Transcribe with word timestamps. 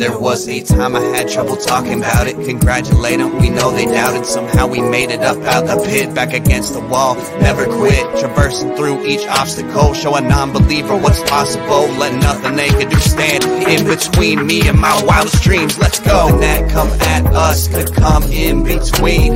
There 0.00 0.18
was 0.18 0.48
a 0.48 0.62
time 0.62 0.96
I 0.96 1.00
had 1.00 1.28
trouble 1.28 1.56
talking 1.56 1.98
about 1.98 2.26
it. 2.26 2.34
Congratulate 2.36 3.18
them, 3.18 3.38
we 3.38 3.50
know 3.50 3.70
they 3.70 3.84
doubted. 3.84 4.24
Somehow 4.24 4.66
we 4.66 4.80
made 4.80 5.10
it 5.10 5.20
up 5.20 5.36
out 5.42 5.66
the 5.66 5.76
pit, 5.84 6.14
back 6.14 6.32
against 6.32 6.72
the 6.72 6.80
wall. 6.80 7.16
Never 7.42 7.66
quit, 7.66 8.06
traversing 8.18 8.74
through 8.76 9.04
each 9.04 9.26
obstacle. 9.26 9.92
Show 9.92 10.16
a 10.16 10.22
non 10.22 10.54
believer 10.54 10.96
what's 10.96 11.20
possible. 11.28 11.86
Let 11.98 12.14
nothing 12.14 12.56
they 12.56 12.70
can 12.70 12.88
do 12.88 12.96
stand 12.96 13.44
in 13.44 13.86
between 13.86 14.46
me 14.46 14.66
and 14.66 14.80
my 14.80 15.04
wildest 15.04 15.42
dreams. 15.42 15.78
Let's 15.78 16.00
go. 16.00 16.28
And 16.28 16.42
that 16.42 16.70
come 16.70 16.88
at 17.02 17.26
us 17.34 17.68
could 17.68 17.94
come 17.94 18.22
in 18.32 18.64
between. 18.64 19.34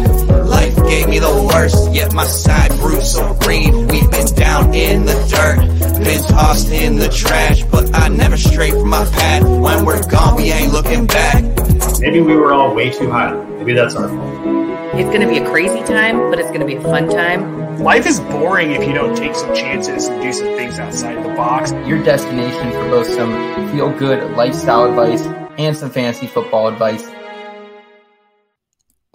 Life 0.54 0.76
gave 0.86 1.08
me 1.08 1.18
the 1.18 1.34
worst, 1.52 1.92
yet 1.92 2.12
my 2.14 2.24
side 2.24 2.70
grew 2.72 3.00
so 3.00 3.34
green. 3.34 3.88
We've 3.88 4.10
been 4.10 4.26
down 4.34 4.72
in 4.72 5.04
the 5.04 5.16
dirt, 5.34 5.58
been 6.04 6.22
tossed 6.22 6.70
in 6.70 6.96
the 6.96 7.08
trash, 7.08 7.64
but 7.64 7.94
I 7.94 8.08
never 8.08 8.36
strayed 8.36 8.74
from 8.74 8.88
my 8.88 9.04
path. 9.04 9.42
When 9.42 9.84
we're 9.84 10.06
gone, 10.08 10.36
we 10.36 10.52
ain't 10.52 10.72
looking 10.72 11.06
back. 11.06 11.42
Maybe 11.98 12.20
we 12.20 12.36
were 12.36 12.52
all 12.52 12.72
way 12.72 12.90
too 12.90 13.10
high. 13.10 13.34
Maybe 13.58 13.72
that's 13.72 13.96
our 13.96 14.08
fault. 14.08 14.94
It's 14.94 15.08
going 15.08 15.22
to 15.22 15.26
be 15.26 15.38
a 15.38 15.46
crazy 15.50 15.82
time, 15.82 16.30
but 16.30 16.38
it's 16.38 16.50
going 16.50 16.60
to 16.60 16.66
be 16.66 16.76
a 16.76 16.82
fun 16.82 17.08
time. 17.08 17.78
Life 17.80 18.06
is 18.06 18.20
boring 18.20 18.70
if 18.70 18.86
you 18.86 18.94
don't 18.94 19.16
take 19.16 19.34
some 19.34 19.52
chances 19.56 20.06
and 20.06 20.22
do 20.22 20.32
some 20.32 20.46
things 20.56 20.78
outside 20.78 21.16
the 21.24 21.34
box. 21.34 21.72
Your 21.88 22.00
destination 22.04 22.70
for 22.70 22.88
both 22.90 23.08
some 23.08 23.32
feel 23.72 23.90
good 23.98 24.36
lifestyle 24.36 24.84
advice 24.84 25.26
and 25.58 25.76
some 25.76 25.90
fantasy 25.90 26.28
football 26.28 26.68
advice. 26.68 27.04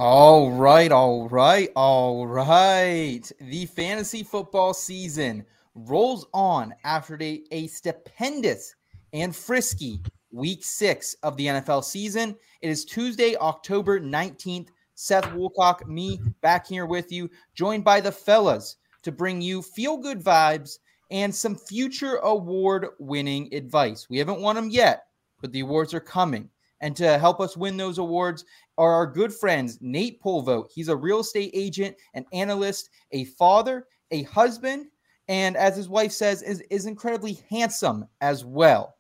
All 0.02 0.50
right, 0.52 0.94
all 0.94 1.28
right, 1.28 1.70
all 1.76 2.26
right. 2.26 3.30
The 3.42 3.66
fantasy 3.66 4.24
football 4.24 4.74
season 4.74 5.46
rolls 5.76 6.26
on 6.34 6.74
after 6.86 7.22
a, 7.22 7.44
a 7.52 7.68
stupendous 7.68 8.76
and 9.12 9.36
frisky 9.36 10.02
week 10.32 10.64
six 10.64 11.16
of 11.22 11.36
the 11.36 11.48
NFL 11.48 11.84
season. 11.84 12.38
It 12.62 12.70
is 12.70 12.86
Tuesday, 12.86 13.36
October 13.36 14.00
19th. 14.00 14.70
Seth 14.96 15.26
Woolcock, 15.34 15.86
me 15.86 16.22
back 16.40 16.66
here 16.66 16.86
with 16.86 17.12
you, 17.12 17.30
joined 17.54 17.84
by 17.84 18.00
the 18.00 18.14
fellas 18.14 18.78
to 19.02 19.12
bring 19.12 19.42
you 19.42 19.62
feel 19.62 19.98
good 19.98 20.24
vibes 20.24 20.80
and 21.12 21.36
some 21.36 21.58
future 21.58 22.20
award 22.24 22.86
winning 23.00 23.54
advice. 23.54 24.10
We 24.10 24.18
haven't 24.18 24.40
won 24.40 24.56
them 24.56 24.70
yet, 24.70 25.08
but 25.42 25.52
the 25.52 25.60
awards 25.60 25.94
are 25.94 26.00
coming. 26.00 26.50
And 26.82 26.96
to 26.96 27.18
help 27.18 27.42
us 27.42 27.58
win 27.58 27.76
those 27.76 27.98
awards 27.98 28.46
are 28.80 28.94
our 28.94 29.06
good 29.06 29.34
friends, 29.34 29.78
Nate 29.82 30.22
Polvo. 30.24 30.66
He's 30.74 30.88
a 30.88 30.96
real 30.96 31.20
estate 31.20 31.52
agent, 31.54 31.98
an 32.14 32.26
analyst, 32.34 32.90
a 33.12 33.26
father, 33.26 33.86
a 34.12 34.24
husband, 34.24 34.86
and 35.28 35.58
as 35.58 35.76
his 35.76 35.90
wife 35.90 36.14
says, 36.14 36.42
is, 36.42 36.64
is 36.72 36.86
incredibly 36.86 37.40
handsome 37.50 38.08
as 38.22 38.46
well. 38.46 38.96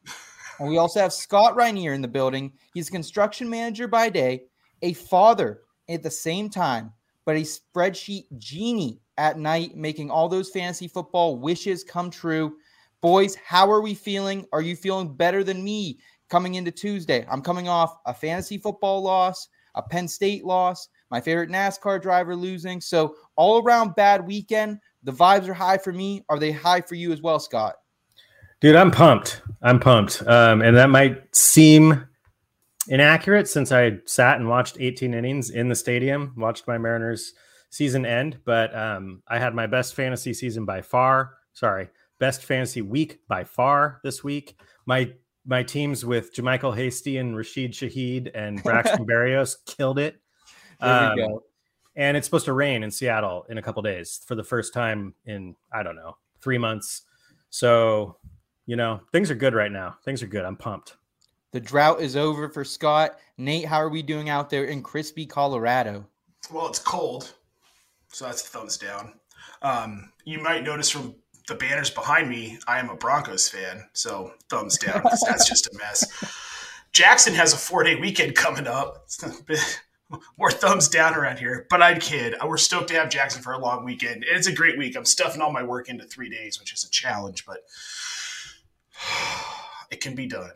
And 0.59 0.67
we 0.69 0.77
also 0.77 0.99
have 0.99 1.13
Scott 1.13 1.55
Rainier 1.55 1.93
in 1.93 2.01
the 2.01 2.07
building. 2.07 2.51
He's 2.73 2.89
a 2.89 2.91
construction 2.91 3.49
manager 3.49 3.87
by 3.87 4.09
day, 4.09 4.43
a 4.81 4.93
father 4.93 5.61
at 5.87 6.03
the 6.03 6.11
same 6.11 6.49
time, 6.49 6.91
but 7.25 7.37
a 7.37 7.39
spreadsheet 7.39 8.25
genie 8.37 8.99
at 9.17 9.39
night, 9.39 9.77
making 9.77 10.11
all 10.11 10.27
those 10.27 10.49
fantasy 10.49 10.89
football 10.89 11.37
wishes 11.37 11.85
come 11.85 12.11
true. 12.11 12.57
Boys, 13.01 13.35
how 13.35 13.71
are 13.71 13.81
we 13.81 13.93
feeling? 13.93 14.45
Are 14.51 14.61
you 14.61 14.75
feeling 14.75 15.15
better 15.15 15.41
than 15.41 15.63
me 15.63 15.99
coming 16.29 16.55
into 16.55 16.71
Tuesday? 16.71 17.25
I'm 17.31 17.41
coming 17.41 17.69
off 17.69 17.95
a 18.05 18.13
fantasy 18.13 18.57
football 18.57 19.01
loss, 19.01 19.47
a 19.75 19.81
Penn 19.81 20.07
State 20.07 20.45
loss, 20.45 20.89
my 21.11 21.21
favorite 21.21 21.49
NASCAR 21.49 22.01
driver 22.01 22.35
losing. 22.35 22.81
So, 22.81 23.15
all 23.35 23.63
around 23.63 23.95
bad 23.95 24.25
weekend. 24.25 24.79
The 25.03 25.13
vibes 25.13 25.47
are 25.47 25.53
high 25.53 25.77
for 25.77 25.93
me. 25.93 26.25
Are 26.29 26.39
they 26.39 26.51
high 26.51 26.81
for 26.81 26.95
you 26.95 27.13
as 27.13 27.21
well, 27.21 27.39
Scott? 27.39 27.75
Dude, 28.59 28.75
I'm 28.75 28.91
pumped. 28.91 29.41
I'm 29.61 29.79
pumped. 29.79 30.21
Um, 30.27 30.61
and 30.61 30.75
that 30.75 30.89
might 30.89 31.33
seem 31.33 32.05
inaccurate 32.89 33.47
since 33.47 33.71
I 33.71 33.99
sat 34.05 34.37
and 34.37 34.49
watched 34.49 34.77
18 34.79 35.13
innings 35.13 35.51
in 35.51 35.69
the 35.69 35.75
stadium, 35.75 36.33
watched 36.35 36.67
my 36.67 36.77
Mariners 36.77 37.33
season 37.69 38.05
end, 38.05 38.39
but 38.45 38.75
um, 38.75 39.21
I 39.27 39.39
had 39.39 39.53
my 39.53 39.67
best 39.67 39.95
fantasy 39.95 40.33
season 40.33 40.65
by 40.65 40.81
far. 40.81 41.35
Sorry, 41.53 41.89
best 42.19 42.43
fantasy 42.43 42.81
week 42.81 43.19
by 43.27 43.43
far 43.43 44.01
this 44.03 44.23
week. 44.23 44.59
My 44.85 45.13
my 45.49 45.63
teams 45.63 46.05
with 46.05 46.33
JaMycal 46.33 46.75
Hasty 46.75 47.17
and 47.17 47.35
Rashid 47.35 47.71
Shaheed 47.71 48.29
and 48.35 48.61
Braxton 48.63 49.05
Berrios 49.05 49.55
killed 49.65 49.97
it. 49.97 50.21
There 50.79 51.11
we 51.15 51.21
go. 51.21 51.43
And 51.95 52.15
it's 52.15 52.27
supposed 52.27 52.45
to 52.45 52.53
rain 52.53 52.83
in 52.83 52.91
Seattle 52.91 53.45
in 53.49 53.57
a 53.57 53.61
couple 53.61 53.81
days 53.81 54.21
for 54.25 54.35
the 54.35 54.43
first 54.43 54.73
time 54.73 55.15
in 55.25 55.55
I 55.73 55.83
don't 55.83 55.95
know 55.95 56.15
three 56.39 56.59
months. 56.59 57.01
So 57.49 58.17
you 58.67 58.75
know 58.75 59.01
things 59.11 59.31
are 59.31 59.35
good 59.35 59.55
right 59.55 59.71
now. 59.71 59.97
Things 60.05 60.21
are 60.21 60.27
good. 60.27 60.45
I'm 60.45 60.55
pumped. 60.55 60.95
The 61.51 61.59
drought 61.59 61.99
is 61.99 62.15
over 62.15 62.47
for 62.47 62.63
Scott. 62.63 63.17
Nate, 63.37 63.65
how 63.65 63.77
are 63.77 63.89
we 63.89 64.03
doing 64.03 64.29
out 64.29 64.51
there 64.51 64.65
in 64.65 64.83
crispy 64.83 65.25
Colorado? 65.25 66.05
Well, 66.53 66.67
it's 66.67 66.79
cold, 66.79 67.33
so 68.09 68.25
that's 68.25 68.43
a 68.43 68.47
thumbs 68.47 68.77
down. 68.77 69.13
Um, 69.63 70.13
you 70.25 70.39
might 70.39 70.63
notice 70.63 70.91
from 70.91 71.15
the 71.49 71.55
banners 71.55 71.89
behind 71.89 72.29
me, 72.29 72.57
I 72.67 72.79
am 72.79 72.89
a 72.89 72.95
Broncos 72.95 73.49
fan, 73.49 73.83
so 73.91 74.33
thumbs 74.49 74.77
down 74.77 75.01
because 75.03 75.23
that's 75.27 75.49
just 75.49 75.67
a 75.67 75.77
mess. 75.77 76.05
Jackson 76.93 77.33
has 77.33 77.53
a 77.53 77.57
four 77.57 77.83
day 77.83 77.95
weekend 77.95 78.35
coming 78.35 78.67
up. 78.67 79.07
More 80.37 80.49
thumbs 80.49 80.87
down 80.87 81.13
around 81.13 81.37
here, 81.37 81.67
but 81.69 81.81
I'd 81.83 82.01
kid. 82.01 82.35
We're 82.43 82.57
stoked 82.57 82.87
to 82.87 82.95
have 82.95 83.09
Jackson 83.09 83.43
for 83.43 83.53
a 83.53 83.59
long 83.59 83.85
weekend. 83.85 84.25
It's 84.27 84.47
a 84.47 84.53
great 84.53 84.77
week. 84.77 84.95
I'm 84.95 85.05
stuffing 85.05 85.41
all 85.41 85.51
my 85.51 85.61
work 85.61 85.87
into 85.87 86.05
three 86.05 86.29
days, 86.29 86.59
which 86.59 86.73
is 86.73 86.83
a 86.83 86.89
challenge, 86.89 87.45
but 87.45 87.59
it 89.91 90.01
can 90.01 90.15
be 90.15 90.25
done. 90.25 90.51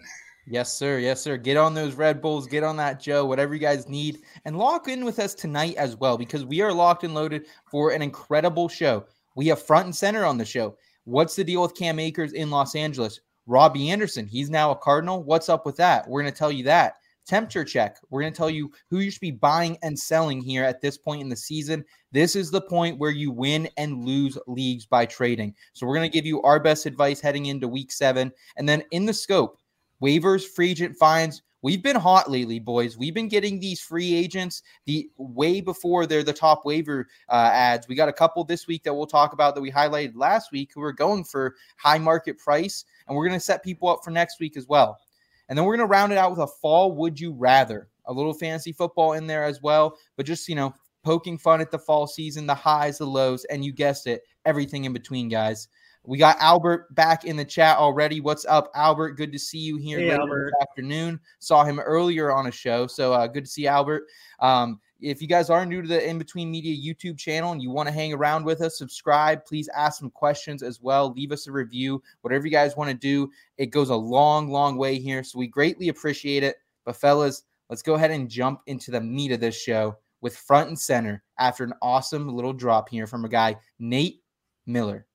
Yes, 0.47 0.73
sir. 0.73 0.97
Yes, 0.97 1.21
sir. 1.21 1.37
Get 1.37 1.55
on 1.55 1.73
those 1.73 1.93
Red 1.93 2.21
Bulls, 2.21 2.47
get 2.47 2.63
on 2.63 2.77
that 2.77 2.99
Joe, 2.99 3.25
whatever 3.25 3.53
you 3.53 3.59
guys 3.59 3.87
need, 3.87 4.19
and 4.43 4.57
lock 4.57 4.87
in 4.87 5.05
with 5.05 5.19
us 5.19 5.33
tonight 5.33 5.75
as 5.75 5.95
well 5.95 6.17
because 6.17 6.45
we 6.45 6.61
are 6.61 6.73
locked 6.73 7.03
and 7.03 7.13
loaded 7.13 7.45
for 7.69 7.91
an 7.91 8.01
incredible 8.01 8.67
show. 8.67 9.05
We 9.35 9.47
have 9.47 9.61
front 9.61 9.85
and 9.85 9.95
center 9.95 10.25
on 10.25 10.37
the 10.37 10.45
show. 10.45 10.77
What's 11.05 11.35
the 11.35 11.43
deal 11.43 11.61
with 11.61 11.75
Cam 11.75 11.99
Akers 11.99 12.33
in 12.33 12.49
Los 12.49 12.75
Angeles? 12.75 13.19
Robbie 13.45 13.89
Anderson, 13.89 14.25
he's 14.25 14.49
now 14.49 14.71
a 14.71 14.75
Cardinal. 14.75 15.23
What's 15.23 15.49
up 15.49 15.65
with 15.65 15.75
that? 15.77 16.07
We're 16.07 16.21
going 16.21 16.31
to 16.31 16.37
tell 16.37 16.51
you 16.51 16.63
that. 16.65 16.95
Temperature 17.25 17.63
check. 17.63 17.97
We're 18.09 18.21
going 18.21 18.33
to 18.33 18.37
tell 18.37 18.49
you 18.49 18.71
who 18.89 18.99
you 18.99 19.09
should 19.09 19.21
be 19.21 19.31
buying 19.31 19.77
and 19.81 19.97
selling 19.97 20.41
here 20.41 20.63
at 20.63 20.81
this 20.81 20.97
point 20.97 21.21
in 21.21 21.29
the 21.29 21.35
season. 21.35 21.83
This 22.11 22.35
is 22.35 22.51
the 22.51 22.61
point 22.61 22.99
where 22.99 23.11
you 23.11 23.31
win 23.31 23.69
and 23.77 24.05
lose 24.05 24.37
leagues 24.47 24.85
by 24.85 25.05
trading. 25.05 25.55
So, 25.71 25.85
we're 25.85 25.95
going 25.95 26.09
to 26.09 26.13
give 26.13 26.25
you 26.25 26.41
our 26.41 26.59
best 26.59 26.85
advice 26.85 27.21
heading 27.21 27.45
into 27.45 27.67
week 27.67 27.91
seven. 27.91 28.31
And 28.57 28.67
then 28.67 28.83
in 28.91 29.05
the 29.05 29.13
scope, 29.13 29.57
waivers, 30.01 30.45
free 30.45 30.71
agent 30.71 30.97
fines. 30.97 31.41
We've 31.63 31.81
been 31.81 31.95
hot 31.95 32.29
lately, 32.29 32.59
boys. 32.59 32.97
We've 32.97 33.13
been 33.13 33.29
getting 33.29 33.57
these 33.57 33.79
free 33.79 34.13
agents 34.13 34.63
the 34.85 35.09
way 35.17 35.61
before 35.61 36.05
they're 36.05 36.21
the 36.21 36.33
top 36.33 36.65
waiver 36.65 37.07
uh, 37.29 37.49
ads. 37.53 37.87
We 37.87 37.95
got 37.95 38.09
a 38.09 38.13
couple 38.13 38.43
this 38.43 38.67
week 38.67 38.83
that 38.83 38.93
we'll 38.93 39.07
talk 39.07 39.31
about 39.31 39.55
that 39.55 39.61
we 39.61 39.71
highlighted 39.71 40.11
last 40.15 40.51
week 40.51 40.71
who 40.75 40.83
are 40.83 40.91
going 40.91 41.23
for 41.23 41.55
high 41.77 41.97
market 41.97 42.37
price, 42.37 42.83
and 43.07 43.15
we're 43.15 43.25
going 43.25 43.39
to 43.39 43.43
set 43.43 43.63
people 43.63 43.87
up 43.87 44.03
for 44.03 44.11
next 44.11 44.41
week 44.41 44.57
as 44.57 44.67
well. 44.67 44.99
And 45.47 45.57
then 45.57 45.65
we're 45.65 45.77
going 45.77 45.87
to 45.87 45.91
round 45.91 46.11
it 46.11 46.17
out 46.17 46.31
with 46.31 46.41
a 46.41 46.47
fall 46.47 46.91
would 46.91 47.17
you 47.17 47.31
rather, 47.31 47.87
a 48.07 48.13
little 48.13 48.33
fantasy 48.33 48.73
football 48.73 49.13
in 49.13 49.25
there 49.25 49.45
as 49.45 49.61
well, 49.61 49.97
but 50.17 50.25
just 50.25 50.49
you 50.49 50.55
know 50.55 50.73
poking 51.05 51.37
fun 51.37 51.61
at 51.61 51.71
the 51.71 51.79
fall 51.79 52.07
season, 52.07 52.45
the 52.45 52.53
highs, 52.53 52.97
the 52.97 53.05
lows, 53.05 53.45
and 53.45 53.63
you 53.63 53.71
guessed 53.71 54.05
it, 54.05 54.23
everything 54.45 54.83
in 54.83 54.91
between, 54.91 55.29
guys. 55.29 55.69
We 56.05 56.17
got 56.17 56.37
Albert 56.39 56.93
back 56.95 57.23
in 57.23 57.37
the 57.37 57.45
chat 57.45 57.77
already. 57.77 58.19
What's 58.19 58.45
up, 58.45 58.69
Albert? 58.75 59.13
Good 59.13 59.31
to 59.31 59.39
see 59.39 59.59
you 59.59 59.77
here 59.77 59.99
Hey, 59.99 60.11
later 60.11 60.51
this 60.51 60.67
afternoon. 60.67 61.17
Saw 61.39 61.63
him 61.63 61.79
earlier 61.79 62.29
on 62.29 62.47
a 62.47 62.51
show, 62.51 62.87
so 62.87 63.13
uh, 63.13 63.25
good 63.27 63.45
to 63.45 63.49
see 63.49 63.67
Albert. 63.67 64.03
Um, 64.41 64.81
if 64.99 65.21
you 65.21 65.29
guys 65.29 65.49
are 65.49 65.65
new 65.65 65.81
to 65.81 65.87
the 65.87 66.05
In 66.05 66.17
Between 66.17 66.51
Media 66.51 66.75
YouTube 66.75 67.17
channel 67.17 67.53
and 67.53 67.61
you 67.61 67.71
want 67.71 67.87
to 67.87 67.93
hang 67.93 68.13
around 68.13 68.43
with 68.43 68.61
us, 68.61 68.77
subscribe. 68.77 69.45
Please 69.45 69.69
ask 69.69 69.99
some 69.99 70.09
questions 70.09 70.61
as 70.61 70.81
well. 70.81 71.13
Leave 71.13 71.31
us 71.31 71.47
a 71.47 71.51
review. 71.51 72.03
Whatever 72.21 72.47
you 72.47 72.51
guys 72.51 72.75
want 72.75 72.89
to 72.89 72.95
do, 72.95 73.29
it 73.57 73.67
goes 73.67 73.89
a 73.89 73.95
long, 73.95 74.49
long 74.49 74.77
way 74.77 74.99
here. 74.99 75.23
So 75.23 75.39
we 75.39 75.47
greatly 75.47 75.87
appreciate 75.87 76.43
it. 76.43 76.57
But 76.85 76.97
fellas, 76.97 77.43
let's 77.69 77.81
go 77.81 77.93
ahead 77.93 78.11
and 78.11 78.29
jump 78.29 78.59
into 78.67 78.91
the 78.91 79.01
meat 79.01 79.31
of 79.31 79.39
this 79.39 79.59
show 79.59 79.97
with 80.19 80.35
front 80.35 80.67
and 80.67 80.79
center 80.79 81.23
after 81.39 81.63
an 81.63 81.73
awesome 81.81 82.27
little 82.27 82.53
drop 82.53 82.89
here 82.89 83.07
from 83.07 83.23
a 83.23 83.29
guy, 83.29 83.55
Nate 83.79 84.21
Miller. 84.65 85.05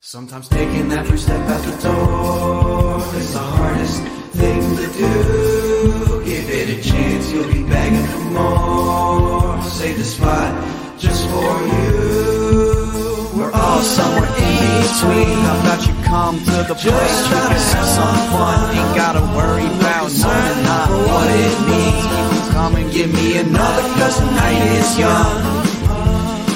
Sometimes 0.00 0.48
taking 0.48 0.88
that 0.90 1.08
first 1.08 1.24
step 1.24 1.40
out 1.50 1.60
the 1.60 1.74
door 1.82 3.02
is 3.18 3.32
the 3.32 3.40
hardest 3.40 4.00
thing 4.30 4.62
to 4.76 4.86
do. 4.94 6.24
Give 6.24 6.48
it 6.48 6.78
a 6.78 6.88
chance, 6.88 7.32
you'll 7.32 7.52
be 7.52 7.64
begging 7.64 8.06
for 8.06 8.30
more. 8.30 9.60
Save 9.64 9.98
the 9.98 10.04
spot 10.04 10.54
just 11.00 11.26
for 11.26 11.52
you. 11.66 13.34
We're 13.34 13.50
all 13.50 13.80
somewhere 13.80 14.30
in 14.38 14.56
between. 14.86 15.34
How 15.42 15.60
about 15.66 15.82
you 15.84 15.94
come 16.04 16.38
to 16.46 16.58
the 16.70 16.76
place 16.78 17.28
we 17.28 17.34
can 17.34 17.50
have 17.50 17.86
some 17.98 18.18
fun? 18.30 18.76
Ain't 18.78 18.94
gotta 18.94 19.24
worry 19.34 19.66
about 19.66 20.14
knowing 20.14 20.62
not 20.62 20.88
what 21.10 21.28
it 21.28 21.56
means. 21.66 22.46
You 22.46 22.52
come 22.54 22.76
and 22.76 22.92
give 22.92 23.12
me 23.12 23.38
another, 23.38 23.82
Cause 23.98 24.20
the 24.20 24.30
night 24.30 24.62
is 24.78 24.96
young. 24.96 25.58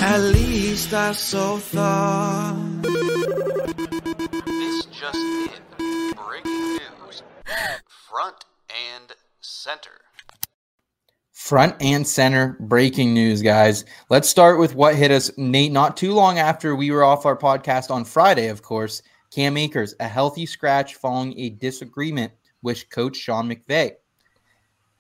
At 0.01 0.21
least 0.31 0.95
I 0.95 1.11
so 1.11 1.59
thought. 1.59 2.82
Front 8.13 8.45
and 8.69 9.13
center. 9.41 10.03
Front 11.33 11.81
and 11.81 12.07
center 12.07 12.59
breaking 12.61 13.15
news, 13.15 13.41
guys. 13.41 13.87
Let's 14.11 14.29
start 14.29 14.59
with 14.59 14.75
what 14.75 14.97
hit 14.97 15.11
us, 15.11 15.31
Nate, 15.39 15.73
not 15.73 15.97
too 15.97 16.13
long 16.13 16.39
after 16.39 16.77
we 16.77 16.91
were 16.91 17.05
off 17.05 17.25
our 17.25 17.39
podcast 17.39 17.91
on 17.91 18.05
Friday, 18.05 18.49
of 18.49 18.61
course. 18.61 19.01
Cam 19.31 19.57
Akers, 19.57 19.95
a 19.99 20.07
healthy 20.07 20.45
scratch 20.45 20.97
following 20.97 21.39
a 21.39 21.49
disagreement 21.49 22.31
with 22.61 22.91
coach 22.91 23.17
Sean 23.17 23.49
McVay. 23.49 23.93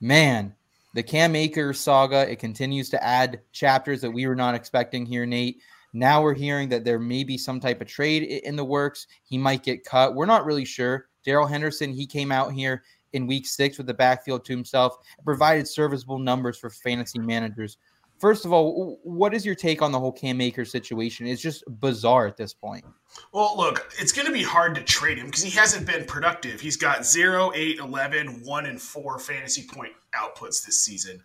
Man, 0.00 0.54
the 0.94 1.02
Cam 1.02 1.36
Akers 1.36 1.80
saga, 1.80 2.30
it 2.32 2.38
continues 2.38 2.88
to 2.88 3.04
add 3.04 3.42
chapters 3.52 4.00
that 4.00 4.10
we 4.10 4.26
were 4.26 4.34
not 4.34 4.54
expecting 4.54 5.04
here, 5.04 5.26
Nate. 5.26 5.60
Now 5.92 6.22
we're 6.22 6.32
hearing 6.32 6.70
that 6.70 6.86
there 6.86 6.98
may 6.98 7.24
be 7.24 7.36
some 7.36 7.60
type 7.60 7.82
of 7.82 7.88
trade 7.88 8.22
in 8.22 8.56
the 8.56 8.64
works. 8.64 9.06
He 9.24 9.36
might 9.36 9.64
get 9.64 9.84
cut. 9.84 10.14
We're 10.14 10.24
not 10.24 10.46
really 10.46 10.64
sure. 10.64 11.08
Darrell 11.26 11.46
Henderson, 11.46 11.92
he 11.92 12.06
came 12.06 12.32
out 12.32 12.52
here 12.52 12.82
in 13.12 13.26
week 13.26 13.46
six 13.46 13.78
with 13.78 13.86
the 13.86 13.94
backfield 13.94 14.44
to 14.44 14.52
himself 14.52 14.98
and 15.16 15.24
provided 15.24 15.68
serviceable 15.68 16.18
numbers 16.18 16.58
for 16.58 16.70
fantasy 16.70 17.18
managers. 17.18 17.78
First 18.22 18.44
of 18.44 18.52
all, 18.52 19.00
what 19.02 19.34
is 19.34 19.44
your 19.44 19.56
take 19.56 19.82
on 19.82 19.90
the 19.90 19.98
whole 19.98 20.12
Cam 20.12 20.40
Akers 20.40 20.70
situation? 20.70 21.26
It's 21.26 21.42
just 21.42 21.64
bizarre 21.80 22.24
at 22.26 22.36
this 22.36 22.54
point. 22.54 22.84
Well, 23.32 23.56
look, 23.56 23.92
it's 23.98 24.12
going 24.12 24.26
to 24.26 24.32
be 24.32 24.44
hard 24.44 24.76
to 24.76 24.84
trade 24.84 25.18
him 25.18 25.26
because 25.26 25.42
he 25.42 25.50
hasn't 25.50 25.88
been 25.88 26.04
productive. 26.04 26.60
He's 26.60 26.76
got 26.76 27.04
0, 27.04 27.50
8, 27.52 27.78
11, 27.80 28.44
1, 28.44 28.66
and 28.66 28.80
4 28.80 29.18
fantasy 29.18 29.66
point 29.66 29.92
outputs 30.14 30.64
this 30.64 30.82
season. 30.82 31.20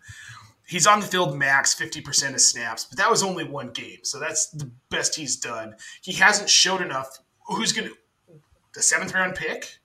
He's 0.66 0.88
on 0.88 0.98
the 0.98 1.06
field 1.06 1.38
max 1.38 1.72
50% 1.74 2.34
of 2.34 2.40
snaps, 2.40 2.84
but 2.84 2.98
that 2.98 3.08
was 3.08 3.22
only 3.22 3.44
one 3.44 3.70
game. 3.70 4.00
So 4.02 4.18
that's 4.18 4.50
the 4.50 4.70
best 4.90 5.14
he's 5.14 5.36
done. 5.36 5.76
He 6.02 6.12
hasn't 6.14 6.50
showed 6.50 6.82
enough. 6.82 7.20
Who's 7.46 7.72
going 7.72 7.90
to, 7.90 7.94
the 8.74 8.82
seventh 8.82 9.14
round 9.14 9.36
pick? 9.36 9.78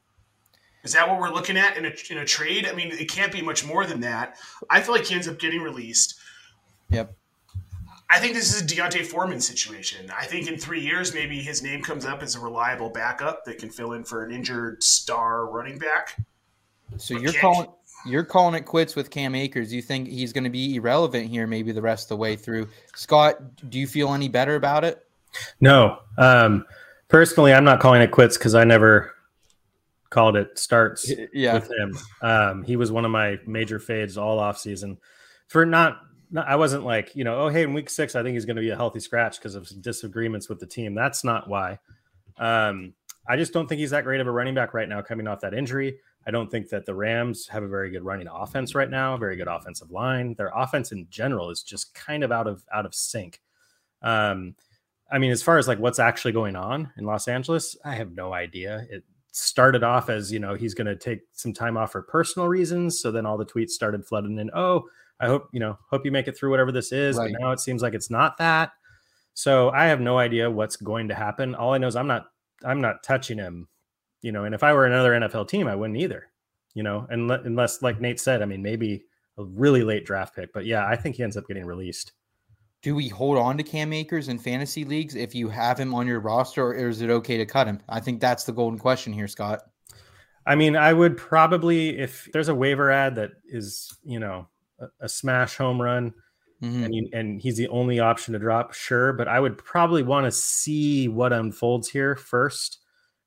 Is 0.84 0.94
that 0.94 1.08
what 1.08 1.20
we're 1.20 1.32
looking 1.32 1.58
at 1.58 1.78
in 1.78 1.86
a, 1.86 1.92
in 2.10 2.18
a 2.18 2.26
trade? 2.26 2.68
I 2.68 2.74
mean, 2.74 2.92
it 2.92 3.10
can't 3.10 3.32
be 3.32 3.42
much 3.42 3.66
more 3.66 3.86
than 3.86 4.02
that. 4.02 4.38
I 4.70 4.82
feel 4.82 4.94
like 4.94 5.06
he 5.06 5.16
ends 5.16 5.28
up 5.28 5.40
getting 5.40 5.62
released. 5.62 6.20
Yep. 6.90 7.16
I 8.10 8.20
think 8.20 8.34
this 8.34 8.54
is 8.54 8.62
a 8.62 8.66
D'Onta 8.66 9.04
Foreman 9.04 9.40
situation. 9.40 10.12
I 10.16 10.26
think 10.26 10.48
in 10.48 10.58
three 10.58 10.82
years, 10.82 11.14
maybe 11.14 11.42
his 11.42 11.64
name 11.64 11.82
comes 11.82 12.06
up 12.06 12.22
as 12.22 12.36
a 12.36 12.40
reliable 12.40 12.90
backup 12.90 13.46
that 13.46 13.58
can 13.58 13.70
fill 13.70 13.94
in 13.94 14.04
for 14.04 14.24
an 14.24 14.32
injured 14.32 14.84
star 14.84 15.48
running 15.48 15.80
back. 15.80 16.22
So 16.98 17.18
you're 17.18 17.34
calling 17.34 17.70
you're 18.06 18.24
calling 18.24 18.54
it 18.54 18.66
quits 18.66 18.96
with 18.96 19.10
Cam 19.10 19.34
Akers. 19.34 19.74
You 19.74 19.82
think 19.82 20.08
he's 20.10 20.34
going 20.34 20.44
to 20.44 20.50
be 20.50 20.76
irrelevant 20.76 21.28
here, 21.28 21.48
maybe 21.48 21.72
the 21.72 21.82
rest 21.82 22.06
of 22.06 22.10
the 22.10 22.18
way 22.18 22.36
through. 22.36 22.68
Scott, 22.94 23.38
do 23.70 23.80
you 23.80 23.88
feel 23.88 24.14
any 24.14 24.28
better 24.28 24.56
about 24.56 24.84
it? 24.84 25.06
No. 25.62 26.00
Um, 26.18 26.66
personally, 27.08 27.54
I'm 27.54 27.64
not 27.64 27.80
calling 27.80 28.02
it 28.02 28.12
quits 28.12 28.38
because 28.38 28.54
I 28.54 28.64
never 28.64 29.14
called 30.14 30.36
it 30.36 30.58
starts 30.60 31.12
yeah. 31.34 31.56
with 31.56 31.72
him. 31.72 31.98
Um, 32.22 32.64
he 32.64 32.76
was 32.76 32.92
one 32.92 33.04
of 33.04 33.12
my 33.12 33.40
major 33.48 33.80
fades 33.80 34.18
all 34.18 34.40
off 34.40 34.60
season 34.60 35.00
for 35.48 35.66
not, 35.66 36.00
not, 36.30 36.48
I 36.48 36.56
wasn't 36.56 36.86
like, 36.86 37.16
you 37.16 37.24
know, 37.24 37.42
oh, 37.42 37.50
hey, 37.50 37.64
in 37.64 37.74
week 37.74 37.90
six, 37.90 38.16
I 38.16 38.22
think 38.22 38.36
he's 38.36 38.46
going 38.46 38.56
to 38.56 38.62
be 38.62 38.70
a 38.70 38.76
healthy 38.76 39.00
scratch 39.00 39.40
because 39.40 39.56
of 39.56 39.70
disagreements 39.82 40.48
with 40.48 40.60
the 40.60 40.68
team. 40.68 40.94
That's 40.94 41.24
not 41.24 41.50
why. 41.50 41.80
Um, 42.38 42.94
I 43.28 43.38
just 43.38 43.54
don't 43.54 43.68
think 43.68 43.80
he's 43.80 43.90
that 43.90 44.04
great 44.04 44.22
of 44.22 44.28
a 44.28 44.32
running 44.32 44.54
back 44.54 44.74
right 44.74 44.88
now 44.88 45.02
coming 45.02 45.28
off 45.28 45.42
that 45.42 45.54
injury. 45.54 45.98
I 46.28 46.32
don't 46.32 46.50
think 46.50 46.70
that 46.70 46.86
the 46.86 46.94
Rams 46.94 47.48
have 47.48 47.64
a 47.64 47.68
very 47.68 47.90
good 47.90 48.04
running 48.04 48.28
offense 48.32 48.76
right 48.76 48.90
now, 48.90 49.18
very 49.18 49.36
good 49.36 49.48
offensive 49.48 49.92
line. 49.92 50.36
Their 50.38 50.52
offense 50.56 50.92
in 50.92 51.08
general 51.10 51.50
is 51.50 51.64
just 51.64 51.94
kind 51.96 52.24
of 52.24 52.32
out 52.32 52.48
of 52.48 52.64
out 52.74 52.86
of 52.86 52.94
sync. 52.94 53.42
Um, 54.02 54.56
I 55.12 55.20
mean, 55.20 55.32
as 55.32 55.44
far 55.44 55.58
as 55.58 55.68
like 55.68 55.80
what's 55.80 56.00
actually 56.00 56.32
going 56.32 56.56
on 56.56 56.92
in 56.98 57.06
Los 57.06 57.28
Angeles, 57.28 57.76
I 57.84 57.96
have 57.96 58.14
no 58.14 58.34
idea. 58.34 58.86
It 58.90 59.04
started 59.36 59.84
off 59.84 60.10
as 60.10 60.32
you 60.32 60.40
know 60.40 60.54
he's 60.54 60.74
going 60.74 60.88
to 60.88 60.96
take 60.96 61.22
some 61.34 61.54
time 61.54 61.76
off 61.76 61.92
for 61.92 62.02
personal 62.02 62.48
reasons. 62.48 63.02
So 63.02 63.12
then 63.12 63.26
all 63.26 63.38
the 63.38 63.46
tweets 63.46 63.72
started 63.72 64.06
flooding 64.06 64.38
in. 64.40 64.50
Oh, 64.54 64.84
I 65.20 65.28
hope 65.28 65.50
you 65.52 65.60
know, 65.60 65.78
hope 65.90 66.06
you 66.06 66.12
make 66.12 66.28
it 66.28 66.38
through 66.38 66.52
whatever 66.52 66.72
this 66.72 66.92
is. 66.92 67.18
Right. 67.18 67.32
But 67.34 67.42
now 67.42 67.52
it 67.52 67.60
seems 67.60 67.82
like 67.82 67.94
it's 67.94 68.10
not 68.10 68.38
that. 68.38 68.72
So 69.34 69.70
I 69.72 69.86
have 69.86 70.00
no 70.00 70.18
idea 70.18 70.50
what's 70.50 70.76
going 70.76 71.08
to 71.08 71.16
happen. 71.16 71.56
All 71.56 71.74
I 71.74 71.78
know 71.78 71.88
is 71.88 71.96
I'm 71.96 72.08
not 72.08 72.28
I'm 72.64 72.82
not 72.82 73.04
touching 73.04 73.38
him 73.38 73.68
you 74.24 74.32
know, 74.32 74.46
and 74.46 74.56
if 74.56 74.64
I 74.64 74.74
were 74.74 74.86
another 74.86 75.12
NFL 75.12 75.50
team, 75.50 75.68
I 75.68 75.76
wouldn't 75.76 76.00
either, 76.00 76.30
you 76.74 76.82
know, 76.82 77.06
unless, 77.10 77.82
like 77.82 78.02
Nate 78.02 78.20
said, 78.20 78.42
I 78.42 78.46
mean, 78.46 78.64
maybe 78.64 79.04
a 79.38 79.44
really 79.44 79.84
late 79.84 80.06
draft 80.06 80.34
pick, 80.34 80.54
but 80.54 80.66
yeah, 80.66 80.88
I 80.88 80.96
think 80.96 81.18
he 81.18 81.24
ends 81.24 81.38
up 81.38 81.46
getting 81.46 81.66
released. 81.66 82.14
Do 82.84 82.96
we 82.96 83.08
hold 83.08 83.38
on 83.38 83.58
to 83.58 83.64
Cam 83.64 83.94
Akers 83.94 84.28
in 84.28 84.38
fantasy 84.38 84.86
leagues 84.86 85.16
if 85.16 85.34
you 85.34 85.50
have 85.50 85.80
him 85.80 85.94
on 85.94 86.06
your 86.06 86.20
roster, 86.20 86.68
or 86.68 86.90
is 86.90 87.02
it 87.02 87.10
okay 87.10 87.38
to 87.38 87.46
cut 87.46 87.66
him? 87.66 87.80
I 87.90 88.00
think 88.00 88.20
that's 88.20 88.44
the 88.44 88.52
golden 88.52 88.78
question 88.78 89.14
here, 89.14 89.28
Scott. 89.28 89.62
I 90.46 90.56
mean, 90.56 90.76
I 90.76 90.92
would 90.92 91.18
probably, 91.18 91.98
if 91.98 92.30
there's 92.34 92.50
a 92.50 92.56
waiver 92.56 92.92
ad 92.92 93.16
that 93.16 93.32
is, 93.46 93.98
you 94.04 94.20
know, 94.20 94.48
a, 94.80 95.06
a 95.06 95.10
smash 95.10 95.56
home 95.56 95.82
run, 95.82 96.14
mm-hmm. 96.62 96.84
and 96.84 96.94
you, 96.94 97.10
and 97.14 97.42
he's 97.42 97.56
the 97.56 97.70
only 97.70 98.00
option 98.00 98.34
to 98.34 98.40
drop, 98.40 98.74
sure. 98.74 99.14
But 99.14 99.30
I 99.30 99.40
would 99.40 99.58
probably 99.58 100.04
want 100.04 100.26
to 100.26 100.32
see 100.32 101.08
what 101.08 101.32
unfolds 101.32 101.90
here 101.90 102.18
first 102.18 102.80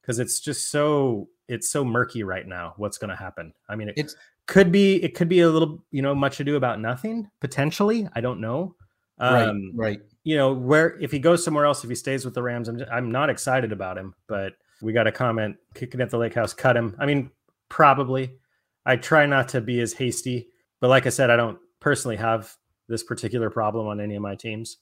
because 0.06 0.18
it's 0.20 0.38
just 0.38 0.70
so 0.70 1.28
it's 1.48 1.68
so 1.68 1.84
murky 1.84 2.22
right 2.22 2.46
now 2.46 2.74
what's 2.76 2.98
going 2.98 3.10
to 3.10 3.16
happen 3.16 3.52
i 3.68 3.74
mean 3.74 3.88
it 3.88 3.94
it's, 3.96 4.16
could 4.46 4.70
be 4.70 5.02
it 5.02 5.14
could 5.14 5.28
be 5.28 5.40
a 5.40 5.48
little 5.48 5.82
you 5.90 6.02
know 6.02 6.14
much 6.14 6.38
ado 6.40 6.56
about 6.56 6.80
nothing 6.80 7.28
potentially 7.40 8.08
i 8.14 8.20
don't 8.20 8.40
know 8.40 8.74
um, 9.18 9.72
right. 9.74 9.98
right 9.98 10.00
you 10.24 10.36
know 10.36 10.52
where 10.52 10.98
if 11.00 11.10
he 11.10 11.18
goes 11.18 11.42
somewhere 11.44 11.64
else 11.64 11.82
if 11.82 11.90
he 11.90 11.96
stays 11.96 12.24
with 12.24 12.34
the 12.34 12.42
rams 12.42 12.68
i'm, 12.68 12.82
I'm 12.92 13.10
not 13.10 13.30
excited 13.30 13.72
about 13.72 13.96
him 13.96 14.14
but 14.28 14.54
we 14.82 14.92
got 14.92 15.06
a 15.06 15.12
comment 15.12 15.56
kicking 15.74 16.00
at 16.00 16.10
the 16.10 16.18
lake 16.18 16.34
house 16.34 16.52
cut 16.52 16.76
him. 16.76 16.94
I 16.98 17.06
mean 17.06 17.30
probably. 17.68 18.32
I 18.84 18.96
try 18.96 19.26
not 19.26 19.48
to 19.50 19.60
be 19.60 19.80
as 19.80 19.92
hasty 19.92 20.48
but 20.80 20.88
like 20.88 21.06
i 21.06 21.10
said 21.10 21.30
i 21.30 21.36
don't 21.36 21.58
personally 21.80 22.16
have 22.16 22.54
this 22.88 23.02
particular 23.02 23.50
problem 23.50 23.86
on 23.88 24.00
any 24.00 24.14
of 24.14 24.22
my 24.22 24.36
teams. 24.36 24.78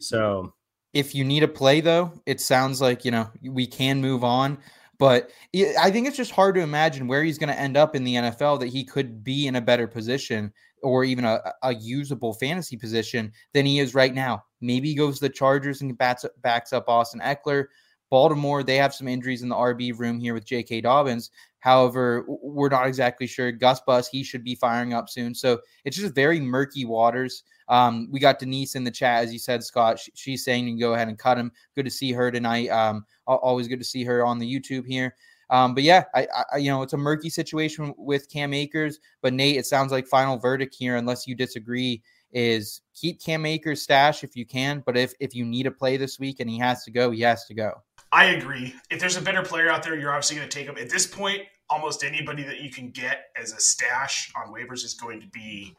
So 0.00 0.54
if 0.94 1.14
you 1.14 1.24
need 1.24 1.42
a 1.42 1.48
play 1.48 1.80
though 1.80 2.12
it 2.24 2.40
sounds 2.40 2.80
like 2.80 3.04
you 3.04 3.10
know 3.10 3.28
we 3.42 3.66
can 3.66 4.00
move 4.00 4.24
on 4.24 4.56
but 4.98 5.30
i 5.54 5.90
think 5.90 6.06
it's 6.06 6.16
just 6.16 6.30
hard 6.30 6.54
to 6.54 6.60
imagine 6.60 7.06
where 7.06 7.22
he's 7.22 7.36
going 7.36 7.48
to 7.48 7.60
end 7.60 7.76
up 7.76 7.94
in 7.94 8.04
the 8.04 8.14
nfl 8.14 8.58
that 8.58 8.68
he 8.68 8.84
could 8.84 9.22
be 9.22 9.46
in 9.46 9.56
a 9.56 9.60
better 9.60 9.86
position 9.86 10.52
or 10.84 11.04
even 11.04 11.24
a, 11.24 11.40
a 11.62 11.74
usable 11.74 12.34
fantasy 12.34 12.76
position 12.76 13.32
than 13.52 13.66
he 13.66 13.80
is 13.80 13.94
right 13.94 14.14
now 14.14 14.44
maybe 14.60 14.88
he 14.88 14.94
goes 14.94 15.16
to 15.16 15.26
the 15.26 15.32
chargers 15.32 15.80
and 15.80 15.96
bats, 15.98 16.24
backs 16.42 16.72
up 16.72 16.88
austin 16.88 17.20
Ekeler. 17.20 17.66
baltimore 18.10 18.62
they 18.62 18.76
have 18.76 18.94
some 18.94 19.08
injuries 19.08 19.42
in 19.42 19.48
the 19.48 19.56
rb 19.56 19.98
room 19.98 20.20
here 20.20 20.34
with 20.34 20.46
j.k 20.46 20.80
dobbins 20.80 21.30
However, 21.64 22.26
we're 22.28 22.68
not 22.68 22.86
exactly 22.86 23.26
sure. 23.26 23.50
Gus 23.50 23.80
Bus, 23.80 24.06
he 24.06 24.22
should 24.22 24.44
be 24.44 24.54
firing 24.54 24.92
up 24.92 25.08
soon. 25.08 25.34
So 25.34 25.60
it's 25.86 25.96
just 25.96 26.14
very 26.14 26.38
murky 26.38 26.84
waters. 26.84 27.42
Um, 27.70 28.06
we 28.12 28.20
got 28.20 28.38
Denise 28.38 28.74
in 28.74 28.84
the 28.84 28.90
chat, 28.90 29.24
as 29.24 29.32
you 29.32 29.38
said, 29.38 29.64
Scott. 29.64 29.98
She, 29.98 30.12
she's 30.14 30.44
saying 30.44 30.64
you 30.66 30.72
can 30.72 30.78
go 30.78 30.92
ahead 30.92 31.08
and 31.08 31.18
cut 31.18 31.38
him. 31.38 31.50
Good 31.74 31.86
to 31.86 31.90
see 31.90 32.12
her 32.12 32.30
tonight. 32.30 32.68
Um, 32.68 33.06
always 33.26 33.66
good 33.66 33.78
to 33.78 33.84
see 33.84 34.04
her 34.04 34.26
on 34.26 34.38
the 34.38 34.46
YouTube 34.46 34.86
here. 34.86 35.16
Um, 35.50 35.74
but 35.74 35.82
yeah, 35.82 36.04
I, 36.14 36.26
I, 36.52 36.56
you 36.58 36.70
know 36.70 36.82
it's 36.82 36.92
a 36.92 36.98
murky 36.98 37.30
situation 37.30 37.94
with 37.96 38.30
Cam 38.30 38.54
Akers. 38.54 38.98
But 39.22 39.34
Nate, 39.34 39.56
it 39.56 39.66
sounds 39.66 39.92
like 39.92 40.06
final 40.06 40.38
verdict 40.38 40.74
here, 40.78 40.96
unless 40.96 41.26
you 41.26 41.34
disagree, 41.34 42.02
is 42.32 42.82
keep 42.94 43.22
Cam 43.22 43.46
Akers 43.46 43.82
stash 43.82 44.24
if 44.24 44.36
you 44.36 44.46
can. 44.46 44.82
But 44.84 44.96
if 44.96 45.14
if 45.20 45.34
you 45.34 45.44
need 45.44 45.66
a 45.66 45.70
play 45.70 45.96
this 45.96 46.18
week 46.18 46.40
and 46.40 46.50
he 46.50 46.58
has 46.58 46.84
to 46.84 46.90
go, 46.90 47.10
he 47.10 47.20
has 47.22 47.44
to 47.46 47.54
go. 47.54 47.82
I 48.12 48.26
agree. 48.26 48.74
If 48.90 49.00
there's 49.00 49.16
a 49.16 49.22
better 49.22 49.42
player 49.42 49.68
out 49.68 49.82
there, 49.82 49.98
you're 49.98 50.12
obviously 50.12 50.36
going 50.36 50.48
to 50.48 50.56
take 50.56 50.66
him. 50.66 50.76
At 50.78 50.88
this 50.88 51.06
point, 51.06 51.42
almost 51.68 52.04
anybody 52.04 52.44
that 52.44 52.60
you 52.60 52.70
can 52.70 52.90
get 52.90 53.26
as 53.40 53.52
a 53.52 53.58
stash 53.58 54.32
on 54.36 54.52
waivers 54.52 54.84
is 54.84 54.94
going 54.94 55.20
to 55.20 55.26
be 55.28 55.74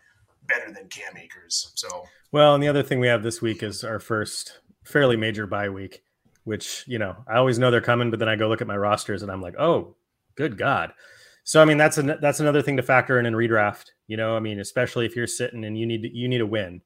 better 0.47 0.71
than 0.71 0.87
Cam 0.87 1.17
Akers. 1.17 1.71
So 1.75 2.05
well, 2.31 2.53
and 2.53 2.63
the 2.63 2.67
other 2.67 2.83
thing 2.83 2.99
we 2.99 3.07
have 3.07 3.23
this 3.23 3.41
week 3.41 3.63
is 3.63 3.83
our 3.83 3.99
first 3.99 4.59
fairly 4.83 5.17
major 5.17 5.47
bye 5.47 5.69
week, 5.69 6.03
which 6.45 6.85
you 6.87 6.97
know 6.97 7.17
I 7.27 7.35
always 7.35 7.59
know 7.59 7.69
they're 7.69 7.81
coming, 7.81 8.09
but 8.09 8.19
then 8.19 8.29
I 8.29 8.37
go 8.37 8.47
look 8.47 8.61
at 8.61 8.67
my 8.67 8.77
rosters 8.77 9.21
and 9.21 9.31
I'm 9.31 9.41
like, 9.41 9.55
oh, 9.59 9.95
good 10.35 10.57
God. 10.57 10.93
So 11.43 11.61
I 11.61 11.65
mean 11.65 11.77
that's 11.77 11.97
an, 11.97 12.15
that's 12.21 12.39
another 12.39 12.61
thing 12.61 12.77
to 12.77 12.83
factor 12.83 13.19
in 13.19 13.25
in 13.25 13.33
redraft. 13.33 13.91
You 14.07 14.17
know, 14.17 14.35
I 14.35 14.39
mean, 14.39 14.59
especially 14.59 15.05
if 15.05 15.15
you're 15.15 15.27
sitting 15.27 15.65
and 15.65 15.77
you 15.77 15.85
need 15.85 16.03
to, 16.03 16.15
you 16.15 16.27
need 16.27 16.41
a 16.41 16.45
win. 16.45 16.81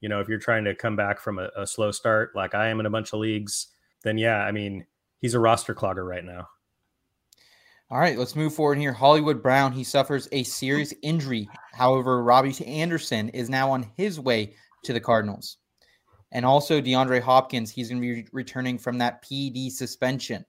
You 0.00 0.08
know, 0.08 0.20
if 0.20 0.28
you're 0.28 0.38
trying 0.38 0.64
to 0.64 0.74
come 0.74 0.94
back 0.94 1.18
from 1.18 1.38
a, 1.38 1.50
a 1.56 1.66
slow 1.66 1.90
start, 1.90 2.36
like 2.36 2.54
I 2.54 2.68
am 2.68 2.78
in 2.78 2.86
a 2.86 2.90
bunch 2.90 3.12
of 3.12 3.18
leagues, 3.18 3.68
then 4.04 4.16
yeah, 4.16 4.44
I 4.44 4.52
mean, 4.52 4.86
he's 5.20 5.34
a 5.34 5.40
roster 5.40 5.74
clogger 5.74 6.06
right 6.06 6.24
now. 6.24 6.48
All 7.90 7.98
right, 7.98 8.18
let's 8.18 8.36
move 8.36 8.54
forward 8.54 8.76
here. 8.76 8.92
Hollywood 8.92 9.42
Brown, 9.42 9.72
he 9.72 9.82
suffers 9.82 10.28
a 10.30 10.42
serious 10.42 10.92
injury. 11.02 11.48
However, 11.72 12.22
Robbie 12.22 12.54
Anderson 12.66 13.30
is 13.30 13.48
now 13.48 13.70
on 13.70 13.90
his 13.96 14.20
way 14.20 14.54
to 14.84 14.92
the 14.92 15.00
Cardinals. 15.00 15.56
And 16.32 16.44
also 16.44 16.80
DeAndre 16.80 17.20
Hopkins, 17.20 17.70
he's 17.70 17.88
going 17.88 18.02
to 18.02 18.14
be 18.14 18.26
returning 18.32 18.78
from 18.78 18.98
that 18.98 19.22
PD 19.24 19.70
suspension. 19.70 20.44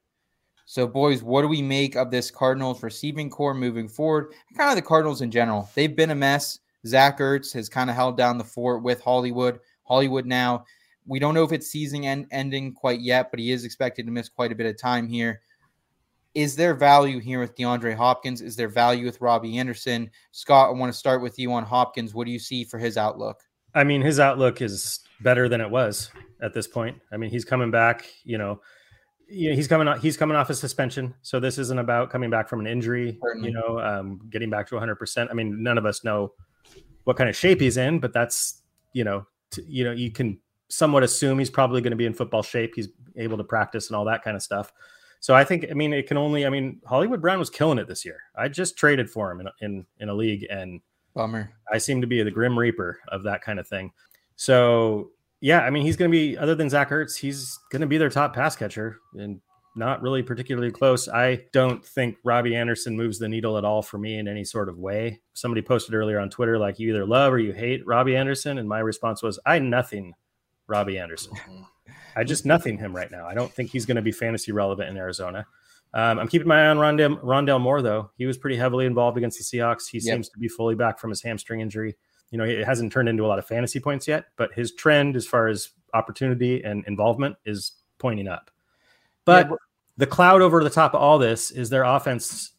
So, 0.66 0.86
boys, 0.86 1.24
what 1.24 1.42
do 1.42 1.48
we 1.48 1.62
make 1.62 1.96
of 1.96 2.12
this 2.12 2.30
Cardinals 2.30 2.84
receiving 2.84 3.30
corps 3.30 3.56
moving 3.56 3.88
forward? 3.88 4.34
Kind 4.56 4.70
of 4.70 4.76
the 4.76 4.82
Cardinals 4.82 5.22
in 5.22 5.32
general. 5.32 5.70
They've 5.74 5.96
been 5.96 6.12
a 6.12 6.16
mess. 6.16 6.60
Zach 6.86 7.20
Ertz 7.20 7.52
has 7.54 7.70
kind 7.70 7.90
of 7.90 7.96
held 7.96 8.18
down 8.18 8.38
the 8.38 8.44
fort 8.44 8.84
with 8.84 9.02
Hollywood. 9.02 9.60
Hollywood 9.84 10.26
now, 10.26 10.66
we 11.08 11.18
don't 11.18 11.34
know 11.34 11.44
if 11.44 11.52
it's 11.52 11.72
season 11.72 12.06
end- 12.06 12.28
ending 12.32 12.74
quite 12.74 13.02
yet, 13.02 13.32
but 13.32 13.40
he 13.40 13.52
is 13.52 13.66
expected 13.66 14.06
to 14.06 14.12
miss 14.12 14.30
quite 14.30 14.52
a 14.52 14.56
bit 14.56 14.68
of 14.68 14.78
time 14.78 15.08
here. 15.08 15.42
Is 16.36 16.56
there 16.56 16.76
value 16.76 17.20
here 17.20 17.40
with 17.40 17.56
DeAndre 17.56 17.96
Hopkins? 17.96 18.42
Is 18.42 18.56
there 18.56 18.68
value 18.68 19.06
with 19.06 19.20
Robbie 19.20 19.58
Anderson? 19.58 20.12
Scott, 20.32 20.70
I 20.70 20.78
want 20.78 20.94
to 20.94 20.98
start 20.98 21.24
with 21.24 21.40
you 21.40 21.52
on 21.52 21.64
Hopkins. 21.64 22.14
What 22.14 22.26
do 22.26 22.32
you 22.32 22.38
see 22.38 22.64
for 22.64 22.78
his 22.78 22.96
outlook? 22.96 23.42
I 23.74 23.84
mean, 23.84 24.02
his 24.02 24.20
outlook 24.20 24.62
is 24.62 25.00
better 25.22 25.50
than 25.50 25.62
it 25.62 25.70
was 25.70 26.12
at 26.42 26.54
this 26.54 26.68
point. 26.68 26.98
I 27.12 27.18
mean, 27.18 27.30
he's 27.30 27.46
coming 27.46 27.72
back, 27.72 28.06
you 28.24 28.38
know, 28.38 28.62
you 29.28 29.50
know, 29.50 29.56
he's 29.56 29.68
coming 29.68 29.88
he's 30.00 30.18
coming 30.18 30.36
off 30.36 30.50
a 30.50 30.56
suspension. 30.56 31.14
So 31.22 31.40
this 31.40 31.58
isn't 31.58 31.78
about 31.78 32.10
coming 32.10 32.30
back 32.30 32.50
from 32.50 32.60
an 32.60 32.68
injury, 32.68 33.18
Certainly. 33.22 33.50
you 33.50 33.54
know, 33.54 33.80
um, 33.80 34.22
getting 34.30 34.50
back 34.50 34.68
to 34.70 34.76
100%. 34.76 35.28
I 35.30 35.34
mean, 35.34 35.62
none 35.62 35.78
of 35.78 35.86
us 35.86 36.04
know 36.04 36.34
what 37.04 37.18
kind 37.18 37.30
of 37.30 37.36
shape 37.36 37.62
he's 37.62 37.78
in, 37.78 38.00
but 38.00 38.14
that's, 38.14 38.62
you 38.94 39.04
know, 39.04 39.26
t- 39.52 39.66
you 39.68 39.84
know, 39.84 39.92
you 39.92 40.12
can 40.12 40.40
somewhat 40.70 41.04
assume 41.04 41.40
he's 41.40 41.50
probably 41.50 41.82
going 41.82 41.92
to 41.92 41.98
be 41.98 42.06
in 42.06 42.14
football 42.14 42.44
shape. 42.44 42.74
He's 42.76 42.90
able 43.16 43.38
to 43.38 43.44
practice 43.44 43.88
and 43.88 43.96
all 43.96 44.06
that 44.06 44.24
kind 44.24 44.36
of 44.36 44.44
stuff. 44.44 44.72
So 45.20 45.36
I 45.36 45.44
think, 45.44 45.66
I 45.70 45.74
mean, 45.74 45.94
it 45.94 46.08
can 46.08 46.18
only, 46.18 46.46
I 46.46 46.50
mean, 46.50 46.80
Hollywood 46.86 47.22
Brown 47.22 47.40
was 47.40 47.50
killing 47.50 47.78
it 47.78 47.88
this 47.88 48.06
year. 48.06 48.22
I 48.36 48.48
just 48.48 48.78
traded 48.78 49.10
for 49.10 49.32
him 49.32 49.42
in, 49.42 49.48
in, 49.62 49.86
in 50.00 50.10
a 50.10 50.14
league 50.14 50.48
and 50.50 50.82
Bummer. 51.14 51.52
I 51.72 51.78
seem 51.78 52.02
to 52.02 52.08
be 52.08 52.22
the 52.24 52.32
grim 52.32 52.58
reaper 52.58 53.00
of 53.10 53.24
that 53.24 53.42
kind 53.42 53.60
of 53.60 53.68
thing. 53.68 53.92
So 54.40 55.12
yeah, 55.42 55.60
I 55.60 55.70
mean, 55.70 55.84
he's 55.86 55.98
going 55.98 56.10
to 56.10 56.18
be 56.18 56.38
other 56.38 56.56
than 56.56 56.70
Zach 56.70 56.92
Ertz, 56.92 57.18
he's 57.18 57.60
going 57.74 57.82
to 57.82 57.88
be 57.88 57.98
their 57.98 58.10
top 58.10 58.34
pass 58.34 58.56
catcher 58.56 58.98
and 59.16 59.42
not 59.76 60.02
really 60.02 60.24
particularly 60.24 60.72
close. 60.72 61.10
I 61.10 61.42
don't 61.52 61.86
think 61.86 62.16
Robbie 62.24 62.56
Anderson 62.56 62.96
moves 62.96 63.20
the 63.20 63.28
needle 63.28 63.58
at 63.58 63.66
all 63.66 63.82
for 63.82 63.98
me 63.98 64.18
in 64.18 64.30
any 64.30 64.46
sort 64.46 64.70
of 64.70 64.78
way. 64.78 65.20
Somebody 65.34 65.62
posted 65.62 65.94
earlier 65.94 66.22
on 66.22 66.30
Twitter 66.30 66.58
like 66.58 66.80
you 66.80 66.88
either 66.88 67.06
love 67.06 67.34
or 67.34 67.40
you 67.40 67.52
hate 67.52 67.86
Robbie 67.86 68.16
Anderson, 68.16 68.60
and 68.60 68.70
my 68.70 68.80
response 68.80 69.22
was 69.22 69.40
I 69.46 69.60
nothing 69.60 70.14
Robbie 70.68 70.98
Anderson. 70.98 71.34
I 72.16 72.24
just 72.24 72.46
nothing 72.46 72.78
him 72.78 72.96
right 72.96 73.12
now. 73.12 73.28
I 73.28 73.34
don't 73.34 73.52
think 73.52 73.72
he's 73.72 73.86
going 73.86 73.98
to 73.98 74.02
be 74.02 74.14
fantasy 74.14 74.54
relevant 74.54 74.90
in 74.90 74.96
Arizona. 74.96 75.46
Um, 75.94 76.18
I'm 76.18 76.30
keeping 76.30 76.48
my 76.48 76.64
eye 76.64 76.68
on 76.68 76.78
Rondale, 76.78 77.22
Rondale 77.22 77.60
Moore 77.60 77.82
though. 77.82 78.12
He 78.18 78.26
was 78.26 78.38
pretty 78.38 78.56
heavily 78.56 78.86
involved 78.86 79.18
against 79.18 79.38
the 79.38 79.44
Seahawks. 79.44 79.90
He 79.92 79.98
Yep. 79.98 80.04
seems 80.14 80.30
to 80.30 80.40
be 80.40 80.48
fully 80.48 80.76
back 80.76 80.98
from 80.98 81.10
his 81.10 81.22
hamstring 81.24 81.60
injury 81.60 81.98
you 82.32 82.38
know, 82.38 82.44
it 82.44 82.66
hasn't 82.66 82.92
turned 82.92 83.10
into 83.10 83.26
a 83.26 83.28
lot 83.28 83.40
of 83.40 83.46
fantasy 83.46 83.80
points 83.80 84.08
yet, 84.08 84.26
but 84.36 84.54
his 84.54 84.74
trend 84.74 85.16
as 85.16 85.26
far 85.26 85.48
as 85.48 85.70
opportunity 85.94 86.64
and 86.64 86.86
involvement 86.86 87.36
is 87.46 87.74
pointing 87.98 88.28
up. 88.28 88.52
But 89.26 89.50
Yeah, 89.50 89.56
the 89.98 90.08
cloud 90.08 90.42
over 90.42 90.64
the 90.64 90.70
top 90.70 90.94
of 90.94 91.02
all 91.02 91.20
this 91.20 91.52
is 91.52 91.70
their 91.70 91.84
offense 91.84 92.52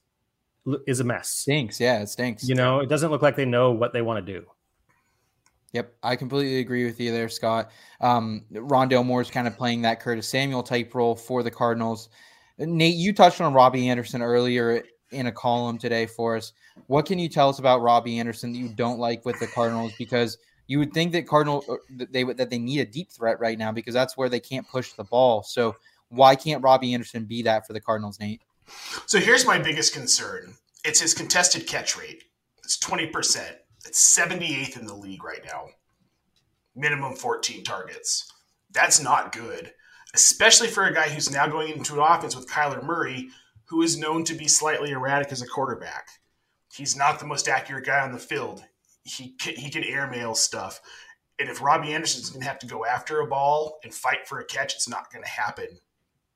is 0.87 1.01
a 1.01 1.05
mess. 1.05 1.31
Stinks. 1.31 1.81
Yeah, 1.81 2.01
it 2.01 2.09
stinks. 2.09 2.49
You 2.49 2.55
know, 2.55 2.81
it 2.81 2.89
doesn't 2.89 3.11
look 3.11 3.23
like 3.23 3.37
they 3.37 3.47
know 3.47 3.73
what 3.73 3.93
they 3.93 4.03
want 4.03 4.25
to 4.25 4.33
do. 4.33 4.47
Yep, 5.73 5.95
I 6.03 6.17
completely 6.17 6.59
agree 6.59 6.85
with 6.85 7.01
you 7.01 7.13
there, 7.13 7.29
Scott. 7.29 7.71
Um, 8.01 8.45
Rondale 8.53 9.07
Moore's 9.07 9.31
kind 9.31 9.47
of 9.47 9.57
playing 9.57 9.83
that 9.83 10.01
Curtis 10.01 10.29
Samuel 10.29 10.65
type 10.65 10.95
role 10.95 11.15
for 11.15 11.43
the 11.43 11.51
Cardinals. 11.51 12.09
Nate, 12.59 12.97
you 12.97 13.15
touched 13.15 13.41
on 13.41 13.55
Robbie 13.55 13.89
Anderson 13.89 14.21
earlier 14.21 14.83
in 15.13 15.27
a 15.27 15.33
column 15.33 15.79
today 15.79 16.07
for 16.07 16.37
us. 16.37 16.53
What 16.87 17.07
can 17.07 17.19
you 17.19 17.29
tell 17.29 17.49
us 17.49 17.59
about 17.59 17.83
Robbie 17.83 18.19
Anderson 18.19 18.53
that 18.53 18.59
you 18.59 18.69
don't 18.69 18.99
like 18.99 19.25
with 19.25 19.39
the 19.39 19.47
Cardinals? 19.47 19.93
Because 19.99 20.39
you 20.67 20.79
would 20.79 20.93
think 20.93 21.13
that 21.13 21.27
Cardinal 21.27 21.65
uh, 21.69 21.77
that 21.97 22.13
they 22.13 22.25
that 22.25 22.51
they 22.51 22.59
need 22.59 22.81
a 22.81 22.85
deep 22.85 23.11
threat 23.11 23.41
right 23.41 23.59
now 23.59 23.73
because 23.73 23.95
that's 23.95 24.17
where 24.17 24.29
they 24.29 24.41
can't 24.41 24.69
push 24.69 24.93
the 24.93 25.05
ball. 25.05 25.43
So 25.43 25.77
why 26.11 26.37
can't 26.37 26.63
Robbie 26.63 26.95
Anderson 26.95 27.25
be 27.25 27.43
that 27.43 27.67
for 27.67 27.73
the 27.73 27.81
Cardinals, 27.81 28.21
Nate? 28.21 28.43
So 29.07 29.19
here's 29.19 29.47
my 29.47 29.59
biggest 29.59 29.93
concern. 29.93 30.55
It's 30.85 31.01
his 31.01 31.15
contested 31.15 31.67
catch 31.67 31.97
rate. 31.99 32.25
It's 32.65 32.79
20%. 32.79 33.11
It's 33.87 34.17
78th 34.19 34.79
in 34.79 34.87
the 34.87 34.95
league 34.95 35.25
right 35.25 35.45
now. 35.45 35.67
Minimum 36.77 37.17
14 37.17 37.65
targets. 37.65 38.33
That's 38.71 39.03
not 39.03 39.33
good, 39.33 39.73
especially 40.15 40.69
for 40.69 40.85
a 40.85 40.95
guy 40.95 41.09
who's 41.09 41.31
now 41.31 41.49
going 41.49 41.73
into 41.73 41.95
an 41.95 42.01
offense 42.01 42.37
with 42.37 42.49
Kyler 42.49 42.83
Murray, 42.85 43.29
who 43.71 43.83
is 43.83 43.97
known 43.97 44.25
to 44.25 44.35
be 44.35 44.49
slightly 44.49 44.91
erratic 44.91 45.31
as 45.31 45.43
a 45.43 45.47
quarterback. 45.47 46.09
He's 46.75 46.97
not 46.97 47.21
the 47.21 47.27
most 47.27 47.49
accurate 47.49 47.87
guy 47.87 48.01
on 48.01 48.13
the 48.13 48.19
field. 48.19 48.65
He 49.05 49.31
can, 49.39 49.55
he 49.55 49.71
can 49.71 49.85
airmail 49.85 50.35
stuff. 50.35 50.81
And 51.39 51.49
if 51.49 51.63
Robbie 51.63 51.95
Anderson's 51.95 52.31
going 52.31 52.43
to 52.43 52.49
have 52.49 52.59
to 52.59 52.67
go 52.67 52.85
after 52.85 53.21
a 53.21 53.27
ball 53.29 53.79
and 53.85 53.95
fight 53.95 54.27
for 54.27 54.41
a 54.41 54.45
catch, 54.45 54.75
it's 54.75 54.89
not 54.89 55.13
going 55.13 55.23
to 55.23 55.31
happen. 55.31 55.69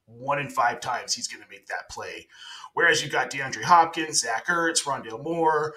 One 0.07 0.39
in 0.39 0.49
five 0.49 0.81
times 0.81 1.13
he's 1.13 1.27
going 1.27 1.43
to 1.43 1.51
make 1.51 1.67
that 1.67 1.91
play. 1.91 2.29
Whereas 2.73 3.03
you've 3.03 3.13
got 3.13 3.31
DeAndre 3.31 3.65
Hopkins, 3.65 4.21
Zach 4.21 4.47
Ertz, 4.47 4.85
Rondale 4.85 5.23
Moore, 5.23 5.75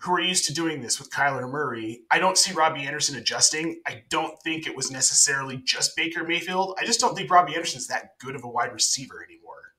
who 0.00 0.12
are 0.12 0.20
used 0.20 0.44
to 0.46 0.54
doing 0.54 0.82
this 0.82 0.98
with 0.98 1.10
Kyler 1.10 1.50
Murray. 1.50 2.02
I 2.10 2.18
don't 2.18 2.36
see 2.36 2.52
Robbie 2.52 2.86
Anderson 2.86 3.16
adjusting. 3.16 3.80
I 3.86 4.04
don't 4.10 4.38
think 4.42 4.66
it 4.66 4.76
was 4.76 4.90
necessarily 4.90 5.56
just 5.56 5.96
Baker 5.96 6.22
Mayfield. 6.22 6.76
I 6.78 6.84
just 6.84 7.00
don't 7.00 7.16
think 7.16 7.30
Robbie 7.30 7.54
Anderson's 7.54 7.86
that 7.86 8.18
good 8.18 8.36
of 8.36 8.44
a 8.44 8.48
wide 8.48 8.74
receiver 8.74 9.24
anymore. 9.24 9.72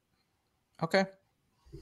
Okay. 0.81 1.05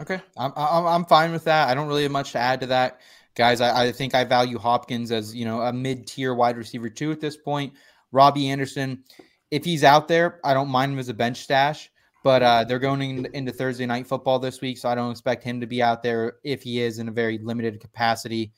Okay. 0.01 0.21
I'm, 0.37 0.51
I'm, 0.55 1.05
fine 1.05 1.31
with 1.31 1.45
that. 1.45 1.69
I 1.69 1.73
don't 1.73 1.87
really 1.87 2.03
have 2.03 2.11
much 2.11 2.33
to 2.33 2.39
add 2.39 2.59
to 2.61 2.67
that. 2.67 3.01
Guys, 3.35 3.61
I, 3.61 3.85
I 3.85 3.91
think 3.91 4.15
I 4.15 4.23
value 4.23 4.57
Hopkins 4.57 5.11
as, 5.11 5.35
you 5.35 5.45
know, 5.45 5.61
a 5.61 5.71
mid 5.71 6.07
tier 6.07 6.33
wide 6.33 6.57
receiver 6.57 6.89
too 6.89 7.11
at 7.11 7.19
this 7.19 7.37
point. 7.37 7.73
Robbie 8.11 8.49
Anderson, 8.49 9.03
if 9.51 9.63
he's 9.63 9.83
out 9.83 10.07
there, 10.07 10.39
I 10.43 10.53
don't 10.53 10.69
mind 10.69 10.93
him 10.93 10.99
as 10.99 11.09
a 11.09 11.13
bench 11.13 11.37
stash, 11.37 11.89
but 12.23 12.43
uh, 12.43 12.63
they're 12.63 12.79
going 12.79 13.01
in, 13.01 13.27
into 13.33 13.51
Thursday 13.51 13.85
night 13.85 14.07
football 14.07 14.39
this 14.39 14.61
week. 14.61 14.77
So 14.77 14.89
I 14.89 14.95
don't 14.95 15.11
expect 15.11 15.43
him 15.43 15.61
to 15.61 15.67
be 15.67 15.81
out 15.81 16.03
there 16.03 16.33
if 16.43 16.63
he 16.63 16.81
is 16.81 16.99
in 16.99 17.07
a 17.07 17.11
very 17.11 17.37
limited 17.37 17.79
capacity. 17.79 18.51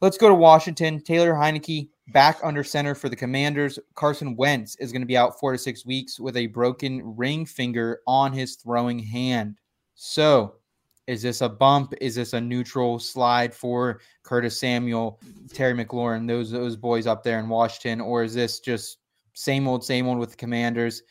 Let's 0.00 0.18
go 0.18 0.28
to 0.28 0.34
Washington. 0.34 1.00
Taylor 1.00 1.32
Heinicke 1.32 1.88
back 2.08 2.38
under 2.42 2.64
center 2.64 2.94
for 2.94 3.08
the 3.08 3.16
Commanders. 3.16 3.78
Carson 3.94 4.36
Wentz 4.36 4.76
is 4.76 4.92
going 4.92 5.02
to 5.02 5.06
be 5.06 5.16
out 5.16 5.38
four 5.40 5.52
to 5.52 5.58
six 5.58 5.86
weeks 5.86 6.20
with 6.20 6.36
a 6.36 6.46
broken 6.48 7.16
ring 7.16 7.46
finger 7.46 8.00
on 8.06 8.32
his 8.32 8.56
throwing 8.56 8.98
hand. 8.98 9.56
So, 9.94 10.56
is 11.06 11.22
this 11.22 11.40
a 11.40 11.48
bump? 11.48 11.92
Is 12.00 12.14
this 12.14 12.32
a 12.32 12.40
neutral 12.40 12.98
slide 12.98 13.54
for 13.54 14.00
Curtis 14.22 14.58
Samuel, 14.58 15.20
Terry 15.52 15.74
McLaurin, 15.74 16.26
those 16.26 16.50
those 16.50 16.76
boys 16.76 17.06
up 17.06 17.22
there 17.22 17.38
in 17.38 17.48
Washington, 17.48 18.00
or 18.00 18.24
is 18.24 18.34
this 18.34 18.60
just 18.60 18.98
same 19.34 19.68
old, 19.68 19.84
same 19.84 20.06
old 20.06 20.18
with 20.18 20.30
the 20.30 20.36
Commanders? 20.36 21.02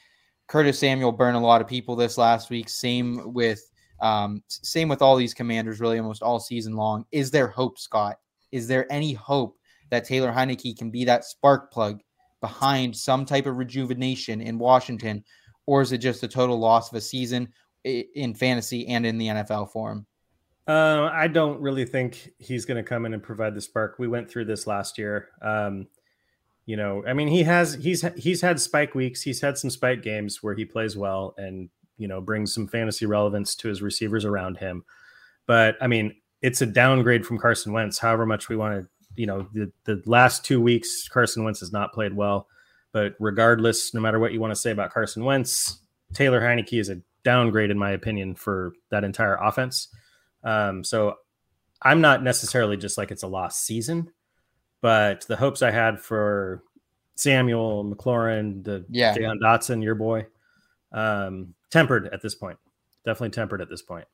Curtis 0.48 0.80
Samuel 0.80 1.12
burned 1.12 1.38
a 1.38 1.40
lot 1.40 1.62
of 1.62 1.68
people 1.68 1.96
this 1.96 2.18
last 2.18 2.50
week. 2.50 2.70
Same 2.70 3.34
with 3.34 3.72
um, 4.02 4.44
same 4.48 4.90
with 4.90 5.02
all 5.02 5.16
these 5.16 5.34
Commanders, 5.34 5.80
really 5.80 6.00
almost 6.00 6.24
all 6.24 6.40
season 6.40 6.76
long. 6.76 7.06
Is 7.12 7.32
there 7.32 7.48
hope, 7.48 7.80
Scott? 7.80 8.18
Is 8.52 8.68
there 8.68 8.92
any 8.92 9.14
hope 9.14 9.58
that 9.90 10.06
Taylor 10.06 10.32
Heinicke 10.32 10.78
can 10.78 10.90
be 10.90 11.06
that 11.06 11.24
spark 11.24 11.72
plug 11.72 12.02
behind 12.42 12.96
some 12.96 13.26
type 13.26 13.46
of 13.46 13.58
rejuvenation 13.58 14.42
in 14.42 14.60
Washington, 14.60 15.24
or 15.66 15.82
is 15.82 15.92
it 15.92 16.00
just 16.00 16.24
a 16.24 16.28
total 16.28 16.60
loss 16.60 16.92
of 16.92 16.98
a 16.98 17.02
season? 17.02 17.48
In 17.84 18.34
fantasy 18.34 18.88
and 18.88 19.06
in 19.06 19.18
the 19.18 19.28
NFL 19.28 19.72
for 19.72 19.92
him. 19.92 20.06
Uh, 20.66 21.10
I 21.12 21.28
don't 21.28 21.60
really 21.60 21.86
think 21.86 22.32
he's 22.40 22.64
going 22.64 22.78
to 22.82 22.88
come 22.88 23.06
in 23.06 23.14
and 23.14 23.22
provide 23.22 23.54
the 23.54 23.62
spark. 23.62 23.96
We 24.00 24.08
went 24.08 24.30
through 24.30 24.46
this 24.46 24.66
last 24.66 24.98
year. 24.98 25.30
Um, 25.42 25.88
you 26.66 26.78
know, 26.78 27.04
I 27.06 27.14
mean, 27.14 27.28
he 27.28 27.44
has 27.44 27.74
he's 27.74 28.06
he's 28.16 28.40
had 28.40 28.60
spike 28.60 28.96
weeks. 28.96 29.22
He's 29.22 29.42
had 29.42 29.58
some 29.58 29.70
spike 29.70 30.02
games 30.02 30.42
where 30.42 30.56
he 30.56 30.64
plays 30.64 30.96
well 30.96 31.34
and 31.38 31.70
you 31.98 32.08
know 32.08 32.22
brings 32.22 32.54
some 32.54 32.68
fantasy 32.68 33.06
relevance 33.06 33.56
to 33.56 33.68
his 33.68 33.82
receivers 33.82 34.24
around 34.24 34.58
him. 34.58 34.86
But 35.46 35.76
I 35.82 35.88
mean, 35.88 36.16
it's 36.42 36.62
a 36.62 36.66
downgrade 36.66 37.26
from 37.26 37.38
Carson 37.38 37.74
Wentz. 37.74 38.00
However 38.00 38.26
much 38.26 38.48
we 38.48 38.56
want 38.56 38.82
to, 38.82 38.90
you 39.16 39.26
know, 39.26 39.48
the 39.54 39.72
the 39.84 40.02
last 40.06 40.46
two 40.46 40.62
weeks 40.62 41.10
Carson 41.10 41.44
Wentz 41.44 41.60
has 41.60 41.74
not 41.74 41.92
played 41.92 42.16
well. 42.16 42.48
But 42.94 43.16
regardless, 43.20 43.94
no 43.94 44.00
matter 44.00 44.20
what 44.20 44.32
you 44.32 44.40
want 44.40 44.52
to 44.52 44.60
say 44.60 44.72
about 44.72 44.94
Carson 44.94 45.26
Wentz, 45.26 45.80
Taylor 46.14 46.40
Heinicke 46.40 46.80
is 46.80 46.90
a 46.90 47.02
downgrade 47.24 47.72
in 47.72 47.78
my 47.78 47.92
opinion 47.92 48.36
for 48.36 48.74
that 48.90 49.04
entire 49.04 49.36
offense. 49.36 49.88
Um, 50.44 50.84
so 50.84 51.16
I'm 51.82 52.02
not 52.02 52.24
necessarily 52.24 52.78
just 52.78 52.98
like 52.98 53.12
it's 53.12 53.24
a 53.24 53.28
lost 53.28 53.66
season, 53.66 54.12
but 54.82 55.26
the 55.28 55.36
hopes 55.36 55.62
I 55.62 55.72
had 55.72 56.00
for 56.00 56.64
Samuel 57.16 57.86
McLaurin, 57.86 58.64
the 58.64 58.86
Yeah. 58.90 59.16
Deion 59.16 59.40
Dotson, 59.40 59.84
your 59.84 59.96
boy, 59.96 60.26
um, 60.92 61.54
tempered 61.70 62.10
at 62.14 62.22
this 62.22 62.36
point. 62.36 62.58
Definitely 63.06 63.32
tempered 63.32 63.62
at 63.62 63.70
this 63.70 63.82
point. 63.82 64.06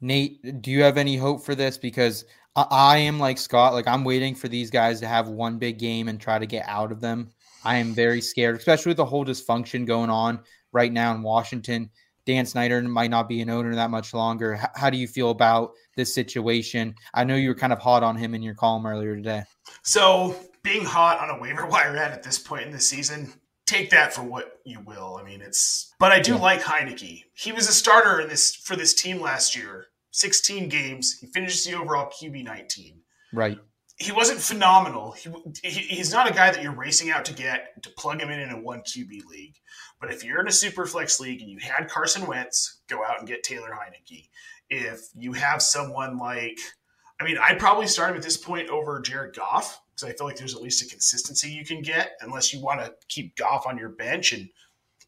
Nate, 0.00 0.62
do 0.62 0.70
you 0.70 0.82
have 0.82 0.98
any 0.98 1.16
hope 1.16 1.44
for 1.44 1.54
this? 1.54 1.78
Because 1.78 2.24
I, 2.54 2.66
I 2.70 2.96
am 2.98 3.18
like 3.18 3.38
Scott, 3.38 3.72
like 3.72 3.86
I'm 3.86 4.04
waiting 4.04 4.34
for 4.34 4.48
these 4.48 4.70
guys 4.70 5.00
to 5.00 5.06
have 5.06 5.28
one 5.28 5.58
big 5.58 5.78
game 5.78 6.08
and 6.08 6.20
try 6.20 6.38
to 6.38 6.46
get 6.46 6.66
out 6.68 6.92
of 6.92 7.00
them. 7.00 7.30
I 7.64 7.76
am 7.76 7.92
very 7.94 8.20
scared, 8.20 8.56
especially 8.56 8.90
with 8.90 8.98
the 8.98 9.04
whole 9.04 9.24
dysfunction 9.24 9.86
going 9.86 10.10
on 10.10 10.40
right 10.72 10.92
now 10.92 11.14
in 11.14 11.22
Washington. 11.22 11.90
Dan 12.26 12.44
Snyder 12.44 12.82
might 12.82 13.10
not 13.10 13.28
be 13.28 13.40
an 13.40 13.48
owner 13.48 13.74
that 13.74 13.90
much 13.90 14.12
longer. 14.12 14.54
H- 14.54 14.68
how 14.74 14.90
do 14.90 14.98
you 14.98 15.06
feel 15.06 15.30
about 15.30 15.72
this 15.96 16.12
situation? 16.14 16.94
I 17.14 17.24
know 17.24 17.36
you 17.36 17.48
were 17.48 17.54
kind 17.54 17.72
of 17.72 17.78
hot 17.78 18.02
on 18.02 18.16
him 18.16 18.34
in 18.34 18.42
your 18.42 18.54
column 18.54 18.84
earlier 18.86 19.14
today. 19.16 19.44
So 19.84 20.34
being 20.62 20.84
hot 20.84 21.20
on 21.20 21.30
a 21.30 21.40
waiver 21.40 21.66
wire 21.70 21.96
ad 21.96 22.12
at 22.12 22.22
this 22.22 22.38
point 22.38 22.64
in 22.64 22.72
the 22.72 22.80
season, 22.80 23.32
take 23.66 23.90
that 23.90 24.12
for 24.12 24.22
what 24.22 24.58
you 24.64 24.80
will. 24.80 25.16
I 25.20 25.24
mean, 25.24 25.40
it's. 25.40 25.92
But 26.00 26.10
I 26.12 26.20
do 26.20 26.32
Yeah. 26.34 26.40
like 26.40 26.60
Heinicke. 26.62 27.22
He 27.34 27.52
was 27.52 27.68
a 27.68 27.72
starter 27.72 28.20
in 28.20 28.28
this 28.28 28.54
for 28.54 28.74
this 28.76 28.92
team 28.92 29.20
last 29.20 29.56
year. 29.56 29.86
16 30.10 30.68
games. 30.68 31.18
He 31.20 31.26
finishes 31.28 31.64
the 31.64 31.74
overall 31.74 32.10
QB 32.10 32.42
19. 32.44 33.00
Right. 33.34 33.58
He 33.98 34.12
wasn't 34.12 34.40
phenomenal. 34.40 35.12
He, 35.12 35.30
he, 35.62 35.80
he's 35.80 36.12
not 36.12 36.30
a 36.30 36.34
guy 36.34 36.50
that 36.50 36.62
you're 36.62 36.74
racing 36.74 37.10
out 37.10 37.24
to 37.26 37.34
get 37.34 37.82
to 37.82 37.90
plug 37.90 38.20
him 38.20 38.30
in 38.30 38.40
in 38.40 38.50
a 38.50 38.60
one 38.60 38.80
QB 38.80 39.24
league. 39.26 39.56
But 40.00 40.12
if 40.12 40.22
you're 40.22 40.40
in 40.40 40.48
a 40.48 40.52
super 40.52 40.84
flex 40.84 41.18
league 41.18 41.40
and 41.40 41.50
you 41.50 41.58
had 41.58 41.88
Carson 41.88 42.26
Wentz, 42.26 42.80
go 42.88 43.02
out 43.02 43.18
and 43.18 43.28
get 43.28 43.42
Taylor 43.42 43.70
Heinicke. 43.70 44.28
If 44.68 45.08
you 45.14 45.32
have 45.32 45.62
someone 45.62 46.18
like, 46.18 46.58
I 47.20 47.24
mean, 47.24 47.38
I'd 47.40 47.58
probably 47.58 47.86
start 47.86 48.10
him 48.10 48.16
at 48.16 48.22
this 48.22 48.36
point 48.36 48.68
over 48.68 49.00
Jared 49.00 49.34
Goff 49.34 49.80
because 49.94 50.10
I 50.10 50.12
feel 50.16 50.26
like 50.26 50.36
there's 50.36 50.54
at 50.54 50.60
least 50.60 50.84
a 50.84 50.88
consistency 50.88 51.50
you 51.50 51.64
can 51.64 51.80
get, 51.80 52.18
unless 52.20 52.52
you 52.52 52.60
want 52.60 52.80
to 52.80 52.92
keep 53.08 53.36
Goff 53.36 53.66
on 53.66 53.78
your 53.78 53.88
bench 53.88 54.32
and 54.32 54.50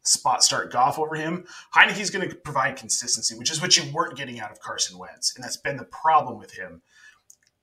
spot 0.03 0.43
start 0.43 0.71
Goff 0.71 0.97
over 0.97 1.15
him. 1.15 1.45
Heinicke's 1.75 2.09
going 2.09 2.27
to 2.27 2.35
provide 2.35 2.77
consistency, 2.77 3.37
which 3.37 3.51
is 3.51 3.61
what 3.61 3.77
you 3.77 3.83
weren't 3.93 4.17
getting 4.17 4.39
out 4.39 4.51
of 4.51 4.59
Carson 4.59 4.97
Wentz, 4.97 5.35
and 5.35 5.43
that's 5.43 5.57
been 5.57 5.77
the 5.77 5.85
problem 5.85 6.39
with 6.39 6.51
him. 6.53 6.81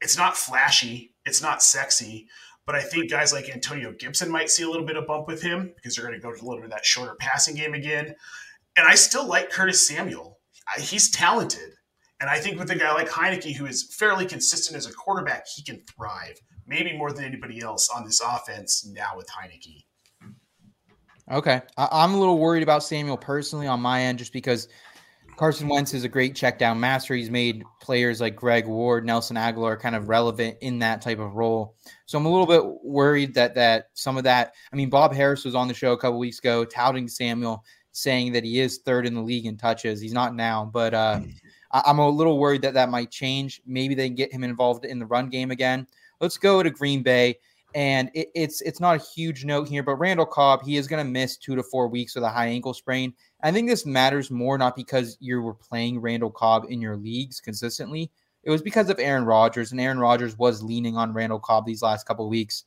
It's 0.06 0.16
not 0.16 0.36
flashy, 0.36 1.16
it's 1.24 1.42
not 1.42 1.64
sexy, 1.64 2.28
but 2.64 2.76
I 2.76 2.80
think 2.80 3.10
guys 3.10 3.32
like 3.32 3.50
Antonio 3.50 3.92
Gibson 3.98 4.30
might 4.30 4.50
see 4.50 4.62
a 4.62 4.70
little 4.70 4.86
bit 4.86 4.96
of 4.96 5.04
bump 5.04 5.26
with 5.26 5.42
him 5.42 5.72
because 5.74 5.96
they're 5.96 6.06
going 6.06 6.16
to 6.16 6.24
go 6.24 6.32
to 6.32 6.40
a 6.40 6.46
little 6.46 6.58
bit 6.58 6.66
of 6.66 6.70
that 6.70 6.86
shorter 6.86 7.16
passing 7.18 7.56
game 7.56 7.74
again. 7.74 8.14
And 8.76 8.86
I 8.86 8.94
still 8.94 9.26
like 9.26 9.50
Curtis 9.50 9.84
Samuel. 9.88 10.38
He's 10.78 11.10
talented. 11.10 11.72
And 12.20 12.30
I 12.30 12.38
think 12.38 12.56
with 12.56 12.70
a 12.70 12.76
guy 12.76 12.94
like 12.94 13.08
Heinicke, 13.08 13.56
who 13.56 13.66
is 13.66 13.92
fairly 13.98 14.26
consistent 14.26 14.76
as 14.76 14.86
a 14.86 14.92
quarterback, 14.92 15.44
he 15.48 15.64
can 15.64 15.82
thrive, 15.92 16.38
maybe 16.68 16.96
more 16.96 17.10
than 17.10 17.24
anybody 17.24 17.60
else 17.60 17.88
on 17.90 18.04
this 18.04 18.20
offense 18.20 18.86
now 18.86 19.16
with 19.16 19.26
Heinicke. 19.28 19.82
Okay. 21.32 21.62
I- 21.76 22.04
am 22.04 22.14
a 22.14 22.16
little 22.16 22.38
worried 22.38 22.62
about 22.62 22.84
Samuel 22.84 23.16
personally 23.16 23.66
on 23.66 23.80
my 23.80 24.02
end 24.02 24.20
just 24.20 24.32
because 24.32 24.68
Carson 25.36 25.68
Wentz 25.68 25.92
is 25.92 26.04
a 26.04 26.08
great 26.08 26.34
check 26.34 26.58
down 26.58 26.80
master. 26.80 27.14
He's 27.14 27.30
made 27.30 27.62
players 27.82 28.20
like 28.22 28.34
Greg 28.34 28.66
Ward, 28.66 29.04
Nelson 29.04 29.36
Agholor 29.36 29.78
kind 29.78 29.94
of 29.94 30.08
relevant 30.08 30.56
in 30.62 30.78
that 30.78 31.02
type 31.02 31.18
of 31.18 31.34
role. 31.34 31.76
So 32.06 32.16
I'm 32.16 32.24
a 32.24 32.30
little 32.30 32.46
bit 32.46 32.64
worried 32.82 33.34
that 33.34 33.54
that 33.54 33.90
some 33.92 34.16
of 34.16 34.24
that. 34.24 34.54
I 34.72 34.76
mean, 34.76 34.88
Bob 34.88 35.12
Harris 35.12 35.44
was 35.44 35.54
on 35.54 35.68
the 35.68 35.74
show 35.74 35.92
a 35.92 35.98
couple 35.98 36.18
weeks 36.18 36.38
ago 36.38 36.64
touting 36.64 37.06
Samuel, 37.06 37.62
saying 37.92 38.32
that 38.32 38.44
he 38.44 38.60
is 38.60 38.78
third 38.78 39.06
in 39.06 39.14
the 39.14 39.20
league 39.20 39.44
in 39.44 39.58
touches. 39.58 40.00
He's 40.00 40.14
not 40.14 40.34
now, 40.34 40.70
but 40.72 40.94
uh, 40.94 41.20
I'm 41.70 41.98
a 41.98 42.08
little 42.08 42.38
worried 42.38 42.62
that 42.62 42.74
that 42.74 42.88
might 42.88 43.10
change. 43.10 43.60
Maybe 43.66 43.94
they 43.94 44.08
can 44.08 44.16
get 44.16 44.32
him 44.32 44.42
involved 44.42 44.86
in 44.86 44.98
the 44.98 45.06
run 45.06 45.28
game 45.28 45.50
again. 45.50 45.86
Let's 46.18 46.38
go 46.38 46.62
to 46.62 46.70
Green 46.70 47.02
Bay. 47.02 47.38
And 47.76 48.10
it, 48.14 48.28
it's 48.34 48.62
it's 48.62 48.80
not 48.80 48.96
a 48.96 49.04
huge 49.04 49.44
note 49.44 49.68
here, 49.68 49.82
but 49.82 49.96
Randall 49.96 50.24
Cobb, 50.24 50.62
he 50.64 50.78
is 50.78 50.86
going 50.88 51.04
to 51.04 51.12
miss 51.12 51.36
two 51.36 51.54
to 51.54 51.62
four 51.62 51.88
weeks 51.88 52.14
with 52.14 52.24
a 52.24 52.30
high 52.30 52.46
ankle 52.46 52.72
sprain. 52.72 53.12
I 53.42 53.52
think 53.52 53.68
this 53.68 53.84
matters 53.84 54.30
more 54.30 54.56
not 54.56 54.74
because 54.74 55.18
you 55.20 55.42
were 55.42 55.52
playing 55.52 56.00
Randall 56.00 56.30
Cobb 56.30 56.64
in 56.70 56.80
your 56.80 56.96
leagues 56.96 57.38
consistently. 57.38 58.10
It 58.44 58.50
was 58.50 58.62
because 58.62 58.88
of 58.88 58.98
Aaron 58.98 59.26
Rodgers, 59.26 59.72
and 59.72 59.80
Aaron 59.80 59.98
Rodgers 59.98 60.38
was 60.38 60.62
leaning 60.62 60.96
on 60.96 61.12
Randall 61.12 61.38
Cobb 61.38 61.66
these 61.66 61.82
last 61.82 62.06
couple 62.06 62.26
weeks. 62.30 62.64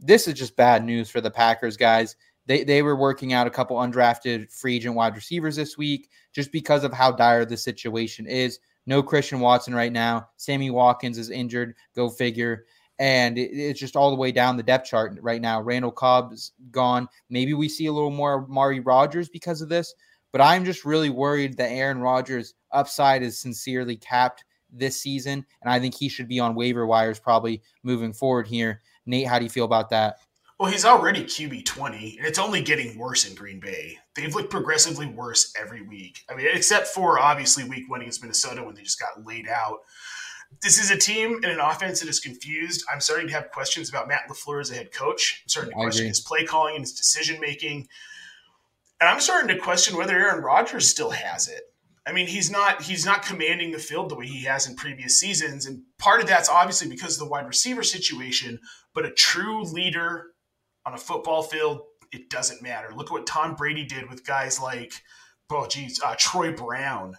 This 0.00 0.26
is 0.26 0.34
just 0.34 0.56
bad 0.56 0.84
news 0.84 1.08
for 1.08 1.20
the 1.20 1.30
Packers, 1.30 1.76
guys. 1.76 2.16
They, 2.46 2.64
they 2.64 2.82
were 2.82 2.96
working 2.96 3.32
out 3.32 3.46
a 3.46 3.50
couple 3.50 3.76
undrafted 3.76 4.50
free 4.50 4.74
agent 4.74 4.96
wide 4.96 5.14
receivers 5.14 5.54
this 5.54 5.78
week 5.78 6.10
just 6.32 6.50
because 6.50 6.82
of 6.82 6.92
how 6.92 7.12
dire 7.12 7.44
the 7.44 7.56
situation 7.56 8.26
is. 8.26 8.58
No 8.86 9.04
Christian 9.04 9.38
Watson 9.38 9.72
right 9.72 9.92
now. 9.92 10.30
Sammy 10.36 10.70
Watkins 10.70 11.16
is 11.16 11.30
injured. 11.30 11.76
Go 11.94 12.08
figure 12.08 12.64
and 12.98 13.38
it, 13.38 13.50
it's 13.52 13.80
just 13.80 13.96
all 13.96 14.10
the 14.10 14.16
way 14.16 14.32
down 14.32 14.56
the 14.56 14.62
depth 14.62 14.88
chart 14.88 15.18
right 15.20 15.40
now. 15.40 15.60
Randall 15.60 15.90
Cobb's 15.90 16.52
gone. 16.70 17.08
Maybe 17.30 17.54
we 17.54 17.68
see 17.68 17.86
a 17.86 17.92
little 17.92 18.10
more 18.10 18.46
Mari 18.48 18.80
Rodgers 18.80 19.28
because 19.28 19.60
of 19.60 19.68
this, 19.68 19.94
but 20.32 20.40
I'm 20.40 20.64
just 20.64 20.84
really 20.84 21.10
worried 21.10 21.56
that 21.56 21.70
Aaron 21.70 22.00
Rodgers' 22.00 22.54
upside 22.72 23.22
is 23.22 23.38
sincerely 23.38 23.96
capped 23.96 24.44
this 24.70 25.00
season, 25.00 25.44
and 25.62 25.72
I 25.72 25.80
think 25.80 25.94
he 25.94 26.08
should 26.08 26.28
be 26.28 26.40
on 26.40 26.54
waiver 26.54 26.86
wires 26.86 27.18
probably 27.18 27.62
moving 27.82 28.12
forward 28.12 28.46
here. 28.46 28.82
Nate, 29.06 29.26
how 29.26 29.38
do 29.38 29.44
you 29.44 29.50
feel 29.50 29.64
about 29.64 29.90
that? 29.90 30.18
Well, 30.58 30.72
he's 30.72 30.84
already 30.84 31.22
QB 31.22 31.66
20, 31.66 32.16
and 32.18 32.26
it's 32.26 32.38
only 32.38 32.60
getting 32.62 32.98
worse 32.98 33.28
in 33.28 33.36
Green 33.36 33.60
Bay. 33.60 33.96
They've 34.16 34.34
looked 34.34 34.50
progressively 34.50 35.06
worse 35.06 35.52
every 35.58 35.82
week. 35.82 36.24
I 36.28 36.34
mean, 36.34 36.48
except 36.52 36.88
for 36.88 37.20
obviously 37.20 37.62
week 37.62 37.88
one 37.88 38.00
against 38.00 38.22
Minnesota 38.22 38.64
when 38.64 38.74
they 38.74 38.82
just 38.82 38.98
got 38.98 39.24
laid 39.24 39.46
out 39.48 39.78
this 40.62 40.78
is 40.78 40.90
a 40.90 40.96
team 40.96 41.36
and 41.36 41.46
an 41.46 41.60
offense 41.60 42.00
that 42.00 42.08
is 42.08 42.20
confused. 42.20 42.84
I'm 42.92 43.00
starting 43.00 43.28
to 43.28 43.32
have 43.34 43.50
questions 43.50 43.88
about 43.88 44.08
Matt 44.08 44.28
LaFleur 44.28 44.60
as 44.60 44.70
a 44.70 44.74
head 44.74 44.92
coach. 44.92 45.42
I'm 45.44 45.48
starting 45.48 45.72
to 45.72 45.76
question 45.76 46.06
his 46.06 46.20
play 46.20 46.44
calling 46.44 46.74
and 46.74 46.82
his 46.82 46.94
decision 46.94 47.40
making. 47.40 47.86
And 49.00 49.08
I'm 49.08 49.20
starting 49.20 49.54
to 49.54 49.62
question 49.62 49.96
whether 49.96 50.16
Aaron 50.16 50.42
Rodgers 50.42 50.88
still 50.88 51.10
has 51.10 51.48
it. 51.48 51.62
I 52.06 52.12
mean, 52.12 52.26
he's 52.26 52.50
not 52.50 52.82
he's 52.82 53.04
not 53.04 53.22
commanding 53.22 53.70
the 53.70 53.78
field 53.78 54.08
the 54.08 54.14
way 54.14 54.26
he 54.26 54.44
has 54.44 54.66
in 54.66 54.74
previous 54.74 55.20
seasons. 55.20 55.66
And 55.66 55.82
part 55.98 56.20
of 56.20 56.26
that's 56.26 56.48
obviously 56.48 56.88
because 56.88 57.14
of 57.14 57.20
the 57.20 57.30
wide 57.30 57.46
receiver 57.46 57.82
situation, 57.82 58.58
but 58.94 59.04
a 59.04 59.12
true 59.12 59.62
leader 59.62 60.28
on 60.86 60.94
a 60.94 60.98
football 60.98 61.42
field, 61.42 61.82
it 62.10 62.30
doesn't 62.30 62.62
matter. 62.62 62.88
Look 62.94 63.08
at 63.08 63.12
what 63.12 63.26
Tom 63.26 63.54
Brady 63.54 63.84
did 63.84 64.08
with 64.08 64.26
guys 64.26 64.58
like, 64.58 64.94
oh 65.50 65.66
geez, 65.66 66.00
uh, 66.02 66.14
Troy 66.18 66.50
Brown 66.50 67.16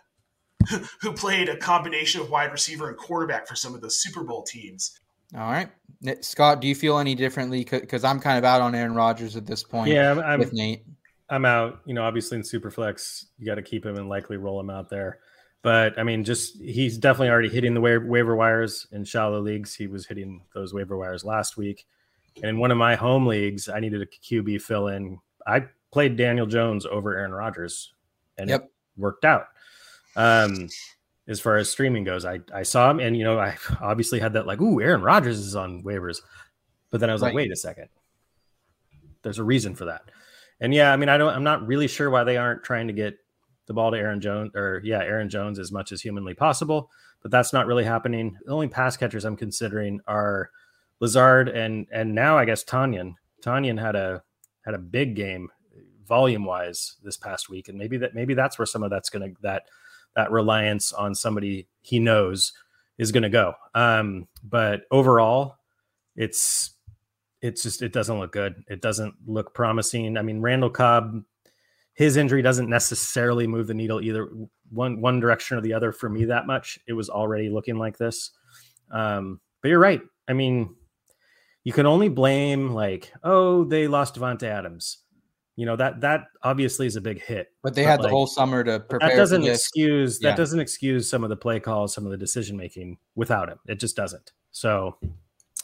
who 1.01 1.13
played 1.13 1.49
a 1.49 1.57
combination 1.57 2.21
of 2.21 2.29
wide 2.29 2.51
receiver 2.51 2.89
and 2.89 2.97
quarterback 2.97 3.47
for 3.47 3.55
some 3.55 3.73
of 3.73 3.81
those 3.81 4.01
Super 4.01 4.23
Bowl 4.23 4.43
teams. 4.43 4.99
All 5.35 5.51
right, 5.51 5.69
Scott, 6.21 6.59
do 6.59 6.67
you 6.67 6.73
feel 6.73 6.97
any 6.97 7.13
differently? 7.13 7.63
Because 7.63 8.03
I'm 8.03 8.19
kind 8.19 8.37
of 8.37 8.43
out 8.43 8.61
on 8.61 8.73
Aaron 8.73 8.95
Rodgers 8.95 9.35
at 9.35 9.45
this 9.45 9.63
point. 9.63 9.91
Yeah, 9.91 10.11
I'm, 10.11 10.19
I'm 10.19 10.39
with 10.39 10.53
Nate. 10.53 10.83
I'm 11.29 11.45
out. 11.45 11.81
You 11.85 11.93
know, 11.93 12.03
obviously 12.03 12.37
in 12.37 12.43
Superflex, 12.43 13.25
you 13.37 13.45
got 13.45 13.55
to 13.55 13.61
keep 13.61 13.85
him 13.85 13.95
and 13.95 14.09
likely 14.09 14.37
roll 14.37 14.59
him 14.59 14.71
out 14.71 14.89
there. 14.89 15.19
But 15.61 15.99
I 15.99 16.03
mean, 16.03 16.23
just 16.23 16.57
he's 16.57 16.97
definitely 16.97 17.29
already 17.29 17.49
hitting 17.49 17.73
the 17.73 17.81
wa- 17.81 17.99
waiver 18.03 18.35
wires 18.35 18.87
in 18.91 19.03
shallow 19.03 19.39
leagues. 19.39 19.75
He 19.75 19.87
was 19.87 20.07
hitting 20.07 20.41
those 20.53 20.73
waiver 20.73 20.97
wires 20.97 21.23
last 21.23 21.57
week. 21.57 21.85
And 22.37 22.45
in 22.45 22.59
one 22.59 22.71
of 22.71 22.77
my 22.77 22.95
home 22.95 23.27
leagues, 23.27 23.67
I 23.67 23.79
needed 23.79 24.01
a 24.01 24.05
QB 24.05 24.61
fill 24.61 24.87
in. 24.87 25.19
I 25.45 25.65
played 25.91 26.15
Daniel 26.15 26.45
Jones 26.45 26.85
over 26.85 27.17
Aaron 27.17 27.33
Rodgers, 27.33 27.93
and 28.37 28.49
yep. 28.49 28.63
it 28.63 28.71
worked 28.97 29.25
out. 29.25 29.47
Um, 30.15 30.69
as 31.27 31.39
far 31.39 31.57
as 31.57 31.69
streaming 31.69 32.03
goes, 32.03 32.25
I 32.25 32.39
I 32.53 32.63
saw 32.63 32.89
him, 32.89 32.99
and 32.99 33.15
you 33.15 33.23
know, 33.23 33.39
I 33.39 33.55
obviously 33.81 34.19
had 34.19 34.33
that 34.33 34.47
like, 34.47 34.61
ooh, 34.61 34.81
Aaron 34.81 35.01
Rodgers 35.01 35.39
is 35.39 35.55
on 35.55 35.83
waivers, 35.83 36.21
but 36.89 36.99
then 36.99 37.09
I 37.09 37.13
was 37.13 37.21
right. 37.21 37.29
like, 37.29 37.35
wait 37.35 37.51
a 37.51 37.55
second, 37.55 37.89
there's 39.21 39.39
a 39.39 39.43
reason 39.43 39.75
for 39.75 39.85
that. 39.85 40.03
And 40.59 40.73
yeah, 40.73 40.91
I 40.91 40.97
mean, 40.97 41.09
I 41.09 41.17
don't, 41.17 41.33
I'm 41.33 41.43
not 41.43 41.65
really 41.65 41.87
sure 41.87 42.09
why 42.09 42.23
they 42.23 42.35
aren't 42.35 42.63
trying 42.63 42.87
to 42.87 42.93
get 42.93 43.17
the 43.67 43.73
ball 43.73 43.91
to 43.91 43.97
Aaron 43.97 44.19
Jones 44.19 44.51
or 44.55 44.81
yeah, 44.83 44.99
Aaron 44.99 45.29
Jones 45.29 45.59
as 45.59 45.71
much 45.71 45.91
as 45.91 46.01
humanly 46.01 46.33
possible, 46.33 46.89
but 47.21 47.31
that's 47.31 47.53
not 47.53 47.67
really 47.67 47.83
happening. 47.83 48.37
The 48.45 48.51
only 48.51 48.67
pass 48.67 48.97
catchers 48.97 49.25
I'm 49.25 49.37
considering 49.37 50.01
are 50.07 50.49
Lazard 50.99 51.49
and 51.49 51.87
and 51.91 52.13
now 52.13 52.37
I 52.37 52.45
guess 52.45 52.63
Tonyan. 52.63 53.13
Tonyan 53.41 53.79
had 53.79 53.95
a 53.95 54.23
had 54.65 54.73
a 54.73 54.79
big 54.79 55.15
game 55.15 55.49
volume 56.05 56.43
wise 56.43 56.95
this 57.03 57.15
past 57.15 57.49
week, 57.49 57.69
and 57.69 57.77
maybe 57.77 57.97
that 57.97 58.15
maybe 58.15 58.33
that's 58.33 58.57
where 58.57 58.65
some 58.65 58.83
of 58.83 58.89
that's 58.89 59.09
gonna 59.09 59.29
that 59.41 59.63
that 60.19 60.32
reliance 60.32 60.91
on 60.91 61.15
somebody 61.15 61.65
he 61.79 61.97
knows 61.97 62.51
is 62.97 63.13
going 63.13 63.23
to 63.23 63.29
go. 63.29 63.53
Um, 63.73 64.27
but 64.43 64.82
overall, 64.91 65.55
it's 66.17 66.71
it's 67.41 67.63
just 67.63 67.82
it 67.82 67.93
doesn't 67.93 68.19
look 68.19 68.34
good. 68.34 68.62
It 68.67 68.82
doesn't 68.82 69.15
look 69.25 69.53
promising. 69.53 70.17
I 70.17 70.21
mean, 70.21 70.41
Randall 70.41 70.69
Cobb, 70.69 71.23
his 71.93 72.17
injury 72.17 72.41
doesn't 72.41 72.69
necessarily 72.69 73.47
move 73.47 73.67
the 73.67 73.73
needle 73.73 74.01
either 74.01 74.29
one 74.69 74.99
one 74.99 75.21
direction 75.21 75.58
or 75.58 75.62
the 75.62 75.73
other 75.73 75.93
for 75.93 76.10
me 76.10 76.25
that 76.25 76.47
much. 76.47 76.77
It 76.86 76.93
was 76.93 77.10
already 77.10 77.49
looking 77.49 77.77
like 77.77 77.97
this. 77.97 78.32
Um, 78.91 79.39
but 79.62 79.69
you're 79.69 79.79
right. 79.79 80.01
I 80.27 80.34
mean, 80.34 80.75
you 81.63 81.71
can 81.71 81.86
only 81.86 82.10
blame 82.10 82.71
like, 82.71 83.13
oh, 83.23 83.63
they 83.63 83.88
lost 83.88 84.15
Davante 84.15 84.43
Adams 84.43 84.97
you 85.59 85.65
know 85.65 85.75
that 85.75 85.99
that 85.99 86.27
obviously 86.41 86.87
is 86.87 86.95
a 86.95 87.01
big 87.01 87.21
hit. 87.21 87.51
But 87.63 87.75
they 87.75 87.83
but 87.83 87.89
had 87.89 87.99
like, 87.99 88.07
the 88.07 88.15
whole 88.15 88.27
summer 88.27 88.63
to 88.63 88.79
prepare. 88.79 89.09
That 89.09 89.17
doesn't 89.17 89.43
excuse 89.45 90.17
that 90.19 90.37
doesn't 90.37 90.61
excuse 90.61 91.09
some 91.09 91.21
of 91.21 91.29
the 91.29 91.35
play 91.35 91.59
calls, 91.59 91.93
some 91.93 92.05
of 92.05 92.11
the 92.11 92.17
decision 92.17 92.55
making 92.55 92.97
without 93.15 93.49
him. 93.49 93.59
It 93.67 93.77
just 93.77 93.97
doesn't. 93.97 94.31
So 94.51 94.95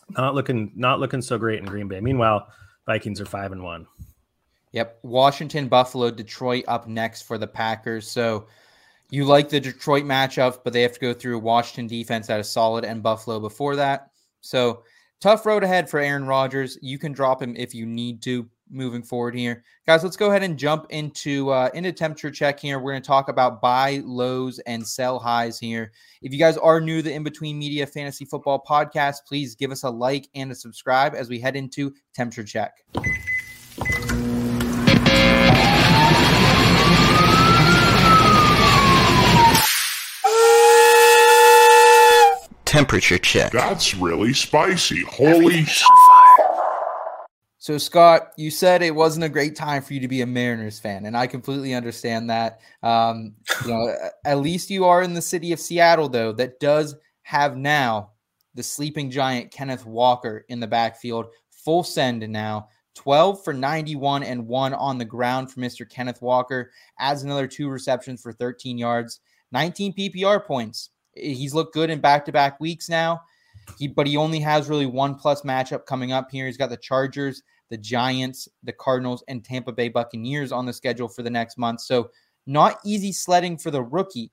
not 0.09 0.35
looking 0.35 0.73
not 0.75 0.99
looking 0.99 1.21
so 1.21 1.37
great 1.37 1.59
in 1.59 1.65
Green 1.65 1.87
Bay. 1.87 2.01
Meanwhile, 2.01 2.45
Vikings 2.85 3.21
are 3.21 3.25
five 3.25 3.53
and 3.53 3.63
one. 3.63 3.87
Yep, 4.73 4.99
Washington, 5.03 5.69
Buffalo, 5.69 6.11
Detroit 6.11 6.65
up 6.67 6.89
next 6.89 7.21
for 7.21 7.37
the 7.37 7.47
Packers. 7.47 8.05
So 8.11 8.47
you 9.11 9.23
like 9.23 9.47
the 9.47 9.61
Detroit 9.61 10.03
matchup, 10.03 10.59
but 10.65 10.73
they 10.73 10.81
have 10.81 10.91
to 10.91 10.99
go 10.99 11.13
through 11.13 11.39
Washington 11.39 11.87
defense 11.87 12.27
that 12.27 12.41
is 12.41 12.49
solid 12.49 12.83
and 12.83 13.01
Buffalo 13.01 13.39
before 13.39 13.77
that. 13.77 14.09
So 14.41 14.83
tough 15.21 15.45
road 15.45 15.63
ahead 15.63 15.89
for 15.89 16.01
Aaron 16.01 16.25
Rodgers. 16.25 16.77
You 16.81 16.99
can 16.99 17.13
drop 17.13 17.41
him 17.41 17.55
if 17.55 17.73
you 17.73 17.85
need 17.85 18.21
to 18.23 18.49
moving 18.69 19.03
forward 19.03 19.35
here. 19.35 19.63
Guys, 19.85 20.03
let's 20.03 20.17
go 20.17 20.29
ahead 20.29 20.43
and 20.43 20.57
jump 20.57 20.87
into 20.89 21.49
uh, 21.49 21.69
into 21.73 21.91
temperature 21.91 22.31
check 22.31 22.59
here. 22.59 22.79
We're 22.79 22.93
going 22.93 23.01
to 23.01 23.07
talk 23.07 23.29
about 23.29 23.61
buy 23.61 24.01
lows 24.05 24.59
and 24.59 24.85
sell 24.85 25.19
highs 25.19 25.59
here. 25.59 25.91
If 26.21 26.31
you 26.31 26.39
guys 26.39 26.57
are 26.57 26.81
new 26.81 26.97
to 26.97 27.03
the 27.03 27.13
In 27.13 27.23
Between 27.23 27.59
Media 27.59 27.85
Fantasy 27.85 28.25
Football 28.25 28.63
Podcast, 28.67 29.17
please 29.27 29.55
give 29.55 29.71
us 29.71 29.83
a 29.83 29.89
like 29.89 30.27
and 30.35 30.51
a 30.51 30.55
subscribe 30.55 31.15
as 31.15 31.29
we 31.29 31.39
head 31.39 31.55
into 31.55 31.93
temperature 32.13 32.43
check. 32.43 32.73
temperature 42.75 43.17
check. 43.17 43.53
That's 43.53 43.95
really 43.95 44.33
spicy. 44.33 45.01
Holy 45.03 45.63
sh! 45.63 45.81
So, 47.65 47.79
Scott, 47.79 48.31
you 48.37 48.51
said 48.51 48.83
it 48.83 48.93
wasn't 48.93 49.25
a 49.25 49.29
great 49.29 49.55
time 49.55 49.81
for 49.81 49.95
you 49.95 49.99
to 50.01 50.07
be 50.07 50.21
a 50.21 50.27
Mariners 50.27 50.77
fan, 50.77 51.07
and 51.07 51.17
I 51.17 51.25
completely 51.25 51.73
understand 51.73 52.29
that. 52.29 52.59
Um, 52.83 53.33
you 53.63 53.71
know, 53.71 53.91
at 54.23 54.37
least 54.37 54.69
you 54.69 54.85
are 54.85 55.01
in 55.01 55.15
the 55.15 55.21
city 55.23 55.51
of 55.51 55.59
Seattle, 55.59 56.07
though, 56.07 56.31
that 56.33 56.59
does 56.59 56.95
have 57.23 57.57
now 57.57 58.11
the 58.53 58.61
sleeping 58.61 59.09
giant 59.09 59.49
Kenneth 59.49 59.83
Walker 59.83 60.45
in 60.47 60.59
the 60.59 60.67
backfield, 60.67 61.25
full 61.49 61.83
send 61.83 62.29
now. 62.29 62.67
12 62.93 63.43
for 63.43 63.51
91 63.51 64.21
and 64.21 64.45
one 64.45 64.75
on 64.75 64.99
the 64.99 65.03
ground 65.03 65.51
for 65.51 65.59
Mr. 65.59 65.89
Kenneth 65.89 66.21
Walker, 66.21 66.69
adds 66.99 67.23
another 67.23 67.47
two 67.47 67.67
receptions 67.67 68.21
for 68.21 68.31
13 68.31 68.77
yards, 68.77 69.21
19 69.53 69.95
PPR 69.95 70.45
points. 70.45 70.91
He's 71.15 71.55
looked 71.55 71.73
good 71.73 71.89
in 71.89 71.99
back 71.99 72.25
to 72.25 72.31
back 72.31 72.59
weeks 72.59 72.89
now. 72.89 73.21
He, 73.79 73.87
but 73.87 74.05
he 74.05 74.17
only 74.17 74.39
has 74.39 74.69
really 74.69 74.85
one 74.85 75.15
plus 75.15 75.41
matchup 75.41 75.87
coming 75.87 76.11
up 76.11 76.29
here. 76.29 76.45
He's 76.45 76.57
got 76.57 76.69
the 76.69 76.77
Chargers, 76.77 77.41
the 77.69 77.77
Giants, 77.77 78.47
the 78.63 78.73
Cardinals, 78.73 79.23
and 79.27 79.43
Tampa 79.43 79.71
Bay 79.71 79.89
Buccaneers 79.89 80.51
on 80.51 80.65
the 80.65 80.73
schedule 80.73 81.07
for 81.07 81.23
the 81.23 81.29
next 81.29 81.57
month. 81.57 81.81
So, 81.81 82.09
not 82.47 82.79
easy 82.85 83.11
sledding 83.11 83.57
for 83.57 83.71
the 83.71 83.81
rookie, 83.81 84.31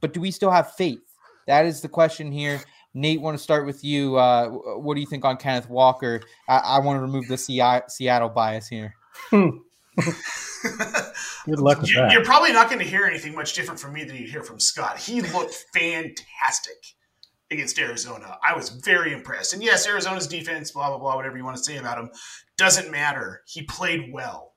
but 0.00 0.12
do 0.12 0.20
we 0.20 0.30
still 0.30 0.50
have 0.50 0.72
faith? 0.74 1.00
That 1.46 1.66
is 1.66 1.80
the 1.80 1.88
question 1.88 2.30
here. 2.30 2.60
Nate, 2.94 3.20
want 3.20 3.36
to 3.36 3.42
start 3.42 3.66
with 3.66 3.84
you. 3.84 4.16
Uh, 4.16 4.48
what 4.48 4.94
do 4.94 5.00
you 5.00 5.06
think 5.06 5.24
on 5.24 5.36
Kenneth 5.36 5.68
Walker? 5.68 6.20
I, 6.48 6.58
I 6.58 6.78
want 6.80 6.98
to 6.98 7.02
remove 7.02 7.26
the 7.28 7.36
Seattle 7.36 8.28
bias 8.28 8.68
here. 8.68 8.94
Good 9.30 9.52
luck 11.58 11.80
with 11.80 11.90
You, 11.90 11.96
that. 11.96 12.12
you're 12.12 12.24
probably 12.24 12.52
not 12.52 12.68
going 12.68 12.78
to 12.80 12.84
hear 12.84 13.04
anything 13.04 13.34
much 13.34 13.54
different 13.54 13.80
from 13.80 13.92
me 13.92 14.04
than 14.04 14.16
you 14.16 14.26
hear 14.26 14.42
from 14.42 14.60
Scott. 14.60 14.98
He 14.98 15.20
looked 15.22 15.54
fantastic 15.74 16.76
against 17.50 17.78
Arizona. 17.78 18.38
I 18.42 18.54
was 18.54 18.68
very 18.68 19.12
impressed. 19.12 19.52
And 19.52 19.62
yes, 19.62 19.86
Arizona's 19.86 20.26
defense, 20.26 20.70
blah, 20.70 20.88
blah, 20.88 20.98
blah, 20.98 21.16
whatever 21.16 21.36
you 21.36 21.44
want 21.44 21.56
to 21.56 21.62
say 21.62 21.76
about 21.78 21.98
him, 21.98 22.10
doesn't 22.56 22.90
matter. 22.90 23.42
He 23.46 23.62
played 23.62 24.12
well. 24.12 24.54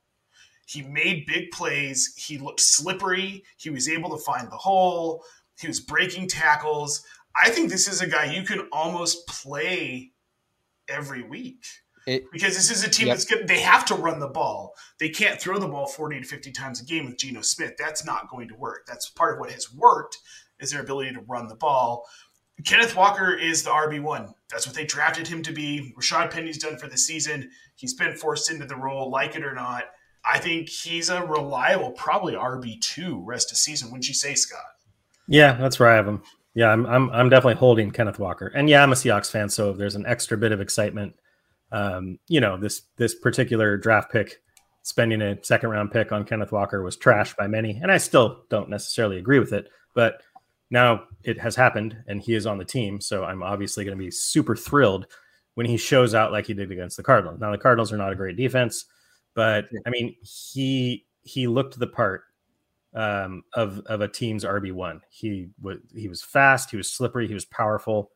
He 0.66 0.82
made 0.82 1.26
big 1.26 1.52
plays. 1.52 2.14
He 2.18 2.38
looked 2.38 2.62
slippery. 2.62 3.44
He 3.58 3.70
was 3.70 3.90
able 3.90 4.10
to 4.16 4.24
find 4.24 4.50
the 4.52 4.58
hole. 4.58 5.24
He 5.60 5.68
was 5.68 5.80
breaking 5.80 6.28
tackles. 6.28 7.04
I 7.36 7.50
think 7.50 7.70
this 7.70 7.88
is 7.88 8.02
a 8.02 8.08
guy 8.08 8.26
you 8.26 8.44
can 8.44 8.68
almost 8.72 9.28
play 9.28 10.12
every 10.88 11.24
week 11.24 11.66
It, 12.06 12.26
because 12.32 12.56
this 12.56 12.70
is 12.70 12.84
a 12.84 12.90
team 12.90 13.08
Yep. 13.08 13.16
that's 13.16 13.26
good. 13.26 13.48
They 13.48 13.62
have 13.62 13.86
to 13.86 13.96
run 13.96 14.20
the 14.20 14.28
ball. 14.28 14.74
They 15.00 15.10
can't 15.10 15.40
throw 15.40 15.58
the 15.58 15.68
ball 15.68 15.88
40 15.88 16.22
to 16.22 16.26
50 16.28 16.52
times 16.52 16.82
a 16.82 16.86
game 16.86 17.06
with 17.06 17.18
Geno 17.18 17.42
Smith. 17.42 17.74
That's 17.78 18.06
not 18.06 18.30
going 18.30 18.48
to 18.50 18.56
work. 18.56 18.86
That's 18.88 19.10
part 19.10 19.34
of 19.34 19.40
what 19.40 19.52
has 19.52 19.74
worked 19.74 20.18
is 20.60 20.72
their 20.72 20.82
ability 20.82 21.14
to 21.14 21.22
run 21.22 21.48
the 21.48 21.56
ball. 21.56 22.06
Kenneth 22.66 22.96
Walker 22.96 23.34
is 23.34 23.64
the 23.64 23.72
RB1. 23.72 24.34
That's 24.50 24.68
what 24.68 24.76
they 24.76 24.86
drafted 24.86 25.28
him 25.28 25.42
to 25.44 25.52
be. 25.52 25.94
Rashad 25.98 26.32
Penny's 26.32 26.58
done 26.58 26.78
for 26.78 26.88
the 26.88 26.98
season. 26.98 27.50
He's 27.76 27.94
been 27.94 28.16
forced 28.16 28.52
into 28.52 28.66
the 28.66 28.76
role, 28.76 29.10
like 29.10 29.36
it 29.36 29.44
or 29.44 29.54
not. 29.54 29.86
I 30.26 30.40
think 30.40 30.70
he's 30.70 31.10
a 31.10 31.26
reliable, 31.26 31.92
probably 31.92 32.34
RB2 32.34 33.22
rest 33.24 33.52
of 33.52 33.58
season. 33.58 33.90
Wouldn't 33.90 34.08
you 34.08 34.14
say, 34.14 34.36
Scott? 34.36 34.62
Yeah, 35.28 35.54
that's 35.54 35.80
where 35.80 35.90
I 35.90 35.96
have 35.96 36.08
him. 36.08 36.22
Yeah, 36.54 36.70
I'm, 36.70 36.86
I'm 36.86 37.10
I'm 37.10 37.30
definitely 37.30 37.56
holding 37.56 37.90
Kenneth 37.90 38.20
Walker, 38.20 38.48
and 38.48 38.70
yeah, 38.70 38.84
I'm 38.84 38.92
a 38.92 38.96
Seahawks 38.96 39.32
fan, 39.32 39.50
so 39.50 39.72
if 39.72 39.78
there's 39.78 39.96
an 39.96 40.06
extra 40.06 40.38
bit 40.38 40.52
of 40.52 40.62
excitement. 40.62 41.16
Um, 41.72 42.20
you 42.28 42.40
know, 42.40 42.58
this 42.58 42.84
this 42.98 43.16
particular 43.16 43.76
draft 43.76 44.12
pick, 44.12 44.40
spending 44.84 45.22
a 45.24 45.44
second 45.44 45.72
round 45.72 45.92
pick 45.92 46.12
on 46.12 46.26
Kenneth 46.26 46.52
Walker 46.52 46.84
was 46.84 46.96
trashed 46.96 47.36
by 47.36 47.48
many, 47.48 47.80
and 47.82 47.92
I 47.92 47.98
still 47.98 48.44
don't 48.50 48.70
necessarily 48.70 49.18
agree 49.18 49.40
with 49.40 49.52
it. 49.52 49.68
But 49.96 50.22
now 50.74 51.04
it 51.24 51.40
has 51.40 51.56
happened, 51.56 51.96
and 52.08 52.20
he 52.20 52.34
is 52.34 52.48
on 52.48 52.58
the 52.58 52.66
team, 52.66 53.00
so 53.00 53.24
I'm 53.24 53.44
obviously 53.44 53.86
going 53.86 53.96
to 53.96 54.04
be 54.04 54.10
super 54.10 54.56
thrilled 54.56 55.06
when 55.54 55.68
he 55.68 55.78
shows 55.78 56.16
out 56.16 56.32
like 56.32 56.48
he 56.48 56.56
did 56.56 56.72
against 56.72 56.98
the 56.98 57.04
Cardinals. 57.04 57.40
Now 57.40 57.52
the 57.52 57.60
Cardinals 57.60 57.94
are 57.94 57.98
not 57.98 58.12
a 58.12 58.16
great 58.16 58.38
defense, 58.38 58.86
but 59.36 59.66
I 59.86 59.92
mean 59.92 60.16
he 60.24 61.06
he 61.22 61.46
looked 61.46 61.78
the 61.78 61.86
part 61.86 62.24
um, 62.96 63.44
of 63.54 63.82
of 63.86 64.02
a 64.02 64.08
team's 64.08 64.44
RB 64.44 64.74
one. 64.74 65.02
He 65.12 65.50
was 65.62 65.78
he 65.96 66.08
was 66.08 66.24
fast, 66.24 66.72
he 66.72 66.78
was 66.78 66.90
slippery, 66.90 67.28
he 67.28 67.36
was 67.36 67.46
powerful. 67.46 68.10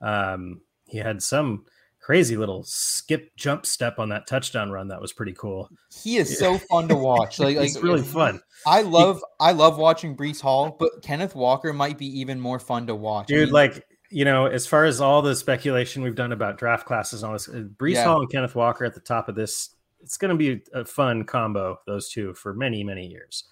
Um, 0.00 0.60
he 0.84 0.98
had 0.98 1.20
some 1.20 1.64
crazy 2.06 2.36
little 2.36 2.62
skip 2.62 3.34
jump 3.36 3.66
step 3.66 3.98
on 3.98 4.08
that 4.10 4.28
touchdown 4.28 4.70
run 4.70 4.86
that 4.86 5.00
was 5.00 5.12
pretty 5.12 5.32
cool. 5.32 5.68
he 6.04 6.18
is 6.18 6.38
so 6.38 6.56
fun 6.56 6.86
to 6.86 6.94
watch. 6.94 7.40
Like, 7.40 7.56
it's 7.60 7.74
like 7.74 7.82
really 7.82 8.02
fun, 8.02 8.40
I 8.64 8.82
love 8.82 9.20
I 9.40 9.50
love 9.50 9.76
watching 9.76 10.16
Breece 10.16 10.40
Hall, 10.40 10.76
but 10.78 11.02
Kenneth 11.02 11.34
Walker 11.34 11.72
might 11.72 11.98
be 11.98 12.06
even 12.20 12.38
more 12.38 12.60
fun 12.60 12.86
to 12.86 12.94
watch. 12.94 13.24
I 13.24 13.34
dude. 13.34 13.46
mean, 13.46 13.52
Like 13.52 13.84
you 14.08 14.24
know, 14.24 14.46
as 14.46 14.68
far 14.68 14.84
as 14.84 15.00
all 15.00 15.20
the 15.20 15.34
speculation 15.34 16.00
we've 16.00 16.14
done 16.14 16.30
about 16.30 16.58
draft 16.58 16.86
classes 16.86 17.24
and 17.24 17.28
all 17.28 17.32
this, 17.32 17.48
uh, 17.48 17.64
Breece 17.76 17.94
Yeah. 17.94 18.04
Hall 18.04 18.20
and 18.20 18.30
Kenneth 18.30 18.54
Walker 18.54 18.84
at 18.84 18.94
the 18.94 19.00
top 19.00 19.28
of 19.28 19.34
this, 19.34 19.70
it's 20.00 20.16
going 20.16 20.30
to 20.30 20.36
be 20.36 20.62
a 20.72 20.84
fun 20.84 21.24
combo. 21.24 21.80
Those 21.88 22.08
two 22.08 22.34
for 22.34 22.54
many 22.54 22.84
many 22.84 23.08
years. 23.08 23.48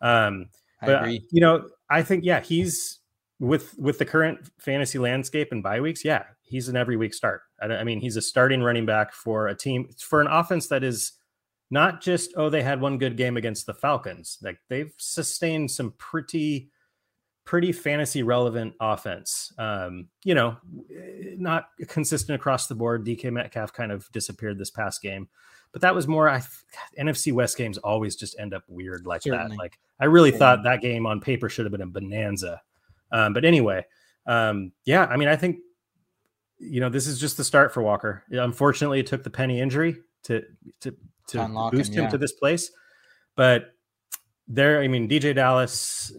Um, 0.00 0.48
I 0.80 0.86
but 0.86 1.02
agree. 1.02 1.26
you 1.30 1.42
know, 1.42 1.68
I 1.90 2.02
think 2.02 2.24
yeah, 2.24 2.40
he's 2.40 3.00
with 3.40 3.78
with 3.78 3.98
the 3.98 4.06
current 4.06 4.50
fantasy 4.58 4.98
landscape 4.98 5.48
and 5.52 5.62
bye 5.62 5.82
weeks. 5.82 6.02
Yeah, 6.02 6.24
he's 6.40 6.68
an 6.70 6.76
every 6.76 6.96
week 6.96 7.12
start. 7.12 7.42
I, 7.60 7.66
I 7.66 7.84
mean, 7.84 8.00
he's 8.00 8.16
a 8.16 8.22
starting 8.22 8.62
running 8.62 8.86
back 8.86 9.12
for 9.12 9.48
a 9.48 9.54
team 9.54 9.88
for 9.98 10.20
an 10.20 10.26
offense 10.26 10.68
that 10.68 10.82
is 10.84 11.12
not 11.70 12.00
just 12.00 12.32
oh 12.36 12.50
they 12.50 12.62
had 12.62 12.80
one 12.80 12.98
good 12.98 13.16
game 13.16 13.36
against 13.36 13.66
the 13.66 13.74
Falcons. 13.74 14.38
Like 14.42 14.58
they've 14.68 14.92
sustained 14.98 15.70
some 15.70 15.92
pretty 15.98 16.70
pretty 17.44 17.72
fantasy 17.72 18.22
relevant 18.22 18.74
offense. 18.80 19.52
Um, 19.58 20.08
you 20.24 20.34
know, 20.34 20.56
not 21.36 21.68
consistent 21.88 22.36
across 22.36 22.66
the 22.66 22.74
board. 22.74 23.04
DK 23.04 23.32
Metcalf 23.32 23.72
kind 23.72 23.90
of 23.92 24.10
disappeared 24.12 24.58
this 24.58 24.70
past 24.70 25.02
game, 25.02 25.28
but 25.72 25.80
that 25.82 25.94
was 25.94 26.06
more. 26.06 26.28
I 26.28 26.42
NFC 26.98 27.32
West 27.32 27.56
games 27.56 27.78
always 27.78 28.14
just 28.16 28.38
end 28.38 28.54
up 28.54 28.64
weird 28.68 29.06
like 29.06 29.22
Certainly. 29.22 29.56
that. 29.56 29.58
Like 29.58 29.78
I 30.00 30.04
really 30.06 30.30
Yeah. 30.32 30.38
thought 30.38 30.62
that 30.64 30.80
game 30.80 31.06
on 31.06 31.20
paper 31.20 31.48
should 31.48 31.64
have 31.64 31.72
been 31.72 31.80
a 31.82 31.86
bonanza. 31.86 32.60
Um, 33.12 33.32
but 33.32 33.44
anyway, 33.44 33.84
um, 34.26 34.72
yeah, 34.84 35.06
I 35.06 35.16
mean, 35.16 35.28
I 35.28 35.34
think 35.36 35.58
you 36.60 36.80
know 36.80 36.88
this 36.88 37.06
is 37.06 37.18
just 37.18 37.36
the 37.36 37.44
start 37.44 37.72
for 37.74 37.82
Walker. 37.82 38.22
Unfortunately, 38.30 39.00
it 39.00 39.06
took 39.06 39.24
the 39.24 39.30
penny 39.30 39.60
injury 39.60 39.96
to 40.24 40.42
to 40.80 40.94
to 41.28 41.44
unlock 41.44 41.72
boost 41.72 41.92
him, 41.92 42.04
yeah. 42.04 42.10
to 42.10 42.18
this 42.18 42.32
place, 42.32 42.70
but 43.36 43.74
there, 44.50 44.80
I 44.80 44.88
mean, 44.88 45.08
DJ 45.08 45.34
Dallas, 45.34 46.12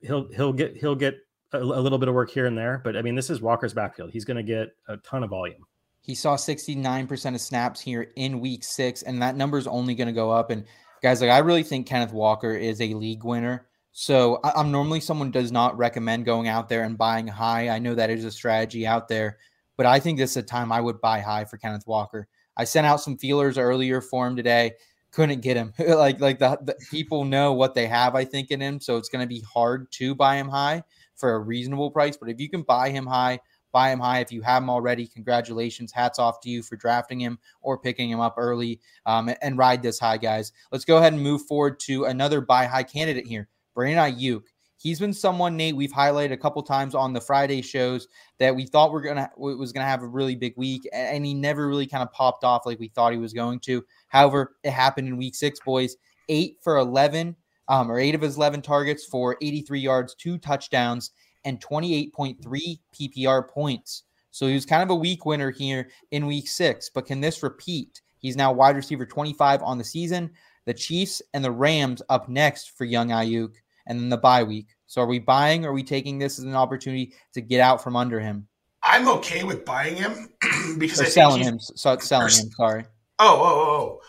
he'll 0.00 0.28
he'll 0.32 0.52
get 0.52 0.76
he'll 0.76 0.94
get 0.94 1.18
a, 1.52 1.58
a 1.58 1.80
little 1.80 1.98
bit 1.98 2.08
of 2.08 2.14
work 2.14 2.30
here 2.30 2.46
and 2.46 2.56
there, 2.56 2.80
but 2.82 2.96
I 2.96 3.02
mean, 3.02 3.14
this 3.14 3.30
is 3.30 3.40
Walker's 3.40 3.74
backfield. 3.74 4.10
He's 4.10 4.24
going 4.24 4.38
to 4.38 4.42
get 4.42 4.74
a 4.88 4.96
ton 4.98 5.22
of 5.22 5.30
volume. 5.30 5.64
He 6.00 6.14
saw 6.14 6.36
69% 6.36 7.34
of 7.34 7.40
snaps 7.40 7.80
here 7.80 8.10
in 8.16 8.40
week 8.40 8.64
six, 8.64 9.02
and 9.02 9.20
that 9.20 9.36
number 9.36 9.58
is 9.58 9.66
only 9.66 9.94
going 9.94 10.06
to 10.06 10.14
go 10.14 10.30
up. 10.30 10.50
And 10.50 10.64
guys, 11.02 11.20
like 11.20 11.30
I 11.30 11.38
really 11.38 11.62
think 11.62 11.86
Kenneth 11.86 12.12
Walker 12.12 12.52
is 12.52 12.80
a 12.80 12.94
league 12.94 13.24
winner. 13.24 13.66
So 13.92 14.40
I'm 14.44 14.70
normally 14.70 15.00
someone 15.00 15.30
does 15.30 15.52
not 15.52 15.76
recommend 15.76 16.24
going 16.24 16.48
out 16.48 16.68
there 16.68 16.84
and 16.84 16.96
buying 16.96 17.26
high. 17.26 17.68
I 17.68 17.78
know 17.78 17.94
that 17.94 18.10
is 18.10 18.24
a 18.24 18.30
strategy 18.30 18.86
out 18.86 19.08
there, 19.08 19.38
but 19.78 19.86
I 19.86 20.00
think 20.00 20.18
this 20.18 20.32
is 20.32 20.38
a 20.38 20.42
time 20.42 20.72
I 20.72 20.80
would 20.80 21.00
buy 21.00 21.20
high 21.20 21.44
for 21.44 21.56
Kenneth 21.56 21.86
Walker. 21.86 22.28
I 22.56 22.64
sent 22.64 22.86
out 22.86 23.00
some 23.00 23.16
feelers 23.16 23.56
earlier 23.56 24.00
for 24.00 24.26
him 24.26 24.34
today. 24.34 24.72
Couldn't 25.12 25.40
get 25.40 25.56
him. 25.56 25.72
like 25.88 26.20
like 26.20 26.40
the, 26.40 26.58
the 26.60 26.76
people 26.90 27.24
know 27.24 27.52
what 27.54 27.74
they 27.74 27.86
have, 27.86 28.14
I 28.16 28.24
think, 28.24 28.50
in 28.50 28.60
him. 28.60 28.80
So 28.80 28.96
it's 28.96 29.08
going 29.08 29.22
to 29.22 29.28
be 29.28 29.40
hard 29.40 29.90
to 29.92 30.16
buy 30.16 30.34
him 30.34 30.48
high 30.48 30.82
for 31.14 31.32
a 31.32 31.38
reasonable 31.38 31.92
price. 31.92 32.16
But 32.16 32.28
if 32.28 32.40
you 32.40 32.50
can 32.50 32.62
buy 32.62 32.90
him 32.90 33.06
high, 33.06 33.38
buy 33.72 33.90
him 33.90 34.00
high. 34.00 34.18
If 34.18 34.32
you 34.32 34.42
have 34.42 34.64
him 34.64 34.68
already, 34.68 35.06
congratulations. 35.06 35.92
Hats 35.92 36.18
off 36.18 36.40
to 36.40 36.50
you 36.50 36.64
for 36.64 36.74
drafting 36.74 37.20
him 37.20 37.38
or 37.60 37.78
picking 37.78 38.10
him 38.10 38.18
up 38.18 38.34
early 38.36 38.80
um, 39.06 39.30
and 39.40 39.56
ride 39.56 39.80
this 39.80 40.00
high, 40.00 40.18
guys. 40.18 40.52
Let's 40.72 40.84
go 40.84 40.98
ahead 40.98 41.12
and 41.12 41.22
move 41.22 41.42
forward 41.42 41.78
to 41.80 42.04
another 42.04 42.40
buy 42.40 42.66
high 42.66 42.82
candidate 42.82 43.26
here, 43.26 43.48
Brandon 43.74 44.12
Aiyuk. 44.12 44.42
He's 44.80 45.00
been 45.00 45.12
someone, 45.12 45.56
Nate, 45.56 45.74
we've 45.74 45.92
highlighted 45.92 46.32
a 46.32 46.36
couple 46.36 46.62
times 46.62 46.94
on 46.94 47.12
the 47.12 47.20
Friday 47.20 47.62
shows 47.62 48.06
that 48.38 48.54
we 48.54 48.64
thought 48.64 48.92
we're 48.92 49.02
gonna 49.02 49.28
was 49.36 49.72
gonna 49.72 49.86
have 49.86 50.02
a 50.02 50.06
really 50.06 50.36
big 50.36 50.54
week, 50.56 50.88
and 50.92 51.26
he 51.26 51.34
never 51.34 51.66
really 51.66 51.86
kind 51.86 52.02
of 52.02 52.12
popped 52.12 52.44
off 52.44 52.64
like 52.64 52.78
we 52.78 52.88
thought 52.88 53.12
he 53.12 53.18
was 53.18 53.32
going 53.32 53.58
to. 53.60 53.84
However, 54.06 54.56
it 54.62 54.70
happened 54.70 55.08
in 55.08 55.16
week 55.16 55.34
six, 55.34 55.58
boys. 55.60 55.96
Eight 56.28 56.58
for 56.62 56.76
eleven, 56.76 57.34
um, 57.66 57.90
or 57.90 57.98
eight 57.98 58.14
of 58.14 58.20
his 58.20 58.36
eleven 58.36 58.62
targets 58.62 59.04
for 59.04 59.36
83 59.42 59.80
yards, 59.80 60.14
two 60.14 60.38
touchdowns, 60.38 61.10
and 61.44 61.60
28.3 61.60 62.78
PPR 62.94 63.48
points. 63.48 64.04
So 64.30 64.46
he 64.46 64.54
was 64.54 64.66
kind 64.66 64.82
of 64.82 64.90
a 64.90 64.94
week 64.94 65.26
winner 65.26 65.50
here 65.50 65.88
in 66.12 66.26
week 66.26 66.48
six. 66.48 66.88
But 66.88 67.06
can 67.06 67.20
this 67.20 67.42
repeat? 67.42 68.00
He's 68.18 68.36
now 68.36 68.52
wide 68.52 68.76
receiver 68.76 69.06
25 69.06 69.62
on 69.62 69.78
the 69.78 69.84
season. 69.84 70.30
The 70.66 70.74
Chiefs 70.74 71.22
and 71.32 71.44
the 71.44 71.50
Rams 71.50 72.02
up 72.08 72.28
next 72.28 72.76
for 72.76 72.84
young 72.84 73.08
Aiyuk, 73.08 73.54
and 73.88 73.98
then 73.98 74.08
the 74.08 74.16
bye 74.16 74.44
week. 74.44 74.68
So 74.86 75.02
are 75.02 75.06
we 75.06 75.18
buying 75.18 75.64
or 75.64 75.70
are 75.70 75.74
we 75.74 75.82
taking 75.82 76.18
this 76.18 76.38
as 76.38 76.44
an 76.44 76.54
opportunity 76.54 77.14
to 77.34 77.40
get 77.40 77.60
out 77.60 77.82
from 77.82 77.96
under 77.96 78.20
him? 78.20 78.46
I'm 78.84 79.08
okay 79.08 79.42
with 79.42 79.64
buying 79.64 79.96
him 79.96 80.28
because 80.78 81.00
Or 81.00 81.02
I 81.02 81.06
think 81.06 81.14
selling 81.14 81.42
him. 81.42 81.58
So 81.58 81.92
it's 81.92 82.06
selling 82.06 82.32
him. 82.32 82.50
Sorry. 82.52 82.84
Oh, 83.18 83.36
oh, 83.36 83.44
oh, 83.44 83.70
oh. 83.70 84.00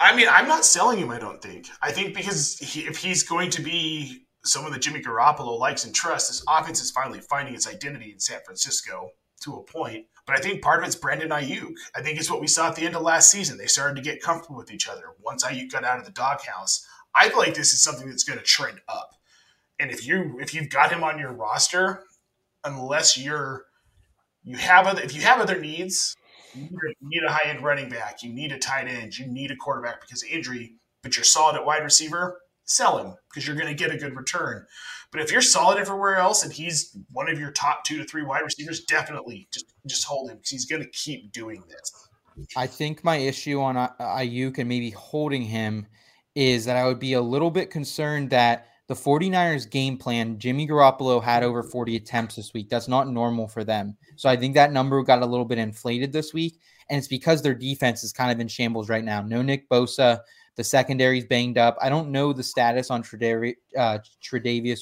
I 0.00 0.14
mean, 0.14 0.28
I'm 0.30 0.46
not 0.46 0.64
selling 0.64 0.98
him. 0.98 1.10
I 1.10 1.18
don't 1.18 1.40
think. 1.42 1.66
I 1.82 1.90
think 1.90 2.14
because 2.14 2.58
he, 2.58 2.82
if 2.82 2.98
he's 2.98 3.22
going 3.22 3.50
to 3.50 3.62
be 3.62 4.26
someone 4.44 4.72
that 4.72 4.82
Jimmy 4.82 5.00
Garoppolo 5.00 5.58
likes 5.58 5.84
and 5.84 5.94
trusts. 5.94 6.28
This 6.28 6.44
offense 6.48 6.80
is 6.80 6.90
finally 6.90 7.20
finding 7.20 7.54
its 7.54 7.68
identity 7.68 8.12
in 8.12 8.18
San 8.20 8.40
Francisco 8.44 9.10
to 9.42 9.56
a 9.56 9.62
point. 9.62 10.06
But 10.26 10.36
I 10.36 10.40
think 10.40 10.62
part 10.62 10.80
of 10.80 10.86
it's 10.86 10.96
Brandon 10.96 11.30
Aiyuk. 11.30 11.72
I 11.94 12.02
think 12.02 12.18
it's 12.18 12.30
what 12.30 12.40
we 12.40 12.46
saw 12.46 12.68
at 12.68 12.76
the 12.76 12.84
end 12.84 12.96
of 12.96 13.02
last 13.02 13.30
season. 13.30 13.56
They 13.56 13.66
started 13.66 13.96
to 13.96 14.02
get 14.02 14.22
comfortable 14.22 14.56
with 14.56 14.72
each 14.72 14.88
other 14.88 15.04
once 15.20 15.44
Aiyuk 15.44 15.72
got 15.72 15.84
out 15.84 15.98
of 15.98 16.04
the 16.04 16.12
doghouse. 16.12 16.86
I 17.14 17.28
feel 17.28 17.38
like 17.38 17.54
this 17.54 17.72
is 17.72 17.82
something 17.82 18.08
that's 18.08 18.24
going 18.24 18.38
to 18.38 18.44
trend 18.44 18.80
up. 18.88 19.10
And 19.80 19.90
if 19.90 20.06
you 20.06 20.38
if 20.40 20.54
you've 20.54 20.70
got 20.70 20.92
him 20.92 21.04
on 21.04 21.18
your 21.18 21.32
roster, 21.32 22.02
unless 22.64 23.16
you're 23.16 23.66
you 24.42 24.56
have 24.56 24.86
other 24.86 25.02
if 25.02 25.14
you 25.14 25.22
have 25.22 25.40
other 25.40 25.60
needs, 25.60 26.16
you 26.54 26.68
need 27.02 27.22
a, 27.22 27.30
high 27.30 27.48
end 27.48 27.62
running 27.62 27.88
back, 27.88 28.22
you 28.22 28.32
need 28.32 28.52
a 28.52 28.58
tight 28.58 28.88
end, 28.88 29.16
you 29.16 29.26
need 29.26 29.50
a 29.50 29.56
quarterback 29.56 30.00
because 30.00 30.22
of 30.22 30.30
injury, 30.30 30.74
but 31.02 31.16
you're 31.16 31.24
solid 31.24 31.56
at 31.56 31.64
wide 31.64 31.82
receiver, 31.82 32.40
sell 32.64 32.98
him 32.98 33.14
because 33.28 33.46
you're 33.46 33.56
going 33.56 33.68
to 33.68 33.74
get 33.74 33.94
a 33.94 33.98
good 33.98 34.16
return. 34.16 34.66
But 35.10 35.22
if 35.22 35.32
you're 35.32 35.40
solid 35.40 35.78
everywhere 35.78 36.16
else 36.16 36.42
and 36.42 36.52
he's 36.52 36.96
one 37.12 37.30
of 37.30 37.38
your 37.38 37.50
top 37.50 37.84
two 37.84 37.98
to 37.98 38.04
three 38.04 38.22
wide 38.22 38.42
receivers, 38.42 38.84
definitely 38.84 39.48
just 39.52 39.66
just 39.86 40.04
hold 40.04 40.30
him 40.30 40.36
because 40.36 40.50
he's 40.50 40.66
going 40.66 40.82
to 40.82 40.90
keep 40.90 41.32
doing 41.32 41.62
this. 41.68 42.08
I 42.56 42.66
think 42.66 43.02
my 43.02 43.16
issue 43.16 43.60
on 43.60 43.74
Aiyuk 44.00 44.58
and 44.58 44.68
maybe 44.68 44.90
holding 44.90 45.42
him 45.42 45.86
is 46.34 46.66
that 46.66 46.76
I 46.76 46.86
would 46.86 47.00
be 47.00 47.14
a 47.14 47.20
little 47.20 47.50
bit 47.50 47.70
concerned 47.70 48.30
that 48.30 48.68
the 48.88 48.94
49ers 48.94 49.70
game 49.70 49.98
plan, 49.98 50.38
Jimmy 50.38 50.66
Garoppolo 50.66 51.22
had 51.22 51.42
over 51.42 51.62
40 51.62 51.96
attempts 51.96 52.36
this 52.36 52.54
week. 52.54 52.70
That's 52.70 52.88
not 52.88 53.08
normal 53.08 53.46
for 53.46 53.62
them. 53.62 53.96
So 54.16 54.30
I 54.30 54.36
think 54.36 54.54
that 54.54 54.72
number 54.72 55.02
got 55.02 55.22
a 55.22 55.26
little 55.26 55.44
bit 55.44 55.58
inflated 55.58 56.10
this 56.10 56.32
week. 56.32 56.58
And 56.88 56.98
it's 56.98 57.06
because 57.06 57.42
their 57.42 57.54
defense 57.54 58.02
is 58.02 58.14
kind 58.14 58.32
of 58.32 58.40
in 58.40 58.48
shambles 58.48 58.88
right 58.88 59.04
now. 59.04 59.20
No 59.20 59.42
Nick 59.42 59.68
Bosa. 59.68 60.20
The 60.56 60.64
secondary's 60.64 61.26
banged 61.26 61.58
up. 61.58 61.76
I 61.80 61.90
don't 61.90 62.10
know 62.10 62.32
the 62.32 62.42
status 62.42 62.90
on 62.90 63.02
Tredavi- 63.02 63.56
uh, 63.76 63.98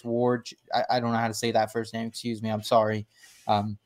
Ward. 0.04 0.48
I, 0.72 0.84
I, 0.88 1.00
don't 1.00 1.12
know 1.12 1.18
how 1.18 1.28
to 1.28 1.34
say 1.34 1.50
that 1.50 1.72
first 1.72 1.92
name. 1.92 2.06
Excuse 2.06 2.42
me. 2.42 2.48
I'm 2.48 2.62
sorry. 2.62 3.06
Um, 3.46 3.76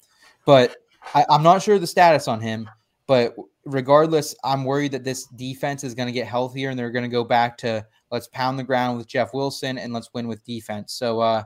but 0.45 0.77
I, 1.15 1.25
I'm 1.31 1.43
not 1.43 1.63
sure 1.63 1.79
the 1.79 1.87
status 1.87 2.29
on 2.29 2.41
him. 2.41 2.69
But 3.07 3.35
regardless, 3.65 4.37
I'm 4.45 4.65
worried 4.65 4.93
that 4.93 5.03
this 5.03 5.25
defense 5.35 5.83
is 5.83 5.95
going 5.95 6.07
to 6.07 6.13
get 6.13 6.29
healthier 6.29 6.71
and 6.71 6.79
they're 6.79 6.93
going 6.93 7.03
to 7.05 7.09
go 7.09 7.25
back 7.25 7.57
to 7.59 7.85
let's 8.11 8.29
pound 8.29 8.59
the 8.59 8.65
ground 8.65 8.99
with 8.99 9.07
Jeff 9.07 9.33
Wilson 9.33 9.79
and 9.79 9.93
let's 9.93 10.13
win 10.13 10.29
with 10.29 10.45
defense. 10.45 10.93
So 10.93 11.21
uh, 11.21 11.43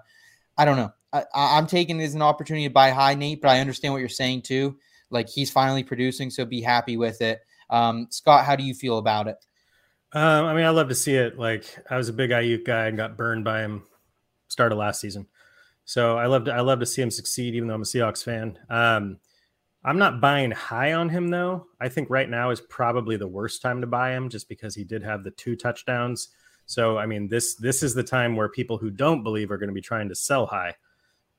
I 0.56 0.64
don't 0.64 0.76
know. 0.76 0.92
I, 1.12 1.24
I'm 1.34 1.66
taking 1.66 2.00
it 2.00 2.04
as 2.04 2.14
an 2.14 2.22
opportunity 2.22 2.66
to 2.66 2.72
buy 2.72 2.90
high, 2.90 3.14
Nate, 3.14 3.40
but 3.40 3.48
I 3.48 3.60
understand 3.60 3.92
what 3.92 4.00
you're 4.00 4.08
saying 4.08 4.42
too. 4.42 4.76
Like 5.10 5.28
he's 5.28 5.50
finally 5.50 5.84
producing, 5.84 6.30
so 6.30 6.44
be 6.44 6.60
happy 6.60 6.96
with 6.96 7.20
it. 7.20 7.40
Um, 7.70 8.08
Scott, 8.10 8.44
how 8.44 8.56
do 8.56 8.64
you 8.64 8.74
feel 8.74 8.98
about 8.98 9.28
it? 9.28 9.36
Um, 10.12 10.44
I 10.46 10.54
mean, 10.54 10.64
I 10.64 10.70
love 10.70 10.88
to 10.88 10.94
see 10.94 11.14
it. 11.14 11.38
Like 11.38 11.64
I 11.90 11.96
was 11.96 12.08
a 12.08 12.12
big 12.12 12.30
Aiyuk 12.30 12.64
guy 12.64 12.86
and 12.86 12.96
got 12.96 13.16
burned 13.16 13.44
by 13.44 13.60
him 13.60 13.82
start 14.48 14.72
of 14.72 14.78
last 14.78 15.00
season. 15.00 15.26
So 15.84 16.16
I 16.16 16.26
love 16.26 16.44
to 16.44 16.52
I 16.54 16.60
love 16.60 16.80
to 16.80 16.86
see 16.86 17.02
him 17.02 17.10
succeed, 17.10 17.54
even 17.54 17.68
though 17.68 17.74
I'm 17.74 17.82
a 17.82 17.84
Seahawks 17.84 18.24
fan. 18.24 18.58
Um, 18.70 19.18
I'm 19.84 19.98
not 19.98 20.20
buying 20.20 20.50
high 20.50 20.94
on 20.94 21.10
him 21.10 21.28
though. 21.28 21.66
I 21.78 21.90
think 21.90 22.08
right 22.08 22.28
now 22.28 22.50
is 22.50 22.60
probably 22.60 23.16
the 23.16 23.28
worst 23.28 23.60
time 23.60 23.82
to 23.82 23.86
buy 23.86 24.12
him 24.12 24.30
just 24.30 24.48
because 24.48 24.74
he 24.74 24.84
did 24.84 25.02
have 25.02 25.24
the 25.24 25.30
two 25.30 25.56
touchdowns. 25.56 26.28
So 26.66 26.98
I 26.98 27.06
mean 27.06 27.28
this 27.28 27.54
this 27.56 27.82
is 27.82 27.94
the 27.94 28.02
time 28.02 28.36
where 28.36 28.48
people 28.48 28.78
who 28.78 28.90
don't 28.90 29.22
believe 29.22 29.50
are 29.50 29.58
going 29.58 29.68
to 29.68 29.74
be 29.74 29.80
trying 29.80 30.08
to 30.08 30.14
sell 30.14 30.46
high. 30.46 30.74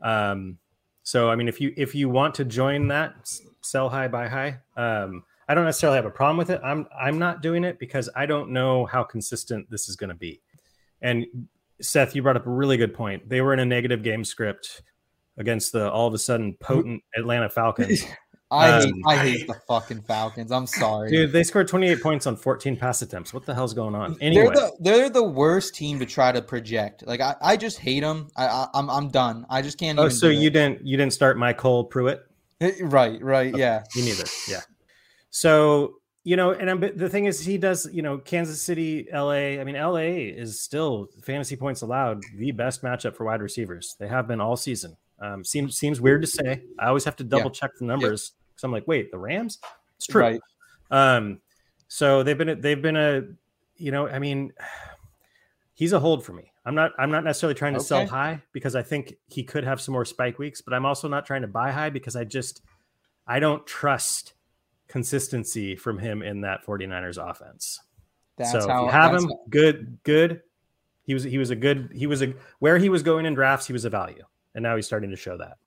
Um, 0.01 0.57
so 1.03 1.29
I 1.29 1.35
mean 1.35 1.47
if 1.47 1.59
you 1.59 1.73
if 1.77 1.95
you 1.95 2.09
want 2.09 2.35
to 2.35 2.45
join 2.45 2.87
that 2.89 3.15
sell 3.61 3.89
high 3.89 4.07
buy 4.07 4.27
high, 4.27 4.59
um, 4.77 5.23
I 5.47 5.53
don't 5.53 5.65
necessarily 5.65 5.97
have 5.97 6.05
a 6.05 6.11
problem 6.11 6.37
with 6.37 6.49
it. 6.49 6.61
I'm 6.63 6.87
I'm 6.99 7.19
not 7.19 7.41
doing 7.41 7.63
it 7.63 7.79
because 7.79 8.09
I 8.15 8.25
don't 8.25 8.51
know 8.51 8.85
how 8.85 9.03
consistent 9.03 9.69
this 9.69 9.89
is 9.89 9.95
going 9.95 10.09
to 10.09 10.15
be. 10.15 10.41
And 11.01 11.25
Seth, 11.81 12.15
you 12.15 12.23
brought 12.23 12.37
up 12.37 12.47
a 12.47 12.51
really 12.51 12.77
good 12.77 12.93
point. 12.93 13.27
They 13.29 13.41
were 13.41 13.53
in 13.53 13.59
a 13.59 13.65
negative 13.65 14.01
game 14.01 14.23
script 14.23 14.81
against 15.37 15.71
the 15.73 15.91
all 15.91 16.07
of 16.07 16.13
a 16.13 16.17
sudden 16.17 16.55
potent 16.59 17.03
Atlanta 17.15 17.49
Falcons. 17.49 18.03
I 18.55 18.71
um, 18.71 18.81
hate 18.83 18.93
I 19.05 19.17
hate 19.17 19.47
the 19.47 19.55
fucking 19.67 20.01
Falcons. 20.03 20.51
I'm 20.51 20.67
sorry, 20.67 21.09
dude. 21.09 21.31
They 21.31 21.43
scored 21.43 21.67
28 21.67 22.01
points 22.01 22.27
on 22.27 22.35
14 22.35 22.77
pass 22.77 23.01
attempts. 23.01 23.33
What 23.33 23.45
the 23.45 23.53
hell's 23.53 23.73
going 23.73 23.95
on? 23.95 24.17
Anyway, 24.21 24.45
they're 24.45 24.53
the, 24.53 24.71
they're 24.79 25.09
the 25.09 25.23
worst 25.23 25.75
team 25.75 25.99
to 25.99 26.05
try 26.05 26.31
to 26.31 26.41
project. 26.41 27.05
Like 27.05 27.21
I, 27.21 27.35
I 27.41 27.57
just 27.57 27.79
hate 27.79 28.01
them. 28.01 28.29
I, 28.35 28.47
I 28.47 28.63
am 28.63 28.67
I'm, 28.73 28.89
I'm 28.89 29.07
done. 29.09 29.45
I 29.49 29.61
just 29.61 29.77
can't. 29.77 29.99
Oh, 29.99 30.09
so 30.09 30.27
you 30.27 30.47
it. 30.47 30.53
didn't 30.53 30.85
you 30.85 30.97
didn't 30.97 31.13
start 31.13 31.37
MyCole 31.37 31.89
Pruitt? 31.89 32.25
Eh, 32.61 32.71
right, 32.81 33.21
right, 33.21 33.53
okay. 33.53 33.59
yeah. 33.59 33.83
You 33.95 34.03
neither. 34.05 34.25
Yeah. 34.47 34.61
So 35.29 35.95
you 36.23 36.35
know, 36.35 36.51
and 36.51 36.69
I'm, 36.71 36.79
the 36.79 37.07
thing 37.07 37.25
is, 37.25 37.45
he 37.45 37.57
does. 37.57 37.87
You 37.91 38.01
know, 38.01 38.17
Kansas 38.17 38.61
City, 38.61 39.07
LA. 39.13 39.59
I 39.59 39.63
mean, 39.63 39.75
LA 39.75 40.31
is 40.33 40.59
still 40.59 41.07
fantasy 41.23 41.55
points 41.55 41.81
allowed 41.81 42.23
the 42.35 42.51
best 42.51 42.81
matchup 42.81 43.15
for 43.15 43.25
wide 43.25 43.41
receivers. 43.41 43.95
They 43.99 44.07
have 44.07 44.27
been 44.27 44.41
all 44.41 44.57
season. 44.57 44.97
Um, 45.19 45.45
seems 45.45 45.77
seems 45.77 46.01
weird 46.01 46.21
to 46.21 46.27
say. 46.27 46.63
I 46.79 46.87
always 46.87 47.05
have 47.05 47.15
to 47.17 47.23
double 47.23 47.51
yeah. 47.51 47.59
check 47.59 47.71
the 47.79 47.85
numbers 47.85 48.33
because 48.55 48.63
I'm 48.63 48.71
like, 48.71 48.87
wait, 48.87 49.11
the 49.11 49.17
Rams? 49.17 49.59
It's 49.97 50.07
true. 50.07 50.21
Right. 50.21 50.41
Um, 50.91 51.41
so 51.87 52.23
they've 52.23 52.37
been 52.37 52.59
they've 52.61 52.81
been 52.81 52.95
a, 52.95 53.23
you 53.77 53.91
know, 53.91 54.07
I 54.07 54.19
mean, 54.19 54.53
he's 55.73 55.93
a 55.93 55.99
hold 55.99 56.23
for 56.25 56.33
me. 56.33 56.51
I'm 56.65 56.75
not 56.75 56.91
I'm 56.97 57.11
not 57.11 57.23
necessarily 57.23 57.55
trying 57.55 57.73
to 57.73 57.79
okay. 57.79 57.85
sell 57.85 58.07
high 58.07 58.41
because 58.51 58.75
I 58.75 58.81
think 58.81 59.15
he 59.27 59.43
could 59.43 59.63
have 59.63 59.79
some 59.79 59.93
more 59.93 60.05
spike 60.05 60.39
weeks, 60.39 60.61
but 60.61 60.73
I'm 60.73 60.85
also 60.85 61.07
not 61.07 61.25
trying 61.25 61.41
to 61.41 61.47
buy 61.47 61.71
high 61.71 61.89
because 61.89 62.15
I 62.15 62.23
just 62.23 62.61
I 63.27 63.39
don't 63.39 63.65
trust 63.67 64.33
consistency 64.87 65.75
from 65.75 65.99
him 65.99 66.21
in 66.21 66.41
that 66.41 66.65
49ers 66.65 67.17
offense. 67.17 67.79
That's 68.37 68.51
so 68.51 68.67
how, 68.67 68.83
if 68.83 68.85
you 68.85 68.91
have 68.91 69.13
him, 69.13 69.29
how. 69.29 69.39
good, 69.49 69.97
good. 70.03 70.41
He 71.03 71.13
was 71.13 71.23
he 71.23 71.37
was 71.37 71.51
a 71.51 71.55
good 71.55 71.91
he 71.93 72.07
was 72.07 72.23
a 72.23 72.33
where 72.59 72.77
he 72.77 72.89
was 72.89 73.03
going 73.03 73.25
in 73.25 73.35
drafts, 73.35 73.67
he 73.67 73.73
was 73.73 73.85
a 73.85 73.89
value 73.89 74.23
and 74.55 74.63
now 74.63 74.75
he's 74.75 74.87
starting 74.87 75.11
to 75.11 75.15
show 75.15 75.37
that. 75.37 75.57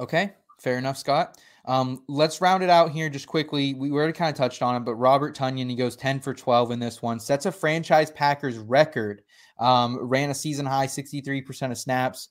Okay, 0.00 0.32
fair 0.58 0.76
enough, 0.76 0.98
Scott. 0.98 1.38
Um, 1.64 2.02
let's 2.08 2.40
round 2.40 2.62
it 2.62 2.70
out 2.70 2.90
here 2.90 3.08
just 3.08 3.26
quickly. 3.26 3.74
We 3.74 3.90
already 3.92 4.12
kind 4.12 4.30
of 4.30 4.36
touched 4.36 4.62
on 4.62 4.74
it, 4.76 4.80
but 4.80 4.96
Robert 4.96 5.36
Tonyan, 5.36 5.70
he 5.70 5.76
goes 5.76 5.96
10 5.96 6.20
for 6.20 6.34
12 6.34 6.72
in 6.72 6.78
this 6.80 7.00
one, 7.00 7.20
sets 7.20 7.46
a 7.46 7.52
franchise 7.52 8.10
Packers 8.10 8.58
record, 8.58 9.22
um, 9.58 9.98
ran 10.00 10.30
a 10.30 10.34
season 10.34 10.66
high 10.66 10.86
63% 10.86 11.70
of 11.70 11.78
snaps. 11.78 12.28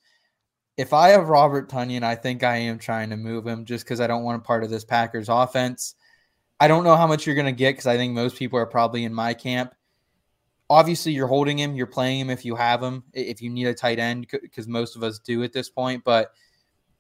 If 0.78 0.94
I 0.94 1.10
have 1.10 1.30
Robert 1.30 1.70
Tonyan, 1.70 2.04
I 2.04 2.16
think 2.16 2.44
I 2.44 2.58
am 2.58 2.78
trying 2.78 3.10
to 3.12 3.18
move 3.18 3.48
him 3.48 3.66
just 3.66 3.86
because 3.86 4.02
I 4.02 4.08
don't 4.08 4.24
want 4.24 4.42
a 4.42 4.46
part 4.46 4.64
of 4.64 4.70
this 4.70 4.84
Packers 4.84 5.30
offense. 5.30 5.96
I 6.60 6.68
don't 6.68 6.84
know 6.84 6.96
how 6.96 7.08
much 7.08 7.26
you're 7.26 7.36
going 7.36 7.46
to 7.46 7.52
get 7.52 7.74
because 7.74 7.88
I 7.88 7.98
think 7.98 8.14
most 8.14 8.36
people 8.36 8.60
are 8.60 8.66
probably 8.66 9.04
in 9.04 9.14
my 9.14 9.34
camp 9.34 9.74
obviously 10.72 11.12
you're 11.12 11.28
holding 11.28 11.60
him, 11.60 11.76
you're 11.76 11.86
playing 11.86 12.22
him 12.22 12.30
if 12.30 12.46
you 12.46 12.56
have 12.56 12.82
him, 12.82 13.04
if 13.12 13.42
you 13.42 13.50
need 13.50 13.68
a 13.68 13.74
tight 13.74 14.00
end, 14.00 14.26
because 14.32 14.70
most 14.70 14.96
of 14.96 15.04
us 15.04 15.20
do 15.20 15.44
at 15.44 15.52
this 15.52 15.70
point. 15.70 16.02
But 16.06 16.32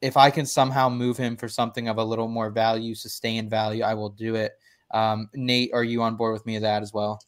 if 0.02 0.18
I 0.18 0.32
can 0.32 0.46
somehow 0.46 0.90
move 0.90 1.18
him 1.18 1.38
for 1.38 1.48
something 1.48 1.88
of 1.88 1.98
a 1.98 2.04
little 2.04 2.28
more 2.28 2.50
value, 2.50 2.96
sustained 2.96 3.50
value, 3.50 3.84
I 3.84 3.94
will 3.94 4.10
do 4.10 4.36
it. 4.36 4.54
Um, 4.92 5.30
Nate, 5.34 5.72
are 5.74 5.84
you 5.84 6.02
on 6.02 6.16
board 6.16 6.34
with 6.34 6.46
me 6.46 6.56
of 6.56 6.64
that 6.64 6.82
as 6.82 6.94
well? 6.94 7.22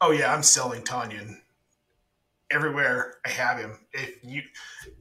Oh 0.00 0.10
yeah, 0.10 0.34
I'm 0.34 0.42
selling 0.42 0.82
Tonyan 0.82 1.36
everywhere 2.50 3.14
I 3.24 3.30
have 3.30 3.58
him. 3.58 3.78
If 3.92 4.18
you, 4.22 4.42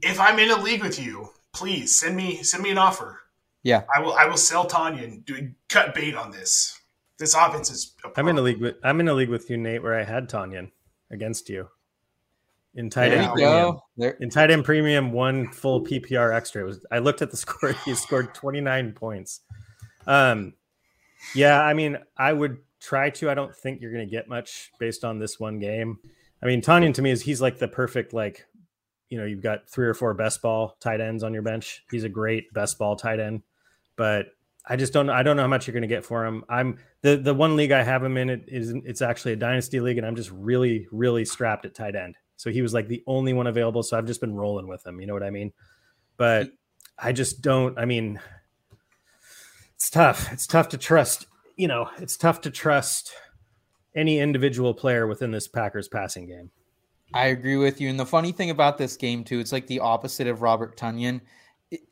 if 0.02 0.20
I'm 0.20 0.40
in 0.40 0.52
a 0.52 0.62
league 0.62 0.82
with 0.82 1.00
you, 1.00 1.30
please 1.54 1.98
send 2.00 2.16
me 2.16 2.44
send 2.44 2.64
me 2.64 2.72
an 2.72 2.78
offer. 2.78 3.22
Yeah, 3.64 3.84
I 3.94 4.00
will. 4.00 4.14
I 4.14 4.26
will 4.28 4.38
sell 4.38 4.68
Tonyan. 4.68 5.26
Do 5.26 5.52
cut 5.70 5.94
bait 5.94 6.16
on 6.16 6.32
this. 6.32 6.80
This 7.18 7.34
offense 7.34 7.72
is. 7.72 7.94
I'm 8.16 8.28
in 8.28 8.38
a 8.38 8.42
league 8.42 8.62
with. 8.62 8.76
I'm 8.84 9.00
in 9.00 9.08
a 9.08 9.14
league 9.14 9.30
with 9.30 9.50
you, 9.50 9.58
Nate, 9.58 9.84
where 9.84 10.00
I 10.00 10.04
had 10.04 10.30
Tonyan 10.30 10.72
against 11.12 11.50
you. 11.50 11.68
In 12.76 12.90
tight 12.90 13.14
end 13.14 13.32
premium. 13.34 13.80
In 14.20 14.30
tight 14.30 14.52
end 14.52 14.66
premium, 14.66 15.12
one 15.12 15.52
full 15.52 15.84
PPR 15.84 16.34
extra. 16.34 16.64
It 16.64 16.66
was 16.66 16.86
I 16.92 17.00
looked 17.00 17.22
at 17.22 17.32
the 17.32 17.38
score, 17.46 17.72
he 17.86 17.96
scored 17.96 18.34
29 18.34 18.94
points. 18.94 19.42
Um 20.08 20.54
yeah, 21.34 21.62
I 21.62 21.74
mean, 21.74 21.98
I 22.18 22.34
would 22.34 22.58
try 22.80 23.10
to. 23.10 23.32
I 23.32 23.34
don't 23.34 23.56
think 23.56 23.82
you're 23.82 23.92
gonna 23.92 24.06
get 24.06 24.28
much 24.28 24.72
based 24.80 25.04
on 25.04 25.18
this 25.18 25.40
one 25.40 25.60
game. 25.60 25.98
I 26.44 26.46
mean, 26.46 26.62
Tonyan 26.62 26.94
to 26.96 27.02
me 27.02 27.12
is 27.12 27.22
he's 27.22 27.42
like 27.42 27.58
the 27.58 27.68
perfect 27.68 28.14
like 28.14 28.46
you 29.10 29.18
know, 29.18 29.26
you've 29.26 29.42
got 29.42 29.70
three 29.70 29.88
or 29.88 29.94
four 29.94 30.14
best 30.14 30.42
ball 30.42 30.76
tight 30.80 31.00
ends 31.00 31.24
on 31.24 31.34
your 31.34 31.44
bench. 31.44 31.84
He's 31.92 32.04
a 32.04 32.10
great 32.10 32.52
best 32.54 32.78
ball 32.78 32.96
tight 32.96 33.20
end, 33.20 33.44
but 33.96 34.28
I 34.68 34.76
just 34.76 34.94
don't. 34.94 35.10
I 35.10 35.24
don't 35.24 35.38
know 35.38 35.44
how 35.44 35.48
much 35.48 35.68
you're 35.68 35.74
going 35.74 35.84
to 35.84 35.88
get 35.88 36.04
for 36.04 36.26
him. 36.26 36.44
I'm 36.50 36.80
the 37.02 37.18
the 37.18 37.34
one 37.34 37.56
league 37.56 37.72
I 37.72 37.84
have 37.84 38.04
him 38.04 38.18
in. 38.18 38.30
It 38.30 38.46
is 38.48 38.72
it's 38.84 39.02
actually 39.02 39.34
a 39.34 39.38
dynasty 39.38 39.80
league, 39.80 39.98
and 39.98 40.08
I'm 40.08 40.16
just 40.16 40.32
really 40.32 40.88
really 40.92 41.24
strapped 41.24 41.66
at 41.66 41.76
tight 41.76 41.96
end. 41.96 42.18
So 42.38 42.50
he 42.50 42.62
was 42.62 42.74
like 42.74 42.88
the 42.88 43.04
only 43.08 43.34
one 43.34 43.48
available. 43.48 43.84
So 43.84 43.98
I've 43.98 44.06
just 44.06 44.22
been 44.22 44.36
rolling 44.36 44.68
with 44.68 44.86
him. 44.86 45.00
You 45.00 45.08
know 45.08 45.14
what 45.14 45.24
I 45.24 45.30
mean? 45.30 45.54
But 46.18 46.50
I 46.98 47.12
just 47.12 47.42
don't. 47.42 47.78
I 47.78 47.86
mean, 47.86 48.20
it's 49.76 49.90
tough. 49.90 50.32
It's 50.32 50.48
tough 50.48 50.70
to 50.70 50.78
trust. 50.78 51.28
You 51.56 51.68
know, 51.68 51.90
it's 51.98 52.18
tough 52.18 52.42
to 52.42 52.52
trust 52.52 53.14
any 53.96 54.20
individual 54.20 54.74
player 54.74 55.08
within 55.08 55.32
this 55.32 55.48
Packers 55.48 55.88
passing 55.88 56.28
game. 56.28 56.52
I 57.14 57.28
agree 57.28 57.56
with 57.56 57.80
you. 57.80 57.90
And 57.90 58.00
the 58.00 58.06
funny 58.06 58.32
thing 58.32 58.50
about 58.50 58.78
this 58.78 58.98
game 58.98 59.24
too, 59.24 59.40
it's 59.40 59.52
like 59.52 59.68
the 59.68 59.80
opposite 59.80 60.28
of 60.28 60.42
Robert 60.42 60.78
Tonyan 60.78 61.22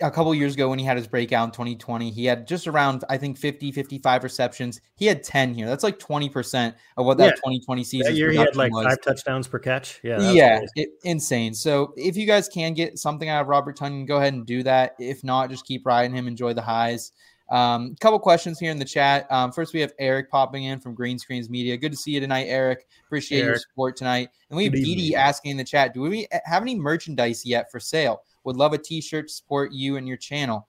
a 0.02 0.12
couple 0.12 0.34
years 0.36 0.54
ago 0.54 0.70
when 0.70 0.80
he 0.80 0.86
had 0.86 0.98
his 0.98 1.08
breakout 1.08 1.46
in 1.46 1.52
2020, 1.52 2.12
he 2.12 2.26
had 2.26 2.48
just 2.48 2.68
around, 2.68 3.04
I 3.10 3.18
think, 3.18 3.38
50, 3.38 3.72
55 3.72 4.24
receptions. 4.24 4.82
He 4.96 5.06
had 5.06 5.24
10 5.24 5.54
here. 5.54 5.68
That's 5.68 5.84
like 5.84 6.00
20% 6.00 6.74
of 6.98 7.06
what 7.06 7.18
that 7.18 7.26
Yeah. 7.26 7.32
2020 7.36 7.84
season 7.84 8.12
That 8.12 8.18
year 8.18 8.32
he 8.32 8.38
had 8.38 8.56
like 8.56 8.72
five 8.72 9.02
touchdowns 9.02 9.48
per 9.48 9.60
catch. 9.60 10.00
Yeah. 10.04 10.32
yeah, 10.32 10.62
it, 10.76 10.90
insane. 11.04 11.54
So 11.54 11.94
if 11.98 12.18
you 12.18 12.26
guys 12.26 12.50
can 12.50 12.74
get 12.74 12.98
something 12.98 13.30
out 13.30 13.42
of 13.42 13.48
Robert 13.48 13.78
Tonyan, 13.78 14.08
go 14.08 14.18
ahead 14.18 14.34
and 14.34 14.46
do 14.46 14.64
that. 14.64 14.96
If 15.00 15.24
not, 15.24 15.50
just 15.50 15.66
keep 15.66 15.86
riding 15.86 16.16
him. 16.16 16.28
Enjoy 16.28 16.54
the 16.54 16.62
highs. 16.62 17.12
Um, 17.50 17.96
couple 18.00 18.18
questions 18.20 18.58
here 18.58 18.72
in 18.72 18.80
the 18.80 18.86
chat. 18.86 19.32
Um, 19.32 19.52
first, 19.52 19.74
we 19.74 19.82
have 19.82 19.94
Eric 20.00 20.32
popping 20.32 20.64
in 20.64 20.80
from 20.80 20.96
Green 20.96 21.20
Screens 21.20 21.50
Media. 21.50 21.78
Good 21.78 21.92
to 21.92 21.98
see 21.98 22.12
you 22.12 22.20
tonight, 22.20 22.46
Eric. 22.46 22.88
Appreciate 23.06 23.44
your 23.44 23.58
support 23.58 23.96
tonight. 23.96 24.30
And 24.50 24.58
we 24.58 24.64
have 24.64 24.74
Good 24.74 24.84
Dee 24.84 24.92
evening. 24.92 25.06
Dee 25.10 25.16
asking 25.16 25.52
in 25.52 25.58
the 25.58 25.64
chat, 25.64 25.94
do 25.94 26.02
we 26.02 26.28
have 26.46 26.64
any 26.64 26.76
merchandise 26.76 27.46
yet 27.46 27.70
for 27.70 27.80
sale? 27.80 28.24
Would 28.44 28.56
love 28.58 28.74
a 28.74 28.78
t-shirt 28.78 29.28
to 29.28 29.34
support 29.34 29.72
you 29.72 29.98
and 29.98 30.08
your 30.08 30.18
channel. 30.18 30.68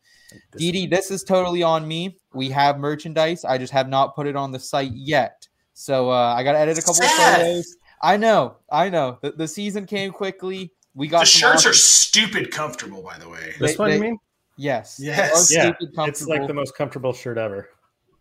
Dee 0.57 0.73
Dee, 0.73 0.87
this 0.87 1.11
is 1.11 1.23
totally 1.23 1.63
on 1.63 1.87
me. 1.87 2.17
We 2.33 2.51
have 2.51 2.79
merchandise. 2.79 3.45
I 3.45 3.59
just 3.59 3.73
have 3.73 3.89
not 3.89 4.15
put 4.15 4.27
it 4.27 4.37
on 4.37 4.53
the 4.53 4.59
site 4.59 4.93
yet. 4.93 5.47
So 5.75 6.11
uh, 6.11 6.35
I 6.37 6.43
got 6.43 6.53
to 6.53 6.59
edit 6.59 6.79
a 6.79 6.83
couple 6.83 7.03
of 7.05 7.11
photos. 7.11 7.77
I 8.03 8.17
know, 8.17 8.57
I 8.71 8.89
know. 8.91 9.19
The, 9.23 9.33
the 9.33 9.49
season 9.49 9.87
came 9.87 10.13
quickly. 10.13 10.73
We 10.95 11.09
got 11.09 11.21
The 11.21 11.27
shirts 11.27 11.57
awesome- 11.61 11.71
are 11.71 11.75
stupid 11.75 12.51
comfortable, 12.53 13.03
by 13.03 13.19
the 13.19 13.29
way. 13.29 13.55
This 13.59 13.73
they- 13.73 13.77
one, 13.77 13.93
you 13.93 14.01
mean? 14.01 14.19
yes, 14.57 14.99
Yes. 15.03 15.53
Yeah. 15.53 15.73
It's 15.81 16.27
like 16.27 16.47
the 16.47 16.55
most 16.55 16.77
comfortable 16.77 17.13
shirt 17.13 17.39
ever. 17.39 17.71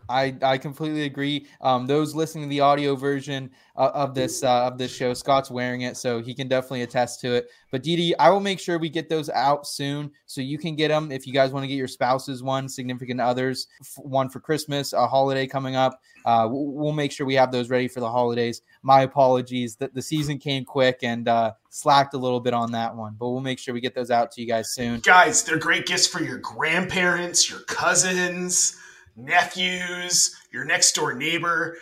I, 0.09 0.35
I 0.41 0.57
completely 0.57 1.03
agree. 1.03 1.47
Um, 1.61 1.87
those 1.87 2.15
listening 2.15 2.45
to 2.45 2.49
the 2.49 2.59
audio 2.59 2.95
version 2.95 3.51
uh, 3.75 3.91
of 3.93 4.13
this 4.13 4.43
uh, 4.43 4.67
of 4.67 4.77
this 4.77 4.93
show, 4.93 5.13
Scott's 5.13 5.49
wearing 5.49 5.81
it, 5.81 5.97
so 5.97 6.21
he 6.21 6.33
can 6.33 6.47
definitely 6.47 6.83
attest 6.83 7.21
to 7.21 7.33
it. 7.33 7.49
But 7.71 7.83
Dee, 7.83 8.13
I 8.19 8.29
will 8.29 8.39
make 8.39 8.59
sure 8.59 8.77
we 8.77 8.89
get 8.89 9.09
those 9.09 9.29
out 9.29 9.65
soon, 9.65 10.11
so 10.25 10.41
you 10.41 10.57
can 10.57 10.75
get 10.75 10.89
them 10.89 11.11
if 11.11 11.25
you 11.25 11.33
guys 11.33 11.51
want 11.51 11.63
to 11.63 11.67
get 11.67 11.75
your 11.75 11.87
spouses 11.87 12.43
one, 12.43 12.69
significant 12.69 13.19
others 13.19 13.67
one 13.97 14.29
for 14.29 14.39
Christmas, 14.39 14.93
a 14.93 15.07
holiday 15.07 15.47
coming 15.47 15.75
up. 15.75 15.99
Uh, 16.25 16.47
we'll, 16.49 16.65
we'll 16.65 16.93
make 16.93 17.11
sure 17.11 17.25
we 17.25 17.35
have 17.35 17.51
those 17.51 17.69
ready 17.69 17.87
for 17.87 17.99
the 17.99 18.09
holidays. 18.09 18.61
My 18.81 19.01
apologies 19.01 19.75
that 19.77 19.93
the 19.93 20.01
season 20.01 20.37
came 20.37 20.65
quick 20.65 20.99
and 21.03 21.27
uh, 21.27 21.53
slacked 21.69 22.13
a 22.13 22.17
little 22.17 22.39
bit 22.39 22.53
on 22.53 22.71
that 22.73 22.95
one, 22.95 23.15
but 23.17 23.29
we'll 23.29 23.41
make 23.41 23.59
sure 23.59 23.73
we 23.73 23.81
get 23.81 23.95
those 23.95 24.11
out 24.11 24.31
to 24.31 24.41
you 24.41 24.47
guys 24.47 24.73
soon. 24.73 24.99
Guys, 24.99 25.43
they're 25.43 25.57
great 25.57 25.85
gifts 25.85 26.07
for 26.07 26.21
your 26.21 26.37
grandparents, 26.37 27.49
your 27.49 27.61
cousins, 27.61 28.77
nephews, 29.15 30.36
your 30.52 30.65
next 30.65 30.93
door 30.93 31.13
neighbor. 31.13 31.78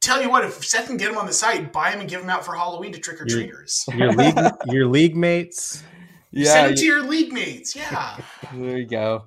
Tell 0.00 0.22
you 0.22 0.30
what, 0.30 0.44
if 0.44 0.64
Seth 0.64 0.86
can 0.86 0.96
get 0.96 1.08
them 1.08 1.18
on 1.18 1.26
the 1.26 1.32
site, 1.32 1.72
buy 1.72 1.90
them 1.90 2.00
and 2.00 2.08
give 2.08 2.20
them 2.20 2.30
out 2.30 2.44
for 2.44 2.54
Halloween 2.54 2.92
to 2.92 3.00
trick 3.00 3.20
or 3.20 3.24
treaters. 3.24 3.84
Your 3.96 4.12
league, 4.12 4.38
your 4.66 4.86
league 4.86 5.16
mates. 5.16 5.82
Send 6.34 6.68
them 6.70 6.76
to 6.76 6.84
your 6.84 7.02
league 7.02 7.32
mates. 7.32 7.74
Yeah. 7.74 8.18
There 8.54 8.78
you 8.78 8.86
go. 8.86 9.24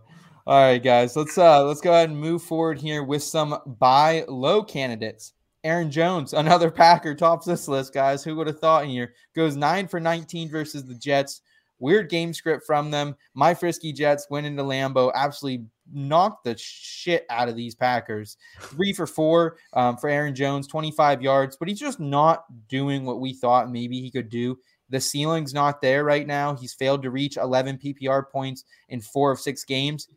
All 0.47 0.61
right, 0.61 0.81
guys. 0.81 1.15
Let's 1.15 1.37
uh 1.37 1.63
let's 1.65 1.81
go 1.81 1.91
ahead 1.91 2.09
and 2.09 2.19
move 2.19 2.41
forward 2.41 2.79
here 2.79 3.03
with 3.03 3.21
some 3.21 3.57
buy 3.79 4.25
low 4.27 4.63
candidates. 4.63 5.33
Aaron 5.63 5.91
Jones, 5.91 6.33
another 6.33 6.71
Packer, 6.71 7.13
tops 7.15 7.45
this 7.45 7.67
list, 7.67 7.93
guys. 7.93 8.23
Who 8.23 8.35
would 8.35 8.47
have 8.47 8.59
thought 8.59 8.83
in 8.83 8.89
here? 8.89 9.13
Goes 9.35 9.55
nine 9.55 9.87
for 9.87 9.99
19 9.99 10.49
versus 10.49 10.85
the 10.85 10.95
Jets. 10.95 11.41
Weird 11.79 12.09
game 12.09 12.33
script 12.33 12.63
from 12.65 12.91
them. 12.91 13.15
My 13.33 13.53
frisky 13.53 13.91
Jets 13.91 14.27
went 14.29 14.45
into 14.45 14.63
Lambeau, 14.63 15.11
absolutely 15.15 15.65
knocked 15.93 16.43
the 16.43 16.55
shit 16.57 17.25
out 17.29 17.49
of 17.49 17.55
these 17.55 17.75
Packers. 17.75 18.37
Three 18.59 18.93
for 18.93 19.07
four 19.07 19.57
um, 19.73 19.97
for 19.97 20.09
Aaron 20.09 20.35
Jones, 20.35 20.67
25 20.67 21.21
yards, 21.21 21.57
but 21.57 21.67
he's 21.67 21.79
just 21.79 21.99
not 21.99 22.45
doing 22.67 23.05
what 23.05 23.19
we 23.19 23.33
thought 23.33 23.71
maybe 23.71 23.99
he 24.01 24.11
could 24.11 24.29
do. 24.29 24.57
The 24.89 24.99
ceiling's 24.99 25.53
not 25.53 25.81
there 25.81 26.03
right 26.03 26.27
now. 26.27 26.55
He's 26.55 26.73
failed 26.73 27.01
to 27.03 27.11
reach 27.11 27.37
11 27.37 27.77
PPR 27.77 28.29
points 28.29 28.65
in 28.89 28.99
four 29.01 29.31
of 29.31 29.39
six 29.39 29.63
games. 29.63 30.07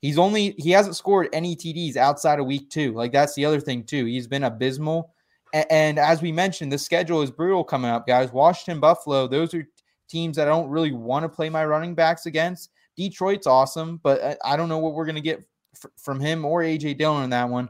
He's 0.00 0.18
only 0.18 0.54
he 0.58 0.70
hasn't 0.72 0.96
scored 0.96 1.28
any 1.32 1.56
TDs 1.56 1.96
outside 1.96 2.38
of 2.40 2.46
week 2.46 2.68
two. 2.68 2.92
Like 2.92 3.12
that's 3.12 3.34
the 3.34 3.44
other 3.44 3.60
thing 3.60 3.84
too. 3.84 4.04
He's 4.04 4.26
been 4.26 4.44
abysmal. 4.44 5.12
A- 5.54 5.72
And, 5.72 5.98
as 5.98 6.20
we 6.20 6.32
mentioned, 6.32 6.72
the 6.72 6.78
schedule 6.78 7.22
is 7.22 7.30
brutal 7.30 7.62
coming 7.64 7.90
up, 7.90 8.06
guys. 8.06 8.32
Washington, 8.32 8.80
Buffalo, 8.80 9.28
those 9.28 9.54
are 9.54 9.66
teams 10.08 10.36
that 10.36 10.48
I 10.48 10.50
don't 10.50 10.68
really 10.68 10.92
want 10.92 11.22
to 11.22 11.28
play 11.28 11.48
my 11.48 11.64
running 11.64 11.94
backs 11.94 12.26
against. 12.26 12.70
Detroit's 12.96 13.46
awesome, 13.46 14.00
but 14.02 14.22
I, 14.22 14.36
I 14.52 14.56
don't 14.56 14.68
know 14.68 14.78
what 14.78 14.94
we're 14.94 15.06
gonna 15.06 15.20
get 15.20 15.44
f- 15.74 15.90
from 15.96 16.20
him 16.20 16.44
or 16.44 16.62
AJ 16.62 16.98
Dillon 16.98 17.24
in 17.24 17.30
that 17.30 17.48
one. 17.48 17.68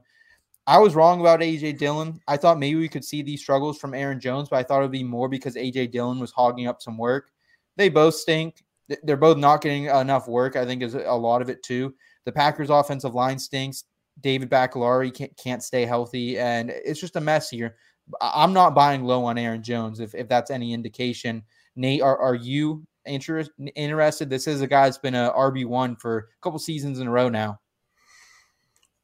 I 0.66 0.78
was 0.78 0.94
wrong 0.94 1.20
about 1.20 1.40
AJ 1.40 1.78
Dillon. 1.78 2.20
I 2.26 2.36
thought 2.36 2.58
maybe 2.58 2.78
we 2.78 2.88
could 2.88 3.04
see 3.04 3.22
these 3.22 3.40
struggles 3.40 3.78
from 3.78 3.94
Aaron 3.94 4.18
Jones, 4.18 4.48
but 4.48 4.56
I 4.56 4.62
thought 4.62 4.78
it 4.78 4.82
would 4.82 4.92
be 4.92 5.04
more 5.04 5.28
because 5.28 5.56
AJ 5.56 5.92
Dillon 5.92 6.18
was 6.18 6.32
hogging 6.32 6.66
up 6.66 6.80
some 6.80 6.96
work. 6.96 7.30
They 7.76 7.88
both 7.88 8.14
stink. 8.14 8.64
They're 9.02 9.16
both 9.16 9.38
not 9.38 9.62
getting 9.62 9.86
enough 9.86 10.28
work. 10.28 10.56
I 10.56 10.64
think 10.64 10.82
is 10.82 10.94
a 10.94 11.12
lot 11.12 11.42
of 11.42 11.48
it 11.50 11.62
too. 11.62 11.94
The 12.24 12.32
Packers' 12.32 12.70
offensive 12.70 13.14
line 13.14 13.38
stinks. 13.38 13.84
David 14.20 14.48
Bakhtiari 14.48 15.10
can't, 15.10 15.36
can't 15.36 15.62
stay 15.62 15.84
healthy, 15.84 16.38
and 16.38 16.70
it's 16.70 17.00
just 17.00 17.16
a 17.16 17.20
mess 17.20 17.50
here. 17.50 17.76
I'm 18.20 18.52
not 18.52 18.74
buying 18.74 19.04
low 19.04 19.24
on 19.24 19.38
Aaron 19.38 19.62
Jones 19.62 19.98
if, 20.00 20.14
if 20.14 20.28
that's 20.28 20.50
any 20.50 20.72
indication. 20.72 21.42
Nate, 21.74 22.02
are, 22.02 22.16
are 22.18 22.34
you 22.34 22.86
interest, 23.06 23.50
interested? 23.74 24.30
This 24.30 24.46
is 24.46 24.60
a 24.60 24.66
guy 24.66 24.84
that's 24.84 24.98
been 24.98 25.14
a 25.14 25.32
RB 25.36 25.66
one 25.66 25.96
for 25.96 26.18
a 26.18 26.42
couple 26.42 26.58
seasons 26.58 26.98
in 26.98 27.06
a 27.06 27.10
row 27.10 27.28
now. 27.28 27.60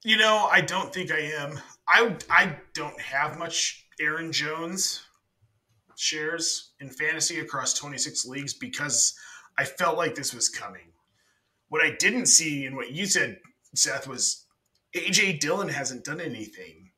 You 0.03 0.17
know, 0.17 0.49
I 0.51 0.63
don't 0.63 0.93
think 0.95 1.13
I 1.13 1.21
am. 1.21 1.61
I 1.87 2.17
I 2.31 2.57
don't 2.75 2.99
have 3.01 3.39
much 3.39 3.87
Aaron 4.01 4.33
Jones 4.33 5.03
shares 5.97 6.73
in 6.81 6.89
fantasy 6.89 7.41
across 7.41 7.75
26 7.75 8.25
leagues 8.25 8.55
because 8.55 9.15
I 9.59 9.65
felt 9.65 9.99
like 9.99 10.15
this 10.15 10.33
was 10.33 10.49
coming. 10.49 10.93
What 11.69 11.85
I 11.85 11.95
didn't 11.99 12.27
see 12.27 12.65
and 12.65 12.75
what 12.75 12.93
you 12.93 13.05
said, 13.05 13.39
Seth, 13.75 14.09
was 14.09 14.47
AJ 14.97 15.41
Dillon 15.41 15.69
hasn't 15.69 16.05
done 16.05 16.21
anything. 16.21 16.90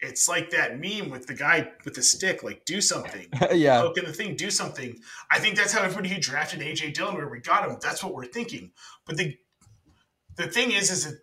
It's 0.00 0.28
like 0.28 0.50
that 0.50 0.78
meme 0.78 1.10
with 1.10 1.26
the 1.26 1.34
guy 1.34 1.72
with 1.84 1.94
the 1.94 2.02
stick, 2.02 2.42
like 2.44 2.64
do 2.64 2.80
something. 2.80 3.26
yeah, 3.52 3.80
Poke 3.80 3.98
in 3.98 4.04
the 4.04 4.12
thing, 4.12 4.36
do 4.36 4.50
something. 4.50 4.96
I 5.30 5.38
think 5.40 5.56
that's 5.56 5.72
how 5.72 5.82
everybody 5.82 6.08
who 6.08 6.20
drafted 6.20 6.60
AJ 6.60 6.94
Dillon, 6.94 7.16
where 7.16 7.28
we 7.28 7.40
got 7.40 7.68
him, 7.68 7.76
that's 7.82 8.04
what 8.04 8.14
we're 8.14 8.26
thinking. 8.26 8.70
But 9.06 9.16
the 9.16 9.36
the 10.36 10.46
thing 10.46 10.70
is, 10.70 10.90
is 10.90 11.04
that 11.04 11.20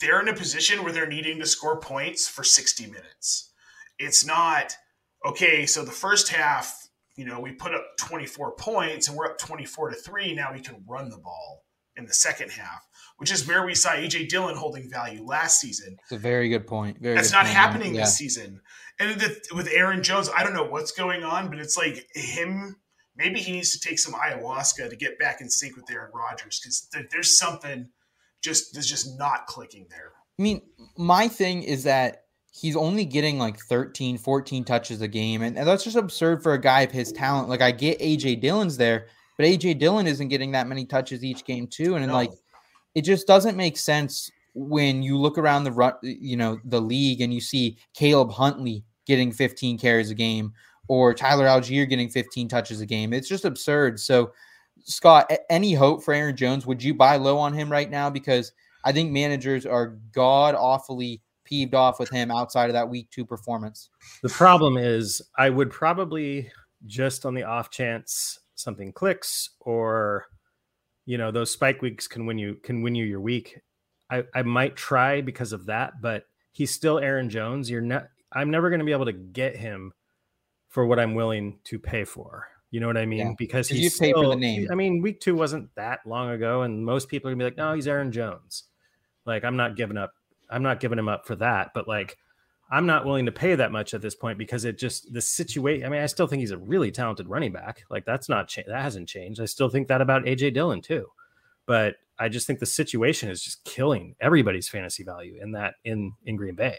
they're 0.00 0.20
in 0.20 0.28
a 0.28 0.34
position 0.34 0.82
where 0.82 0.92
they're 0.92 1.08
needing 1.08 1.38
to 1.38 1.46
score 1.46 1.78
points 1.78 2.28
for 2.28 2.44
60 2.44 2.86
minutes. 2.86 3.50
It's 3.98 4.24
not 4.24 4.74
okay. 5.24 5.66
So 5.66 5.84
the 5.84 5.90
first 5.90 6.28
half, 6.28 6.88
you 7.16 7.24
know, 7.24 7.40
we 7.40 7.52
put 7.52 7.74
up 7.74 7.84
24 7.98 8.52
points 8.52 9.08
and 9.08 9.16
we're 9.16 9.26
up 9.26 9.38
24 9.38 9.90
to 9.90 9.96
three. 9.96 10.34
Now 10.34 10.52
we 10.52 10.60
can 10.60 10.84
run 10.86 11.08
the 11.08 11.18
ball 11.18 11.64
in 11.96 12.06
the 12.06 12.12
second 12.12 12.50
half, 12.50 12.86
which 13.18 13.30
is 13.30 13.46
where 13.46 13.64
we 13.66 13.74
saw 13.74 13.90
AJ 13.90 14.28
Dillon 14.28 14.56
holding 14.56 14.90
value 14.90 15.24
last 15.24 15.60
season. 15.60 15.96
it's 16.02 16.12
a 16.12 16.18
very 16.18 16.48
good 16.48 16.66
point. 16.66 16.98
Very 17.00 17.14
That's 17.14 17.30
good 17.30 17.36
not 17.36 17.44
point, 17.44 17.54
happening 17.56 17.94
yeah. 17.94 18.00
this 18.02 18.16
season. 18.16 18.60
And 19.00 19.20
the, 19.20 19.36
with 19.54 19.68
Aaron 19.72 20.02
Jones, 20.02 20.28
I 20.36 20.42
don't 20.42 20.54
know 20.54 20.64
what's 20.64 20.90
going 20.92 21.22
on, 21.22 21.48
but 21.50 21.58
it's 21.58 21.76
like 21.76 22.06
him. 22.14 22.76
Maybe 23.16 23.40
he 23.40 23.52
needs 23.52 23.76
to 23.78 23.80
take 23.88 23.98
some 23.98 24.14
ayahuasca 24.14 24.90
to 24.90 24.96
get 24.96 25.18
back 25.18 25.40
in 25.40 25.48
sync 25.50 25.76
with 25.76 25.90
Aaron 25.90 26.10
Rodgers 26.14 26.60
because 26.60 26.88
th- 26.92 27.06
there's 27.10 27.36
something 27.38 27.88
just 28.42 28.72
there's 28.72 28.86
just 28.88 29.18
not 29.18 29.46
clicking 29.46 29.86
there. 29.90 30.12
I 30.38 30.42
mean, 30.42 30.62
my 30.96 31.26
thing 31.26 31.64
is 31.64 31.82
that 31.84 32.22
he's 32.52 32.76
only 32.76 33.04
getting 33.04 33.38
like 33.38 33.58
13, 33.58 34.18
14 34.18 34.64
touches 34.64 35.00
a 35.00 35.08
game. 35.08 35.42
And, 35.42 35.56
and 35.58 35.66
that's 35.66 35.84
just 35.84 35.96
absurd 35.96 36.42
for 36.42 36.54
a 36.54 36.60
guy 36.60 36.82
of 36.82 36.92
his 36.92 37.12
talent. 37.12 37.48
Like, 37.48 37.60
I 37.60 37.70
get 37.72 37.98
AJ 38.00 38.40
Dillon's 38.40 38.76
there, 38.76 39.06
but 39.36 39.46
AJ 39.46 39.78
Dillon 39.78 40.06
isn't 40.06 40.28
getting 40.28 40.52
that 40.52 40.66
many 40.66 40.84
touches 40.84 41.22
each 41.24 41.44
game, 41.44 41.66
too. 41.66 41.94
And, 41.96 42.06
No. 42.06 42.12
like, 42.14 42.30
it 42.94 43.02
just 43.02 43.26
doesn't 43.26 43.56
make 43.56 43.76
sense 43.76 44.30
when 44.54 45.02
you 45.02 45.16
look 45.16 45.38
around 45.38 45.64
the 45.64 45.98
you 46.02 46.36
know, 46.36 46.58
the 46.64 46.80
league 46.80 47.20
and 47.20 47.32
you 47.32 47.40
see 47.40 47.78
Caleb 47.94 48.30
Huntley 48.30 48.84
getting 49.06 49.32
15 49.32 49.78
carries 49.78 50.10
a 50.10 50.14
game 50.14 50.52
or 50.88 51.14
Tyler 51.14 51.46
Allgeier 51.46 51.88
getting 51.88 52.08
15 52.08 52.48
touches 52.48 52.80
a 52.80 52.86
game. 52.86 53.12
It's 53.12 53.28
just 53.28 53.44
absurd. 53.44 54.00
So, 54.00 54.32
Scott, 54.84 55.30
any 55.50 55.74
hope 55.74 56.02
for 56.02 56.14
Aaron 56.14 56.36
Jones? 56.36 56.66
Would 56.66 56.82
you 56.82 56.94
buy 56.94 57.16
low 57.16 57.38
on 57.38 57.52
him 57.52 57.70
right 57.70 57.90
now? 57.90 58.10
Because 58.10 58.52
I 58.84 58.92
think 58.92 59.12
managers 59.12 59.66
are 59.66 59.98
god 60.12 60.54
awfully 60.54 61.22
peeved 61.44 61.74
off 61.74 61.98
with 61.98 62.10
him 62.10 62.30
outside 62.30 62.66
of 62.66 62.74
that 62.74 62.88
week 62.88 63.10
two 63.10 63.24
performance. 63.24 63.90
The 64.22 64.28
problem 64.28 64.76
is, 64.76 65.22
I 65.36 65.50
would 65.50 65.70
probably 65.70 66.50
just 66.86 67.26
on 67.26 67.34
the 67.34 67.44
off 67.44 67.70
chance 67.70 68.38
something 68.54 68.92
clicks, 68.92 69.50
or 69.60 70.26
you 71.08 71.16
know, 71.16 71.30
those 71.30 71.50
spike 71.50 71.80
weeks 71.80 72.06
can 72.06 72.26
win 72.26 72.36
you 72.36 72.56
can 72.62 72.82
win 72.82 72.94
you 72.94 73.06
your 73.06 73.20
week. 73.22 73.58
I, 74.10 74.24
I 74.34 74.42
might 74.42 74.76
try 74.76 75.22
because 75.22 75.54
of 75.54 75.64
that, 75.66 76.02
but 76.02 76.24
he's 76.52 76.70
still 76.70 76.98
Aaron 76.98 77.30
Jones. 77.30 77.70
You're 77.70 77.80
not. 77.80 78.08
I'm 78.30 78.50
never 78.50 78.68
going 78.68 78.80
to 78.80 78.84
be 78.84 78.92
able 78.92 79.06
to 79.06 79.12
get 79.14 79.56
him 79.56 79.92
for 80.68 80.84
what 80.86 80.98
I'm 81.00 81.14
willing 81.14 81.60
to 81.64 81.78
pay 81.78 82.04
for. 82.04 82.46
You 82.70 82.80
know 82.80 82.86
what 82.88 82.98
I 82.98 83.06
mean? 83.06 83.18
Yeah. 83.28 83.32
Because 83.38 83.68
'Cause 83.68 83.78
he's 83.78 83.98
you 83.98 84.06
pay 84.06 84.12
for 84.12 84.20
the 84.20 84.26
still- 84.32 84.38
name. 84.38 84.68
I 84.70 84.74
mean, 84.74 85.00
week 85.00 85.20
two 85.20 85.34
wasn't 85.34 85.74
that 85.76 86.00
long 86.06 86.28
ago, 86.30 86.60
and 86.60 86.84
most 86.84 87.08
people 87.08 87.30
are 87.30 87.32
gonna 87.32 87.40
be 87.40 87.44
like, 87.44 87.56
"No, 87.56 87.72
he's 87.74 87.88
Aaron 87.88 88.12
Jones." 88.12 88.64
Like, 89.24 89.44
I'm 89.44 89.56
not 89.56 89.76
giving 89.76 89.96
up. 89.96 90.12
I'm 90.50 90.62
not 90.62 90.78
giving 90.78 90.98
him 90.98 91.08
up 91.08 91.26
for 91.26 91.36
that. 91.36 91.70
But 91.74 91.88
like, 91.88 92.18
I'm 92.70 92.86
not 92.86 93.06
willing 93.06 93.26
to 93.26 93.32
pay 93.32 93.54
that 93.54 93.72
much 93.72 93.94
at 93.94 94.02
this 94.02 94.14
point 94.14 94.36
because 94.36 94.64
it 94.64 94.78
just 94.78 95.12
the 95.12 95.20
situation. 95.22 95.86
I 95.86 95.88
mean, 95.88 96.02
I 96.02 96.06
still 96.06 96.26
think 96.26 96.40
he's 96.40 96.50
a 96.50 96.58
really 96.58 96.90
talented 96.90 97.28
running 97.28 97.52
back. 97.52 97.84
Like, 97.90 98.04
that's 98.04 98.28
not 98.28 98.48
cha- 98.48 98.62
that 98.66 98.82
hasn't 98.82 99.08
changed. 99.08 99.40
I 99.40 99.46
still 99.46 99.70
think 99.70 99.88
that 99.88 100.00
about 100.00 100.24
AJ 100.24 100.54
Dillon 100.54 100.82
too. 100.82 101.06
But 101.66 101.96
I 102.18 102.28
just 102.28 102.46
think 102.46 102.58
the 102.58 102.66
situation 102.66 103.30
is 103.30 103.42
just 103.42 103.64
killing 103.64 104.16
everybody's 104.20 104.68
fantasy 104.68 105.02
value 105.04 105.38
in 105.40 105.52
that 105.52 105.74
in 105.84 106.12
in 106.24 106.36
Green 106.36 106.56
Bay. 106.56 106.78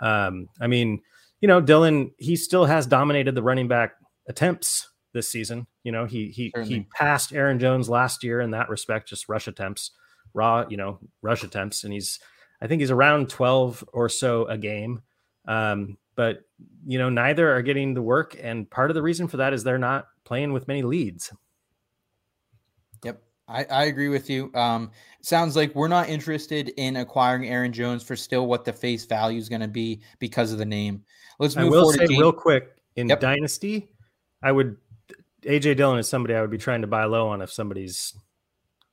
Um, 0.00 0.48
I 0.60 0.68
mean, 0.68 1.00
you 1.40 1.48
know, 1.48 1.60
Dillon 1.60 2.12
he 2.18 2.36
still 2.36 2.66
has 2.66 2.86
dominated 2.86 3.34
the 3.34 3.42
running 3.42 3.68
back 3.68 3.94
attempts 4.28 4.88
this 5.12 5.28
season. 5.28 5.66
You 5.82 5.92
know, 5.92 6.04
he 6.04 6.28
he 6.28 6.52
Certainly. 6.54 6.74
he 6.74 6.86
passed 6.94 7.32
Aaron 7.32 7.58
Jones 7.58 7.88
last 7.88 8.22
year 8.22 8.40
in 8.40 8.52
that 8.52 8.68
respect, 8.68 9.08
just 9.08 9.28
rush 9.28 9.48
attempts, 9.48 9.90
raw, 10.34 10.64
you 10.68 10.76
know, 10.76 11.00
rush 11.22 11.42
attempts, 11.42 11.82
and 11.82 11.92
he's 11.92 12.20
I 12.60 12.66
think 12.66 12.80
he's 12.80 12.90
around 12.90 13.30
12 13.30 13.84
or 13.92 14.08
so 14.08 14.46
a 14.46 14.58
game. 14.58 15.02
Um, 15.48 15.96
but 16.14 16.42
you 16.86 16.98
know, 16.98 17.08
neither 17.10 17.52
are 17.52 17.62
getting 17.62 17.94
the 17.94 18.02
work, 18.02 18.36
and 18.40 18.70
part 18.70 18.90
of 18.90 18.94
the 18.94 19.02
reason 19.02 19.26
for 19.26 19.38
that 19.38 19.52
is 19.52 19.64
they're 19.64 19.78
not 19.78 20.06
playing 20.24 20.52
with 20.52 20.68
many 20.68 20.82
leads. 20.82 21.32
Yep. 23.04 23.22
I, 23.48 23.64
I 23.64 23.84
agree 23.84 24.08
with 24.08 24.28
you. 24.28 24.52
Um, 24.54 24.90
sounds 25.22 25.56
like 25.56 25.74
we're 25.74 25.88
not 25.88 26.08
interested 26.08 26.68
in 26.76 26.96
acquiring 26.96 27.48
Aaron 27.48 27.72
Jones 27.72 28.02
for 28.02 28.14
still 28.16 28.46
what 28.46 28.64
the 28.64 28.72
face 28.72 29.04
value 29.06 29.38
is 29.38 29.48
going 29.48 29.62
to 29.62 29.68
be 29.68 30.02
because 30.18 30.52
of 30.52 30.58
the 30.58 30.66
name. 30.66 31.02
Let's 31.38 31.56
I 31.56 31.62
move 31.62 31.70
will 31.70 31.82
forward. 31.92 31.98
say 32.08 32.16
real 32.16 32.32
quick 32.32 32.76
in 32.96 33.08
Yep. 33.08 33.20
Dynasty, 33.20 33.88
I 34.42 34.52
would 34.52 34.76
AJ 35.42 35.76
Dillon 35.76 35.98
is 35.98 36.08
somebody 36.08 36.34
I 36.34 36.40
would 36.40 36.50
be 36.50 36.58
trying 36.58 36.80
to 36.82 36.88
buy 36.88 37.04
low 37.04 37.28
on 37.28 37.40
if 37.40 37.50
somebody's 37.52 38.12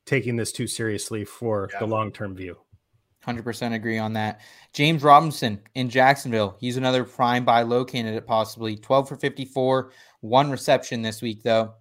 taking 0.06 0.36
this 0.36 0.52
too 0.52 0.68
seriously 0.68 1.26
for 1.26 1.70
Yeah. 1.74 1.80
the 1.80 1.88
long 1.88 2.12
term 2.12 2.36
view. 2.36 2.58
100% 3.26 3.74
agree 3.74 3.98
on 3.98 4.14
that. 4.14 4.42
James 4.74 5.04
Robinson 5.04 5.62
in 5.76 5.90
Jacksonville. 5.90 6.56
He's 6.60 6.78
another 6.78 7.04
prime 7.04 7.46
buy 7.46 7.64
low 7.64 7.86
candidate, 7.86 8.26
possibly 8.26 8.76
12 8.76 9.10
for 9.10 9.16
54, 9.16 9.92
one 10.22 10.52
reception 10.52 11.02
this 11.02 11.22
week, 11.22 11.44
though. 11.44 11.74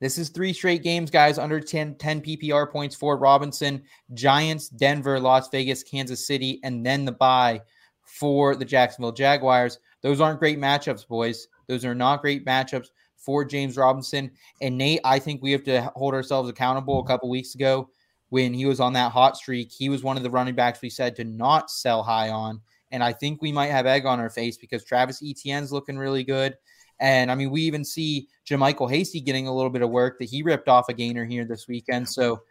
This 0.00 0.18
is 0.18 0.28
three 0.28 0.52
straight 0.52 0.82
games, 0.82 1.10
guys, 1.10 1.38
under 1.38 1.60
10, 1.60 1.96
10 1.96 2.20
PPR 2.20 2.70
points 2.70 2.96
for 2.96 3.16
Robinson. 3.16 3.82
Giants, 4.12 4.68
Denver, 4.68 5.20
Las 5.20 5.48
Vegas, 5.48 5.82
Kansas 5.82 6.26
City, 6.26 6.60
and 6.64 6.84
then 6.84 7.04
the 7.04 7.12
bye 7.12 7.60
for 8.02 8.54
the 8.54 8.64
Jacksonville 8.64 9.12
Jaguars. 9.12 9.78
Those 10.02 10.20
aren't 10.20 10.40
great 10.40 10.58
matchups, 10.58 11.08
boys. 11.08 11.48
Those 11.68 11.84
are 11.84 11.94
not 11.94 12.20
great 12.20 12.44
matchups 12.44 12.88
for 13.16 13.44
James 13.44 13.76
Robinson. 13.76 14.30
And 14.60 14.76
Nate, 14.76 15.00
I 15.04 15.18
think 15.18 15.42
we 15.42 15.52
have 15.52 15.64
to 15.64 15.90
hold 15.94 16.12
ourselves 16.12 16.50
accountable 16.50 17.00
a 17.00 17.06
couple 17.06 17.30
weeks 17.30 17.54
ago 17.54 17.88
when 18.34 18.52
he 18.52 18.66
was 18.66 18.80
on 18.80 18.94
that 18.94 19.12
hot 19.12 19.36
streak. 19.36 19.70
He 19.70 19.88
was 19.88 20.02
one 20.02 20.16
of 20.16 20.24
the 20.24 20.30
running 20.30 20.56
backs 20.56 20.82
we 20.82 20.90
said 20.90 21.14
to 21.14 21.24
not 21.24 21.70
sell 21.70 22.02
high 22.02 22.30
on. 22.30 22.60
And 22.90 23.00
I 23.00 23.12
think 23.12 23.40
we 23.40 23.52
might 23.52 23.68
have 23.68 23.86
egg 23.86 24.06
on 24.06 24.18
our 24.18 24.28
face 24.28 24.56
because 24.56 24.82
Travis 24.82 25.22
Etienne's 25.22 25.70
looking 25.70 25.96
really 25.96 26.24
good. 26.24 26.56
And 26.98 27.30
I 27.30 27.36
mean, 27.36 27.52
we 27.52 27.62
even 27.62 27.84
see 27.84 28.26
JaMycal 28.44 28.90
Hasty 28.90 29.20
getting 29.20 29.46
a 29.46 29.54
little 29.54 29.70
bit 29.70 29.82
of 29.82 29.90
work 29.90 30.18
that 30.18 30.24
he 30.24 30.42
ripped 30.42 30.68
off 30.68 30.88
a 30.88 30.92
gainer 30.92 31.24
here 31.24 31.44
this 31.44 31.68
weekend. 31.68 32.08
So, 32.08 32.42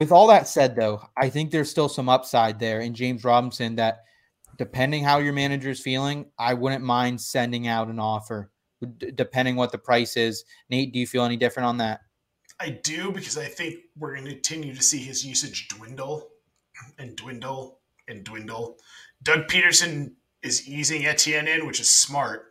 with 0.00 0.10
all 0.10 0.28
that 0.28 0.48
said, 0.48 0.74
though, 0.74 1.02
I 1.14 1.28
think 1.28 1.50
there's 1.50 1.70
still 1.70 1.90
some 1.90 2.08
upside 2.08 2.58
there 2.58 2.80
in 2.80 2.94
James 2.94 3.24
Robinson 3.24 3.76
that, 3.76 4.04
depending 4.56 5.04
how 5.04 5.18
your 5.18 5.34
manager's 5.34 5.82
feeling, 5.82 6.30
I 6.38 6.54
wouldn't 6.54 6.82
mind 6.82 7.20
sending 7.20 7.68
out 7.68 7.88
an 7.88 7.98
offer, 7.98 8.50
d- 8.96 9.10
depending 9.14 9.56
what 9.56 9.70
the 9.70 9.76
price 9.76 10.16
is. 10.16 10.44
Nate, 10.70 10.94
do 10.94 10.98
you 10.98 11.06
feel 11.06 11.24
any 11.24 11.36
different 11.36 11.66
on 11.66 11.76
that? 11.78 12.00
I 12.60 12.70
do 12.70 13.12
because 13.12 13.38
I 13.38 13.44
think 13.44 13.76
we're 13.96 14.14
going 14.14 14.26
to 14.26 14.32
continue 14.32 14.74
to 14.74 14.82
see 14.82 14.98
his 14.98 15.24
usage 15.24 15.68
dwindle 15.68 16.28
and 16.98 17.16
dwindle 17.16 17.78
and 18.08 18.24
dwindle. 18.24 18.78
Doug 19.22 19.46
Pederson 19.46 20.12
is 20.42 20.68
easing 20.68 21.06
Etienne 21.06 21.48
in, 21.48 21.66
which 21.66 21.80
is 21.80 21.90
smart. 21.90 22.46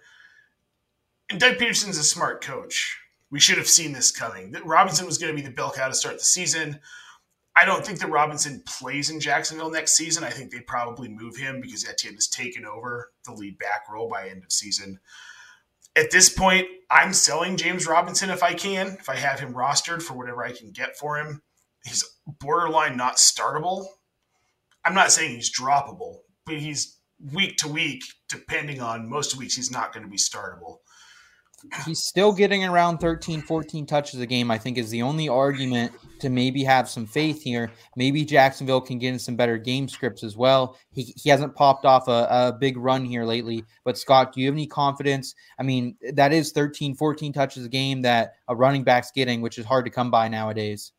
And 1.29 1.39
Doug 1.39 1.55
Pederson's 1.55 1.97
a 1.97 2.03
smart 2.03 2.41
coach. 2.41 2.97
We 3.29 3.39
should 3.39 3.57
have 3.57 3.67
seen 3.67 3.91
this 3.91 4.11
coming. 4.11 4.51
That 4.51 4.65
Robinson 4.65 5.05
was 5.05 5.17
going 5.17 5.35
to 5.35 5.41
be 5.41 5.45
the 5.45 5.53
bell 5.53 5.71
cow 5.71 5.89
to 5.89 5.93
start 5.93 6.19
the 6.19 6.23
season. 6.23 6.79
I 7.55 7.65
don't 7.65 7.85
think 7.85 7.99
that 7.99 8.09
Robinson 8.09 8.61
plays 8.65 9.09
in 9.09 9.19
Jacksonville 9.19 9.71
next 9.71 9.97
season. 9.97 10.23
I 10.23 10.29
think 10.29 10.51
they 10.51 10.61
probably 10.61 11.09
move 11.09 11.35
him 11.35 11.59
because 11.59 11.87
Etienne 11.87 12.13
has 12.13 12.27
taken 12.27 12.65
over 12.65 13.11
the 13.25 13.33
lead 13.33 13.57
back 13.57 13.89
role 13.91 14.07
by 14.07 14.29
end 14.29 14.43
of 14.43 14.51
season 14.51 14.99
at 15.97 16.11
this 16.11 16.29
point, 16.29 16.67
I'm 16.89 17.11
selling 17.11 17.57
James 17.57 17.87
Robinson 17.87 18.29
if 18.29 18.43
I 18.43 18.53
can, 18.53 18.97
if 18.99 19.09
I 19.09 19.15
have 19.15 19.39
him 19.39 19.53
rostered 19.53 20.01
for 20.01 20.13
whatever 20.13 20.43
I 20.43 20.51
can 20.51 20.71
get 20.71 20.95
for 20.95 21.17
him. 21.17 21.41
He's 21.83 22.05
borderline 22.39 22.95
not 22.97 23.17
startable. 23.17 23.87
I'm 24.85 24.93
not 24.93 25.11
saying 25.11 25.35
he's 25.35 25.53
droppable, 25.53 26.19
but 26.45 26.57
he's 26.57 26.97
week 27.33 27.57
to 27.57 27.67
week, 27.67 28.03
depending 28.29 28.81
on 28.81 29.09
most 29.09 29.35
weeks, 29.35 29.55
he's 29.55 29.71
not 29.71 29.93
going 29.93 30.03
to 30.03 30.09
be 30.09 30.17
startable. 30.17 30.77
He's 31.85 32.03
still 32.03 32.31
getting 32.31 32.63
around 32.63 32.99
13 32.99 33.41
14 33.41 33.85
touches 33.85 34.19
a 34.19 34.25
game 34.25 34.51
i 34.51 34.57
think 34.57 34.77
is 34.77 34.89
the 34.91 35.01
only 35.01 35.27
argument 35.27 35.91
to 36.19 36.29
maybe 36.29 36.63
have 36.63 36.89
some 36.89 37.05
faith 37.05 37.41
here. 37.41 37.71
Maybe 37.95 38.25
jacksonville 38.25 38.81
can 38.81 38.97
get 38.97 39.13
in 39.13 39.19
some 39.19 39.35
better 39.35 39.57
game 39.57 39.87
scripts 39.87 40.23
as 40.23 40.35
well. 40.35 40.77
He, 40.91 41.13
he 41.15 41.29
hasn't 41.29 41.55
popped 41.55 41.85
off 41.85 42.07
a, 42.07 42.27
a 42.29 42.57
big 42.59 42.77
run 42.77 43.05
here 43.05 43.23
lately 43.23 43.63
but 43.83 43.97
scott 43.97 44.33
do 44.33 44.41
you 44.41 44.47
have 44.47 44.55
any 44.55 44.67
confidence? 44.67 45.35
I 45.59 45.63
mean 45.63 45.95
that 46.13 46.33
is 46.33 46.51
13 46.51 46.95
14 46.95 47.33
touches 47.33 47.65
a 47.65 47.69
game 47.69 48.01
that 48.01 48.33
a 48.47 48.55
running 48.55 48.83
back's 48.83 49.11
getting 49.11 49.41
which 49.41 49.57
is 49.57 49.65
hard 49.65 49.85
to 49.85 49.91
come 49.91 50.11
by 50.11 50.27
nowadays. 50.27 50.91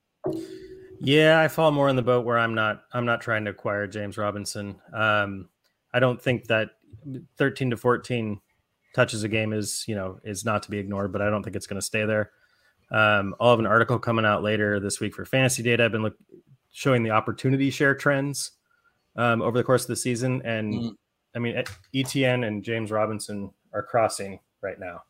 Yeah, 1.00 1.40
I 1.40 1.48
fall 1.48 1.70
more 1.70 1.88
in 1.88 1.96
the 1.96 2.02
boat 2.02 2.24
where 2.24 2.38
I'm 2.38 2.54
not 2.54 2.82
I'm 2.92 3.06
not 3.06 3.20
trying 3.20 3.44
to 3.44 3.52
acquire 3.52 3.86
James 3.86 4.18
Robinson. 4.18 4.76
Um, 4.92 5.48
I 5.92 6.00
don't 6.00 6.20
think 6.20 6.46
that 6.46 6.70
13 7.36 7.70
to 7.70 7.76
14 7.76 8.40
touches 8.98 9.22
a 9.22 9.28
game 9.28 9.52
is 9.52 9.84
you 9.86 9.94
know 9.94 10.18
is 10.24 10.44
not 10.44 10.60
to 10.64 10.72
be 10.72 10.78
ignored, 10.78 11.12
but 11.12 11.22
I 11.22 11.30
don't 11.30 11.44
think 11.44 11.54
it's 11.54 11.68
going 11.68 11.80
to 11.80 11.86
stay 11.86 12.04
there. 12.04 12.32
Um, 12.90 13.36
I'll 13.38 13.50
have 13.50 13.60
an 13.60 13.66
article 13.66 13.96
coming 13.96 14.24
out 14.24 14.42
later 14.42 14.80
this 14.80 14.98
week 14.98 15.14
for 15.14 15.24
fantasy 15.24 15.62
data. 15.62 15.84
I've 15.84 15.92
been 15.92 16.02
look, 16.02 16.16
showing 16.72 17.04
the 17.04 17.10
opportunity 17.12 17.70
share 17.70 17.94
trends 17.94 18.52
um, 19.14 19.40
over 19.40 19.56
the 19.56 19.62
course 19.62 19.82
of 19.82 19.88
the 19.88 19.96
season, 19.96 20.42
and 20.44 20.74
Mhm. 20.74 20.96
I 21.36 21.38
mean 21.38 21.62
Etienne 21.94 22.42
and 22.42 22.64
James 22.64 22.90
Robinson 22.90 23.52
are 23.72 23.84
crossing 23.84 24.40
right 24.62 24.80
now. 24.80 25.02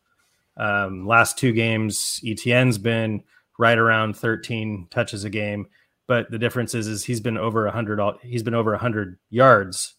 Um, 0.55 1.07
last 1.07 1.39
two 1.39 1.51
games, 1.51 2.19
Etienne's 2.23 2.77
been 2.77 3.23
right 3.57 3.77
around 3.77 4.15
13 4.15 4.87
touches 4.91 5.23
a 5.23 5.31
game, 5.31 5.65
but 6.05 6.29
the 6.29 6.37
difference 6.37 6.75
is, 6.75 6.85
is 6.85 7.05
he's 7.05 7.21
been 7.21 7.37
over 7.39 7.65
100. 7.65 7.99
He's 8.21 8.43
been 8.43 8.53
over 8.53 8.71
100 8.71 9.17
yards 9.31 9.95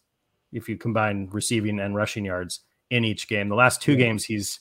if 0.53 0.69
you 0.69 0.77
combine 0.77 1.27
receiving 1.31 1.79
and 1.79 1.93
rushing 1.95 2.23
yards 2.23 2.61
in 2.91 3.03
each 3.05 3.27
game. 3.27 3.49
The 3.49 3.55
last 3.55 3.81
two 3.81 3.95
games, 3.95 4.25
he's 4.25 4.59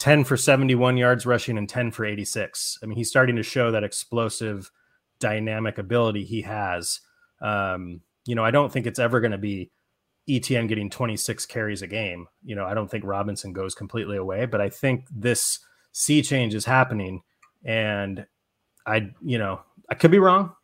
10 0.00 0.24
for 0.24 0.36
71 0.36 0.96
yards 0.96 1.26
rushing 1.26 1.58
and 1.58 1.68
10 1.68 1.92
for 1.92 2.04
86. 2.04 2.78
I 2.82 2.86
mean, 2.86 2.96
he's 2.96 3.10
starting 3.10 3.36
to 3.36 3.42
show 3.42 3.70
that 3.70 3.84
explosive, 3.84 4.72
dynamic 5.20 5.78
ability 5.78 6.24
he 6.24 6.40
has. 6.40 7.00
Um, 7.40 8.00
you 8.26 8.34
know, 8.34 8.44
I 8.44 8.50
don't 8.50 8.72
think 8.72 8.86
it's 8.86 8.98
ever 8.98 9.20
going 9.20 9.32
to 9.32 9.38
be 9.38 9.70
Etienne 10.28 10.66
getting 10.66 10.88
26 10.88 11.44
carries 11.46 11.82
a 11.82 11.86
game. 11.86 12.26
You 12.42 12.56
know, 12.56 12.64
I 12.64 12.72
don't 12.72 12.90
think 12.90 13.04
Robinson 13.04 13.52
goes 13.52 13.74
completely 13.74 14.16
away, 14.16 14.46
but 14.46 14.60
I 14.60 14.70
think 14.70 15.06
this 15.14 15.60
sea 15.92 16.22
change 16.22 16.54
is 16.54 16.64
happening. 16.64 17.22
And 17.64 18.26
I, 18.86 19.10
you 19.20 19.38
know, 19.38 19.60
I 19.90 19.94
could 19.94 20.10
be 20.10 20.18
wrong, 20.18 20.54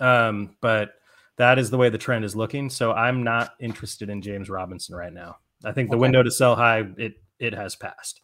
um, 0.00 0.56
but 0.60 0.94
that 1.36 1.60
is 1.60 1.70
the 1.70 1.78
way 1.78 1.90
the 1.90 1.98
trend 1.98 2.24
is 2.24 2.34
looking. 2.34 2.68
So 2.70 2.92
I'm 2.92 3.22
not 3.22 3.52
interested 3.60 4.10
in 4.10 4.20
James 4.20 4.50
Robinson 4.50 4.96
right 4.96 5.12
now. 5.12 5.36
I 5.64 5.72
think 5.72 5.90
the 5.90 5.96
Okay. 5.96 6.00
window 6.00 6.22
to 6.22 6.30
sell 6.30 6.56
high 6.56 6.84
it 6.96 7.14
it 7.38 7.54
has 7.54 7.76
passed. 7.76 8.20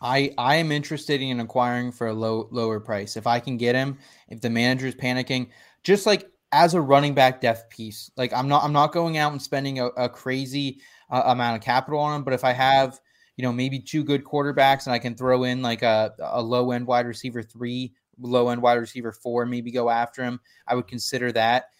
I 0.00 0.32
I 0.36 0.56
am 0.56 0.72
interested 0.72 1.20
in 1.20 1.40
acquiring 1.40 1.92
for 1.92 2.08
a 2.08 2.14
low 2.14 2.48
lower 2.50 2.80
price 2.80 3.16
if 3.16 3.26
I 3.26 3.40
can 3.40 3.56
get 3.56 3.74
him. 3.74 3.98
If 4.28 4.40
the 4.40 4.50
manager 4.50 4.86
is 4.86 4.94
panicking, 4.94 5.50
just 5.84 6.06
like 6.06 6.30
as 6.52 6.74
a 6.74 6.80
running 6.80 7.14
back 7.14 7.40
depth 7.40 7.68
piece, 7.70 8.10
like 8.16 8.32
I'm 8.32 8.48
not 8.48 8.62
I'm 8.62 8.72
not 8.72 8.92
going 8.92 9.16
out 9.16 9.32
and 9.32 9.40
spending 9.40 9.78
a, 9.80 9.86
a 9.86 10.08
crazy 10.08 10.80
uh, 11.10 11.22
amount 11.26 11.56
of 11.56 11.62
capital 11.62 12.00
on 12.00 12.16
him. 12.16 12.24
But 12.24 12.34
if 12.34 12.44
I 12.44 12.52
have 12.52 13.00
you 13.36 13.42
know 13.42 13.52
maybe 13.52 13.80
two 13.80 14.04
good 14.04 14.24
quarterbacks 14.24 14.86
and 14.86 14.92
I 14.94 14.98
can 14.98 15.14
throw 15.14 15.44
in 15.44 15.62
like 15.62 15.82
a 15.82 16.14
a 16.18 16.42
low 16.42 16.72
end 16.72 16.86
wide 16.86 17.06
receiver 17.06 17.42
three, 17.42 17.94
low 18.18 18.50
end 18.50 18.60
wide 18.60 18.74
receiver 18.74 19.12
four, 19.12 19.46
maybe 19.46 19.70
go 19.70 19.88
after 19.88 20.22
him, 20.22 20.40
I 20.66 20.74
would 20.74 20.88
consider 20.88 21.32
that. 21.32 21.70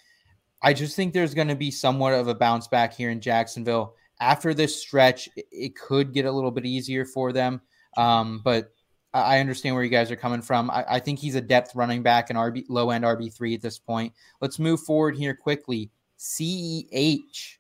I 0.63 0.73
just 0.73 0.97
think 0.97 1.13
there's 1.13 1.35
going 1.35 1.49
to 1.49 1.55
be 1.55 1.71
somewhat 1.71 2.15
of 2.15 2.29
a 2.29 2.35
bounce 2.35 2.67
back 2.67 2.95
here 2.95 3.11
in 3.11 3.21
Jacksonville 3.21 3.95
after 4.21 4.55
this 4.55 4.81
stretch. 4.81 5.29
It, 5.37 5.77
could 5.77 6.13
get 6.13 6.25
a 6.25 6.33
little 6.33 6.51
bit 6.51 6.67
easier 6.67 7.05
for 7.05 7.33
them. 7.33 7.61
Um, 7.97 8.41
but 8.45 8.73
I 9.13 9.37
I 9.37 9.41
understand 9.41 9.75
where 9.75 9.85
you 9.85 9.91
guys 9.91 10.11
are 10.11 10.17
coming 10.17 10.43
from. 10.43 10.71
I, 10.71 10.85
I 10.89 11.01
think 11.01 11.19
he's 11.19 11.35
a 11.35 11.41
depth 11.41 11.75
running 11.75 12.03
back 12.03 12.31
and 12.31 12.39
RB 12.39 12.65
low 12.69 12.91
end 12.91 13.05
RB 13.05 13.33
three 13.33 13.55
at 13.55 13.63
this 13.63 13.79
point. 13.79 14.13
Let's 14.41 14.59
move 14.59 14.81
forward 14.81 15.17
here 15.17 15.35
quickly. 15.35 15.91
CEH, 16.19 17.59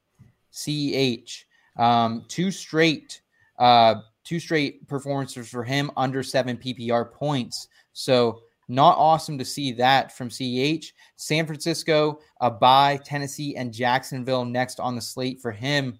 CEH, 0.53 1.45
um, 1.77 2.25
two 2.29 2.51
straight, 2.51 3.21
uh, 3.59 3.97
two 4.25 4.41
straight 4.41 4.89
performances 4.89 5.49
for 5.49 5.63
him 5.63 5.91
under 5.97 6.23
seven 6.23 6.57
PPR 6.57 7.13
points. 7.13 7.69
So 7.93 8.41
not 8.69 8.97
awesome 8.99 9.39
to 9.39 9.45
see 9.45 9.73
that 9.73 10.17
from 10.17 10.29
CEH. 10.29 10.93
San 11.17 11.47
Francisco, 11.47 12.19
a 12.41 12.51
bye, 12.51 12.99
Tennessee, 13.05 13.57
and 13.57 13.73
Jacksonville 13.73 14.45
next 14.45 14.81
on 14.81 14.97
the 14.97 15.01
slate 15.01 15.41
for 15.41 15.53
him 15.53 15.99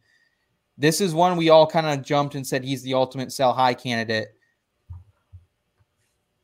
this 0.79 1.01
is 1.01 1.15
one 1.15 1.37
we 1.37 1.49
all 1.49 1.67
kind 1.67 1.87
of 1.87 2.05
jumped 2.05 2.35
and 2.35 2.47
said 2.47 2.65
he's 2.65 2.83
the 2.83 2.95
ultimate 2.95 3.33
sell 3.33 3.53
high 3.53 3.75
candidate. 3.75 4.29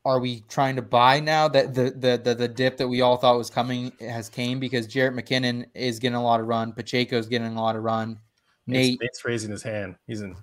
are 0.05 0.19
we 0.19 0.41
trying 0.49 0.75
to 0.75 0.81
buy 0.81 1.19
now 1.19 1.47
that 1.47 1.73
the, 1.73 1.91
the 1.91 2.21
the 2.23 2.35
the 2.35 2.47
dip 2.47 2.77
that 2.77 2.87
we 2.87 3.01
all 3.01 3.17
thought 3.17 3.37
was 3.37 3.49
coming 3.49 3.91
has 3.99 4.29
came 4.29 4.59
because 4.59 4.87
Jerick 4.87 5.19
McKinnon 5.19 5.65
is 5.73 5.99
getting 5.99 6.15
a 6.15 6.23
lot 6.23 6.39
of 6.39 6.47
run, 6.47 6.73
Pacheco's 6.73 7.27
getting 7.27 7.55
a 7.55 7.61
lot 7.61 7.75
of 7.75 7.83
run. 7.83 8.19
Nate, 8.65 9.01
Nate's 9.01 9.25
raising 9.25 9.51
his 9.51 9.63
hand. 9.63 9.95
He's 10.07 10.21
in. 10.21 10.35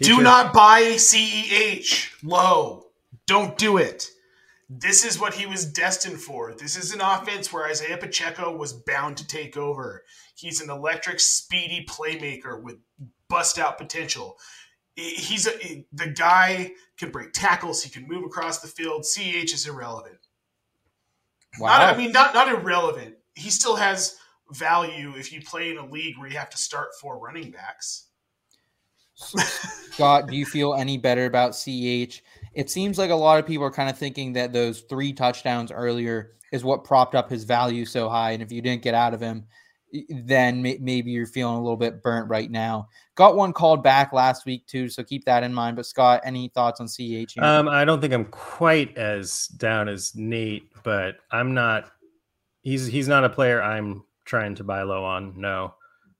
Do 0.00 0.22
not 0.22 0.52
buy 0.52 0.82
CEH 0.82 2.22
low. 2.22 2.86
Don't 3.26 3.56
do 3.58 3.78
it. 3.78 4.06
This 4.70 5.04
is 5.04 5.18
what 5.18 5.34
he 5.34 5.46
was 5.46 5.64
destined 5.64 6.20
for. 6.20 6.52
This 6.52 6.76
is 6.76 6.92
an 6.92 7.00
offense 7.00 7.52
where 7.52 7.66
Isaiah 7.66 7.96
Pacheco 7.96 8.54
was 8.54 8.74
bound 8.74 9.16
to 9.16 9.26
take 9.26 9.56
over. 9.56 10.04
He's 10.38 10.60
an 10.60 10.70
electric, 10.70 11.18
speedy 11.18 11.84
playmaker 11.88 12.62
with 12.62 12.76
bust 13.28 13.58
out 13.58 13.76
potential. 13.76 14.38
He's 14.94 15.48
a, 15.48 15.84
the 15.92 16.08
guy 16.10 16.72
can 16.96 17.10
break 17.10 17.32
tackles. 17.32 17.82
He 17.82 17.90
can 17.90 18.06
move 18.06 18.24
across 18.24 18.60
the 18.60 18.68
field. 18.68 19.02
CEH 19.02 19.52
is 19.52 19.66
irrelevant. 19.66 20.18
wow. 21.58 21.78
Not, 21.78 21.94
I 21.94 21.96
mean, 21.96 22.12
not 22.12 22.34
not 22.34 22.48
irrelevant. 22.48 23.16
He 23.34 23.50
still 23.50 23.74
has 23.76 24.16
value 24.52 25.14
if 25.16 25.32
you 25.32 25.42
play 25.42 25.70
in 25.70 25.78
a 25.78 25.86
league 25.86 26.16
where 26.18 26.28
you 26.28 26.38
have 26.38 26.50
to 26.50 26.56
start 26.56 26.88
four 27.00 27.18
running 27.18 27.50
backs. 27.50 28.06
Scott, 29.92 30.28
do 30.28 30.36
you 30.36 30.46
feel 30.46 30.74
any 30.74 30.98
better 30.98 31.26
about 31.26 31.50
CH? 31.50 32.22
It 32.54 32.70
seems 32.70 32.96
like 32.96 33.10
a 33.10 33.16
lot 33.16 33.40
of 33.40 33.46
people 33.46 33.64
are 33.64 33.72
kind 33.72 33.90
of 33.90 33.98
thinking 33.98 34.34
that 34.34 34.52
those 34.52 34.82
three 34.82 35.12
touchdowns 35.12 35.72
earlier 35.72 36.36
is 36.52 36.62
what 36.62 36.84
propped 36.84 37.16
up 37.16 37.28
his 37.28 37.42
value 37.42 37.84
so 37.84 38.08
high. 38.08 38.30
And 38.30 38.42
if 38.42 38.52
you 38.52 38.62
didn't 38.62 38.82
get 38.82 38.94
out 38.94 39.14
of 39.14 39.20
him, 39.20 39.46
then 40.08 40.62
maybe 40.62 41.10
you're 41.10 41.26
feeling 41.26 41.56
a 41.56 41.62
little 41.62 41.76
bit 41.76 42.02
burnt 42.02 42.28
right 42.28 42.50
now. 42.50 42.88
Got 43.14 43.36
one 43.36 43.52
called 43.52 43.82
back 43.82 44.12
last 44.12 44.46
week 44.46 44.66
too, 44.66 44.88
so 44.88 45.02
keep 45.02 45.24
that 45.24 45.42
in 45.42 45.52
mind. 45.52 45.76
But 45.76 45.86
Scott, 45.86 46.20
any 46.24 46.48
thoughts 46.48 46.80
on 46.80 46.88
CH? 46.88 47.38
Um, 47.38 47.68
I 47.68 47.84
don't 47.84 48.00
think 48.00 48.12
I'm 48.12 48.26
quite 48.26 48.96
as 48.96 49.46
down 49.48 49.88
as 49.88 50.14
Nate, 50.14 50.70
but 50.82 51.16
I'm 51.30 51.54
not. 51.54 51.90
He's 52.62 52.86
he's 52.86 53.08
not 53.08 53.24
a 53.24 53.30
player 53.30 53.62
I'm 53.62 54.04
trying 54.24 54.54
to 54.56 54.64
buy 54.64 54.82
low 54.82 55.04
on. 55.04 55.40
No, 55.40 55.74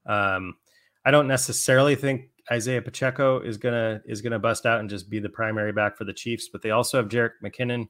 um, 0.07 0.57
I 1.05 1.11
don't 1.11 1.29
necessarily 1.29 1.95
think 1.95 2.31
Isaiah 2.51 2.83
Pacheco 2.83 3.41
is 3.41 3.59
gonna 3.59 4.01
is 4.07 4.23
gonna 4.23 4.39
bust 4.39 4.67
out 4.67 4.81
and 4.81 4.89
just 4.89 5.11
be 5.11 5.19
the 5.19 5.29
primary 5.29 5.73
back 5.73 5.97
for 5.97 6.05
the 6.05 6.13
Chiefs. 6.13 6.49
But 6.49 6.63
they 6.63 6.71
also 6.71 6.99
have 6.99 7.09
Jerick 7.09 7.33
McKinnon, 7.45 7.89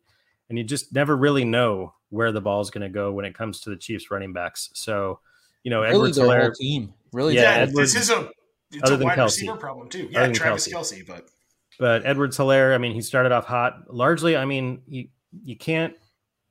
and 0.48 0.58
you 0.58 0.64
just 0.64 0.92
never 0.92 1.16
really 1.16 1.44
know 1.44 1.94
where 2.10 2.32
the 2.32 2.40
ball 2.40 2.60
is 2.60 2.70
gonna 2.70 2.88
go 2.88 3.12
when 3.12 3.24
it 3.24 3.34
comes 3.34 3.60
to 3.60 3.70
the 3.70 3.76
Chiefs 3.76 4.10
running 4.10 4.32
backs. 4.32 4.70
So, 4.74 5.20
you 5.68 5.70
know, 5.70 5.82
really, 5.82 5.94
Edwards 5.94 6.16
their 6.16 6.40
whole 6.42 6.50
team. 6.52 6.94
Really, 7.12 7.34
Yeah, 7.34 7.42
their 7.42 7.52
whole 7.52 7.62
Edwards- 7.68 7.92
this 7.92 8.02
is 8.04 8.10
a 8.10 8.30
it's 8.72 8.82
other 8.84 8.94
a 8.94 8.96
than 8.96 9.06
wide 9.08 9.18
Kelce. 9.18 9.24
receiver 9.24 9.56
problem 9.56 9.88
too. 9.90 10.08
Yeah, 10.10 10.32
Travis 10.32 10.66
Kelce. 10.66 11.02
Kelce, 11.02 11.06
but 11.06 11.28
but 11.78 12.06
Edwards 12.06 12.38
Helaire, 12.38 12.74
I 12.74 12.78
mean, 12.78 12.92
he 12.92 13.02
started 13.02 13.30
off 13.32 13.44
hot. 13.44 13.92
Largely, 13.94 14.34
I 14.36 14.44
mean, 14.46 14.80
you 14.86 15.08
you 15.44 15.56
can't 15.56 15.94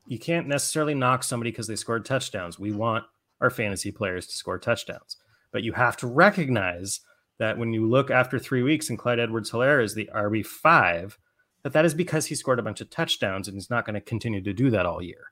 you 0.06 0.20
can't 0.20 0.48
necessarily 0.48 0.94
knock 0.94 1.24
somebody 1.24 1.50
because 1.52 1.66
they 1.68 1.76
scored 1.76 2.06
touchdowns. 2.06 2.60
We 2.60 2.72
want 2.72 3.06
our 3.42 3.50
fantasy 3.50 3.92
players 3.92 4.28
to 4.28 4.34
score 4.36 4.58
touchdowns, 4.60 5.18
but 5.52 5.64
you 5.64 5.74
have 5.74 5.98
to 5.98 6.08
recognize 6.08 7.02
that 7.40 7.58
when 7.58 7.74
you 7.74 7.88
look 7.88 8.10
after 8.12 8.38
three 8.40 8.62
weeks 8.64 8.90
and 8.90 8.98
Clyde 9.00 9.20
Edwards 9.20 9.52
Helaire 9.52 9.84
is 9.84 9.94
the 9.96 10.10
RB 10.14 10.46
five, 10.46 11.18
that 11.64 11.74
that 11.74 11.86
is 11.86 11.94
because 11.94 12.28
he 12.28 12.36
scored 12.36 12.58
a 12.60 12.64
bunch 12.64 12.82
of 12.82 12.90
touchdowns 12.90 13.48
and 13.48 13.56
he's 13.56 13.70
not 13.70 13.86
going 13.86 13.94
to 13.96 14.02
continue 14.02 14.42
to 14.42 14.54
do 14.54 14.70
that 14.72 14.86
all 14.86 15.02
year. 15.02 15.26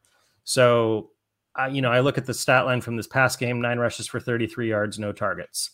So, 0.44 1.10
I, 1.56 1.68
you 1.68 1.82
know, 1.82 1.92
I 1.92 2.02
look 2.02 2.18
at 2.18 2.26
the 2.26 2.34
stat 2.34 2.66
line 2.66 2.82
from 2.82 2.98
this 2.98 3.08
past 3.08 3.40
game: 3.40 3.62
nine 3.62 3.80
rushes 3.80 4.08
for 4.08 4.20
33 4.20 4.70
yards, 4.70 5.00
no 5.00 5.12
targets. 5.12 5.72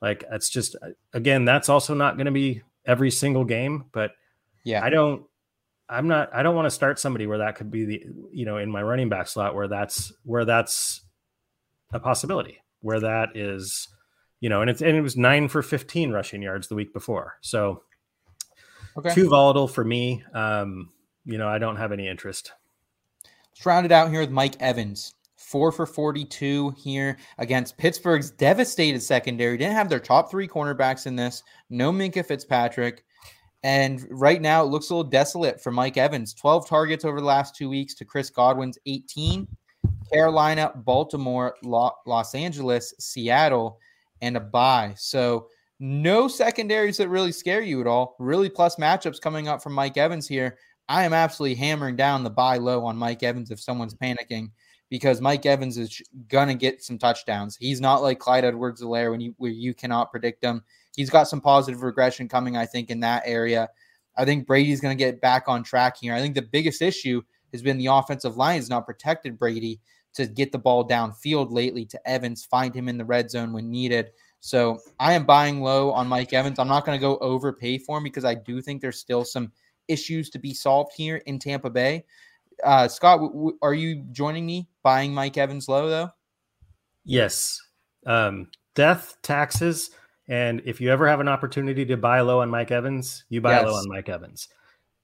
Like 0.00 0.24
that's 0.30 0.50
just 0.50 0.76
again, 1.12 1.44
that's 1.44 1.68
also 1.68 1.94
not 1.94 2.16
going 2.16 2.26
to 2.26 2.32
be 2.32 2.62
every 2.86 3.10
single 3.10 3.44
game, 3.44 3.86
but 3.92 4.12
yeah. 4.64 4.84
I 4.84 4.90
don't 4.90 5.24
I'm 5.88 6.08
not 6.08 6.34
I 6.34 6.42
don't 6.42 6.54
want 6.54 6.66
to 6.66 6.70
start 6.70 6.98
somebody 6.98 7.26
where 7.26 7.38
that 7.38 7.56
could 7.56 7.70
be 7.70 7.84
the 7.84 8.04
you 8.32 8.44
know 8.46 8.56
in 8.56 8.70
my 8.70 8.82
running 8.82 9.08
back 9.08 9.28
slot 9.28 9.54
where 9.54 9.68
that's 9.68 10.12
where 10.24 10.44
that's 10.44 11.02
a 11.92 12.00
possibility 12.00 12.58
where 12.80 13.00
that 13.00 13.36
is 13.36 13.88
you 14.40 14.48
know 14.48 14.60
and 14.60 14.70
it's 14.70 14.82
and 14.82 14.96
it 14.96 15.02
was 15.02 15.16
9 15.16 15.48
for 15.48 15.62
15 15.62 16.10
rushing 16.10 16.42
yards 16.42 16.68
the 16.68 16.74
week 16.74 16.92
before. 16.92 17.38
So 17.40 17.82
Okay. 18.96 19.12
too 19.12 19.28
volatile 19.28 19.68
for 19.68 19.84
me. 19.84 20.22
Um 20.34 20.90
you 21.26 21.38
know, 21.38 21.48
I 21.48 21.58
don't 21.58 21.76
have 21.76 21.92
any 21.92 22.06
interest. 22.06 22.52
Let's 23.64 23.76
round 23.76 23.86
it 23.86 23.92
out 23.92 24.10
here 24.10 24.20
with 24.20 24.30
Mike 24.30 24.60
Evans. 24.60 25.14
Four 25.36 25.72
for 25.72 25.86
42 25.86 26.74
here 26.76 27.16
against 27.38 27.78
Pittsburgh's 27.78 28.30
devastated 28.30 29.00
secondary. 29.00 29.56
Didn't 29.56 29.72
have 29.72 29.88
their 29.88 30.00
top 30.00 30.30
three 30.30 30.46
cornerbacks 30.46 31.06
in 31.06 31.16
this. 31.16 31.42
No 31.70 31.90
Minkah 31.90 32.26
Fitzpatrick. 32.26 33.06
And 33.62 34.06
right 34.10 34.42
now 34.42 34.62
it 34.62 34.66
looks 34.66 34.90
a 34.90 34.94
little 34.94 35.10
desolate 35.10 35.62
for 35.62 35.70
Mike 35.70 35.96
Evans. 35.96 36.34
12 36.34 36.68
targets 36.68 37.06
over 37.06 37.20
the 37.20 37.26
last 37.26 37.56
two 37.56 37.70
weeks 37.70 37.94
to 37.94 38.04
Chris 38.04 38.28
Godwin's 38.28 38.78
18. 38.84 39.48
Carolina, 40.12 40.70
Baltimore, 40.84 41.56
Los 41.62 42.34
Angeles, 42.34 42.92
Seattle, 42.98 43.78
and 44.20 44.36
a 44.36 44.40
bye. 44.40 44.92
So 44.94 45.48
no 45.80 46.28
secondaries 46.28 46.98
that 46.98 47.08
really 47.08 47.32
scare 47.32 47.62
you 47.62 47.80
at 47.80 47.86
all. 47.86 48.14
Really 48.18 48.50
plus 48.50 48.76
matchups 48.76 49.22
coming 49.22 49.48
up 49.48 49.62
from 49.62 49.72
Mike 49.72 49.96
Evans 49.96 50.28
here. 50.28 50.58
I 50.88 51.04
am 51.04 51.12
absolutely 51.12 51.56
hammering 51.56 51.96
down 51.96 52.24
the 52.24 52.30
buy 52.30 52.58
low 52.58 52.84
on 52.84 52.96
Mike 52.96 53.22
Evans 53.22 53.50
if 53.50 53.60
someone's 53.60 53.94
mm-hmm. 53.94 54.18
panicking 54.18 54.50
because 54.90 55.20
Mike 55.20 55.46
Evans 55.46 55.78
is 55.78 56.02
gonna 56.28 56.54
get 56.54 56.82
some 56.82 56.98
touchdowns. 56.98 57.56
He's 57.56 57.80
not 57.80 58.02
like 58.02 58.18
Clyde 58.18 58.44
Edwards 58.44 58.82
Helaire 58.82 59.10
when 59.10 59.20
you 59.20 59.34
where 59.38 59.50
you 59.50 59.74
cannot 59.74 60.10
predict 60.10 60.44
him. 60.44 60.62
He's 60.94 61.10
got 61.10 61.28
some 61.28 61.40
positive 61.40 61.82
regression 61.82 62.28
coming, 62.28 62.56
I 62.56 62.66
think, 62.66 62.90
in 62.90 63.00
that 63.00 63.22
area. 63.24 63.68
I 64.16 64.24
think 64.24 64.46
Brady's 64.46 64.80
gonna 64.80 64.94
get 64.94 65.20
back 65.20 65.44
on 65.48 65.62
track 65.62 65.96
here. 65.96 66.14
I 66.14 66.20
think 66.20 66.34
the 66.34 66.42
biggest 66.42 66.82
issue 66.82 67.22
has 67.52 67.62
been 67.62 67.78
the 67.78 67.86
offensive 67.86 68.36
line 68.36 68.56
has 68.56 68.68
not 68.68 68.86
protected 68.86 69.38
Brady 69.38 69.80
to 70.14 70.26
get 70.26 70.52
the 70.52 70.58
ball 70.58 70.86
downfield 70.86 71.52
lately 71.52 71.84
to 71.86 72.08
Evans, 72.08 72.44
find 72.44 72.74
him 72.74 72.88
in 72.88 72.98
the 72.98 73.04
red 73.04 73.30
zone 73.30 73.52
when 73.52 73.70
needed. 73.70 74.10
So 74.40 74.78
I 75.00 75.14
am 75.14 75.24
buying 75.24 75.60
low 75.60 75.90
on 75.90 76.06
Mike 76.06 76.32
Evans. 76.32 76.58
I'm 76.58 76.68
not 76.68 76.84
going 76.84 76.98
to 76.98 77.00
go 77.00 77.16
overpay 77.18 77.78
for 77.78 77.98
him 77.98 78.04
because 78.04 78.24
I 78.24 78.34
do 78.34 78.60
think 78.60 78.80
there's 78.80 79.00
still 79.00 79.24
some 79.24 79.50
issues 79.88 80.30
to 80.30 80.38
be 80.38 80.54
solved 80.54 80.92
here 80.96 81.16
in 81.26 81.38
Tampa 81.38 81.70
Bay. 81.70 82.04
Uh, 82.62 82.88
Scott, 82.88 83.18
w- 83.18 83.32
w- 83.32 83.58
are 83.62 83.74
you 83.74 84.04
joining 84.12 84.46
me 84.46 84.68
buying 84.82 85.12
Mike 85.12 85.36
Evans 85.36 85.68
low 85.68 85.88
though? 85.88 86.10
Yes. 87.04 87.60
Um, 88.06 88.48
death, 88.74 89.16
taxes, 89.22 89.90
and 90.28 90.62
if 90.64 90.80
you 90.80 90.90
ever 90.90 91.06
have 91.06 91.20
an 91.20 91.28
opportunity 91.28 91.84
to 91.86 91.96
buy 91.96 92.20
low 92.20 92.40
on 92.40 92.50
Mike 92.50 92.70
Evans, 92.70 93.24
you 93.28 93.40
buy 93.40 93.60
low 93.60 93.74
on 93.74 93.88
Mike 93.88 94.08
Evans. 94.08 94.48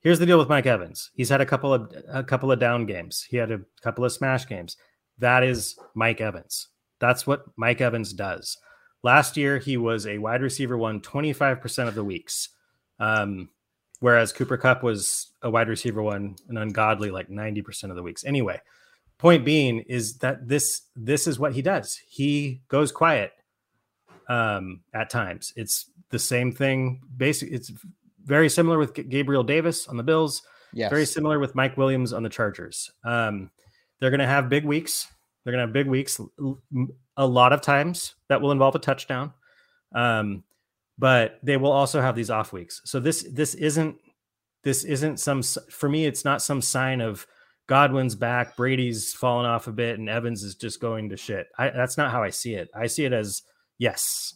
Here's 0.00 0.18
the 0.18 0.26
deal 0.26 0.38
with 0.38 0.48
Mike 0.48 0.66
Evans. 0.66 1.10
He's 1.14 1.28
had 1.28 1.42
a 1.42 1.46
couple 1.46 1.74
of 1.74 1.92
a 2.08 2.24
couple 2.24 2.50
of 2.50 2.58
down 2.58 2.86
games. 2.86 3.26
He 3.28 3.36
had 3.36 3.50
a 3.50 3.60
couple 3.82 4.04
of 4.04 4.12
smash 4.12 4.46
games. 4.46 4.76
That 5.18 5.42
is 5.42 5.78
Mike 5.94 6.22
Evans. 6.22 6.68
That's 7.00 7.26
what 7.26 7.44
Mike 7.56 7.82
Evans 7.82 8.14
does. 8.14 8.56
Last 9.02 9.36
year, 9.36 9.58
he 9.58 9.76
was 9.76 10.06
a 10.06 10.18
wide 10.18 10.42
receiver 10.42 10.76
one 10.76 11.00
25% 11.00 11.88
of 11.88 11.94
the 11.94 12.04
weeks. 12.04 12.50
Um, 12.98 13.50
whereas 14.00 14.32
Cooper 14.32 14.56
Kupp 14.56 14.82
was 14.82 15.32
a 15.42 15.50
wide 15.50 15.68
receiver 15.68 16.02
one, 16.02 16.36
an 16.48 16.56
ungodly 16.56 17.10
like 17.10 17.28
90% 17.28 17.90
of 17.90 17.96
the 17.96 18.02
weeks. 18.02 18.24
Anyway, 18.24 18.60
point 19.18 19.44
being 19.44 19.80
is 19.80 20.18
that 20.18 20.48
this 20.48 20.82
this 20.96 21.26
is 21.26 21.38
what 21.38 21.54
he 21.54 21.62
does. 21.62 22.00
He 22.08 22.62
goes 22.68 22.90
quiet 22.90 23.32
um, 24.28 24.80
at 24.92 25.10
times. 25.10 25.52
It's 25.56 25.90
the 26.10 26.18
same 26.18 26.52
thing. 26.52 27.00
Basically, 27.16 27.54
it's 27.54 27.70
very 28.24 28.48
similar 28.48 28.78
with 28.78 28.94
G- 28.94 29.02
Gabriel 29.02 29.44
Davis 29.44 29.88
on 29.88 29.96
the 29.96 30.02
Bills. 30.02 30.42
Yes. 30.72 30.90
Very 30.90 31.06
similar 31.06 31.38
with 31.38 31.54
Mike 31.54 31.76
Williams 31.76 32.12
on 32.12 32.22
the 32.22 32.28
Chargers. 32.28 32.90
Um, 33.04 33.50
they're 33.98 34.10
going 34.10 34.20
to 34.20 34.26
have 34.26 34.48
big 34.48 34.64
weeks. 34.64 35.08
They're 35.44 35.52
going 35.52 35.60
to 35.60 35.66
have 35.66 35.72
big 35.72 35.88
weeks. 35.88 36.20
a 37.16 37.26
lot 37.26 37.52
of 37.52 37.60
times 37.60 38.14
that 38.28 38.40
will 38.40 38.52
involve 38.52 38.74
a 38.74 38.78
touchdown, 38.78 39.32
um, 39.94 40.44
but 41.00 41.38
they 41.42 41.56
will 41.56 41.72
also 41.72 42.00
have 42.00 42.14
these 42.14 42.30
off 42.30 42.52
weeks. 42.52 42.80
So 42.84 43.00
this 43.00 43.26
this 43.32 43.54
isn't 43.54 43.96
this 44.62 44.84
isn't 44.84 45.18
some 45.18 45.42
for 45.42 45.88
me. 45.88 46.04
It's 46.06 46.24
not 46.24 46.42
some 46.42 46.60
sign 46.62 47.00
of 47.00 47.26
Godwin's 47.66 48.14
back, 48.14 48.56
Brady's 48.56 49.12
fallen 49.14 49.46
off 49.46 49.66
a 49.68 49.72
bit, 49.72 49.98
and 49.98 50.08
Evans 50.08 50.42
is 50.42 50.54
just 50.56 50.80
going 50.80 51.08
to 51.10 51.16
shit. 51.16 51.46
I, 51.56 51.70
that's 51.70 51.96
not 51.96 52.10
how 52.10 52.22
I 52.22 52.30
see 52.30 52.54
it. 52.54 52.68
I 52.74 52.86
see 52.88 53.04
it 53.04 53.12
as 53.12 53.42
yes, 53.78 54.34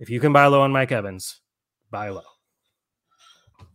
if 0.00 0.10
you 0.10 0.20
can 0.20 0.32
buy 0.32 0.46
low 0.46 0.60
on 0.62 0.72
Mike 0.72 0.90
Evans, 0.92 1.40
buy 1.90 2.08
low. 2.08 2.22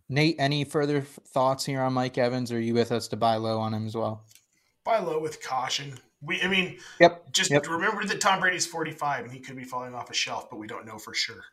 Nate, 0.08 0.36
any 0.38 0.64
further 0.64 1.00
thoughts 1.00 1.64
here 1.64 1.80
on 1.80 1.94
Mike 1.94 2.18
Evans? 2.18 2.52
Or 2.52 2.56
are 2.56 2.60
you 2.60 2.74
with 2.74 2.92
us 2.92 3.08
to 3.08 3.16
buy 3.16 3.36
low 3.36 3.58
on 3.58 3.72
him 3.74 3.86
as 3.86 3.94
well? 3.96 4.24
buy 4.84 4.98
low 4.98 5.20
with 5.20 5.40
caution. 5.40 5.96
We, 6.20 6.42
I 6.42 6.48
mean, 6.48 6.76
Yep. 6.98 7.32
just 7.32 7.50
Yep. 7.52 7.68
remember 7.68 8.04
that 8.04 8.20
Tom 8.20 8.40
Brady's 8.40 8.66
45 8.66 9.24
and 9.24 9.32
he 9.32 9.38
could 9.38 9.54
be 9.56 9.62
falling 9.62 9.94
off 9.94 10.10
a 10.10 10.14
shelf, 10.14 10.50
but 10.50 10.56
we 10.58 10.66
don't 10.66 10.84
know 10.84 10.98
for 10.98 11.14
sure. 11.14 11.44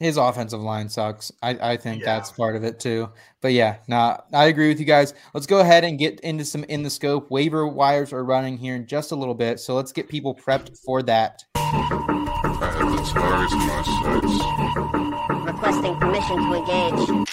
His 0.00 0.16
offensive 0.16 0.60
line 0.60 0.88
sucks. 0.88 1.30
I, 1.42 1.50
I 1.72 1.76
think 1.76 2.00
Yeah. 2.00 2.06
that's 2.16 2.32
part 2.32 2.56
of 2.56 2.64
it 2.64 2.80
too. 2.80 3.10
But 3.40 3.52
yeah, 3.52 3.76
nah, 3.86 4.16
I 4.32 4.46
agree 4.46 4.68
with 4.68 4.80
you 4.80 4.86
guys. 4.86 5.14
Let's 5.32 5.46
go 5.46 5.60
ahead 5.60 5.84
and 5.84 5.98
get 5.98 6.18
into 6.20 6.44
some 6.44 6.64
in 6.64 6.82
the 6.82 6.90
scope. 6.90 7.30
Waiver 7.30 7.66
wires 7.68 8.12
are 8.12 8.24
running 8.24 8.56
here 8.58 8.74
in 8.74 8.86
just 8.86 9.12
a 9.12 9.16
little 9.16 9.34
bit. 9.34 9.60
So 9.60 9.74
let's 9.74 9.92
get 9.92 10.08
people 10.08 10.34
prepped 10.34 10.76
for 10.84 11.02
that. 11.04 11.44
I 11.54 11.60
had 11.60 12.98
the 12.98 13.04
stars 13.04 13.52
in 13.52 13.58
my 13.58 13.82
sights. 14.20 15.46
Requesting 15.46 15.96
permission 16.00 16.36
to 16.38 16.54
engage. 16.54 17.26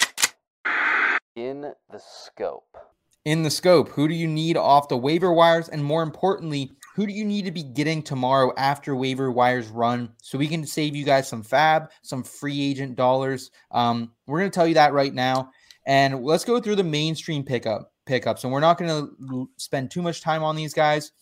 In 1.36 1.62
the 1.62 1.98
scope. 1.98 2.76
in 3.24 3.42
the 3.42 3.50
scope. 3.50 3.88
Who 3.90 4.08
do 4.08 4.14
you 4.14 4.26
need 4.28 4.56
off 4.56 4.88
the 4.88 4.96
waiver 4.96 5.32
wires? 5.32 5.68
And 5.68 5.84
more 5.84 6.02
importantly, 6.02 6.72
who 6.94 7.06
do 7.06 7.12
you 7.12 7.24
need 7.24 7.44
to 7.44 7.50
be 7.50 7.62
getting 7.62 8.02
tomorrow 8.02 8.52
after 8.56 8.96
waiver 8.96 9.30
wires 9.30 9.68
run 9.68 10.12
so 10.20 10.38
we 10.38 10.48
can 10.48 10.66
save 10.66 10.96
you 10.96 11.04
guys 11.04 11.28
some 11.28 11.42
fab, 11.42 11.90
some 12.02 12.22
free 12.22 12.60
agent 12.60 12.96
dollars? 12.96 13.50
Um, 13.70 14.12
we're 14.26 14.40
going 14.40 14.50
to 14.50 14.54
tell 14.54 14.66
you 14.66 14.74
that 14.74 14.92
right 14.92 15.14
now. 15.14 15.50
And 15.86 16.22
let's 16.24 16.44
go 16.44 16.60
through 16.60 16.76
the 16.76 16.84
mainstream 16.84 17.44
pickup 17.44 17.92
pickups. 18.06 18.44
And 18.44 18.52
we're 18.52 18.60
not 18.60 18.76
going 18.76 18.90
to 18.90 19.48
spend 19.56 19.90
too 19.90 20.02
much 20.02 20.20
time 20.20 20.42
on 20.42 20.56
these 20.56 20.74
guys. 20.74 21.12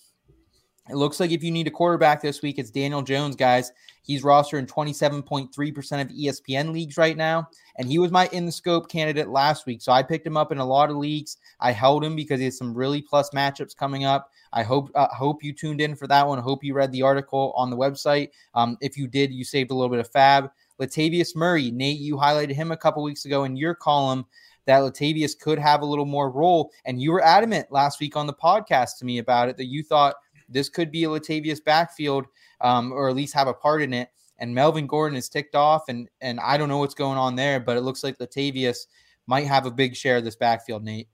It 0.90 0.96
looks 0.96 1.20
like 1.20 1.30
if 1.30 1.42
you 1.42 1.50
need 1.50 1.66
a 1.66 1.70
quarterback 1.70 2.22
this 2.22 2.40
week, 2.40 2.58
it's 2.58 2.70
Daniel 2.70 3.02
Jones, 3.02 3.36
guys. 3.36 3.72
He's 4.02 4.22
rostered 4.22 4.58
in 4.58 4.66
27.3% 4.66 6.00
of 6.00 6.08
ESPN 6.08 6.72
leagues 6.72 6.96
right 6.96 7.16
now. 7.16 7.48
And 7.76 7.88
he 7.88 7.98
was 7.98 8.10
my 8.10 8.28
in 8.32 8.46
the 8.46 8.52
scope 8.52 8.88
candidate 8.88 9.28
last 9.28 9.66
week. 9.66 9.82
So 9.82 9.92
I 9.92 10.02
picked 10.02 10.26
him 10.26 10.36
up 10.36 10.52
in 10.52 10.58
a 10.58 10.64
lot 10.64 10.90
of 10.90 10.96
leagues. 10.96 11.36
I 11.60 11.72
held 11.72 12.04
him 12.04 12.16
because 12.16 12.38
he 12.38 12.46
has 12.46 12.56
some 12.56 12.74
really 12.74 13.02
plus 13.02 13.30
matchups 13.30 13.76
coming 13.76 14.04
up. 14.04 14.30
I 14.52 14.62
hope 14.62 14.90
uh, 14.94 15.08
hope 15.08 15.44
you 15.44 15.52
tuned 15.52 15.80
in 15.80 15.94
for 15.94 16.06
that 16.06 16.26
one. 16.26 16.38
Hope 16.38 16.64
you 16.64 16.74
read 16.74 16.92
the 16.92 17.02
article 17.02 17.52
on 17.56 17.70
the 17.70 17.76
website. 17.76 18.30
Um, 18.54 18.78
if 18.80 18.96
you 18.96 19.06
did, 19.06 19.32
you 19.32 19.44
saved 19.44 19.70
a 19.70 19.74
little 19.74 19.90
bit 19.90 20.00
of 20.00 20.10
fab. 20.10 20.50
Latavius 20.80 21.36
Murray, 21.36 21.70
Nate, 21.70 21.98
you 21.98 22.16
highlighted 22.16 22.52
him 22.52 22.70
a 22.70 22.76
couple 22.76 23.02
weeks 23.02 23.24
ago 23.24 23.44
in 23.44 23.56
your 23.56 23.74
column 23.74 24.24
that 24.64 24.80
Latavius 24.80 25.38
could 25.38 25.58
have 25.58 25.82
a 25.82 25.86
little 25.86 26.04
more 26.04 26.30
role. 26.30 26.70
And 26.84 27.00
you 27.00 27.10
were 27.10 27.24
adamant 27.24 27.72
last 27.72 28.00
week 28.00 28.16
on 28.16 28.26
the 28.26 28.34
podcast 28.34 28.98
to 28.98 29.04
me 29.04 29.18
about 29.18 29.48
it 29.48 29.56
that 29.56 29.66
you 29.66 29.82
thought– 29.82 30.14
this 30.48 30.68
could 30.68 30.90
be 30.90 31.04
a 31.04 31.08
Latavius 31.08 31.62
backfield, 31.62 32.26
um, 32.60 32.92
or 32.92 33.08
at 33.08 33.16
least 33.16 33.34
have 33.34 33.48
a 33.48 33.54
part 33.54 33.82
in 33.82 33.92
it. 33.92 34.10
And 34.38 34.54
Melvin 34.54 34.86
Gordon 34.86 35.16
is 35.16 35.28
ticked 35.28 35.56
off, 35.56 35.88
and 35.88 36.08
and 36.20 36.38
I 36.38 36.56
don't 36.56 36.68
know 36.68 36.78
what's 36.78 36.94
going 36.94 37.18
on 37.18 37.34
there, 37.34 37.58
but 37.58 37.76
it 37.76 37.80
looks 37.80 38.04
like 38.04 38.18
Latavius 38.18 38.86
might 39.26 39.46
have 39.46 39.66
a 39.66 39.70
big 39.70 39.96
share 39.96 40.18
of 40.18 40.24
this 40.24 40.36
backfield. 40.36 40.84
Nate, 40.84 41.08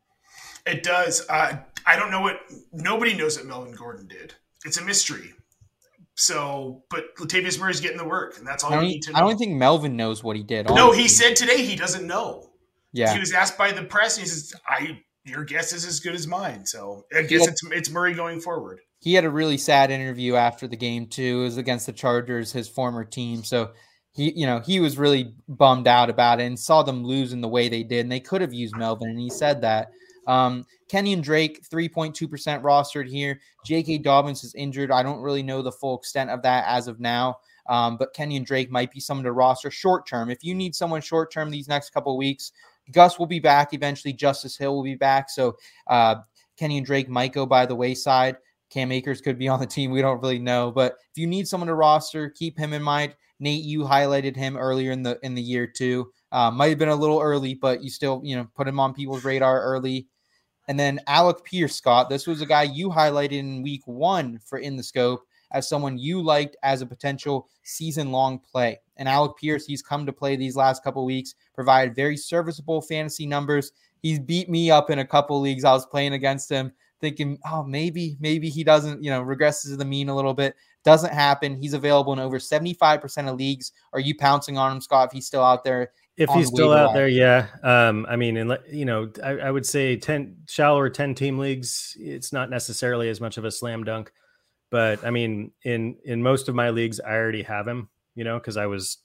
it 0.66 0.82
does. 0.82 1.26
Uh, 1.28 1.56
I 1.86 1.96
don't 1.96 2.10
know 2.10 2.20
what 2.20 2.40
nobody 2.72 3.14
knows 3.14 3.38
what 3.38 3.46
Melvin 3.46 3.74
Gordon 3.74 4.06
did. 4.08 4.34
It's 4.64 4.78
a 4.78 4.84
mystery. 4.84 5.32
So, 6.16 6.84
but 6.90 7.16
Latavius 7.16 7.58
Murray's 7.58 7.80
getting 7.80 7.96
the 7.96 8.04
work, 8.04 8.38
and 8.38 8.46
that's 8.46 8.62
all 8.62 8.70
you 8.70 8.88
need 8.88 9.00
to 9.02 9.12
know. 9.12 9.18
I 9.18 9.20
don't 9.22 9.38
think 9.38 9.52
Melvin 9.52 9.96
knows 9.96 10.22
what 10.22 10.36
he 10.36 10.42
did. 10.42 10.68
No, 10.68 10.92
he 10.92 11.08
said 11.08 11.34
today 11.34 11.64
he 11.64 11.76
doesn't 11.76 12.06
know. 12.06 12.50
Yeah, 12.92 13.12
he 13.12 13.18
was 13.18 13.32
asked 13.32 13.58
by 13.58 13.72
the 13.72 13.82
press, 13.82 14.16
and 14.16 14.24
he 14.24 14.28
says, 14.28 14.54
"I 14.66 15.00
your 15.24 15.44
guess 15.44 15.72
is 15.72 15.84
as 15.84 15.98
good 15.98 16.14
as 16.14 16.26
mine." 16.26 16.66
So 16.66 17.06
I 17.16 17.22
guess 17.22 17.48
it's 17.48 17.64
it's 17.72 17.90
Murray 17.90 18.14
going 18.14 18.40
forward 18.40 18.80
he 19.04 19.12
had 19.12 19.26
a 19.26 19.30
really 19.30 19.58
sad 19.58 19.90
interview 19.90 20.34
after 20.34 20.66
the 20.66 20.78
game 20.78 21.06
too. 21.06 21.40
It 21.40 21.44
was 21.44 21.56
against 21.58 21.84
the 21.84 21.92
Chargers, 21.92 22.50
his 22.50 22.68
former 22.68 23.04
team. 23.04 23.44
So 23.44 23.72
he, 24.12 24.32
you 24.32 24.46
know, 24.46 24.60
he 24.60 24.80
was 24.80 24.96
really 24.96 25.34
bummed 25.46 25.86
out 25.86 26.08
about 26.08 26.40
it 26.40 26.44
and 26.44 26.58
saw 26.58 26.82
them 26.82 27.04
lose 27.04 27.34
in 27.34 27.42
the 27.42 27.48
way 27.48 27.68
they 27.68 27.82
did. 27.82 28.00
And 28.00 28.10
they 28.10 28.18
could 28.18 28.40
have 28.40 28.54
used 28.54 28.74
Melvin, 28.78 29.10
and 29.10 29.20
he 29.20 29.28
said 29.28 29.60
that. 29.60 29.90
Um, 30.26 30.64
Kenyan 30.90 31.20
Drake, 31.20 31.68
3.2% 31.68 32.62
rostered 32.62 33.06
here. 33.06 33.38
J.K. 33.66 33.98
Dobbins 33.98 34.42
is 34.42 34.54
injured. 34.54 34.90
I 34.90 35.02
don't 35.02 35.20
really 35.20 35.42
know 35.42 35.60
the 35.60 35.70
full 35.70 35.98
extent 35.98 36.30
of 36.30 36.40
that 36.40 36.64
as 36.66 36.88
of 36.88 36.98
now. 36.98 37.36
Um, 37.68 37.98
but 37.98 38.14
Kenyan 38.14 38.46
Drake 38.46 38.70
might 38.70 38.90
be 38.90 39.00
someone 39.00 39.24
to 39.24 39.32
roster 39.32 39.70
short 39.70 40.06
term. 40.06 40.30
If 40.30 40.42
you 40.42 40.54
need 40.54 40.74
someone 40.74 41.02
short 41.02 41.30
term 41.30 41.50
these 41.50 41.68
next 41.68 41.90
couple 41.90 42.16
weeks, 42.16 42.52
Gus 42.90 43.18
will 43.18 43.26
be 43.26 43.40
back 43.40 43.74
eventually. 43.74 44.14
Justice 44.14 44.56
Hill 44.56 44.74
will 44.74 44.82
be 44.82 44.94
back. 44.94 45.28
So 45.28 45.56
uh, 45.88 46.16
and 46.58 46.86
Drake 46.86 47.10
might 47.10 47.34
go 47.34 47.44
by 47.44 47.66
the 47.66 47.74
wayside. 47.74 48.36
Cam 48.74 48.90
Akers 48.90 49.20
could 49.20 49.38
be 49.38 49.46
on 49.46 49.60
the 49.60 49.66
team. 49.66 49.92
We 49.92 50.02
don't 50.02 50.20
really 50.20 50.40
know, 50.40 50.72
but 50.72 50.96
if 51.12 51.16
you 51.16 51.28
need 51.28 51.46
someone 51.46 51.68
to 51.68 51.74
roster, 51.74 52.28
keep 52.28 52.58
him 52.58 52.72
in 52.72 52.82
mind. 52.82 53.14
Nate, 53.38 53.62
you 53.62 53.82
highlighted 53.82 54.34
him 54.34 54.56
earlier 54.56 54.90
in 54.90 55.04
the 55.04 55.18
in 55.22 55.36
the 55.36 55.42
year 55.42 55.64
too. 55.64 56.10
Uh, 56.32 56.50
might 56.50 56.70
have 56.70 56.78
been 56.78 56.88
a 56.88 56.96
little 56.96 57.20
early, 57.20 57.54
but 57.54 57.84
you 57.84 57.88
still 57.88 58.20
you 58.24 58.34
know 58.34 58.48
put 58.56 58.66
him 58.66 58.80
on 58.80 58.92
people's 58.92 59.24
radar 59.24 59.62
early. 59.62 60.08
And 60.66 60.80
then 60.80 60.98
Alec 61.06 61.44
Pierce, 61.44 61.76
Scott. 61.76 62.08
This 62.08 62.26
was 62.26 62.40
a 62.40 62.46
guy 62.46 62.64
you 62.64 62.88
highlighted 62.88 63.32
in 63.32 63.62
week 63.62 63.82
one 63.86 64.40
for 64.44 64.58
in 64.58 64.76
the 64.76 64.82
scope 64.82 65.22
as 65.52 65.68
someone 65.68 65.96
you 65.96 66.20
liked 66.20 66.56
as 66.64 66.82
a 66.82 66.86
potential 66.86 67.48
season 67.62 68.10
long 68.10 68.40
play. 68.40 68.80
And 68.96 69.08
Alec 69.08 69.36
Pierce, 69.36 69.66
he's 69.66 69.82
come 69.82 70.04
to 70.04 70.12
play 70.12 70.34
these 70.34 70.56
last 70.56 70.82
couple 70.82 71.04
weeks, 71.04 71.34
provided 71.54 71.94
very 71.94 72.16
serviceable 72.16 72.80
fantasy 72.80 73.26
numbers. 73.26 73.70
He's 74.02 74.18
beat 74.18 74.48
me 74.48 74.70
up 74.70 74.90
in 74.90 74.98
a 74.98 75.06
couple 75.06 75.40
leagues. 75.40 75.64
I 75.64 75.72
was 75.72 75.86
playing 75.86 76.14
against 76.14 76.50
him 76.50 76.72
thinking, 77.04 77.38
oh, 77.50 77.62
maybe, 77.62 78.16
maybe 78.18 78.48
he 78.48 78.64
doesn't, 78.64 79.04
you 79.04 79.10
know, 79.10 79.22
regresses 79.22 79.68
to 79.68 79.76
the 79.76 79.84
mean 79.84 80.08
a 80.08 80.16
little 80.16 80.32
bit. 80.32 80.56
Doesn't 80.84 81.12
happen. 81.12 81.54
He's 81.54 81.74
available 81.74 82.14
in 82.14 82.18
over 82.18 82.38
75% 82.38 83.28
of 83.28 83.36
leagues. 83.36 83.72
Are 83.92 84.00
you 84.00 84.16
pouncing 84.16 84.56
on 84.56 84.72
him, 84.72 84.80
Scott, 84.80 85.08
if 85.08 85.12
he's 85.12 85.26
still 85.26 85.42
out 85.42 85.64
there? 85.64 85.92
If 86.16 86.30
he's 86.30 86.48
still 86.48 86.72
out 86.72 86.94
there, 86.94 87.08
yeah. 87.08 87.48
Um, 87.62 88.06
I 88.08 88.16
mean, 88.16 88.36
and 88.36 88.56
you 88.70 88.84
know, 88.84 89.10
I, 89.22 89.30
I 89.32 89.50
would 89.50 89.66
say 89.66 89.96
10 89.96 90.36
shallower 90.48 90.88
10 90.88 91.14
team 91.14 91.38
leagues, 91.38 91.96
it's 91.98 92.32
not 92.32 92.50
necessarily 92.50 93.08
as 93.08 93.20
much 93.20 93.36
of 93.36 93.44
a 93.44 93.50
slam 93.50 93.84
dunk. 93.84 94.12
But 94.70 95.04
I 95.04 95.10
mean, 95.10 95.50
in 95.64 95.96
in 96.04 96.22
most 96.22 96.48
of 96.48 96.54
my 96.54 96.70
leagues, 96.70 97.00
I 97.00 97.12
already 97.12 97.42
have 97.42 97.66
him, 97.66 97.88
you 98.14 98.24
know, 98.24 98.38
because 98.38 98.56
I 98.56 98.66
was, 98.66 98.98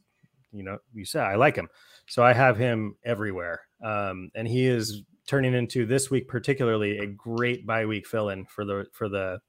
you 0.51 0.63
know, 0.63 0.77
you 0.93 1.05
said 1.05 1.23
I 1.23 1.35
like 1.35 1.55
him. 1.55 1.67
So 2.07 2.23
I 2.23 2.33
have 2.33 2.57
him 2.57 2.95
everywhere. 3.03 3.61
Um, 3.83 4.31
and 4.35 4.47
he 4.47 4.65
is 4.65 5.03
turning 5.29 5.53
into 5.53 5.85
this 5.85 6.09
week 6.09 6.27
particularly 6.27 6.97
a 6.97 7.05
great 7.05 7.65
bye 7.65 7.85
week 7.85 8.07
fill 8.07 8.29
in 8.29 8.45
for 8.45 8.65
the 8.65 8.85
for 8.91 9.07
the 9.07 9.39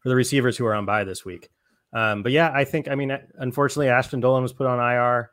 for 0.00 0.08
the 0.08 0.14
receivers 0.14 0.56
who 0.56 0.64
are 0.64 0.74
on 0.74 0.86
bye 0.86 1.02
this 1.02 1.24
week. 1.24 1.50
Um, 1.92 2.22
but 2.22 2.30
yeah, 2.30 2.52
I 2.54 2.64
think 2.64 2.88
I 2.88 2.94
mean 2.94 3.16
unfortunately 3.34 3.88
Ashton 3.88 4.22
Dulin 4.22 4.42
was 4.42 4.52
put 4.52 4.68
on 4.68 4.78
IR. 4.78 5.30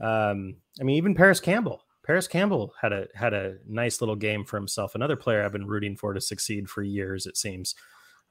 Um, 0.00 0.56
I 0.80 0.84
mean 0.84 0.96
even 0.96 1.14
Parris 1.14 1.38
Campbell. 1.38 1.84
Parris 2.04 2.26
Campbell 2.26 2.72
had 2.80 2.92
a 2.92 3.06
had 3.14 3.32
a 3.32 3.56
nice 3.68 4.00
little 4.00 4.16
game 4.16 4.44
for 4.44 4.56
himself. 4.56 4.96
Another 4.96 5.16
player 5.16 5.44
I've 5.44 5.52
been 5.52 5.68
rooting 5.68 5.94
for 5.96 6.12
to 6.14 6.20
succeed 6.20 6.68
for 6.68 6.82
years, 6.82 7.26
it 7.26 7.36
seems. 7.36 7.76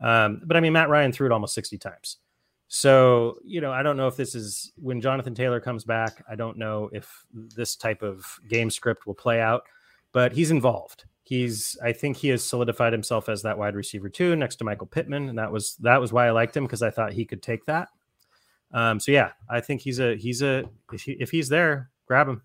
Um, 0.02 0.42
but 0.46 0.58
I 0.58 0.60
mean 0.60 0.74
Matt 0.74 0.90
Ryan 0.90 1.14
threw 1.14 1.28
it 1.28 1.32
almost 1.32 1.56
60 1.56 1.78
times. 1.78 2.18
So, 2.70 3.38
you 3.46 3.62
know, 3.62 3.72
I 3.72 3.82
don't 3.82 3.96
know 3.96 4.08
if 4.08 4.18
this 4.18 4.36
is 4.36 4.74
when 4.76 5.00
Jonathan 5.00 5.34
Taylor 5.34 5.62
comes 5.62 5.86
back. 5.86 6.22
I 6.30 6.36
don't 6.36 6.58
know 6.58 6.90
if 6.92 7.10
this 7.34 7.78
type 7.78 8.02
of 8.02 8.26
game 8.50 8.70
script 8.70 9.08
will 9.08 9.14
play 9.14 9.40
out 9.40 9.62
but 10.14 10.34
he's 10.34 10.52
involved. 10.52 11.06
He's 11.24 11.78
I 11.84 11.92
think 11.92 12.18
he 12.18 12.30
has 12.30 12.44
solidified 12.44 12.94
himself 12.94 13.28
as 13.28 13.42
that 13.42 13.58
wide 13.58 13.76
receiver 13.76 14.10
too, 14.10 14.36
next 14.36 14.58
to 14.58 14.64
Michael 14.64 14.88
Pittman, 14.88 15.30
and 15.30 15.38
that 15.38 15.52
was 15.52 15.76
that 15.82 16.00
was 16.00 16.14
why 16.14 16.28
I 16.28 16.32
liked 16.32 16.56
him 16.56 16.64
because 16.64 16.82
I 16.82 16.90
thought 16.90 17.14
he 17.14 17.26
could 17.26 17.44
take 17.44 17.66
that. 17.66 17.90
Um, 18.74 19.00
so 19.00 19.12
yeah, 19.12 19.32
I 19.50 19.60
think 19.60 19.82
he's 19.82 20.00
a 20.00 20.16
he's 20.16 20.42
a 20.42 20.64
if, 20.92 21.02
he, 21.02 21.12
if 21.20 21.32
he's 21.32 21.50
there, 21.50 21.90
grab 22.08 22.30
him. 22.30 22.42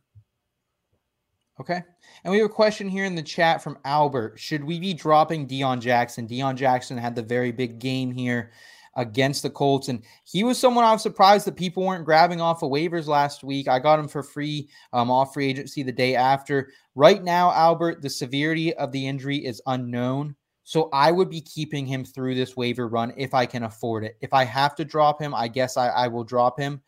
Okay. 1.60 1.82
And 2.24 2.32
we 2.32 2.38
have 2.38 2.46
a 2.46 2.52
question 2.52 2.88
here 2.88 3.04
in 3.04 3.14
the 3.14 3.22
chat 3.22 3.62
from 3.62 3.78
Albert. 3.84 4.38
Should 4.38 4.64
we 4.64 4.80
be 4.80 4.94
dropping 4.94 5.46
Deon 5.46 5.80
Jackson? 5.80 6.26
Deon 6.26 6.56
Jackson 6.56 6.96
had 6.96 7.14
the 7.14 7.22
very 7.22 7.52
big 7.52 7.78
game 7.78 8.10
here 8.10 8.50
against 8.96 9.42
the 9.42 9.50
Colts. 9.50 9.88
And 9.88 10.02
he 10.24 10.44
was 10.44 10.58
someone 10.58 10.84
I 10.84 10.92
was 10.92 11.02
surprised 11.02 11.46
that 11.46 11.56
people 11.56 11.84
weren't 11.84 12.04
grabbing 12.04 12.40
off 12.40 12.62
of 12.62 12.70
waivers 12.70 13.06
last 13.06 13.42
week. 13.42 13.68
I 13.68 13.78
got 13.78 13.98
him 13.98 14.08
for 14.08 14.22
free 14.22 14.68
um, 14.92 15.10
off 15.10 15.34
free 15.34 15.48
agency 15.48 15.82
the 15.82 15.92
day 15.92 16.14
after. 16.14 16.70
Right 16.94 17.22
now, 17.22 17.52
Albert, 17.52 18.02
the 18.02 18.10
severity 18.10 18.74
of 18.74 18.92
the 18.92 19.06
injury 19.06 19.38
is 19.38 19.62
unknown. 19.66 20.36
So 20.64 20.88
I 20.92 21.10
would 21.10 21.28
be 21.28 21.40
keeping 21.40 21.86
him 21.86 22.04
through 22.04 22.34
this 22.34 22.56
waiver 22.56 22.86
run 22.86 23.12
if 23.16 23.34
I 23.34 23.46
can 23.46 23.64
afford 23.64 24.04
it. 24.04 24.16
If 24.20 24.32
I 24.32 24.44
have 24.44 24.74
to 24.76 24.84
drop 24.84 25.20
him, 25.20 25.34
I 25.34 25.48
guess 25.48 25.76
I, 25.76 25.88
I 25.88 26.08
will 26.08 26.24
drop 26.24 26.58
him. 26.58 26.80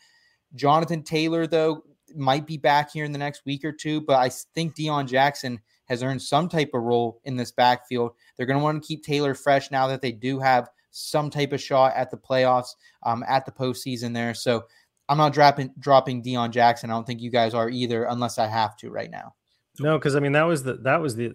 Jonathan 0.55 1.03
Taylor, 1.03 1.47
though, 1.47 1.83
might 2.15 2.47
be 2.47 2.57
back 2.57 2.93
here 2.93 3.05
in 3.05 3.13
the 3.13 3.19
next 3.19 3.43
week 3.45 3.65
or 3.65 3.73
two, 3.73 4.01
but 4.01 4.17
I 4.17 4.31
think 4.55 4.77
Deon 4.77 5.09
Jackson 5.09 5.59
has 5.87 6.03
earned 6.03 6.23
some 6.23 6.49
type 6.49 6.71
of 6.75 6.83
role 6.83 7.21
in 7.25 7.37
this 7.37 7.51
backfield. 7.51 8.13
They're 8.37 8.47
going 8.47 8.59
to 8.59 8.63
want 8.63 8.83
to 8.83 8.87
keep 8.87 9.03
Taylor 9.03 9.35
fresh 9.35 9.71
now 9.71 9.89
that 9.89 10.01
they 10.01 10.13
do 10.13 10.39
have 10.39 10.71
some 10.95 11.28
type 11.28 11.53
of 11.53 11.61
shot 11.61 11.92
at 11.97 12.11
the 12.11 12.16
playoffs, 12.16 12.70
um, 13.03 13.24
at 13.26 13.45
the 13.45 13.53
postseason 13.53 14.14
there. 14.14 14.32
So 14.32 14.64
I'm 15.09 15.18
not 15.18 15.32
dropping 15.32 15.70
dropping 15.78 16.22
Deon 16.22 16.51
Jackson. 16.51 16.90
I 16.90 16.95
don't 16.95 17.07
think 17.07 17.20
you 17.20 17.30
guys 17.30 17.53
are 17.53 17.68
either, 17.68 18.05
unless 18.05 18.38
I 18.38 18.47
have 18.47 18.76
to 18.78 18.90
right 18.90 19.11
now. 19.11 19.34
No, 19.80 19.99
because 19.99 20.16
I 20.16 20.20
mean 20.20 20.32
that 20.32 20.45
was 20.45 20.62
the 20.62 20.74
that 20.78 21.01
was 21.01 21.16
the. 21.16 21.34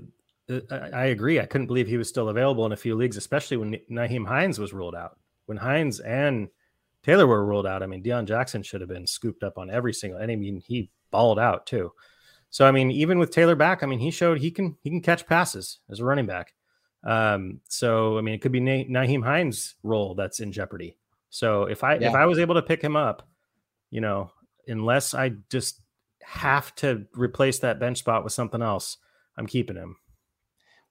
Uh, 0.49 0.61
I 0.93 1.05
agree. 1.07 1.39
I 1.39 1.45
couldn't 1.45 1.67
believe 1.67 1.87
he 1.87 1.97
was 1.97 2.09
still 2.09 2.29
available 2.29 2.65
in 2.65 2.71
a 2.71 2.77
few 2.77 2.95
leagues, 2.95 3.17
especially 3.17 3.57
when 3.57 3.77
Nyheim 3.91 4.25
Hines 4.25 4.57
was 4.57 4.73
ruled 4.73 4.95
out. 4.95 5.19
When 5.45 5.57
Hines 5.57 5.99
and 5.99 6.47
Taylor 7.03 7.27
were 7.27 7.45
ruled 7.45 7.67
out, 7.67 7.83
I 7.83 7.85
mean 7.85 8.01
Deon 8.01 8.25
Jackson 8.25 8.63
should 8.63 8.81
have 8.81 8.89
been 8.89 9.05
scooped 9.05 9.43
up 9.43 9.57
on 9.57 9.69
every 9.69 9.93
single. 9.93 10.19
And 10.19 10.31
I 10.31 10.35
mean 10.35 10.63
he 10.65 10.89
balled 11.11 11.37
out 11.37 11.65
too. 11.67 11.91
So 12.49 12.65
I 12.65 12.71
mean 12.71 12.89
even 12.91 13.19
with 13.19 13.31
Taylor 13.31 13.55
back, 13.55 13.83
I 13.83 13.85
mean 13.85 13.99
he 13.99 14.09
showed 14.09 14.39
he 14.39 14.51
can 14.51 14.77
he 14.81 14.89
can 14.89 15.01
catch 15.01 15.27
passes 15.27 15.79
as 15.89 15.99
a 15.99 16.05
running 16.05 16.25
back. 16.25 16.53
Um, 17.03 17.61
so 17.67 18.17
I 18.17 18.21
mean, 18.21 18.35
it 18.35 18.41
could 18.41 18.51
be 18.51 18.59
Na- 18.59 19.01
Nyheim 19.01 19.23
Hines' 19.23 19.75
role 19.83 20.15
that's 20.15 20.39
in 20.39 20.51
jeopardy. 20.51 20.97
So 21.29 21.63
if 21.63 21.83
I 21.83 21.95
yeah. 21.95 22.09
if 22.09 22.15
I 22.15 22.25
was 22.25 22.39
able 22.39 22.55
to 22.55 22.61
pick 22.61 22.81
him 22.81 22.95
up, 22.95 23.27
you 23.89 24.01
know, 24.01 24.31
unless 24.67 25.13
I 25.13 25.33
just 25.49 25.81
have 26.23 26.73
to 26.75 27.05
replace 27.13 27.59
that 27.59 27.79
bench 27.79 27.99
spot 27.99 28.23
with 28.23 28.33
something 28.33 28.61
else, 28.61 28.97
I'm 29.37 29.47
keeping 29.47 29.75
him. 29.75 29.97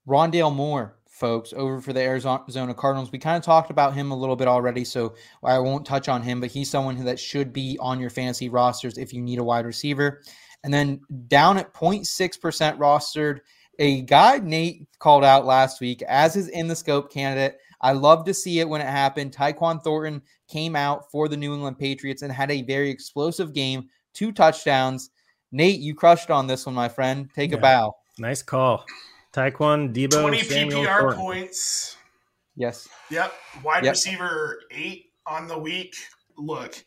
Rondale 0.06 0.54
Moore, 0.54 0.96
folks, 1.06 1.52
over 1.52 1.80
for 1.80 1.92
the 1.92 2.00
Arizona 2.00 2.74
Cardinals. 2.74 3.12
We 3.12 3.18
kind 3.18 3.36
of 3.36 3.42
talked 3.42 3.70
about 3.70 3.94
him 3.94 4.10
a 4.10 4.16
little 4.16 4.36
bit 4.36 4.48
already, 4.48 4.84
so 4.84 5.14
I 5.44 5.58
won't 5.58 5.84
touch 5.84 6.08
on 6.08 6.22
him, 6.22 6.40
but 6.40 6.50
he's 6.50 6.70
someone 6.70 7.04
that 7.04 7.20
should 7.20 7.52
be 7.52 7.76
on 7.80 8.00
your 8.00 8.08
fantasy 8.08 8.48
rosters 8.48 8.96
if 8.96 9.12
you 9.12 9.20
need 9.20 9.38
a 9.38 9.44
wide 9.44 9.66
receiver. 9.66 10.22
And 10.64 10.72
then 10.72 11.00
down 11.28 11.58
at 11.58 11.74
0.6% 11.74 12.78
rostered 12.78 13.40
a 13.78 14.02
guy 14.02 14.38
Nate 14.38 14.86
called 14.98 15.24
out 15.24 15.44
last 15.46 15.80
week 15.80 16.02
as 16.02 16.34
his 16.34 16.48
in 16.48 16.68
the 16.68 16.76
scope 16.76 17.12
candidate. 17.12 17.58
I 17.80 17.92
love 17.92 18.24
to 18.24 18.34
see 18.34 18.58
it 18.60 18.68
when 18.68 18.80
it 18.80 18.86
happened. 18.88 19.32
Tyquan 19.36 19.82
Thornton 19.82 20.20
came 20.48 20.74
out 20.74 21.10
for 21.12 21.28
the 21.28 21.36
New 21.36 21.54
England 21.54 21.78
Patriots 21.78 22.22
and 22.22 22.32
had 22.32 22.50
a 22.50 22.62
very 22.62 22.90
explosive 22.90 23.52
game, 23.54 23.88
two 24.14 24.32
touchdowns. 24.32 25.10
Nate, 25.52 25.78
you 25.80 25.94
crushed 25.94 26.30
on 26.30 26.46
this 26.46 26.66
one, 26.66 26.74
my 26.74 26.88
friend. 26.88 27.30
Take 27.34 27.52
Yeah. 27.52 27.58
a 27.58 27.60
bow. 27.60 27.96
Nice 28.18 28.42
call. 28.42 28.84
Tyquan, 29.32 29.94
Deebo, 29.94 30.20
20 30.22 30.42
Samuel 30.42 30.82
PPR 30.82 31.00
Thornton. 31.00 31.20
points. 31.20 31.96
Yes. 32.56 32.88
Yep. 33.10 33.32
Wide 33.62 33.84
Yep. 33.84 33.92
receiver 33.92 34.60
eight 34.72 35.12
on 35.26 35.46
the 35.46 35.56
week. 35.56 35.94
Look, 36.36 36.82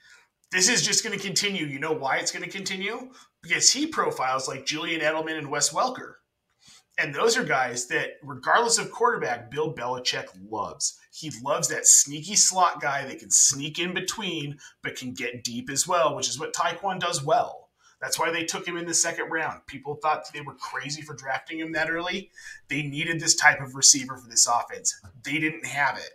this 0.52 0.68
is 0.68 0.86
just 0.86 1.04
going 1.06 1.18
to 1.18 1.24
continue. 1.24 1.66
You 1.66 1.80
know 1.80 1.94
why 1.94 2.18
it's 2.18 2.32
going 2.34 2.44
to 2.44 2.50
continue? 2.52 3.12
Because 3.42 3.72
he 3.72 3.88
profiles 3.88 4.48
like 4.50 4.66
Julian 4.66 5.00
Edelman 5.02 5.38
and 5.38 5.50
Wes 5.50 5.70
Welker. 5.70 6.16
And 7.02 7.16
those 7.16 7.36
are 7.36 7.43
guys 7.43 7.88
that, 7.88 8.18
regardless 8.22 8.78
of 8.78 8.91
quarterback, 8.91 9.49
Bill 9.49 9.74
Belichick 9.74 10.28
loves. 10.49 10.99
He 11.12 11.32
loves 11.43 11.68
that 11.70 11.88
sneaky 11.88 12.36
slot 12.36 12.80
guy 12.80 13.06
that 13.06 13.18
can 13.18 13.32
sneak 13.32 13.80
in 13.80 13.93
between, 13.93 14.60
but 14.84 14.95
can 14.95 15.14
get 15.14 15.43
deep 15.43 15.72
as 15.72 15.88
well, 15.88 16.16
which 16.16 16.30
is 16.30 16.39
what 16.39 16.54
Tyquan 16.54 16.99
does 16.99 17.24
well. 17.24 17.70
That's 18.02 18.20
why 18.20 18.32
they 18.32 18.43
took 18.43 18.68
him 18.68 18.78
in 18.78 18.86
the 18.86 18.93
second 18.93 19.30
round. 19.30 19.66
People 19.66 19.95
thought 19.95 20.32
they 20.32 20.41
were 20.41 20.56
crazy 20.56 21.02
for 21.02 21.16
drafting 21.16 21.60
him 21.60 21.72
that 21.72 21.89
early. 21.89 22.30
They 22.68 22.84
needed 22.84 23.20
this 23.20 23.36
type 23.36 23.62
of 23.62 23.76
receiver 23.76 24.18
for 24.18 24.30
this 24.30 24.47
offense. 24.47 24.99
They 25.24 25.39
didn't 25.39 25.66
have 25.66 25.97
it. 25.97 26.10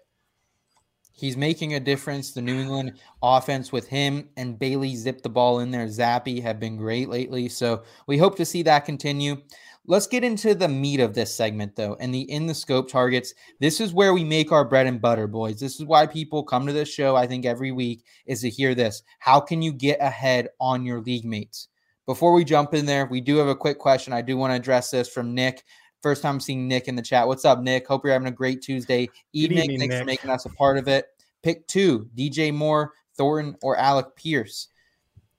He's 1.12 1.36
making 1.36 1.74
a 1.74 1.80
difference. 1.80 2.32
The 2.32 2.42
New 2.42 2.60
England 2.60 2.92
offense 3.22 3.72
with 3.72 3.88
him 3.88 4.28
and 4.36 4.58
Bailey 4.58 4.94
zip 4.94 5.22
the 5.22 5.30
ball 5.30 5.60
in 5.60 5.70
there. 5.70 5.86
Zappe 5.86 6.42
have 6.42 6.60
been 6.60 6.76
great 6.76 7.08
lately. 7.08 7.48
So 7.48 7.84
we 8.06 8.18
hope 8.18 8.36
to 8.36 8.44
see 8.44 8.62
that 8.64 8.84
continue. 8.84 9.40
Let's 9.88 10.08
get 10.08 10.24
into 10.24 10.54
the 10.54 10.68
meat 10.68 10.98
of 10.98 11.14
this 11.14 11.34
segment, 11.34 11.76
though, 11.76 11.96
and 12.00 12.12
the 12.12 12.22
in 12.30 12.46
the 12.46 12.54
scope 12.54 12.90
targets. 12.90 13.34
This 13.60 13.80
is 13.80 13.92
where 13.92 14.12
we 14.12 14.24
make 14.24 14.50
our 14.50 14.64
bread 14.64 14.86
and 14.86 15.00
butter, 15.00 15.28
boys. 15.28 15.60
This 15.60 15.78
is 15.78 15.84
why 15.86 16.06
people 16.06 16.42
come 16.42 16.66
to 16.66 16.72
this 16.72 16.88
show, 16.92 17.14
I 17.14 17.26
think, 17.26 17.46
every 17.46 17.70
week 17.70 18.04
is 18.26 18.40
to 18.40 18.50
hear 18.50 18.74
this. 18.74 19.02
How 19.20 19.38
can 19.38 19.62
you 19.62 19.72
get 19.72 20.00
ahead 20.00 20.48
on 20.60 20.84
your 20.84 21.00
league 21.00 21.24
mates? 21.24 21.68
Before 22.04 22.32
we 22.32 22.44
jump 22.44 22.74
in 22.74 22.84
there, 22.84 23.06
we 23.06 23.20
do 23.20 23.36
have 23.36 23.48
a 23.48 23.54
quick 23.54 23.78
question. 23.78 24.12
I 24.12 24.22
do 24.22 24.36
want 24.36 24.52
to 24.52 24.56
address 24.56 24.90
this 24.90 25.08
from 25.08 25.34
Nick. 25.34 25.64
First 26.02 26.22
time 26.22 26.40
seeing 26.40 26.66
Nick 26.66 26.88
in 26.88 26.96
the 26.96 27.02
chat. 27.02 27.26
What's 27.26 27.44
up, 27.44 27.60
Nick? 27.60 27.86
Hope 27.86 28.04
you're 28.04 28.12
having 28.12 28.28
a 28.28 28.32
great 28.32 28.62
Tuesday 28.62 29.08
evening. 29.32 29.70
evening, 29.70 29.80
Thanks 29.80 29.98
for 29.98 30.04
making 30.04 30.30
us 30.30 30.46
a 30.46 30.50
part 30.50 30.78
of 30.78 30.88
it. 30.88 31.06
Pick 31.42 31.66
two 31.68 32.08
DJ 32.16 32.52
Moore, 32.52 32.92
Thornton, 33.16 33.56
or 33.62 33.76
Alec 33.76 34.16
Pierce. 34.16 34.68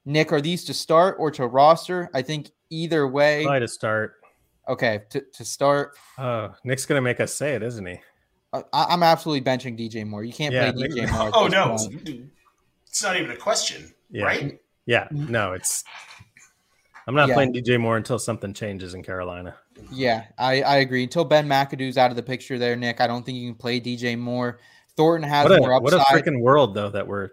Nick, 0.05 0.31
are 0.31 0.39
these 0.39 0.63
to 0.65 0.73
start 0.73 1.17
or 1.19 1.31
to 1.31 1.47
roster? 1.47 2.09
I 2.13 2.21
think 2.21 2.51
either 2.69 3.07
way. 3.07 3.43
Try 3.43 3.59
to 3.59 3.67
start. 3.67 4.15
Okay, 4.69 5.01
to, 5.11 5.21
to 5.33 5.45
start, 5.45 5.95
Oh, 6.17 6.53
Nick's 6.63 6.85
gonna 6.85 7.01
make 7.01 7.19
us 7.19 7.33
say 7.33 7.55
it, 7.55 7.63
isn't 7.63 7.85
he? 7.85 7.99
Uh, 8.53 8.63
I, 8.73 8.85
I'm 8.89 9.03
absolutely 9.03 9.41
benching 9.49 9.77
DJ 9.79 10.05
Moore. 10.05 10.23
You 10.23 10.33
can't 10.33 10.53
Yeah, 10.53 10.71
play 10.71 10.81
Nick- 10.87 10.91
DJ 10.91 11.11
Moore. 11.17 11.31
Oh 11.33 11.47
no, 11.47 11.75
point. 11.77 12.29
it's 12.87 13.03
not 13.03 13.15
even 13.17 13.31
a 13.31 13.35
question, 13.37 13.93
Yeah. 14.11 14.23
right? 14.25 14.59
Yeah, 14.85 15.07
no, 15.11 15.53
it's. 15.53 15.83
I'm 17.07 17.15
not 17.15 17.29
Yeah. 17.29 17.35
playing 17.35 17.53
DJ 17.53 17.79
Moore 17.79 17.95
until 17.95 18.19
something 18.19 18.53
changes 18.53 18.93
in 18.93 19.03
Carolina. 19.03 19.55
Yeah, 19.91 20.25
I, 20.37 20.61
I 20.61 20.75
agree. 20.77 21.03
Until 21.03 21.23
Ben 21.23 21.47
McAdoo's 21.47 21.97
out 21.97 22.09
of 22.09 22.17
the 22.17 22.23
picture 22.23 22.57
there, 22.57 22.75
Nick, 22.75 22.99
I 22.99 23.07
don't 23.07 23.25
think 23.25 23.37
you 23.37 23.49
can 23.49 23.57
play 23.57 23.79
DJ 23.79 24.17
Moore. 24.17 24.59
Thornton 24.97 25.29
has 25.29 25.43
What 25.47 25.57
a 25.57 25.61
more 25.61 25.79
what 25.81 25.93
a 25.93 25.99
freaking 25.99 26.41
world 26.41 26.73
though 26.73 26.89
that 26.89 27.07
we're 27.07 27.29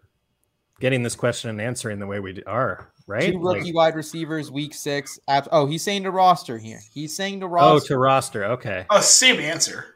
getting 0.80 1.02
this 1.02 1.16
question 1.16 1.50
and 1.50 1.60
answering 1.60 1.98
the 1.98 2.06
way 2.06 2.20
we 2.20 2.42
are, 2.44 2.92
right? 3.06 3.32
Two 3.32 3.38
rookie 3.38 3.64
Like- 3.66 3.74
wide 3.74 3.94
receivers, 3.94 4.50
week 4.50 4.74
six. 4.74 5.18
Oh, 5.28 5.66
he's 5.66 5.82
saying 5.82 6.04
to 6.04 6.10
roster 6.10 6.58
here. 6.58 6.80
He's 6.92 7.14
saying 7.14 7.40
to 7.40 7.46
roster. 7.46 7.84
oh, 7.84 7.86
to 7.88 7.98
roster. 7.98 8.44
Okay. 8.44 8.86
Oh, 8.90 9.00
same 9.00 9.40
answer. 9.40 9.86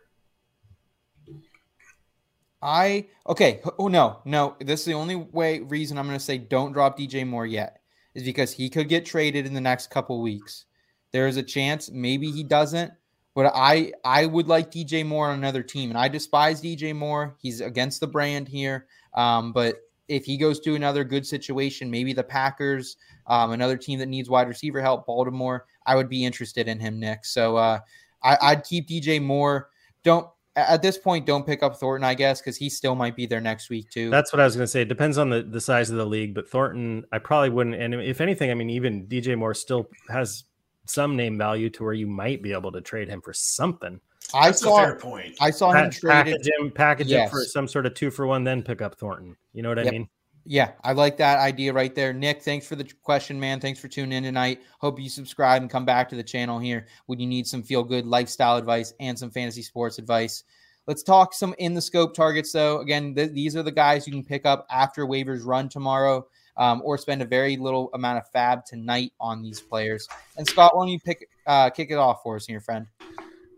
I 2.60 3.06
okay. 3.28 3.60
Oh 3.78 3.88
no, 3.88 4.18
no. 4.24 4.56
This 4.60 4.80
is 4.80 4.86
the 4.86 4.94
only 4.94 5.14
way 5.16 5.60
reason 5.60 5.96
I'm 5.96 6.06
going 6.06 6.18
to 6.18 6.24
say 6.24 6.38
don't 6.38 6.72
drop 6.72 6.98
DJ 6.98 7.26
Moore 7.26 7.46
yet 7.46 7.80
is 8.14 8.24
because 8.24 8.52
he 8.52 8.68
could 8.68 8.88
get 8.88 9.06
traded 9.06 9.46
in 9.46 9.54
the 9.54 9.60
next 9.60 9.90
couple 9.90 10.20
weeks. 10.20 10.64
There 11.12 11.28
is 11.28 11.36
a 11.36 11.42
chance 11.42 11.88
maybe 11.90 12.30
he 12.32 12.42
doesn't, 12.42 12.92
but 13.34 13.52
I 13.54 13.92
I 14.04 14.26
would 14.26 14.48
like 14.48 14.72
DJ 14.72 15.06
Moore 15.06 15.28
on 15.28 15.38
another 15.38 15.62
team, 15.62 15.90
and 15.90 15.98
I 15.98 16.08
despise 16.08 16.60
DJ 16.60 16.94
Moore. 16.96 17.36
He's 17.40 17.60
against 17.60 18.00
the 18.00 18.08
brand 18.08 18.48
here, 18.48 18.86
um, 19.14 19.52
but 19.52 19.76
if 20.08 20.24
he 20.24 20.36
goes 20.36 20.60
to 20.60 20.74
another 20.74 21.04
good 21.04 21.26
situation, 21.26 21.90
maybe 21.90 22.12
the 22.12 22.24
Packers, 22.24 22.96
um, 23.26 23.52
another 23.52 23.76
team 23.76 23.98
that 23.98 24.06
needs 24.06 24.30
wide 24.30 24.48
receiver 24.48 24.80
help, 24.80 25.06
Baltimore, 25.06 25.66
I 25.86 25.94
would 25.94 26.08
be 26.08 26.24
interested 26.24 26.68
in 26.68 26.80
him, 26.80 26.98
Nick. 26.98 27.24
So 27.24 27.56
uh, 27.56 27.80
I, 28.22 28.38
I'd 28.40 28.64
keep 28.64 28.88
DJ 28.88 29.22
Moore. 29.22 29.70
Don't 30.02 30.26
at 30.56 30.82
this 30.82 30.98
point, 30.98 31.24
don't 31.24 31.46
pick 31.46 31.62
up 31.62 31.76
Thornton, 31.76 32.04
I 32.04 32.14
guess, 32.14 32.40
because 32.40 32.56
he 32.56 32.68
still 32.68 32.96
might 32.96 33.14
be 33.14 33.26
there 33.26 33.40
next 33.40 33.70
week 33.70 33.90
too. 33.90 34.10
That's 34.10 34.32
what 34.32 34.40
I 34.40 34.44
was 34.44 34.56
going 34.56 34.64
to 34.64 34.70
say. 34.70 34.82
It 34.82 34.88
depends 34.88 35.16
on 35.16 35.30
the, 35.30 35.42
the 35.42 35.60
size 35.60 35.88
of 35.90 35.96
the 35.96 36.04
league, 36.04 36.34
but 36.34 36.48
Thornton, 36.48 37.04
I 37.12 37.18
probably 37.18 37.50
wouldn't. 37.50 37.76
And 37.76 37.94
if 37.94 38.20
anything, 38.20 38.50
I 38.50 38.54
mean, 38.54 38.70
even 38.70 39.06
DJ 39.06 39.38
Moore 39.38 39.54
still 39.54 39.88
has 40.08 40.44
some 40.84 41.16
name 41.16 41.38
value 41.38 41.70
to 41.70 41.84
where 41.84 41.92
you 41.92 42.06
might 42.06 42.42
be 42.42 42.52
able 42.52 42.72
to 42.72 42.80
trade 42.80 43.08
him 43.08 43.20
for 43.20 43.32
something. 43.32 44.00
I 44.34 44.46
That's 44.46 44.60
a 44.62 44.64
saw 44.64 44.78
fair 44.78 44.96
point. 44.96 45.36
I 45.40 45.50
saw 45.50 45.72
him 45.72 45.90
Pa- 45.90 45.96
traded. 45.98 46.34
package 46.42 46.48
him, 46.58 46.70
package 46.70 47.10
him 47.10 47.28
for 47.30 47.44
some 47.44 47.66
sort 47.68 47.86
of 47.86 47.94
two 47.94 48.10
for 48.10 48.26
one, 48.26 48.44
then 48.44 48.62
pick 48.62 48.82
up 48.82 48.96
Thornton. 48.96 49.36
You 49.52 49.62
know 49.62 49.70
what 49.70 49.78
I 49.78 49.90
mean? 49.90 50.08
Yeah, 50.44 50.72
I 50.82 50.92
like 50.92 51.18
that 51.18 51.38
idea 51.40 51.74
right 51.74 51.94
there. 51.94 52.14
Nick, 52.14 52.42
thanks 52.42 52.66
for 52.66 52.74
the 52.74 52.90
question, 53.02 53.38
man. 53.38 53.60
Thanks 53.60 53.78
for 53.80 53.88
tuning 53.88 54.12
in 54.16 54.22
tonight. 54.22 54.62
Hope 54.78 54.98
you 54.98 55.10
subscribe 55.10 55.60
and 55.60 55.70
come 55.70 55.84
back 55.84 56.08
to 56.08 56.16
the 56.16 56.22
channel 56.22 56.58
here 56.58 56.86
when 57.04 57.20
you 57.20 57.26
need 57.26 57.46
some 57.46 57.62
feel 57.62 57.84
good 57.84 58.06
lifestyle 58.06 58.56
advice 58.56 58.94
and 58.98 59.18
some 59.18 59.30
fantasy 59.30 59.60
sports 59.62 59.98
advice. 59.98 60.44
Let's 60.86 61.02
talk 61.02 61.34
some 61.34 61.54
in 61.58 61.74
the 61.74 61.82
scope 61.82 62.14
targets, 62.14 62.50
though. 62.50 62.80
Again, 62.80 63.14
th- 63.14 63.32
these 63.32 63.56
are 63.56 63.62
the 63.62 63.70
guys 63.72 64.06
you 64.06 64.12
can 64.12 64.24
pick 64.24 64.46
up 64.46 64.66
after 64.70 65.04
waivers 65.06 65.44
run 65.44 65.68
tomorrow 65.68 66.26
um, 66.56 66.80
or 66.82 66.96
spend 66.96 67.20
a 67.20 67.26
very 67.26 67.58
little 67.58 67.90
amount 67.92 68.16
of 68.16 68.26
fab 68.30 68.64
tonight 68.64 69.12
on 69.20 69.42
these 69.42 69.60
players. 69.60 70.08
And 70.38 70.48
Scott, 70.48 70.74
why 70.74 70.84
don't 70.84 70.92
you 70.92 70.98
pick 70.98 71.28
uh, 71.46 71.68
kick 71.68 71.90
it 71.90 71.96
off 71.98 72.22
for 72.22 72.36
us 72.36 72.46
here, 72.46 72.60
friend? 72.60 72.86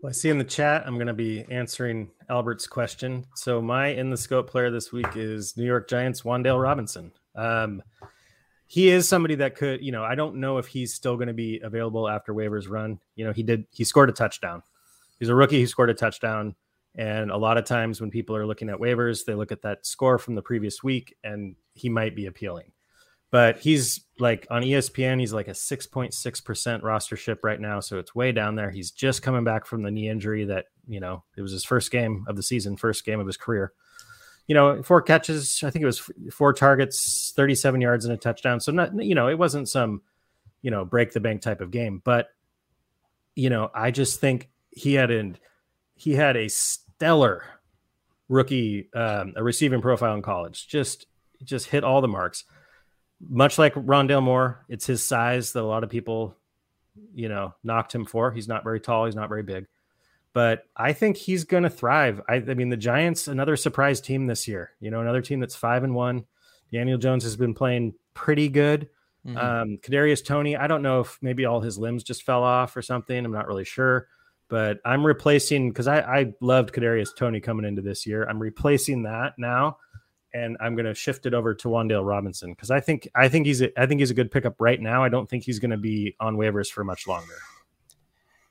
Well, 0.01 0.09
I 0.09 0.13
see 0.13 0.29
in 0.29 0.39
the 0.39 0.43
chat, 0.43 0.83
I'm 0.87 0.95
going 0.95 1.05
to 1.05 1.13
be 1.13 1.45
answering 1.51 2.09
Albert's 2.27 2.65
question. 2.65 3.23
So 3.35 3.61
my 3.61 3.89
in 3.89 4.09
the 4.09 4.17
scope 4.17 4.49
player 4.49 4.71
this 4.71 4.91
week 4.91 5.15
is 5.15 5.55
New 5.55 5.65
York 5.65 5.87
Giants 5.87 6.23
Wan'Dale 6.23 6.59
Robinson. 6.59 7.11
Um, 7.35 7.83
he 8.65 8.89
is 8.89 9.07
somebody 9.07 9.35
that 9.35 9.55
could, 9.55 9.83
you 9.83 9.91
know, 9.91 10.03
I 10.03 10.15
don't 10.15 10.37
know 10.37 10.57
if 10.57 10.65
he's 10.65 10.91
still 10.91 11.17
going 11.17 11.27
to 11.27 11.35
be 11.35 11.59
available 11.59 12.09
after 12.09 12.33
waivers 12.33 12.67
run. 12.67 12.99
You 13.15 13.25
know, 13.25 13.31
he 13.31 13.43
did, 13.43 13.65
he 13.69 13.83
scored 13.83 14.09
a 14.09 14.13
touchdown. 14.13 14.63
He's 15.19 15.29
a 15.29 15.35
rookie. 15.35 15.59
He 15.59 15.67
scored 15.67 15.91
a 15.91 15.93
touchdown. 15.93 16.55
And 16.95 17.29
a 17.29 17.37
lot 17.37 17.59
of 17.59 17.65
times 17.65 18.01
when 18.01 18.09
people 18.09 18.35
are 18.35 18.47
looking 18.47 18.69
at 18.69 18.79
waivers, 18.79 19.25
they 19.25 19.35
look 19.35 19.51
at 19.51 19.61
that 19.61 19.85
score 19.85 20.17
from 20.17 20.33
the 20.33 20.41
previous 20.41 20.81
week 20.81 21.15
and 21.23 21.55
he 21.75 21.89
might 21.89 22.15
be 22.15 22.25
appealing. 22.25 22.71
But 23.31 23.59
he's 23.59 24.01
like 24.19 24.45
on 24.51 24.61
ESPN, 24.61 25.19
he's 25.19 25.33
like 25.33 25.47
a 25.47 25.51
6.6% 25.51 26.83
roster 26.83 27.15
ship 27.15 27.39
right 27.43 27.59
now. 27.59 27.79
So 27.79 27.97
it's 27.97 28.13
way 28.13 28.33
down 28.33 28.55
there. 28.55 28.69
He's 28.69 28.91
just 28.91 29.23
coming 29.23 29.45
back 29.45 29.65
from 29.65 29.83
the 29.83 29.91
knee 29.91 30.09
injury 30.09 30.45
that, 30.45 30.65
you 30.87 30.99
know, 30.99 31.23
it 31.37 31.41
was 31.41 31.53
his 31.53 31.63
first 31.63 31.91
game 31.91 32.25
of 32.27 32.35
the 32.35 32.43
season, 32.43 32.75
first 32.75 33.05
game 33.05 33.19
of 33.21 33.27
his 33.27 33.37
career. 33.37 33.71
You 34.47 34.55
know, 34.55 34.83
four 34.83 35.01
catches, 35.01 35.63
I 35.63 35.69
think 35.69 35.83
it 35.83 35.85
was 35.85 36.11
four 36.31 36.51
targets, 36.51 37.31
37 37.35 37.79
yards 37.79 38.03
and 38.03 38.13
a 38.13 38.17
touchdown. 38.17 38.59
So 38.59 38.73
not, 38.73 39.01
you 39.01 39.15
know, 39.15 39.29
it 39.29 39.39
wasn't 39.39 39.69
some, 39.69 40.01
you 40.61 40.71
know, 40.71 40.83
break 40.83 41.13
the 41.13 41.21
bank 41.21 41.41
type 41.41 41.61
of 41.61 41.71
game. 41.71 42.01
But, 42.03 42.27
you 43.35 43.49
know, 43.49 43.71
I 43.73 43.91
just 43.91 44.19
think 44.19 44.49
he 44.71 44.93
had 44.93 45.09
an 45.09 45.37
he 45.95 46.15
had 46.15 46.35
a 46.35 46.49
stellar 46.49 47.43
rookie 48.27 48.89
um, 48.93 49.33
a 49.35 49.43
receiving 49.43 49.81
profile 49.81 50.15
in 50.15 50.21
college. 50.21 50.67
Just 50.67 51.05
just 51.43 51.67
hit 51.67 51.83
all 51.83 52.01
the 52.01 52.07
marks. 52.07 52.43
Much 53.29 53.57
like 53.59 53.73
Rondale 53.75 54.23
Moore, 54.23 54.65
it's 54.67 54.85
his 54.85 55.03
size 55.03 55.53
that 55.53 55.61
a 55.61 55.65
lot 55.65 55.83
of 55.83 55.89
people, 55.89 56.35
you 57.13 57.29
know, 57.29 57.53
knocked 57.63 57.93
him 57.93 58.05
for. 58.05 58.31
He's 58.31 58.47
not 58.47 58.63
very 58.63 58.79
tall. 58.79 59.05
He's 59.05 59.15
not 59.15 59.29
very 59.29 59.43
big, 59.43 59.67
but 60.33 60.65
I 60.75 60.93
think 60.93 61.17
he's 61.17 61.43
going 61.43 61.63
to 61.63 61.69
thrive. 61.69 62.21
I, 62.27 62.35
I 62.35 62.53
mean, 62.53 62.69
the 62.69 62.77
Giants, 62.77 63.27
another 63.27 63.55
surprise 63.55 64.01
team 64.01 64.27
this 64.27 64.47
year. 64.47 64.71
You 64.79 64.91
know, 64.91 65.01
another 65.01 65.21
team 65.21 65.39
that's 65.39 65.55
five 65.55 65.83
and 65.83 65.93
one. 65.93 66.25
Daniel 66.71 66.97
Jones 66.97 67.23
has 67.23 67.35
been 67.35 67.53
playing 67.53 67.93
pretty 68.13 68.49
good. 68.49 68.89
Mhm. 69.27 69.37
Um, 69.37 69.77
Kadarius 69.77 70.25
Toney, 70.25 70.55
I 70.55 70.67
don't 70.67 70.81
know 70.81 71.01
if 71.01 71.19
maybe 71.21 71.45
all 71.45 71.61
his 71.61 71.77
limbs 71.77 72.03
just 72.03 72.23
fell 72.23 72.43
off 72.43 72.75
or 72.75 72.81
something. 72.81 73.23
I'm 73.23 73.31
not 73.31 73.47
really 73.47 73.65
sure, 73.65 74.07
but 74.47 74.79
I'm 74.83 75.05
replacing 75.05 75.69
because 75.69 75.87
I, 75.87 75.99
I 75.99 76.33
loved 76.41 76.73
Kadarius 76.73 77.15
Toney 77.15 77.39
coming 77.39 77.65
into 77.65 77.81
this 77.83 78.07
year. 78.07 78.23
I'm 78.23 78.39
replacing 78.39 79.03
that 79.03 79.33
now, 79.37 79.77
and 80.33 80.57
I'm 80.59 80.75
going 80.75 80.85
to 80.85 80.93
shift 80.93 81.25
it 81.25 81.33
over 81.33 81.53
to 81.55 81.67
Wan'Dale 81.67 82.05
Robinson 82.05 82.51
because 82.51 82.71
I 82.71 82.79
think 82.79 83.07
I 83.15 83.27
think 83.29 83.45
he's 83.45 83.61
a, 83.61 83.79
I 83.79 83.85
think 83.85 83.99
he's 83.99 84.11
a 84.11 84.15
good 84.15 84.31
pickup 84.31 84.55
right 84.59 84.79
now. 84.79 85.03
I 85.03 85.09
don't 85.09 85.29
think 85.29 85.43
he's 85.43 85.59
going 85.59 85.71
to 85.71 85.77
be 85.77 86.15
on 86.19 86.37
waivers 86.37 86.71
for 86.71 86.83
much 86.83 87.07
longer. 87.07 87.35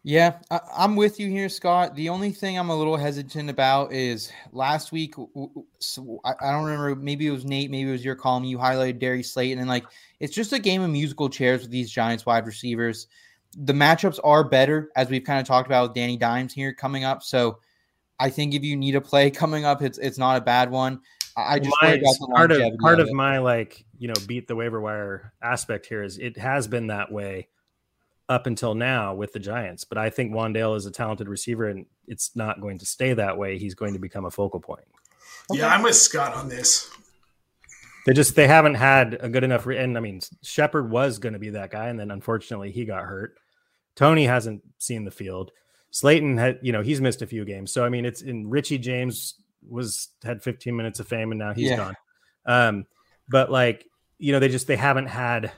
Yeah, 0.02 0.38
I, 0.50 0.60
I'm 0.74 0.96
with 0.96 1.20
you 1.20 1.28
here, 1.28 1.50
Scott. 1.50 1.94
The 1.94 2.08
only 2.08 2.32
thing 2.32 2.58
I'm 2.58 2.70
a 2.70 2.76
little 2.76 2.96
hesitant 2.96 3.50
about 3.50 3.92
is 3.92 4.32
last 4.52 4.92
week. 4.92 5.14
So 5.78 6.20
I, 6.24 6.32
I 6.40 6.52
don't 6.52 6.64
remember. 6.64 6.94
Maybe 6.94 7.26
it 7.26 7.32
was 7.32 7.44
Nate. 7.44 7.70
Maybe 7.70 7.88
it 7.88 7.92
was 7.92 8.04
your 8.04 8.14
column. 8.14 8.44
You 8.44 8.58
highlighted 8.58 8.98
Darius 8.98 9.32
Slayton, 9.32 9.58
and 9.58 9.68
like 9.68 9.84
it's 10.18 10.34
just 10.34 10.52
a 10.52 10.58
game 10.58 10.82
of 10.82 10.90
musical 10.90 11.28
chairs 11.28 11.62
with 11.62 11.70
these 11.70 11.90
Giants 11.90 12.24
wide 12.24 12.46
receivers. 12.46 13.08
the 13.56 13.72
matchups 13.72 14.20
are 14.22 14.44
better 14.44 14.90
as 14.96 15.10
we've 15.10 15.24
kind 15.24 15.40
of 15.40 15.46
talked 15.46 15.66
about 15.66 15.88
with 15.88 15.94
Danny 15.94 16.16
Dimes 16.16 16.54
here 16.54 16.72
coming 16.72 17.04
up. 17.04 17.22
So 17.22 17.58
I 18.20 18.30
think 18.30 18.54
if 18.54 18.62
you 18.62 18.76
need 18.76 18.94
a 18.94 19.00
play 19.00 19.30
coming 19.30 19.64
up, 19.64 19.82
it's 19.82 19.98
it's 19.98 20.18
not 20.18 20.36
a 20.36 20.40
bad 20.40 20.70
one. 20.70 21.00
I 21.46 21.54
I 21.54 21.58
just 21.58 21.76
my, 21.80 21.88
about 21.88 22.16
the 22.20 22.26
part 22.34 22.52
of 22.52 22.78
part 22.78 23.00
of 23.00 23.08
of 23.08 23.14
my 23.14 23.38
like 23.38 23.84
you 23.98 24.08
know 24.08 24.14
beat 24.26 24.48
the 24.48 24.56
waiver 24.56 24.80
wire 24.80 25.32
aspect 25.42 25.86
here 25.86 26.02
is 26.02 26.18
it 26.18 26.38
has 26.38 26.68
been 26.68 26.88
that 26.88 27.10
way 27.10 27.48
up 28.28 28.46
until 28.46 28.74
now 28.74 29.12
with 29.12 29.32
the 29.32 29.40
Giants, 29.40 29.82
but 29.82 29.98
I 29.98 30.08
think 30.08 30.32
Wan'Dale 30.32 30.76
is 30.76 30.86
a 30.86 30.90
talented 30.92 31.28
receiver 31.28 31.66
and 31.66 31.84
it's 32.06 32.36
not 32.36 32.60
going 32.60 32.78
to 32.78 32.86
stay 32.86 33.12
that 33.12 33.36
way. 33.36 33.58
He's 33.58 33.74
going 33.74 33.92
to 33.94 33.98
become 33.98 34.24
a 34.24 34.30
focal 34.30 34.60
point. 34.60 34.84
Yeah, 35.52 35.66
I'm 35.66 35.82
with 35.82 35.96
Scott 35.96 36.34
on 36.34 36.48
this. 36.48 36.88
They 38.06 38.12
just 38.12 38.36
they 38.36 38.46
haven't 38.46 38.76
had 38.76 39.18
a 39.20 39.28
good 39.28 39.44
enough. 39.44 39.66
Re- 39.66 39.78
and 39.78 39.96
I 39.96 40.00
mean, 40.00 40.20
Shepard 40.42 40.90
was 40.90 41.18
going 41.18 41.32
to 41.32 41.38
be 41.38 41.50
that 41.50 41.70
guy, 41.70 41.88
and 41.88 41.98
then 41.98 42.10
unfortunately 42.10 42.70
he 42.70 42.84
got 42.84 43.04
hurt. 43.04 43.36
Toney 43.96 44.26
hasn't 44.26 44.62
seen 44.78 45.04
the 45.04 45.10
field. 45.10 45.50
Slayton 45.90 46.38
had, 46.38 46.60
you 46.62 46.72
know, 46.72 46.82
he's 46.82 47.00
missed 47.00 47.20
a 47.20 47.26
few 47.26 47.44
games. 47.44 47.72
So 47.72 47.84
I 47.84 47.88
mean, 47.88 48.04
it's 48.04 48.22
in 48.22 48.48
Richie 48.48 48.78
James 48.78 49.34
was 49.68 50.08
had 50.22 50.42
15 50.42 50.74
minutes 50.74 51.00
of 51.00 51.08
fame, 51.08 51.32
and 51.32 51.38
now 51.38 51.52
he's 51.52 51.70
Yeah. 51.70 51.76
gone. 51.76 51.96
Um, 52.46 52.86
but 53.28 53.50
like, 53.50 53.86
you 54.18 54.32
know, 54.32 54.38
they 54.38 54.48
just 54.48 54.66
they 54.66 54.76
haven't 54.76 55.06
had 55.06 55.52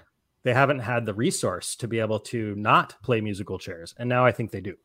they 0.45 0.53
haven't 0.53 0.81
had 0.81 1.07
the 1.07 1.15
resource 1.15 1.77
to 1.77 1.87
be 1.87 2.01
able 2.01 2.19
to 2.19 2.55
not 2.57 2.97
play 3.03 3.21
musical 3.21 3.59
chairs, 3.59 3.95
and 3.99 4.09
now 4.09 4.25
I 4.25 4.33
think 4.33 4.51
they 4.51 4.61
do. 4.61 4.77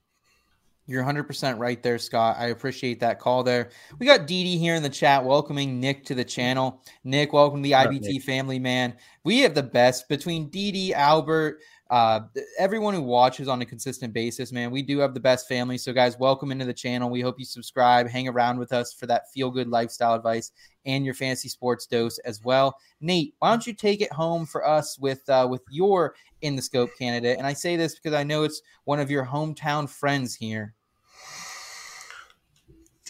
You're 0.89 1.03
100% 1.03 1.59
right 1.59 1.84
there, 1.84 1.97
Scott. 1.97 2.38
I 2.39 2.47
appreciate 2.47 3.01
that 3.01 3.20
call 3.20 3.43
there. 3.43 3.72
We 3.99 4.05
got 4.05 4.26
Dee 4.26 4.45
Dee 4.45 4.57
here 4.57 4.76
in 4.76 4.84
the 4.84 4.89
chat 4.89 5.22
welcoming 5.26 5.82
Nick 5.82 6.05
to 6.05 6.15
the 6.15 6.24
channel. 6.24 6.82
Nick, 7.03 7.34
welcome 7.34 7.61
to 7.61 7.68
the 7.68 7.74
What's 7.74 7.88
up, 7.88 7.93
IBT 7.93 8.24
family, 8.24 8.57
man. 8.57 8.95
We 9.26 9.39
have 9.39 9.53
the 9.53 9.63
best 9.63 10.07
between 10.07 10.47
Dee 10.47 10.72
Dee, 10.72 10.93
Albert, 10.93 11.59
uh, 11.89 12.21
everyone 12.57 12.93
who 12.93 13.01
watches 13.01 13.47
on 13.47 13.61
a 13.61 13.65
consistent 13.65 14.13
basis, 14.13 14.51
man. 14.51 14.71
We 14.71 14.81
do 14.81 14.99
have 14.99 15.13
the 15.13 15.19
best 15.19 15.47
family. 15.47 15.77
So, 15.77 15.93
guys, 15.93 16.17
welcome 16.17 16.51
into 16.51 16.65
the 16.65 16.73
channel. 16.73 17.09
We 17.09 17.21
hope 17.21 17.39
you 17.39 17.45
subscribe, 17.45 18.09
hang 18.09 18.27
around 18.27 18.59
with 18.59 18.73
us 18.73 18.93
for 18.93 19.05
that 19.07 19.31
feel 19.31 19.49
good 19.49 19.67
lifestyle 19.67 20.13
advice 20.13 20.51
and 20.85 21.05
your 21.05 21.13
fantasy 21.13 21.49
sports 21.49 21.85
dose 21.85 22.17
as 22.19 22.43
well. 22.43 22.77
Nate, 23.01 23.35
why 23.39 23.49
don't 23.49 23.67
you 23.67 23.73
take 23.73 24.01
it 24.01 24.11
home 24.11 24.45
for 24.45 24.67
us 24.67 24.97
with 24.99 25.27
uh, 25.29 25.47
with 25.49 25.61
your 25.69 26.15
in 26.41 26.55
the 26.55 26.61
scope 26.61 26.89
candidate? 26.97 27.38
And 27.38 27.47
I 27.47 27.53
say 27.53 27.75
this 27.75 27.95
because 27.95 28.13
I 28.13 28.23
know 28.23 28.43
it's 28.43 28.61
one 28.85 28.99
of 28.99 29.11
your 29.11 29.25
hometown 29.25 29.89
friends 29.89 30.35
here. 30.35 30.73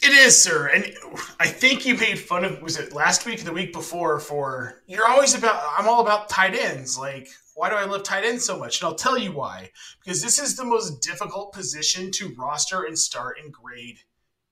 It 0.08 0.14
is, 0.14 0.42
sir. 0.42 0.68
And 0.68 0.94
I 1.38 1.48
think 1.48 1.86
you 1.86 1.98
made 1.98 2.18
fun 2.18 2.46
of 2.46 2.62
was 2.62 2.78
it 2.78 2.94
last 2.94 3.26
week 3.26 3.42
or 3.42 3.44
the 3.44 3.52
week 3.52 3.74
before 3.74 4.22
for 4.22 4.82
you're 4.88 5.06
always 5.06 5.36
about 5.36 5.62
I'm 5.78 5.90
all 5.90 6.00
about 6.00 6.30
tight 6.30 6.56
ends. 6.56 6.98
Like, 6.98 7.28
why 7.56 7.70
do 7.70 7.76
I 7.76 7.84
love 7.84 8.04
tight 8.04 8.24
ends 8.24 8.46
so 8.46 8.58
much? 8.58 8.80
And 8.80 8.88
I'll 8.88 8.96
tell 8.96 9.18
you 9.18 9.34
why. 9.34 9.70
Because 10.02 10.24
this 10.24 10.40
is 10.40 10.56
the 10.56 10.64
most 10.64 11.02
difficult 11.02 11.52
position 11.52 12.10
to 12.12 12.34
roster 12.38 12.84
and 12.84 12.98
start 12.98 13.36
and 13.44 13.52
grade 13.52 13.98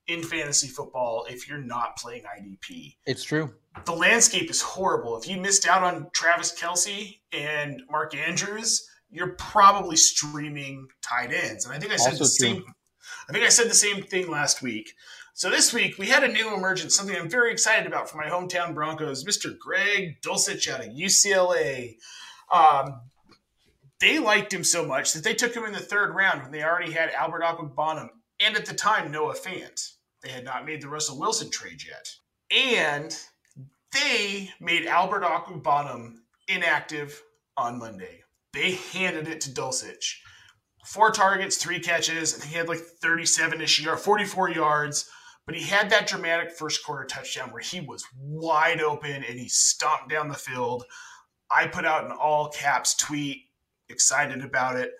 in 0.07 0.23
fantasy 0.23 0.67
football 0.67 1.25
if 1.29 1.47
you're 1.47 1.57
not 1.57 1.95
playing 1.95 2.23
IDP. 2.23 2.97
It's 3.05 3.23
true. 3.23 3.53
The 3.85 3.93
landscape 3.93 4.49
is 4.49 4.61
horrible. 4.61 5.17
If 5.17 5.25
you 5.25 5.37
missed 5.37 5.65
out 5.65 5.83
on 5.83 6.09
Travis 6.11 6.53
Kelce 6.59 7.19
and 7.31 7.81
Mark 7.89 8.13
Andrews, 8.13 8.89
you're 9.09 9.35
probably 9.35 9.95
streaming 9.95 10.89
tight 11.01 11.31
ends. 11.31 11.63
And 11.63 11.73
I 11.73 11.79
think 11.79 11.93
I 11.93 11.95
said 11.95 12.09
Also 12.09 12.25
the 12.25 12.29
same. 12.29 12.65
I 13.29 13.31
think 13.31 13.45
I 13.45 13.49
said 13.49 13.69
the 13.69 13.73
same 13.73 14.03
thing 14.03 14.29
last 14.29 14.61
week. 14.61 14.93
So 15.37 15.49
this 15.49 15.73
week 15.73 15.97
we 15.97 16.07
had 16.07 16.23
a 16.23 16.31
new 16.31 16.55
emergence, 16.55 16.95
something 16.95 17.13
I'm 17.13 17.29
very 17.29 17.51
excited 17.51 17.85
about 17.85 18.09
for 18.09 18.15
my 18.15 18.27
hometown 18.27 18.73
Broncos, 18.73 19.25
Mr. 19.25 19.51
Greg 19.59 20.21
Dulcich 20.21 20.71
out 20.71 20.79
of 20.79 20.93
UCLA. 20.93 21.97
Um, 22.49 23.01
they 23.99 24.17
liked 24.17 24.53
him 24.53 24.63
so 24.63 24.85
much 24.85 25.11
that 25.11 25.25
they 25.25 25.33
took 25.33 25.53
him 25.53 25.65
in 25.65 25.73
the 25.73 25.79
third 25.79 26.15
round 26.15 26.41
when 26.41 26.51
they 26.53 26.63
already 26.63 26.93
had 26.93 27.09
Albert 27.09 27.43
Bonham 27.75 28.11
and 28.39 28.55
at 28.55 28.65
the 28.65 28.73
time 28.73 29.11
Noah 29.11 29.35
Fant. 29.35 29.91
They 30.23 30.29
had 30.29 30.45
not 30.45 30.65
made 30.65 30.81
the 30.81 30.87
Russell 30.87 31.19
Wilson 31.19 31.51
trade 31.51 31.81
yet. 31.85 32.15
And 32.57 33.13
they 33.91 34.51
made 34.61 34.85
Albert 34.85 35.25
Bonham 35.63 36.23
inactive 36.47 37.21
on 37.57 37.77
Monday. 37.77 38.21
They 38.53 38.75
handed 38.93 39.27
it 39.27 39.41
to 39.41 39.49
Dulcich 39.49 40.13
four 40.85 41.11
targets, 41.11 41.57
three 41.57 41.79
catches. 41.79 42.33
Think 42.33 42.51
he 42.51 42.57
had 42.57 42.69
like 42.69 42.79
37 42.79 43.59
ish 43.61 43.81
yards, 43.81 44.03
44 44.03 44.51
yards. 44.51 45.09
But 45.45 45.55
he 45.55 45.63
had 45.63 45.91
that 45.91 46.07
dramatic 46.07 46.51
first 46.51 46.83
quarter 46.83 47.05
touchdown 47.05 47.51
where 47.51 47.61
he 47.61 47.79
was 47.79 48.03
wide 48.19 48.81
open 48.81 49.11
and 49.23 49.39
he 49.39 49.47
stomped 49.47 50.09
down 50.09 50.27
the 50.27 50.33
field. 50.33 50.85
I 51.51 51.67
put 51.67 51.85
out 51.85 52.05
an 52.05 52.11
all 52.11 52.49
caps 52.49 52.95
tweet, 52.95 53.43
excited 53.87 54.43
about 54.43 54.75
it. 54.77 54.91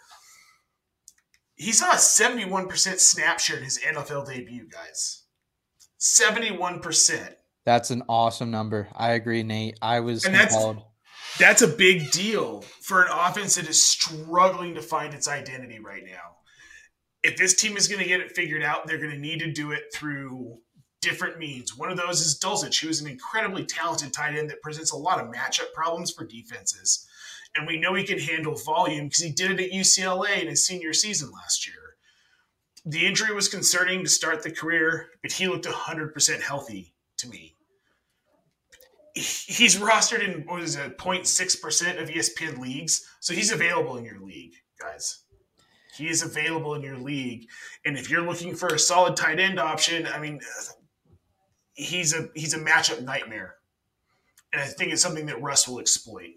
He 1.55 1.71
saw 1.71 1.91
a 1.91 1.95
71% 1.95 2.99
snap 2.99 3.39
share 3.39 3.57
in 3.57 3.63
his 3.63 3.79
NFL 3.79 4.27
debut, 4.27 4.67
guys. 4.69 5.23
71%. 5.99 7.33
That's 7.65 7.89
an 7.89 8.03
awesome 8.07 8.51
number. 8.51 8.89
I 8.95 9.13
agree, 9.13 9.41
Nate. 9.41 9.79
I 9.81 10.01
was 10.01 10.25
And 10.25 10.35
that's- 10.35 10.53
That's 11.39 11.61
a 11.61 11.67
big 11.67 12.11
deal 12.11 12.61
for 12.81 13.01
an 13.01 13.09
offense 13.11 13.55
that 13.55 13.67
is 13.67 13.81
struggling 13.81 14.75
to 14.75 14.81
find 14.81 15.13
its 15.13 15.27
identity 15.27 15.79
right 15.79 16.03
now. 16.05 16.34
If 17.25 17.37
this 17.37 17.55
team 17.55 17.75
is 17.75 17.87
going 17.87 18.01
to 18.01 18.07
get 18.07 18.19
it 18.19 18.35
figured 18.35 18.63
out, 18.63 18.85
they're 18.85 18.99
going 18.99 19.11
to 19.11 19.17
need 19.17 19.39
to 19.39 19.51
do 19.51 19.71
it 19.71 19.85
through 19.93 20.59
different 21.01 21.37
means. 21.39 21.77
One 21.77 21.91
of 21.91 21.97
those 21.97 22.21
is 22.21 22.39
Dulcich, 22.39 22.81
who 22.81 22.89
is 22.89 23.01
an 23.01 23.09
incredibly 23.09 23.65
talented 23.65 24.13
tight 24.13 24.35
end 24.35 24.49
that 24.49 24.61
presents 24.61 24.91
a 24.91 24.97
lot 24.97 25.19
of 25.19 25.31
matchup 25.31 25.73
problems 25.73 26.11
for 26.11 26.25
defenses. 26.25 27.07
And 27.55 27.67
we 27.67 27.79
know 27.79 27.93
he 27.93 28.03
can 28.03 28.19
handle 28.19 28.55
volume 28.55 29.05
because 29.05 29.23
he 29.23 29.31
did 29.31 29.51
it 29.51 29.59
at 29.59 29.71
UCLA 29.71 30.41
in 30.41 30.47
his 30.47 30.65
senior 30.65 30.93
season 30.93 31.31
last 31.31 31.67
year. 31.67 31.75
The 32.85 33.05
injury 33.05 33.33
was 33.33 33.47
concerning 33.47 34.03
to 34.03 34.09
start 34.09 34.43
the 34.43 34.51
career, 34.51 35.07
but 35.21 35.31
he 35.31 35.47
looked 35.47 35.65
100% 35.65 36.41
healthy 36.41 36.93
to 37.17 37.29
me 37.29 37.55
he's 39.15 39.77
rostered 39.77 40.21
in 40.21 40.41
what 40.45 40.61
is 40.61 40.75
it 40.75 40.97
0.6% 40.97 42.01
of 42.01 42.09
espn 42.09 42.57
leagues 42.59 43.07
so 43.21 43.33
he's 43.33 43.51
available 43.51 43.95
in 43.95 44.03
your 44.03 44.19
league 44.19 44.53
guys 44.79 45.23
he 45.97 46.09
is 46.09 46.21
available 46.23 46.73
in 46.75 46.81
your 46.81 46.97
league 46.97 47.47
and 47.85 47.97
if 47.97 48.09
you're 48.09 48.25
looking 48.25 48.55
for 48.55 48.67
a 48.67 48.79
solid 48.79 49.15
tight 49.15 49.39
end 49.39 49.59
option 49.59 50.07
i 50.07 50.19
mean 50.19 50.39
he's 51.73 52.13
a 52.13 52.29
he's 52.35 52.53
a 52.53 52.59
matchup 52.59 53.01
nightmare 53.03 53.55
and 54.53 54.61
i 54.61 54.65
think 54.65 54.91
it's 54.91 55.01
something 55.01 55.25
that 55.25 55.41
russ 55.41 55.67
will 55.67 55.79
exploit 55.79 56.31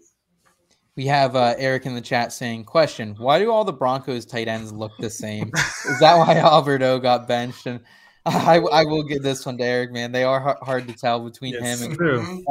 We 0.95 1.05
have 1.07 1.35
uh, 1.35 1.55
Eric 1.57 1.85
in 1.85 1.95
the 1.95 2.01
chat 2.01 2.33
saying, 2.33 2.65
"Question: 2.65 3.15
Why 3.17 3.39
do 3.39 3.51
all 3.51 3.63
the 3.63 3.71
Broncos 3.71 4.25
tight 4.25 4.49
ends 4.49 4.73
look 4.73 4.91
the 4.99 5.09
same? 5.09 5.49
Is 5.89 5.99
that 6.01 6.17
why 6.17 6.35
Alberto 6.43 6.99
got 6.99 7.25
benched?" 7.25 7.67
And 7.67 7.79
I, 8.25 8.57
I 8.57 8.83
will 8.83 9.03
give 9.03 9.23
this 9.23 9.45
one 9.45 9.57
to 9.59 9.63
Eric. 9.63 9.93
Man, 9.93 10.11
they 10.11 10.25
are 10.25 10.57
hard 10.61 10.87
to 10.89 10.93
tell 10.93 11.23
between 11.23 11.53
Yes, 11.53 11.79
him 11.79 11.91
and 11.91 11.97
true. 11.97 12.43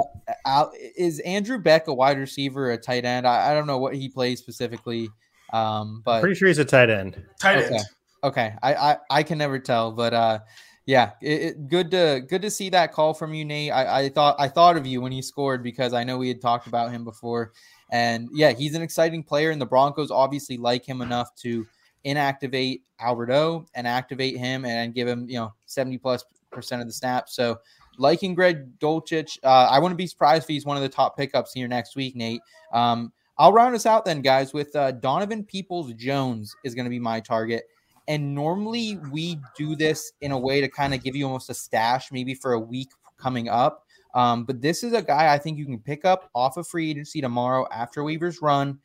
Al, 0.46 0.72
is 0.96 1.20
Andrew 1.20 1.58
Beck 1.58 1.88
a 1.88 1.94
wide 1.94 2.18
receiver 2.18 2.70
or 2.70 2.72
a 2.72 2.78
tight 2.78 3.04
end? 3.04 3.26
I, 3.26 3.50
I 3.50 3.54
don't 3.54 3.66
know 3.66 3.78
what 3.78 3.94
he 3.94 4.08
plays 4.08 4.38
specifically, 4.40 5.10
um, 5.52 6.02
but 6.04 6.20
Pretty 6.20 6.34
sure 6.34 6.48
he's 6.48 6.58
a 6.58 6.64
tight 6.64 6.90
end. 6.90 7.22
tight 7.40 7.58
Okay. 7.58 7.76
end 7.76 7.84
Okay, 8.24 8.54
I, 8.62 8.74
I 8.74 8.96
I 9.10 9.22
can 9.22 9.38
never 9.38 9.58
tell, 9.58 9.92
but 9.92 10.12
uh, 10.12 10.40
yeah, 10.86 11.12
it, 11.22 11.42
it, 11.42 11.68
good 11.68 11.90
to 11.92 12.24
good 12.28 12.42
to 12.42 12.50
see 12.50 12.68
that 12.70 12.92
call 12.92 13.14
from 13.14 13.32
you, 13.32 13.44
Nate. 13.44 13.70
I, 13.70 14.00
I 14.00 14.08
thought 14.08 14.34
I 14.40 14.48
thought 14.48 14.76
of 14.76 14.86
you 14.86 15.00
when 15.00 15.12
he 15.12 15.22
scored 15.22 15.62
because 15.62 15.92
I 15.92 16.02
know 16.02 16.18
we 16.18 16.28
had 16.28 16.40
talked 16.40 16.66
about 16.66 16.90
him 16.90 17.04
before, 17.04 17.52
and 17.92 18.28
yeah, 18.32 18.50
he's 18.52 18.74
an 18.74 18.82
exciting 18.82 19.22
player, 19.22 19.50
and 19.50 19.60
the 19.60 19.66
Broncos 19.66 20.10
obviously 20.10 20.56
like 20.56 20.84
him 20.84 21.00
enough 21.00 21.34
to 21.36 21.64
inactivate 22.04 22.82
Alberto 23.00 23.66
and 23.74 23.86
activate 23.86 24.36
him 24.36 24.64
and 24.64 24.94
give 24.94 25.06
him 25.06 25.28
you 25.28 25.38
know 25.38 25.52
seventy 25.66 25.98
plus 25.98 26.24
percent 26.50 26.80
of 26.82 26.88
the 26.88 26.94
snaps. 26.94 27.36
So 27.36 27.60
liking 27.98 28.34
Greg 28.34 28.78
Dulcich, 28.80 29.38
uh, 29.44 29.68
I 29.70 29.78
wouldn't 29.78 29.98
be 29.98 30.08
surprised 30.08 30.42
if 30.42 30.48
he's 30.48 30.66
one 30.66 30.76
of 30.76 30.82
the 30.82 30.88
top 30.88 31.16
pickups 31.16 31.52
here 31.52 31.68
next 31.68 31.94
week, 31.94 32.16
Nate. 32.16 32.40
Um, 32.72 33.12
I'll 33.38 33.52
round 33.52 33.74
us 33.74 33.86
out 33.86 34.04
then, 34.04 34.20
guys, 34.20 34.52
with 34.52 34.74
uh, 34.74 34.92
Donovan 34.92 35.44
Peoples 35.44 35.92
Jones 35.94 36.56
is 36.64 36.74
going 36.74 36.86
to 36.86 36.90
be 36.90 36.98
my 36.98 37.20
target. 37.20 37.64
And 38.08 38.34
normally 38.34 38.98
we 39.12 39.38
do 39.56 39.76
this 39.76 40.12
in 40.22 40.32
a 40.32 40.38
way 40.38 40.60
to 40.60 40.68
kind 40.68 40.92
of 40.92 41.04
give 41.04 41.14
you 41.14 41.26
almost 41.26 41.50
a 41.50 41.54
stash, 41.54 42.10
maybe 42.10 42.34
for 42.34 42.54
a 42.54 42.60
week 42.60 42.88
coming 43.16 43.48
up. 43.48 43.84
Um, 44.14 44.44
but 44.44 44.60
this 44.60 44.82
is 44.82 44.92
a 44.92 45.02
guy 45.02 45.32
I 45.32 45.38
think 45.38 45.58
you 45.58 45.66
can 45.66 45.78
pick 45.78 46.04
up 46.04 46.30
off 46.34 46.56
of 46.56 46.66
free 46.66 46.90
agency 46.90 47.20
tomorrow 47.20 47.66
after 47.70 48.02
waivers 48.02 48.38
run 48.42 48.78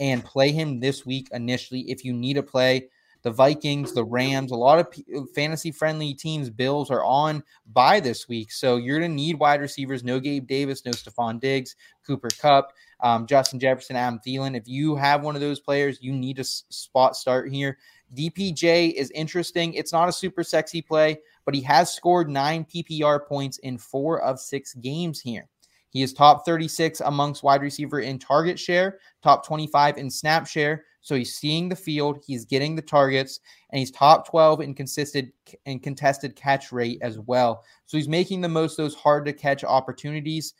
and 0.00 0.24
play 0.24 0.52
him 0.52 0.80
this 0.80 1.04
week 1.04 1.28
initially 1.32 1.80
if 1.90 2.04
you 2.04 2.12
need 2.12 2.38
a 2.38 2.42
play. 2.42 2.88
The 3.22 3.30
Vikings, 3.30 3.92
the 3.92 4.04
Rams, 4.04 4.52
a 4.52 4.56
lot 4.56 4.78
of 4.78 4.90
p- 4.90 5.04
fantasy 5.34 5.72
friendly 5.72 6.14
teams, 6.14 6.50
Bills 6.50 6.90
are 6.90 7.04
on 7.04 7.42
by 7.72 7.98
this 7.98 8.28
week. 8.28 8.52
So 8.52 8.76
you're 8.76 8.98
going 8.98 9.10
to 9.10 9.14
need 9.14 9.38
wide 9.38 9.60
receivers. 9.60 10.04
No 10.04 10.20
Gabe 10.20 10.46
Davis, 10.46 10.84
no 10.84 10.92
Stefon 10.92 11.40
Diggs, 11.40 11.74
Cooper 12.06 12.28
Kupp, 12.40 12.72
um, 13.00 13.26
Justin 13.26 13.58
Jefferson, 13.58 13.96
Adam 13.96 14.20
Thielen. 14.24 14.56
If 14.56 14.68
you 14.68 14.94
have 14.96 15.22
one 15.22 15.34
of 15.34 15.40
those 15.40 15.60
players, 15.60 15.98
you 16.00 16.12
need 16.12 16.38
a 16.38 16.40
s- 16.40 16.64
spot 16.68 17.16
start 17.16 17.50
here. 17.50 17.78
DPJ 18.14 18.92
is 18.94 19.10
interesting. 19.10 19.74
It's 19.74 19.92
not 19.92 20.08
a 20.08 20.12
super 20.12 20.42
sexy 20.42 20.80
play, 20.80 21.18
but 21.44 21.54
he 21.54 21.60
has 21.62 21.92
scored 21.92 22.30
nine 22.30 22.64
PPR 22.64 23.26
points 23.26 23.58
in 23.58 23.78
four 23.78 24.20
of 24.22 24.40
six 24.40 24.74
games 24.74 25.20
here. 25.20 25.48
He 25.90 26.02
is 26.02 26.12
top 26.12 26.44
36 26.44 27.00
amongst 27.00 27.42
wide 27.42 27.62
receiver 27.62 28.00
in 28.00 28.18
target 28.18 28.58
share, 28.58 28.98
top 29.22 29.46
25 29.46 29.98
in 29.98 30.10
snap 30.10 30.46
share. 30.46 30.84
So 31.00 31.14
he's 31.14 31.36
seeing 31.36 31.68
the 31.68 31.76
field, 31.76 32.22
he's 32.26 32.44
getting 32.44 32.74
the 32.74 32.82
targets, 32.82 33.40
and 33.70 33.78
he's 33.78 33.90
top 33.90 34.28
12 34.28 34.60
in 34.60 34.74
consistent 34.74 35.32
and 35.66 35.82
contested 35.82 36.36
catch 36.36 36.72
rate 36.72 36.98
as 37.02 37.18
well. 37.18 37.64
So 37.86 37.96
he's 37.96 38.08
making 38.08 38.40
the 38.40 38.48
most 38.48 38.76
those 38.76 38.94
hard 38.94 39.24
to 39.26 39.32
catch 39.32 39.64
opportunities. 39.64 40.54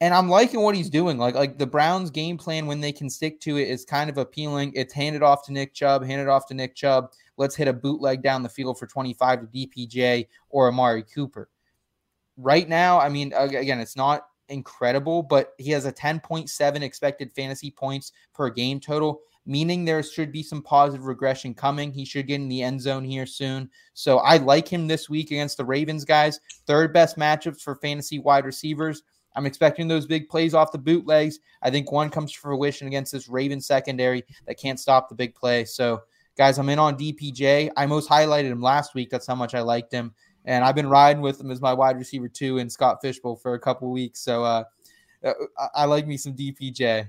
And 0.00 0.14
I'm 0.14 0.28
liking 0.28 0.60
what 0.60 0.76
he's 0.76 0.90
doing. 0.90 1.18
Like 1.18 1.34
like 1.34 1.58
the 1.58 1.66
Browns 1.66 2.10
game 2.10 2.38
plan 2.38 2.66
when 2.66 2.80
they 2.80 2.92
can 2.92 3.10
stick 3.10 3.40
to 3.40 3.56
it 3.56 3.68
is 3.68 3.84
kind 3.84 4.08
of 4.08 4.18
appealing. 4.18 4.72
It's 4.74 4.94
handed 4.94 5.22
off 5.22 5.44
to 5.46 5.52
Nick 5.52 5.74
Chubb, 5.74 6.04
handed 6.04 6.28
off 6.28 6.46
to 6.46 6.54
Nick 6.54 6.74
Chubb. 6.74 7.12
Let's 7.36 7.56
hit 7.56 7.68
a 7.68 7.72
bootleg 7.72 8.22
down 8.22 8.42
the 8.42 8.48
field 8.48 8.78
for 8.78 8.86
25 8.86 9.40
to 9.40 9.46
DPJ 9.46 10.28
or 10.50 10.68
Amari 10.68 11.02
Cooper. 11.02 11.48
Right 12.36 12.68
now, 12.68 13.00
I 13.00 13.08
mean, 13.08 13.32
again, 13.36 13.80
it's 13.80 13.96
not 13.96 14.22
incredible, 14.48 15.22
but 15.22 15.54
he 15.58 15.70
has 15.72 15.84
a 15.84 15.92
10.7 15.92 16.82
expected 16.82 17.32
fantasy 17.32 17.70
points 17.70 18.12
per 18.34 18.50
game 18.50 18.80
total, 18.80 19.20
meaning 19.48 19.84
there 19.84 20.02
should 20.02 20.30
be 20.30 20.42
some 20.42 20.62
positive 20.62 21.06
regression 21.06 21.54
coming. 21.54 21.90
He 21.90 22.04
should 22.04 22.26
get 22.26 22.36
in 22.36 22.48
the 22.48 22.62
end 22.62 22.82
zone 22.82 23.02
here 23.02 23.24
soon. 23.24 23.70
So 23.94 24.18
I 24.18 24.36
like 24.36 24.68
him 24.68 24.86
this 24.86 25.08
week 25.08 25.30
against 25.30 25.56
the 25.56 25.64
Ravens, 25.64 26.04
guys. 26.04 26.38
Third 26.66 26.92
best 26.92 27.16
matchups 27.16 27.62
for 27.62 27.76
fantasy 27.76 28.18
wide 28.18 28.44
receivers. 28.44 29.02
I'm 29.34 29.46
expecting 29.46 29.88
those 29.88 30.06
big 30.06 30.28
plays 30.28 30.52
off 30.52 30.70
the 30.70 30.78
bootlegs. 30.78 31.38
I 31.62 31.70
think 31.70 31.90
one 31.90 32.10
comes 32.10 32.32
to 32.32 32.38
fruition 32.38 32.88
against 32.88 33.10
this 33.10 33.28
Raven 33.28 33.60
secondary 33.60 34.22
that 34.46 34.58
can't 34.58 34.78
stop 34.78 35.08
the 35.08 35.14
big 35.14 35.34
play. 35.34 35.64
So, 35.64 36.02
guys, 36.36 36.58
I'm 36.58 36.68
in 36.68 36.78
on 36.78 36.98
DPJ. 36.98 37.70
I 37.74 37.86
most 37.86 38.10
highlighted 38.10 38.50
him 38.50 38.60
last 38.60 38.94
week. 38.94 39.08
That's 39.08 39.26
how 39.26 39.34
much 39.34 39.54
I 39.54 39.60
liked 39.60 39.90
him. 39.90 40.12
And 40.44 40.62
I've 40.62 40.74
been 40.74 40.90
riding 40.90 41.22
with 41.22 41.40
him 41.40 41.50
as 41.50 41.62
my 41.62 41.72
wide 41.72 41.96
receiver 41.96 42.28
too 42.28 42.58
in 42.58 42.68
Scott 42.68 42.98
Fish 43.00 43.18
Bowl 43.20 43.36
for 43.36 43.54
a 43.54 43.60
couple 43.60 43.90
weeks. 43.90 44.20
So 44.20 44.44
uh, 44.44 44.64
uh 45.24 45.32
I 45.74 45.86
like 45.86 46.06
me 46.06 46.18
some 46.18 46.34
DPJ. 46.34 47.08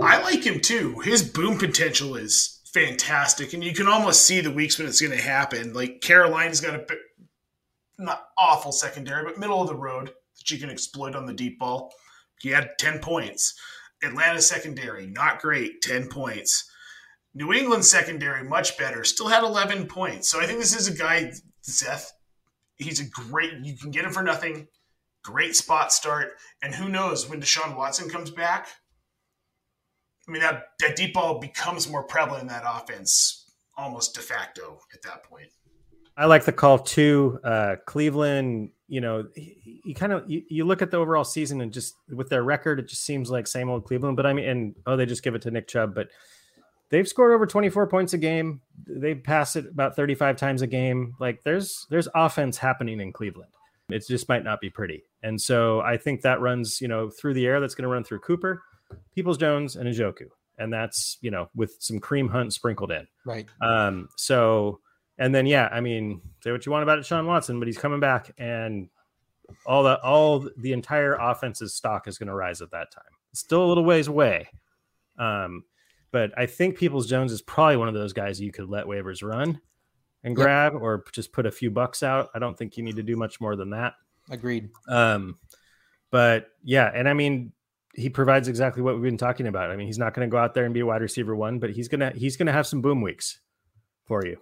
I 0.00 0.22
like 0.22 0.44
him 0.44 0.60
too. 0.60 1.00
His 1.00 1.22
boom 1.22 1.58
potential 1.58 2.16
is 2.16 2.60
fantastic, 2.72 3.52
and 3.52 3.62
you 3.62 3.72
can 3.72 3.88
almost 3.88 4.26
see 4.26 4.40
the 4.40 4.50
weeks 4.50 4.78
when 4.78 4.88
it's 4.88 5.00
going 5.00 5.16
to 5.16 5.22
happen. 5.22 5.72
Like 5.72 6.00
Carolina's 6.00 6.60
got 6.60 6.74
a 6.74 6.86
not 7.98 8.24
awful 8.38 8.72
secondary, 8.72 9.24
but 9.24 9.38
middle 9.38 9.62
of 9.62 9.68
the 9.68 9.76
road 9.76 10.12
that 10.36 10.50
you 10.50 10.58
can 10.58 10.70
exploit 10.70 11.14
on 11.14 11.26
the 11.26 11.32
deep 11.32 11.58
ball. 11.58 11.92
He 12.40 12.50
had 12.50 12.72
10 12.78 12.98
points. 12.98 13.54
Atlanta 14.02 14.40
secondary, 14.40 15.06
not 15.06 15.40
great, 15.40 15.80
10 15.80 16.08
points. 16.08 16.68
New 17.34 17.52
England 17.52 17.84
secondary, 17.84 18.44
much 18.44 18.76
better, 18.76 19.02
still 19.04 19.28
had 19.28 19.42
11 19.42 19.86
points. 19.86 20.28
So 20.28 20.40
I 20.40 20.46
think 20.46 20.58
this 20.58 20.76
is 20.76 20.88
a 20.88 20.94
guy, 20.94 21.32
Seth. 21.62 22.12
He's 22.76 23.00
a 23.00 23.08
great, 23.08 23.52
you 23.62 23.76
can 23.76 23.90
get 23.90 24.04
him 24.04 24.12
for 24.12 24.22
nothing. 24.22 24.68
Great 25.22 25.56
spot 25.56 25.92
start. 25.92 26.32
And 26.62 26.74
who 26.74 26.88
knows 26.88 27.28
when 27.28 27.40
Deshaun 27.40 27.76
Watson 27.76 28.10
comes 28.10 28.30
back? 28.30 28.68
I 30.28 30.32
mean, 30.32 30.42
that, 30.42 30.68
that 30.80 30.96
deep 30.96 31.14
ball 31.14 31.38
becomes 31.38 31.88
more 31.90 32.02
prevalent 32.02 32.42
in 32.42 32.48
that 32.48 32.64
offense 32.66 33.44
almost 33.76 34.14
de 34.14 34.20
facto 34.20 34.78
at 34.92 35.02
that 35.02 35.24
point. 35.24 35.48
I 36.16 36.26
like 36.26 36.44
the 36.44 36.52
call 36.52 36.78
too. 36.78 37.40
Uh, 37.42 37.76
Cleveland, 37.86 38.70
you 38.86 39.00
know, 39.00 39.26
you 39.34 39.94
kind 39.94 40.12
of 40.12 40.30
you, 40.30 40.42
you, 40.48 40.64
look 40.64 40.80
at 40.80 40.90
the 40.90 40.96
overall 40.96 41.24
season 41.24 41.60
and 41.60 41.72
just 41.72 41.96
with 42.08 42.28
their 42.28 42.44
record, 42.44 42.78
it 42.78 42.88
just 42.88 43.02
seems 43.02 43.30
like 43.30 43.46
same 43.46 43.68
old 43.68 43.84
Cleveland. 43.84 44.16
But 44.16 44.26
I 44.26 44.32
mean, 44.32 44.48
and 44.48 44.74
oh, 44.86 44.96
they 44.96 45.06
just 45.06 45.24
give 45.24 45.34
it 45.34 45.42
to 45.42 45.50
Nick 45.50 45.66
Chubb, 45.66 45.94
but 45.94 46.08
they've 46.90 47.08
scored 47.08 47.32
over 47.32 47.46
24 47.46 47.88
points 47.88 48.12
a 48.12 48.18
game. 48.18 48.60
They 48.86 49.16
pass 49.16 49.56
it 49.56 49.66
about 49.66 49.96
35 49.96 50.36
times 50.36 50.62
a 50.62 50.68
game. 50.68 51.14
Like 51.18 51.42
there's 51.42 51.86
there's 51.90 52.08
offense 52.14 52.58
happening 52.58 53.00
in 53.00 53.12
Cleveland. 53.12 53.50
It 53.88 54.06
just 54.06 54.28
might 54.28 54.44
not 54.44 54.60
be 54.60 54.70
pretty. 54.70 55.02
And 55.22 55.40
so 55.40 55.80
I 55.80 55.96
think 55.96 56.22
that 56.22 56.40
runs, 56.40 56.80
you 56.80 56.88
know, 56.88 57.10
through 57.10 57.34
the 57.34 57.46
air. 57.46 57.60
That's 57.60 57.74
going 57.74 57.82
to 57.82 57.88
run 57.88 58.04
through 58.04 58.20
Cooper, 58.20 58.62
Peoples 59.14 59.38
Jones, 59.38 59.76
and 59.76 59.88
Njoku. 59.88 60.26
And 60.58 60.72
that's, 60.72 61.18
you 61.20 61.30
know, 61.30 61.48
with 61.54 61.76
some 61.80 62.00
Kareem 62.00 62.30
Hunt 62.30 62.52
sprinkled 62.52 62.92
in. 62.92 63.06
Right. 63.24 63.46
Um, 63.60 64.08
so 64.16 64.80
and 65.18 65.34
then 65.34 65.46
yeah, 65.46 65.68
I 65.70 65.80
mean, 65.80 66.20
say 66.42 66.50
what 66.50 66.66
you 66.66 66.72
want 66.72 66.82
about 66.82 66.98
Deshaun 66.98 67.26
Watson, 67.26 67.58
but 67.58 67.68
he's 67.68 67.78
coming 67.78 68.00
back, 68.00 68.32
and 68.38 68.88
all 69.66 69.82
the 69.82 70.00
all 70.02 70.48
the 70.56 70.72
entire 70.72 71.14
offense's 71.14 71.74
stock 71.74 72.08
is 72.08 72.18
going 72.18 72.28
to 72.28 72.34
rise 72.34 72.60
at 72.62 72.70
that 72.72 72.90
time. 72.90 73.04
It's 73.30 73.40
still 73.40 73.64
a 73.64 73.68
little 73.68 73.84
ways 73.84 74.08
away, 74.08 74.48
um, 75.18 75.64
but 76.10 76.36
I 76.36 76.46
think 76.46 76.78
Peoples 76.78 77.08
Jones 77.08 77.32
is 77.32 77.42
probably 77.42 77.76
one 77.76 77.88
of 77.88 77.94
those 77.94 78.12
guys 78.12 78.40
you 78.40 78.52
could 78.52 78.68
let 78.68 78.86
waivers 78.86 79.22
run 79.22 79.60
and 80.24 80.34
grab, 80.34 80.72
yep. 80.72 80.82
or 80.82 81.04
just 81.12 81.32
put 81.32 81.46
a 81.46 81.52
few 81.52 81.70
bucks 81.70 82.02
out. 82.02 82.30
I 82.34 82.40
don't 82.40 82.58
think 82.58 82.76
you 82.76 82.82
need 82.82 82.96
to 82.96 83.02
do 83.02 83.16
much 83.16 83.40
more 83.40 83.54
than 83.54 83.70
that. 83.70 83.94
Agreed. 84.30 84.70
Um, 84.88 85.38
but 86.10 86.48
yeah, 86.62 86.90
and 86.92 87.08
I 87.08 87.12
mean, 87.12 87.52
he 87.94 88.08
provides 88.08 88.48
exactly 88.48 88.82
what 88.82 88.94
we've 88.94 89.04
been 89.04 89.16
talking 89.16 89.46
about. 89.46 89.70
I 89.70 89.76
mean, 89.76 89.86
he's 89.86 89.98
not 89.98 90.14
going 90.14 90.28
to 90.28 90.30
go 90.30 90.38
out 90.38 90.54
there 90.54 90.64
and 90.64 90.74
be 90.74 90.80
a 90.80 90.86
wide 90.86 91.02
receiver 91.02 91.34
one, 91.34 91.58
but 91.58 91.70
he's 91.70 91.88
gonna 91.88 92.12
he's 92.14 92.36
gonna 92.36 92.52
have 92.52 92.66
some 92.66 92.82
boom 92.82 93.00
weeks 93.00 93.40
for 94.04 94.26
you. 94.26 94.38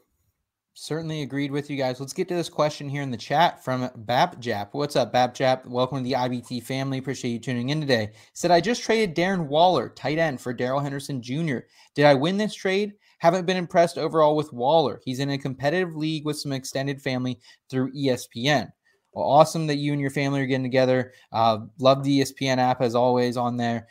Certainly 0.75 1.21
agreed 1.21 1.51
with 1.51 1.69
you 1.69 1.77
guys. 1.77 2.01
Let's 2.01 2.15
get 2.15 2.29
to 2.29 2.35
this 2.35 2.49
question 2.49 2.89
here 2.89 3.03
in 3.03 3.11
the 3.11 3.17
chat 3.19 3.63
from 3.63 3.91
Babjap. 3.91 4.69
What's 4.73 4.97
up, 4.97 5.13
Babjap? 5.13 5.67
Welcome 5.67 5.99
to 5.99 6.05
the 6.05 6.13
IBT 6.13 6.63
family. 6.63 6.97
Appreciate 6.97 7.33
you 7.33 7.39
tuning 7.39 7.69
in 7.69 7.79
today. 7.79 8.13
Said 8.33 8.51
I 8.51 8.63
just 8.63 8.83
traded 8.83 9.15
Darren 9.15 9.49
Waller, 9.49 9.91
tight 9.91 10.17
end, 10.17 10.41
for 10.41 10.55
Darrell 10.55 10.81
Henderson 10.81 11.21
Jr. 11.21 11.59
Did 11.95 12.07
I 12.07 12.15
win 12.15 12.39
this 12.39 12.55
trade? 12.55 12.95
Haven't 13.19 13.45
been 13.45 13.59
impressed 13.59 13.99
overall 13.99 14.35
with 14.35 14.53
Waller. 14.55 15.03
He's 15.05 15.21
in 15.21 15.29
a 15.29 15.39
competitive 15.39 15.95
league 15.95 16.25
with 16.25 16.39
some 16.39 16.53
extended 16.53 17.03
family 17.03 17.39
through 17.69 17.93
ESPN. 17.93 18.71
Well, 19.13 19.27
awesome 19.27 19.67
that 19.67 19.77
you 19.77 19.93
and 19.93 20.01
your 20.01 20.11
family 20.11 20.41
are 20.41 20.47
getting 20.47 20.63
together. 20.63 21.13
Uh, 21.33 21.61
love 21.79 22.03
the 22.03 22.21
ESPN 22.21 22.59
app 22.59 22.81
as 22.81 22.95
always 22.95 23.37
on 23.37 23.57
there. 23.57 23.87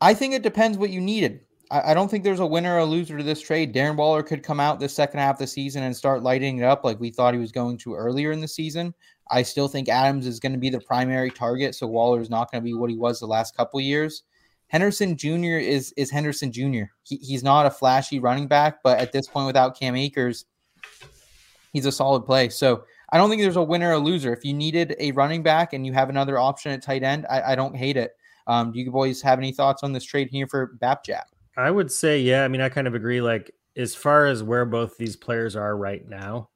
I 0.00 0.14
think 0.14 0.34
it 0.34 0.42
depends 0.42 0.78
what 0.78 0.90
you 0.90 1.00
needed. 1.00 1.40
I, 1.70 1.92
don't 1.92 2.10
think 2.10 2.24
there's 2.24 2.40
a 2.40 2.46
winner 2.46 2.76
or 2.76 2.78
a 2.78 2.84
loser 2.84 3.18
to 3.18 3.22
this 3.22 3.42
trade. 3.42 3.74
Darren 3.74 3.96
Waller 3.96 4.22
could 4.22 4.42
come 4.42 4.58
out 4.58 4.80
the 4.80 4.88
second 4.88 5.20
half 5.20 5.34
of 5.34 5.40
the 5.40 5.46
season 5.46 5.82
and 5.82 5.94
start 5.94 6.22
lighting 6.22 6.58
it 6.58 6.64
up 6.64 6.82
like 6.82 6.98
we 6.98 7.10
thought 7.10 7.34
he 7.34 7.40
was 7.40 7.52
going 7.52 7.76
to 7.78 7.94
earlier 7.94 8.32
in 8.32 8.40
the 8.40 8.48
season. 8.48 8.94
I 9.30 9.42
still 9.42 9.68
think 9.68 9.88
Adams 9.88 10.26
is 10.26 10.40
going 10.40 10.52
to 10.52 10.58
be 10.58 10.70
the 10.70 10.80
primary 10.80 11.30
target, 11.30 11.74
so 11.74 11.86
Waller 11.86 12.20
is 12.20 12.30
not 12.30 12.50
going 12.50 12.62
to 12.62 12.64
be 12.64 12.72
what 12.72 12.88
he 12.88 12.96
was 12.96 13.20
the 13.20 13.26
last 13.26 13.54
couple 13.54 13.80
years. 13.80 14.22
Henderson 14.68 15.16
Jr. 15.16 15.58
is 15.58 15.92
is 15.96 16.10
Henderson 16.10 16.52
Jr. 16.52 16.84
He, 17.02 17.16
he's 17.16 17.42
not 17.42 17.66
a 17.66 17.70
flashy 17.70 18.18
running 18.18 18.48
back, 18.48 18.78
but 18.82 18.98
at 18.98 19.12
this 19.12 19.26
point, 19.26 19.46
without 19.46 19.78
Cam 19.78 19.96
Akers, 19.96 20.46
he's 21.72 21.86
a 21.86 21.92
solid 21.92 22.22
play. 22.22 22.48
So 22.48 22.84
I 23.10 23.16
don't 23.16 23.30
think 23.30 23.42
there's 23.42 23.56
a 23.56 23.62
winner 23.62 23.90
or 23.90 23.94
a 23.94 23.98
loser. 23.98 24.32
If 24.32 24.44
you 24.44 24.52
needed 24.52 24.94
a 24.98 25.12
running 25.12 25.42
back 25.42 25.72
and 25.72 25.86
you 25.86 25.92
have 25.92 26.10
another 26.10 26.38
option 26.38 26.72
at 26.72 26.82
tight 26.82 27.02
end, 27.02 27.26
I, 27.30 27.52
I 27.52 27.54
don't 27.54 27.74
hate 27.74 27.96
it. 27.96 28.12
Um, 28.46 28.72
do 28.72 28.80
you 28.80 28.90
boys 28.90 29.22
have 29.22 29.38
any 29.38 29.52
thoughts 29.52 29.82
on 29.82 29.92
this 29.92 30.04
trade 30.04 30.28
here 30.30 30.46
for 30.46 30.74
Bapjap? 30.78 31.24
I 31.56 31.70
would 31.70 31.90
say, 31.90 32.20
yeah. 32.20 32.44
I 32.44 32.48
mean, 32.48 32.60
I 32.60 32.68
kind 32.68 32.86
of 32.86 32.94
agree. 32.94 33.20
Like, 33.20 33.50
as 33.76 33.94
far 33.94 34.26
as 34.26 34.42
where 34.42 34.64
both 34.64 34.96
these 34.96 35.16
players 35.16 35.56
are 35.56 35.76
right 35.76 36.06
now, 36.08 36.50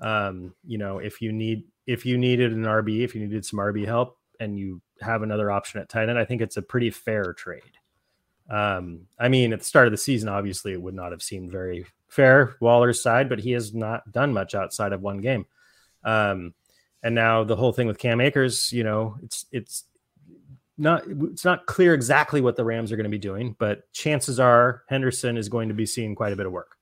um, 0.00 0.54
you 0.66 0.78
know, 0.78 0.98
if 0.98 1.20
you 1.20 1.32
need 1.32 1.64
if 1.86 2.06
you 2.06 2.16
needed 2.16 2.52
an 2.52 2.64
RB, 2.64 3.04
if 3.04 3.14
you 3.14 3.20
needed 3.20 3.44
some 3.44 3.58
RB 3.58 3.84
help, 3.84 4.18
and 4.40 4.58
you 4.58 4.80
have 5.00 5.22
another 5.22 5.50
option 5.50 5.80
at 5.80 5.88
tight 5.88 6.08
end, 6.08 6.18
I 6.18 6.24
think 6.24 6.40
it's 6.40 6.56
a 6.56 6.62
pretty 6.62 6.90
fair 6.90 7.32
trade. 7.32 7.62
Um, 8.50 9.06
I 9.18 9.28
mean, 9.28 9.52
at 9.52 9.60
the 9.60 9.64
start 9.64 9.86
of 9.86 9.92
the 9.92 9.98
season, 9.98 10.28
obviously, 10.28 10.72
it 10.72 10.82
would 10.82 10.94
not 10.94 11.12
have 11.12 11.22
seemed 11.22 11.50
very 11.50 11.86
fair 12.08 12.56
Waller's 12.60 13.02
side, 13.02 13.28
but 13.28 13.40
he 13.40 13.52
has 13.52 13.74
not 13.74 14.10
done 14.12 14.32
much 14.32 14.54
outside 14.54 14.92
of 14.92 15.02
one 15.02 15.18
game. 15.18 15.46
Um, 16.04 16.54
and 17.02 17.14
now 17.14 17.44
the 17.44 17.56
whole 17.56 17.72
thing 17.72 17.86
with 17.86 17.98
Cam 17.98 18.20
Akers, 18.20 18.72
you 18.72 18.84
know, 18.84 19.16
it's 19.22 19.46
it's 19.52 19.84
not 20.78 21.04
it's 21.06 21.44
not 21.44 21.66
clear 21.66 21.94
exactly 21.94 22.40
what 22.40 22.56
the 22.56 22.64
Rams 22.64 22.90
are 22.90 22.96
going 22.96 23.04
to 23.04 23.10
be 23.10 23.18
doing, 23.18 23.54
but 23.58 23.92
chances 23.92 24.40
are 24.40 24.82
Henderson 24.88 25.36
is 25.36 25.48
going 25.48 25.68
to 25.68 25.74
be 25.74 25.86
seeing 25.86 26.14
quite 26.14 26.32
a 26.32 26.36
bit 26.36 26.46
of 26.46 26.52
work. 26.52 26.76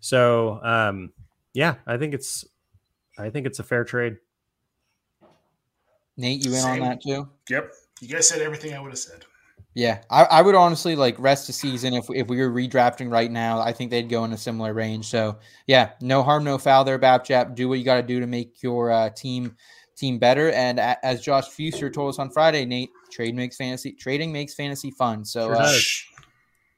So 0.00 0.60
um, 0.62 1.12
yeah, 1.54 1.76
I 1.86 1.96
think 1.96 2.14
it's 2.14 2.44
I 3.18 3.30
think 3.30 3.46
it's 3.46 3.58
a 3.58 3.62
fair 3.62 3.84
trade. 3.84 4.16
Nate, 6.16 6.44
you 6.44 6.52
in 6.52 6.60
Same. 6.60 6.82
on 6.82 6.88
that 6.88 7.02
too? 7.02 7.28
Yep. 7.48 7.72
You 8.00 8.08
guys 8.08 8.28
said 8.28 8.42
everything 8.42 8.74
I 8.74 8.80
would 8.80 8.90
have 8.90 8.98
said. 8.98 9.24
Yeah, 9.74 10.00
I, 10.10 10.24
I 10.24 10.42
would 10.42 10.56
honestly 10.56 10.96
like 10.96 11.16
rest 11.18 11.46
the 11.46 11.52
season 11.52 11.94
if 11.94 12.06
if 12.10 12.26
we 12.26 12.38
were 12.38 12.50
redrafting 12.50 13.10
right 13.10 13.30
now. 13.30 13.60
I 13.60 13.72
think 13.72 13.90
they'd 13.90 14.08
go 14.08 14.24
in 14.24 14.32
a 14.32 14.36
similar 14.36 14.74
range. 14.74 15.06
So 15.06 15.38
yeah, 15.66 15.90
no 16.00 16.22
harm, 16.22 16.42
no 16.42 16.58
foul 16.58 16.84
there, 16.84 16.98
Bapchap. 16.98 17.54
Do 17.54 17.68
what 17.68 17.78
you 17.78 17.84
got 17.84 17.96
to 17.96 18.02
do 18.02 18.18
to 18.18 18.26
make 18.26 18.62
your 18.62 18.90
uh, 18.90 19.10
team 19.10 19.56
team 19.96 20.18
better. 20.18 20.50
And 20.50 20.80
as 20.80 21.20
Josh 21.20 21.48
Fuster 21.48 21.92
told 21.92 22.08
us 22.14 22.18
on 22.18 22.30
Friday, 22.30 22.64
Nate, 22.64 22.90
trade 23.12 23.36
makes 23.36 23.56
fantasy 23.56 23.92
trading 23.92 24.32
makes 24.32 24.54
fantasy 24.54 24.90
fun. 24.90 25.24
So 25.24 25.52
uh, 25.52 25.76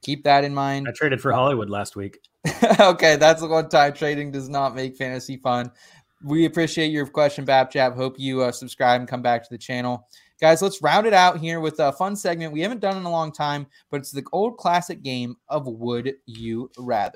keep 0.03 0.23
that 0.25 0.43
in 0.43 0.53
mind. 0.53 0.87
I 0.87 0.91
traded 0.91 1.19
for 1.19 1.31
Hollywood 1.31 1.69
last 1.69 1.95
week. 1.95 2.19
okay, 2.79 3.15
that's 3.15 3.41
the 3.41 3.47
one 3.47 3.69
time 3.69 3.93
trading 3.93 4.31
does 4.31 4.49
not 4.49 4.75
make 4.75 4.97
fantasy 4.97 5.37
fun. 5.37 5.71
We 6.23 6.45
appreciate 6.45 6.91
your 6.91 7.07
question, 7.07 7.45
Babjab. 7.45 7.95
Hope 7.95 8.19
you 8.19 8.41
uh, 8.41 8.51
subscribe 8.51 9.01
and 9.01 9.09
come 9.09 9.21
back 9.21 9.43
to 9.43 9.49
the 9.49 9.57
channel. 9.57 10.07
Guys, 10.43 10.61
let's 10.61 10.81
round 10.81 11.07
it 11.07 11.13
out 11.13 11.39
here 11.39 11.61
with 11.61 11.79
a 11.79 11.93
fun 11.93 12.17
segment 12.17 12.51
we 12.51 12.59
haven't 12.59 12.81
done 12.81 12.97
in 12.97 13.05
a 13.05 13.09
long 13.09 13.31
time, 13.31 13.65
but 13.89 14.01
it's 14.01 14.11
the 14.11 14.25
old 14.33 14.57
classic 14.57 15.01
game 15.01 15.37
of 15.47 15.65
Would 15.67 16.15
You 16.25 16.69
Rather. 16.77 17.15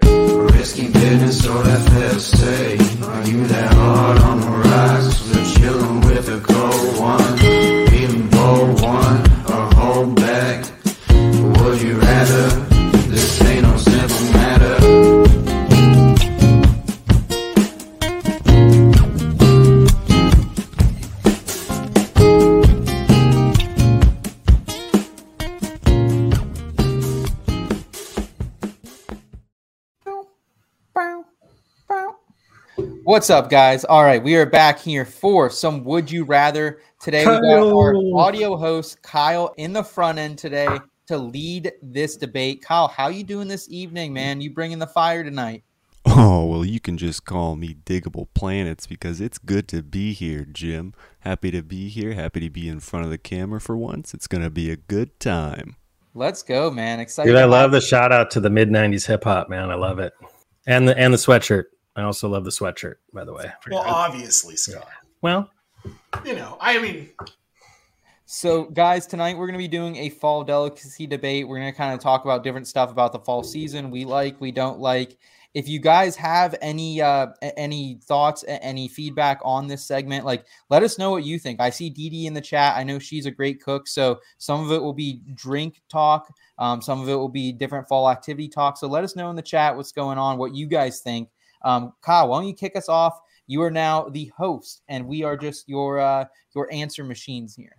Risking 0.53 0.93
business 0.93 1.45
or. 1.45 1.57
Are 1.57 3.27
you 3.27 3.45
that 3.47 3.73
hard 3.73 4.19
on 4.19 4.39
the 4.39 4.47
rise? 4.47 5.13
chillin' 5.57 6.05
with 6.05 6.29
a 6.29 6.39
cold 6.39 6.99
one, 7.01 7.93
eating 7.93 8.29
bowl 8.29 8.73
one 8.75 9.19
or 9.51 9.75
hold 9.75 10.15
back. 10.15 10.65
Would 11.11 11.81
you 11.81 11.99
rather? 11.99 12.66
What's 33.07 33.29
up, 33.29 33.49
guys? 33.49 33.85
All 33.85 34.03
right, 34.03 34.21
we 34.21 34.35
are 34.35 34.45
back 34.45 34.79
here 34.79 35.05
for 35.05 35.49
some 35.49 35.85
Would 35.85 36.11
You 36.11 36.25
Rather. 36.25 36.81
Today 36.99 37.25
we 37.25 37.39
got 37.39 37.73
our 37.73 37.95
audio 38.13 38.57
host 38.57 39.01
Kyle 39.01 39.53
in 39.55 39.71
the 39.71 39.81
front 39.81 40.19
end 40.19 40.37
today 40.37 40.67
to 41.07 41.17
lead 41.17 41.71
this 41.81 42.17
debate. 42.17 42.61
Kyle, 42.61 42.89
how 42.89 43.07
you 43.07 43.23
doing 43.23 43.47
this 43.47 43.69
evening, 43.69 44.11
man? 44.11 44.41
You 44.41 44.53
bringing 44.53 44.79
the 44.79 44.87
fire 44.87 45.23
tonight? 45.23 45.63
Oh, 46.05 46.43
well, 46.47 46.65
you 46.65 46.81
can 46.81 46.97
just 46.97 47.23
call 47.23 47.55
me 47.55 47.77
Digable 47.85 48.27
Planets 48.33 48.85
because 48.87 49.21
it's 49.21 49.37
good 49.37 49.69
to 49.69 49.81
be 49.81 50.11
here, 50.11 50.43
Jim. 50.43 50.93
Happy 51.21 51.49
to 51.51 51.63
be 51.63 51.87
here. 51.87 52.11
Happy 52.11 52.41
to 52.41 52.49
be 52.49 52.67
in 52.67 52.81
front 52.81 53.05
of 53.05 53.11
the 53.11 53.17
camera 53.17 53.61
for 53.61 53.77
once. 53.77 54.13
It's 54.13 54.27
going 54.27 54.43
to 54.43 54.49
be 54.49 54.69
a 54.69 54.75
good 54.75 55.17
time. 55.21 55.77
Let's 56.13 56.43
go, 56.43 56.69
man! 56.69 56.99
Excited. 56.99 57.29
Dude, 57.29 57.39
I 57.39 57.45
love 57.45 57.71
the 57.71 57.79
shout 57.79 58.11
out 58.11 58.31
to 58.31 58.41
the 58.41 58.49
mid 58.49 58.69
'90s 58.69 59.07
hip 59.07 59.23
hop, 59.23 59.47
man. 59.47 59.71
I 59.71 59.75
love 59.75 59.99
it, 59.99 60.11
and 60.65 60.89
the 60.89 60.97
and 60.97 61.13
the 61.13 61.17
sweatshirt. 61.17 61.63
I 61.97 62.03
also 62.03 62.29
love 62.29 62.43
the 62.43 62.51
sweatshirt, 62.51 62.95
by 63.11 63.25
the 63.25 63.33
way. 63.33 63.51
Well, 63.69 63.81
obviously, 63.81 64.55
Scott. 64.55 64.87
Well, 65.23 65.49
You 66.23 66.35
know, 66.35 66.57
I 66.61 66.79
mean, 66.79 67.09
So, 68.25 68.65
guys, 68.65 69.07
tonight 69.07 69.35
we're 69.35 69.47
going 69.47 69.57
to 69.57 69.63
be 69.63 69.67
doing 69.67 69.95
a 69.95 70.09
fall 70.09 70.43
delicacy 70.43 71.07
debate. 71.07 71.47
We're 71.47 71.59
going 71.59 71.71
to 71.71 71.77
kind 71.77 71.93
of 71.93 71.99
talk 71.99 72.23
about 72.23 72.43
different 72.43 72.67
stuff 72.67 72.91
about 72.91 73.13
the 73.13 73.19
fall 73.19 73.41
season 73.41 73.89
we 73.89 74.05
like, 74.05 74.39
we 74.39 74.51
don't 74.51 74.79
like. 74.79 75.17
If 75.53 75.67
you 75.67 75.79
guys 75.79 76.15
have 76.17 76.53
any 76.61 77.01
uh 77.01 77.27
any 77.41 77.99
thoughts, 78.03 78.43
any 78.47 78.87
feedback 78.87 79.39
on 79.43 79.65
this 79.65 79.87
segment, 79.87 80.23
like 80.23 80.45
let 80.69 80.83
us 80.83 80.99
know 80.99 81.09
what 81.09 81.23
you 81.23 81.39
think. 81.39 81.59
I 81.59 81.71
see 81.71 81.89
Dee 81.89 82.11
Dee 82.11 82.27
in 82.27 82.35
the 82.35 82.41
chat. 82.41 82.77
I 82.77 82.83
know 82.83 82.99
she's 82.99 83.25
a 83.25 83.31
great 83.31 83.63
cook, 83.63 83.87
so 83.87 84.19
some 84.37 84.63
of 84.63 84.71
it 84.71 84.83
will 84.83 84.93
be 84.93 85.21
drink 85.33 85.81
talk, 85.89 86.27
um, 86.59 86.79
some 86.79 87.01
of 87.01 87.09
it 87.09 87.15
will 87.15 87.29
be 87.29 87.51
different 87.51 87.87
fall 87.87 88.07
activity 88.07 88.47
talk. 88.49 88.77
So 88.77 88.87
let 88.87 89.03
us 89.03 89.15
know 89.15 89.31
in 89.31 89.35
the 89.35 89.41
chat 89.41 89.75
what's 89.75 89.91
going 89.91 90.19
on, 90.19 90.37
what 90.37 90.53
you 90.53 90.67
guys 90.67 90.99
think. 90.99 91.29
Um, 91.67 91.91
Kyle, 92.01 92.29
why 92.29 92.39
don't 92.39 92.47
you 92.47 92.53
kick 92.53 92.77
us 92.77 92.87
off? 92.87 93.19
You 93.45 93.61
are 93.61 93.71
now 93.71 94.07
the 94.07 94.31
host, 94.37 94.83
and 94.87 95.05
we 95.05 95.23
are 95.23 95.35
just 95.35 95.67
your 95.67 95.99
uh, 95.99 96.25
your 96.55 96.71
answer 96.71 97.03
machines 97.03 97.55
here. 97.55 97.75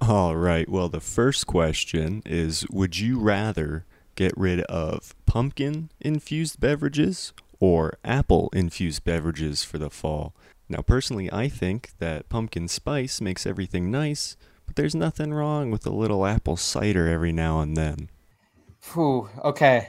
All 0.00 0.36
right. 0.36 0.68
Well, 0.68 0.88
the 0.88 1.00
first 1.00 1.48
question 1.48 2.22
is 2.24 2.64
Would 2.70 3.00
you 3.00 3.18
rather 3.18 3.86
get 4.14 4.32
rid 4.36 4.60
of 4.62 5.16
pumpkin 5.26 5.90
infused 6.00 6.60
beverages 6.60 7.32
or 7.58 7.98
apple 8.04 8.50
infused 8.52 9.02
beverages 9.02 9.64
for 9.64 9.78
the 9.78 9.90
fall? 9.90 10.32
Now, 10.68 10.82
personally, 10.82 11.32
I 11.32 11.48
think 11.48 11.90
that 11.98 12.28
pumpkin 12.28 12.68
spice 12.68 13.20
makes 13.20 13.46
everything 13.46 13.90
nice, 13.90 14.36
but 14.64 14.76
there's 14.76 14.94
nothing 14.94 15.34
wrong 15.34 15.72
with 15.72 15.84
a 15.86 15.90
little 15.90 16.24
apple 16.24 16.56
cider 16.56 17.08
every 17.08 17.32
now 17.32 17.60
and 17.60 17.76
then. 17.76 18.10
Whew, 18.92 19.28
okay. 19.42 19.88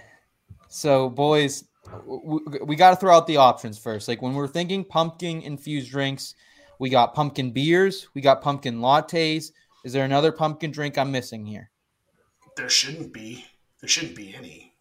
So, 0.68 1.10
boys, 1.10 1.64
w- 1.92 2.44
w- 2.46 2.66
we 2.66 2.76
got 2.76 2.92
to 2.92 2.96
throw 2.96 3.16
out 3.16 3.28
the 3.28 3.38
options 3.38 3.78
first. 3.78 4.08
Like 4.08 4.22
when 4.22 4.34
we're 4.34 4.48
thinking 4.48 4.84
pumpkin 4.84 5.42
infused 5.42 5.92
drinks, 5.92 6.36
we 6.80 6.90
got 6.90 7.14
pumpkin 7.14 7.52
beers, 7.52 8.08
we 8.14 8.22
got 8.22 8.42
pumpkin 8.42 8.80
lattes. 8.80 9.52
Is 9.84 9.94
there 9.94 10.04
another 10.06 10.32
pumpkin 10.32 10.72
drink 10.72 10.98
I'm 10.98 11.12
missing 11.12 11.46
here? 11.46 11.70
there 12.58 12.70
shouldn't 12.70 13.12
be. 13.14 13.44
There 13.82 13.90
shouldn't 13.90 14.16
be 14.16 14.34
any. 14.34 14.74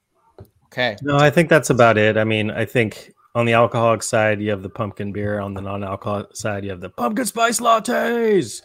Okay. 0.67 0.97
no, 1.03 1.17
I 1.17 1.29
think 1.31 1.49
that's 1.49 1.71
about 1.71 1.99
it. 1.99 2.17
I 2.17 2.23
mean, 2.25 2.51
I 2.51 2.65
think 2.65 3.13
on 3.35 3.47
the 3.47 3.53
alcoholic 3.55 4.03
side, 4.05 4.41
you 4.41 4.51
have 4.51 4.63
the 4.63 4.69
pumpkin 4.69 5.13
beer. 5.13 5.41
On 5.41 5.55
the 5.55 5.61
non-alcoholic 5.61 6.37
side, 6.37 6.63
you 6.65 6.71
have 6.71 6.81
the 6.81 6.91
pumpkin 6.91 7.27
spice 7.27 7.59
lattes. 7.61 8.63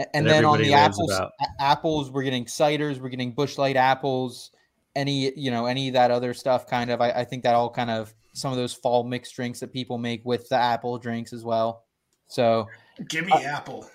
A- 0.00 0.16
And 0.16 0.26
then 0.26 0.44
on 0.44 0.58
the 0.60 0.72
apples, 0.74 1.12
about. 1.14 1.30
apples, 1.60 2.10
we're 2.10 2.24
getting 2.24 2.44
ciders, 2.46 2.98
we're 2.98 3.08
getting 3.08 3.32
Busch 3.32 3.56
Light 3.56 3.76
apples, 3.76 4.50
any 4.96 5.32
you 5.36 5.50
know 5.50 5.66
any 5.66 5.88
of 5.88 5.94
that 5.94 6.10
other 6.10 6.34
stuff. 6.34 6.66
Kind 6.66 6.90
of, 6.90 7.00
I, 7.00 7.10
I 7.10 7.24
think 7.24 7.42
that 7.44 7.54
all 7.54 7.70
kind 7.70 7.90
of 7.90 8.12
some 8.32 8.52
of 8.52 8.58
those 8.58 8.72
fall 8.72 9.04
mixed 9.04 9.34
drinks 9.34 9.60
that 9.60 9.72
people 9.72 9.98
make 9.98 10.22
with 10.24 10.48
the 10.48 10.56
apple 10.56 10.98
drinks 10.98 11.32
as 11.32 11.44
well. 11.44 11.84
So 12.28 12.68
Give 13.08 13.26
me 13.26 13.32
uh, 13.32 13.40
apple. 13.40 13.88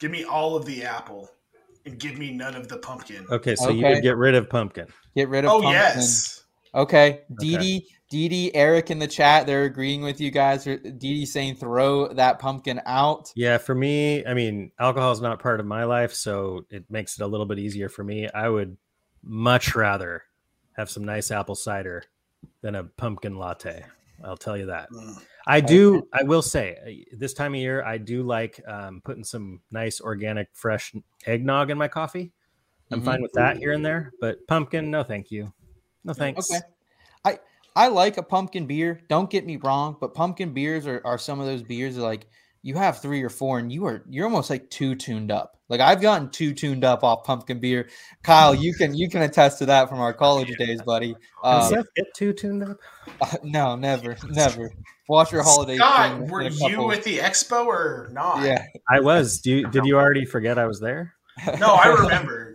Give 0.00 0.10
me 0.10 0.24
all 0.24 0.56
of 0.56 0.64
the 0.66 0.84
apple, 0.84 1.28
and 1.84 1.98
give 1.98 2.18
me 2.18 2.32
none 2.32 2.54
of 2.54 2.68
the 2.68 2.78
pumpkin. 2.78 3.26
Okay, 3.30 3.54
so 3.56 3.68
you 3.70 3.84
Okay. 3.84 3.94
would 3.94 4.02
get 4.02 4.16
rid 4.16 4.34
of 4.34 4.48
pumpkin. 4.50 4.86
get 5.14 5.28
rid 5.28 5.44
of. 5.44 5.50
Oh 5.50 5.62
pumpkin. 5.62 5.72
yes. 5.72 6.42
Okay, 6.74 7.22
dd 7.40 7.54
Okay. 7.54 7.58
Dee, 7.58 7.88
Dee 8.10 8.28
Dee, 8.28 8.54
Eric 8.54 8.90
in 8.90 8.98
the 8.98 9.06
chat, 9.08 9.46
they're 9.46 9.64
agreeing 9.64 10.02
with 10.02 10.20
you 10.20 10.30
guys. 10.30 10.64
Dee 10.64 10.76
Dee 10.98 11.26
saying 11.26 11.56
throw 11.56 12.08
that 12.14 12.38
pumpkin 12.38 12.80
out. 12.86 13.32
Yeah, 13.34 13.58
for 13.58 13.74
me, 13.74 14.24
I 14.26 14.34
mean, 14.34 14.70
alcohol 14.78 15.10
is 15.12 15.20
not 15.20 15.40
part 15.42 15.58
of 15.58 15.66
my 15.66 15.84
life, 15.84 16.12
so 16.12 16.66
it 16.70 16.84
makes 16.90 17.18
it 17.18 17.22
a 17.24 17.26
little 17.26 17.46
bit 17.46 17.58
easier 17.58 17.88
for 17.88 18.04
me. 18.04 18.28
I 18.32 18.48
would 18.48 18.76
much 19.24 19.74
rather 19.74 20.22
have 20.76 20.90
some 20.90 21.04
nice 21.04 21.30
apple 21.30 21.54
cider 21.54 22.04
than 22.60 22.74
a 22.76 22.84
pumpkin 22.84 23.36
latte. 23.36 23.84
I'll 24.24 24.36
tell 24.36 24.56
you 24.56 24.66
that. 24.66 24.90
Mm. 24.90 25.22
I 25.46 25.60
do. 25.60 26.08
I 26.12 26.22
will 26.22 26.42
say, 26.42 27.04
uh, 27.12 27.16
this 27.16 27.34
time 27.34 27.54
of 27.54 27.60
year, 27.60 27.84
I 27.84 27.98
do 27.98 28.22
like 28.22 28.60
um, 28.66 29.00
putting 29.04 29.24
some 29.24 29.60
nice 29.70 30.00
organic, 30.00 30.48
fresh 30.52 30.94
eggnog 31.26 31.70
in 31.70 31.78
my 31.78 31.88
coffee. 31.88 32.32
I'm 32.90 33.02
Mhm. 33.02 33.04
fine 33.04 33.22
with 33.22 33.32
that 33.32 33.56
here 33.58 33.72
and 33.72 33.84
there, 33.84 34.12
but 34.20 34.46
pumpkin, 34.46 34.90
no, 34.90 35.02
thank 35.02 35.30
you. 35.30 35.52
No 36.04 36.12
thanks. 36.12 36.50
Okay. 36.50 36.64
I 37.24 37.38
I 37.74 37.88
like 37.88 38.16
a 38.16 38.22
pumpkin 38.22 38.66
beer. 38.66 39.00
Don't 39.08 39.28
get 39.28 39.44
me 39.44 39.56
wrong, 39.56 39.96
but 40.00 40.14
pumpkin 40.14 40.52
beers 40.54 40.86
are, 40.86 41.02
are 41.04 41.18
some 41.18 41.40
of 41.40 41.46
those 41.46 41.62
beers 41.62 41.96
that 41.96 42.02
like 42.02 42.26
you 42.66 42.74
have 42.74 43.00
three 43.00 43.22
or 43.22 43.28
four 43.30 43.58
and 43.60 43.72
you 43.72 43.86
are 43.86 44.02
you're 44.08 44.24
almost 44.26 44.50
like 44.50 44.68
too 44.70 44.94
tuned 44.96 45.30
up. 45.30 45.56
Like 45.68 45.80
I've 45.80 46.00
gotten 46.00 46.30
too 46.30 46.52
tuned 46.52 46.84
up 46.84 47.04
off 47.04 47.24
pumpkin 47.24 47.60
beer. 47.60 47.88
Kyle, 48.24 48.54
you 48.54 48.74
can 48.74 48.94
you 48.94 49.08
can 49.08 49.22
attest 49.22 49.58
to 49.58 49.66
that 49.66 49.88
from 49.88 50.00
our 50.00 50.12
college 50.24 50.52
days, 50.58 50.82
buddy. 50.82 51.14
Does 51.44 51.72
Um, 51.72 51.78
Seth 51.78 51.94
get 51.94 52.06
too 52.14 52.32
tuned 52.32 52.64
up? 52.64 52.78
no, 53.44 53.76
never, 53.76 54.16
never. 54.28 54.72
Watch 55.08 55.30
your 55.32 55.42
holiday. 55.44 55.76
Scott, 55.76 56.20
were 56.28 56.42
you 56.42 56.58
couple- 56.58 56.92
at 56.92 57.04
the 57.04 57.18
expo 57.18 57.66
or 57.66 58.08
not? 58.12 58.42
Yeah. 58.42 58.64
I 58.90 58.98
was. 59.00 59.38
Do 59.40 59.52
you, 59.52 59.68
did 59.68 59.84
you 59.84 59.96
already 59.96 60.24
forget 60.24 60.58
I 60.58 60.66
was 60.66 60.80
there? 60.80 61.14
No, 61.60 61.74
I 61.74 61.88
remembered. 61.88 62.45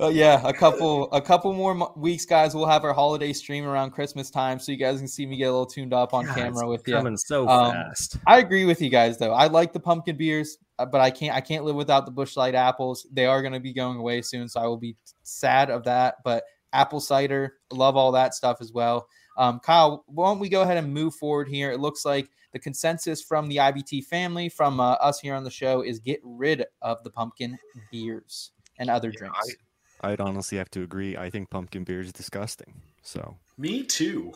Uh, 0.00 0.08
yeah, 0.08 0.40
a 0.46 0.52
couple 0.52 1.12
a 1.12 1.20
couple 1.20 1.52
more 1.52 1.92
weeks, 1.94 2.24
guys. 2.24 2.54
We'll 2.54 2.66
have 2.66 2.84
our 2.84 2.94
holiday 2.94 3.34
stream 3.34 3.66
around 3.66 3.90
Christmas 3.90 4.30
time, 4.30 4.58
so 4.58 4.72
you 4.72 4.78
guys 4.78 4.98
can 4.98 5.08
see 5.08 5.26
me 5.26 5.36
get 5.36 5.44
a 5.44 5.50
little 5.50 5.66
tuned 5.66 5.92
up 5.92 6.14
on 6.14 6.24
God, 6.24 6.34
camera 6.34 6.62
it's 6.64 6.78
with 6.78 6.88
you. 6.88 6.94
coming 6.94 7.16
so 7.18 7.46
Um, 7.46 7.72
fast. 7.72 8.16
I 8.26 8.38
agree 8.38 8.64
with 8.64 8.80
you 8.80 8.88
guys, 8.88 9.18
though. 9.18 9.32
I 9.32 9.48
like 9.48 9.74
the 9.74 9.80
pumpkin 9.80 10.16
beers, 10.16 10.56
uh, 10.78 10.86
but 10.86 11.02
I 11.02 11.10
can't 11.10 11.36
I 11.36 11.42
can't 11.42 11.64
live 11.64 11.76
without 11.76 12.06
the 12.06 12.12
Busch 12.12 12.36
Light 12.36 12.54
apples. 12.54 13.06
They 13.12 13.26
are 13.26 13.42
going 13.42 13.52
to 13.52 13.60
be 13.60 13.74
going 13.74 13.98
away 13.98 14.22
soon, 14.22 14.48
so 14.48 14.60
I 14.60 14.66
will 14.66 14.78
be 14.78 14.96
sad 15.22 15.68
of 15.68 15.84
that. 15.84 16.16
But 16.24 16.44
apple 16.72 17.00
cider, 17.00 17.56
love 17.70 17.96
all 17.96 18.12
that 18.12 18.34
stuff 18.34 18.58
as 18.62 18.72
well. 18.72 19.06
Um, 19.36 19.60
Kyle, 19.60 20.04
why 20.06 20.28
don't 20.30 20.38
we 20.38 20.48
go 20.48 20.62
ahead 20.62 20.78
and 20.78 20.92
move 20.92 21.14
forward 21.14 21.48
here? 21.48 21.72
It 21.72 21.80
looks 21.80 22.06
like 22.06 22.30
the 22.52 22.58
consensus 22.58 23.22
from 23.22 23.48
the 23.48 23.56
IBT 23.56 24.04
family, 24.06 24.48
from 24.48 24.80
uh, 24.80 24.92
us 24.92 25.20
here 25.20 25.34
on 25.34 25.44
the 25.44 25.50
show, 25.50 25.82
is 25.82 25.98
get 25.98 26.20
rid 26.24 26.64
of 26.80 27.02
the 27.04 27.10
pumpkin 27.10 27.58
beers 27.92 28.52
and 28.78 28.88
other 28.88 29.10
drinks. 29.10 29.56
I'd 30.00 30.20
honestly 30.20 30.58
have 30.58 30.70
to 30.72 30.82
agree. 30.82 31.16
I 31.16 31.30
think 31.30 31.50
pumpkin 31.50 31.84
beer 31.84 32.00
is 32.00 32.12
disgusting. 32.12 32.74
So 33.02 33.36
Me 33.58 33.82
too. 33.82 34.32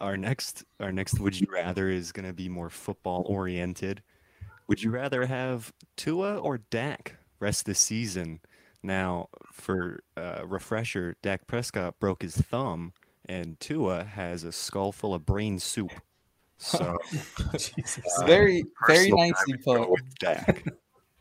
our 0.00 0.16
next 0.16 0.64
our 0.80 0.92
next 0.92 1.20
would 1.20 1.40
you 1.40 1.46
rather 1.50 1.88
is 1.88 2.12
going 2.12 2.26
to 2.26 2.32
be 2.32 2.48
more 2.48 2.70
football 2.70 3.24
oriented. 3.26 4.02
Would 4.68 4.82
you 4.82 4.90
rather 4.90 5.26
have 5.26 5.72
Tua 5.96 6.38
or 6.38 6.58
Dak 6.58 7.16
rest 7.38 7.66
the 7.66 7.74
season? 7.74 8.40
Now, 8.82 9.28
for 9.52 10.00
uh, 10.16 10.42
refresher, 10.46 11.16
Dak 11.22 11.46
Prescott 11.46 11.98
broke 11.98 12.22
his 12.22 12.36
thumb, 12.36 12.92
and 13.24 13.58
Tua 13.60 14.04
has 14.04 14.44
a 14.44 14.52
skull 14.52 14.92
full 14.92 15.14
of 15.14 15.24
brain 15.24 15.58
soup. 15.58 15.92
So 16.58 16.96
It's 17.54 17.98
uh, 18.18 18.26
very, 18.26 18.64
very 18.86 19.10
nicely 19.10 19.56
put. 19.64 19.90
with 19.90 20.14
Dak. 20.18 20.64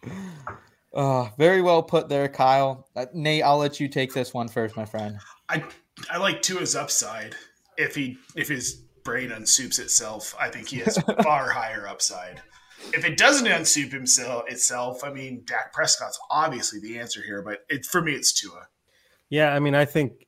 Uh, 0.96 1.30
very 1.38 1.62
well 1.62 1.84
put 1.84 2.08
there, 2.08 2.30
Kyle. 2.30 2.88
Uh, 2.96 3.06
Nate, 3.14 3.44
I'll 3.44 3.58
let 3.58 3.80
you 3.80 3.88
take 3.90 4.14
this 4.14 4.34
one 4.34 4.48
first, 4.48 4.78
my 4.78 4.86
friend. 4.86 5.18
I 5.50 5.64
I 6.10 6.18
like 6.18 6.42
Tua's 6.42 6.76
upside. 6.76 7.36
If 7.78 7.96
he 7.96 8.18
if 8.36 8.48
his 8.48 8.84
brain 9.04 9.30
unsoups 9.30 9.80
itself, 9.80 10.34
I 10.40 10.50
think 10.50 10.70
he 10.70 10.78
has 10.80 10.98
far 11.24 11.52
higher 11.52 11.88
upside. 11.88 12.42
If 12.94 13.04
it 13.04 13.18
doesn't 13.18 13.48
unsoup 13.48 13.92
himself 13.92 14.44
itself, 14.48 15.04
I 15.04 15.12
mean 15.12 15.44
Dak 15.46 15.74
Prescott's 15.74 16.20
obviously 16.32 16.80
the 16.80 16.98
answer 16.98 17.22
here, 17.22 17.42
but 17.42 17.60
it 17.70 17.86
for 17.86 18.02
me 18.02 18.14
it's 18.14 18.34
Tua. 18.34 18.68
Yeah, 19.30 19.54
I 19.54 19.60
mean, 19.60 19.74
I 19.74 19.86
think, 19.86 20.28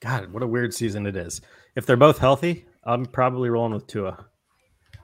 God, 0.00 0.32
what 0.32 0.42
a 0.42 0.46
weird 0.46 0.72
season 0.72 1.04
it 1.04 1.16
is. 1.16 1.40
If 1.74 1.84
they're 1.84 1.96
both 1.96 2.18
healthy, 2.18 2.64
I'm 2.84 3.04
probably 3.04 3.50
rolling 3.50 3.74
with 3.74 3.86
Tua. 3.86 4.26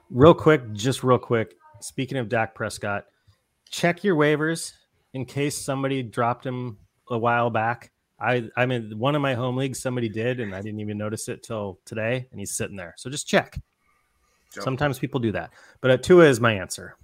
Real 0.09 0.33
quick, 0.33 0.71
just 0.73 1.03
real 1.03 1.17
quick, 1.17 1.55
speaking 1.81 2.17
of 2.17 2.29
Dak 2.29 2.55
Prescott, 2.55 3.05
check 3.69 4.03
your 4.03 4.15
waivers 4.15 4.73
in 5.13 5.25
case 5.25 5.57
somebody 5.57 6.03
dropped 6.03 6.45
him 6.45 6.77
a 7.09 7.17
while 7.17 7.49
back. 7.49 7.91
I 8.19 8.49
I'm 8.55 8.71
in 8.71 8.97
one 8.97 9.15
of 9.15 9.21
my 9.21 9.33
home 9.33 9.57
leagues. 9.57 9.81
Somebody 9.81 10.09
did, 10.09 10.39
and 10.39 10.55
I 10.55 10.61
didn't 10.61 10.79
even 10.79 10.97
notice 10.97 11.27
it 11.27 11.43
till 11.43 11.79
today, 11.85 12.27
and 12.31 12.39
he's 12.39 12.51
sitting 12.51 12.77
there. 12.77 12.93
So 12.97 13.09
just 13.09 13.27
check. 13.27 13.59
Yep. 14.55 14.63
Sometimes 14.63 14.99
people 14.99 15.19
do 15.19 15.33
that, 15.33 15.51
but 15.81 15.91
uh, 15.91 15.97
Tua 15.97 16.25
is 16.25 16.39
my 16.39 16.53
answer. 16.53 16.95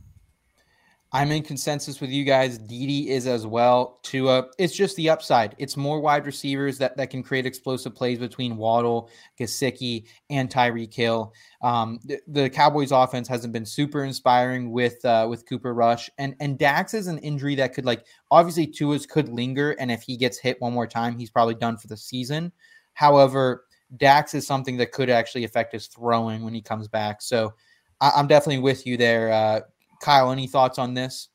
I'm 1.14 1.30
in 1.32 1.44
consensus 1.44 2.00
with 2.00 2.10
you 2.10 2.24
guys. 2.24 2.58
Didi 2.58 3.10
is 3.10 3.28
as 3.28 3.46
well. 3.46 4.00
Tua, 4.02 4.46
it's 4.58 4.74
just 4.74 4.96
the 4.96 5.10
upside. 5.10 5.56
It's 5.58 5.76
more 5.76 6.00
wide 6.00 6.26
receivers 6.26 6.78
that, 6.78 6.96
that 6.96 7.10
can 7.10 7.22
create 7.22 7.46
explosive 7.46 7.94
plays 7.94 8.18
between 8.18 8.56
Waddle, 8.56 9.10
Gesicki, 9.38 10.08
and 10.30 10.50
Tyreek 10.50 10.94
Hill. 10.94 11.34
Um, 11.62 12.00
the, 12.06 12.20
the, 12.28 12.50
Cowboys' 12.50 12.94
offense 12.94 13.28
hasn't 13.28 13.52
been 13.52 13.66
super 13.66 14.06
inspiring 14.06 14.72
with 14.72 15.04
uh, 15.04 15.28
with 15.30 15.48
Cooper 15.50 15.74
Rush, 15.74 16.10
and 16.18 16.34
and 16.40 16.58
Dak's 16.58 16.94
is 16.94 17.08
an 17.08 17.18
injury 17.20 17.56
that 17.56 17.74
could 17.74 17.86
like 17.86 18.06
obviously 18.32 18.66
Tua's 18.66 19.06
could 19.06 19.28
linger, 19.28 19.72
and 19.72 19.92
if 19.92 20.04
he 20.04 20.16
gets 20.16 20.38
hit 20.38 20.62
one 20.62 20.72
more 20.72 20.88
time, 20.88 21.18
he's 21.18 21.30
probably 21.30 21.56
done 21.56 21.78
for 21.78 21.88
the 21.88 21.98
season. 21.98 22.54
However, 22.94 23.66
Dak's 23.98 24.34
is 24.34 24.48
something 24.48 24.78
that 24.78 24.94
could 24.94 25.10
actually 25.10 25.44
affect 25.44 25.74
his 25.74 25.88
throwing 25.88 26.44
when 26.44 26.54
he 26.54 26.62
comes 26.62 26.88
back. 26.88 27.22
So. 27.22 27.54
I, 28.00 28.12
I'm 28.16 28.26
definitely 28.26 28.64
with 28.64 28.88
you 28.88 28.98
there. 28.98 29.32
Uh, 29.32 29.60
Kyle, 30.02 30.32
any 30.32 30.48
thoughts 30.48 30.78
on 30.80 30.94
this? 30.94 31.30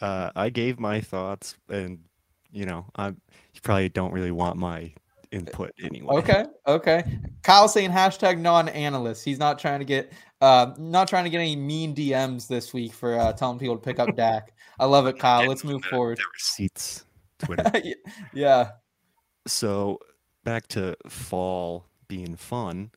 Uh, 0.00 0.30
I 0.34 0.48
gave 0.48 0.80
my 0.80 1.00
thoughts, 1.00 1.56
and 1.68 1.98
you 2.50 2.64
know, 2.64 2.86
I 2.96 3.08
you 3.08 3.60
probably 3.62 3.90
don't 3.90 4.12
really 4.12 4.30
want 4.30 4.56
my 4.56 4.94
input 5.30 5.72
anyway. 5.82 6.16
Okay, 6.16 6.44
okay. 6.66 7.18
Kyle 7.42 7.68
saying 7.68 7.90
hashtag 7.90 8.38
non-analyst. 8.38 9.24
He's 9.24 9.38
not 9.38 9.58
trying 9.58 9.80
to 9.80 9.84
get 9.84 10.12
uh, 10.40 10.72
not 10.78 11.08
trying 11.08 11.24
to 11.24 11.30
get 11.30 11.38
any 11.38 11.56
mean 11.56 11.94
DMs 11.94 12.48
this 12.48 12.72
week 12.72 12.94
for 12.94 13.18
uh, 13.18 13.32
telling 13.32 13.58
people 13.58 13.76
to 13.76 13.82
pick 13.82 13.98
up 13.98 14.16
Dak. 14.16 14.52
I 14.78 14.86
love 14.86 15.06
it, 15.06 15.18
Kyle. 15.18 15.46
Let's 15.46 15.64
move 15.64 15.84
forward. 15.84 16.18
The 16.18 16.24
receipts, 16.32 17.04
Twitter. 17.38 17.70
yeah. 18.32 18.70
So 19.46 19.98
back 20.44 20.68
to 20.68 20.96
fall 21.08 21.86
being 22.08 22.36
fun. 22.36 22.92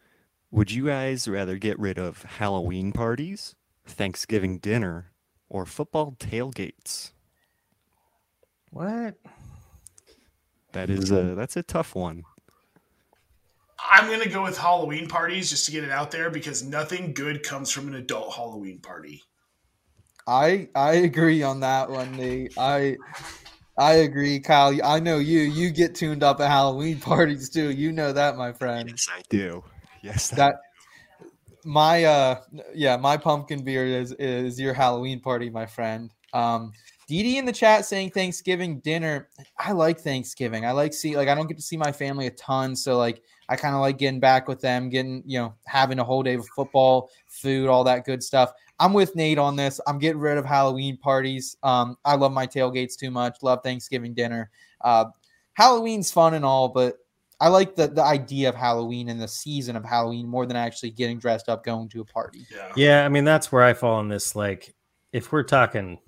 Would 0.51 0.71
you 0.71 0.85
guys 0.85 1.27
rather 1.27 1.57
get 1.57 1.79
rid 1.79 1.97
of 1.97 2.21
Halloween 2.23 2.91
parties 2.91 3.55
Thanksgiving 3.85 4.59
dinner, 4.59 5.11
or 5.49 5.65
football 5.65 6.15
tailgates? 6.19 7.11
What? 8.71 9.15
That 10.71 10.89
is 10.89 11.11
a 11.11 11.15
mm-hmm. 11.15 11.35
that's 11.35 11.55
a 11.55 11.63
tough 11.63 11.95
one. 11.95 12.23
I'm 13.79 14.09
gonna 14.09 14.29
go 14.29 14.43
with 14.43 14.57
Halloween 14.57 15.07
parties 15.07 15.49
just 15.49 15.65
to 15.65 15.71
get 15.71 15.83
it 15.83 15.91
out 15.91 16.11
there 16.11 16.29
because 16.29 16.63
nothing 16.63 17.13
good 17.13 17.43
comes 17.43 17.69
from 17.69 17.87
an 17.87 17.95
adult 17.95 18.33
Halloween 18.33 18.79
party. 18.79 19.21
I 20.25 20.69
I 20.75 20.93
agree 20.93 21.43
on 21.43 21.59
that 21.59 21.89
one. 21.89 22.17
Lee. 22.17 22.49
I 22.57 22.97
I 23.77 23.93
agree, 23.93 24.39
Kyle. 24.39 24.77
I 24.83 24.99
know 24.99 25.17
you. 25.17 25.41
You 25.41 25.69
get 25.69 25.95
tuned 25.95 26.23
up 26.23 26.39
at 26.39 26.49
Halloween 26.49 26.99
parties 27.01 27.49
too. 27.49 27.71
You 27.71 27.91
know 27.91 28.13
that, 28.13 28.37
my 28.37 28.53
friend. 28.53 28.89
Yes, 28.89 29.07
I 29.13 29.21
do. 29.29 29.63
Yes, 30.01 30.29
that 30.31 30.55
my 31.65 32.03
uh 32.03 32.41
yeah 32.73 32.97
my 32.97 33.15
pumpkin 33.15 33.63
beer 33.63 33.85
is 33.85 34.11
is 34.13 34.59
your 34.59 34.73
halloween 34.73 35.19
party 35.19 35.49
my 35.49 35.65
friend 35.65 36.11
um 36.33 36.73
Didi 37.07 37.37
in 37.37 37.45
the 37.45 37.51
chat 37.51 37.85
saying 37.85 38.11
Thanksgiving 38.11 38.79
dinner. 38.79 39.29
I 39.59 39.73
like 39.73 39.99
Thanksgiving. 39.99 40.65
I 40.65 40.71
like 40.71 40.93
see 40.93 41.17
like 41.17 41.27
I 41.27 41.35
don't 41.35 41.47
get 41.47 41.57
to 41.57 41.63
see 41.63 41.77
my 41.77 41.91
family 41.91 42.27
a 42.27 42.31
ton, 42.31 42.75
so 42.75 42.97
like 42.97 43.21
I 43.49 43.55
kind 43.55 43.75
of 43.75 43.81
like 43.81 43.97
getting 43.97 44.19
back 44.19 44.47
with 44.47 44.61
them, 44.61 44.89
getting 44.89 45.21
you 45.25 45.39
know 45.39 45.53
having 45.65 45.99
a 45.99 46.03
whole 46.03 46.23
day 46.23 46.35
of 46.35 46.47
football, 46.55 47.09
food, 47.27 47.67
all 47.67 47.83
that 47.83 48.05
good 48.05 48.23
stuff. 48.23 48.53
I'm 48.79 48.93
with 48.93 49.15
Nate 49.15 49.37
on 49.37 49.55
this. 49.55 49.79
I'm 49.85 49.99
getting 49.99 50.19
rid 50.19 50.37
of 50.37 50.45
Halloween 50.45 50.97
parties. 50.97 51.57
Um, 51.61 51.97
I 52.05 52.15
love 52.15 52.31
my 52.31 52.47
tailgates 52.47 52.97
too 52.97 53.11
much. 53.11 53.37
Love 53.41 53.59
Thanksgiving 53.63 54.13
dinner. 54.13 54.49
Uh, 54.81 55.05
Halloween's 55.53 56.11
fun 56.11 56.33
and 56.33 56.45
all, 56.45 56.69
but 56.69 56.95
I 57.43 57.49
like 57.49 57.75
the 57.75 57.89
the 57.89 58.01
idea 58.01 58.47
of 58.47 58.55
Halloween 58.55 59.09
and 59.09 59.19
the 59.19 59.27
season 59.27 59.75
of 59.75 59.83
Halloween 59.83 60.29
more 60.29 60.45
than 60.45 60.55
actually 60.55 60.91
getting 60.91 61.19
dressed 61.19 61.49
up 61.49 61.65
going 61.65 61.89
to 61.89 61.99
a 61.99 62.05
party. 62.05 62.47
Yeah. 62.49 62.71
Yeah, 62.77 63.05
I 63.05 63.09
mean 63.09 63.25
that's 63.25 63.51
where 63.51 63.63
I 63.63 63.73
fall 63.73 63.95
on 63.95 64.07
this. 64.07 64.33
Like, 64.33 64.73
if 65.11 65.29
we're 65.33 65.43
talking, 65.43 65.99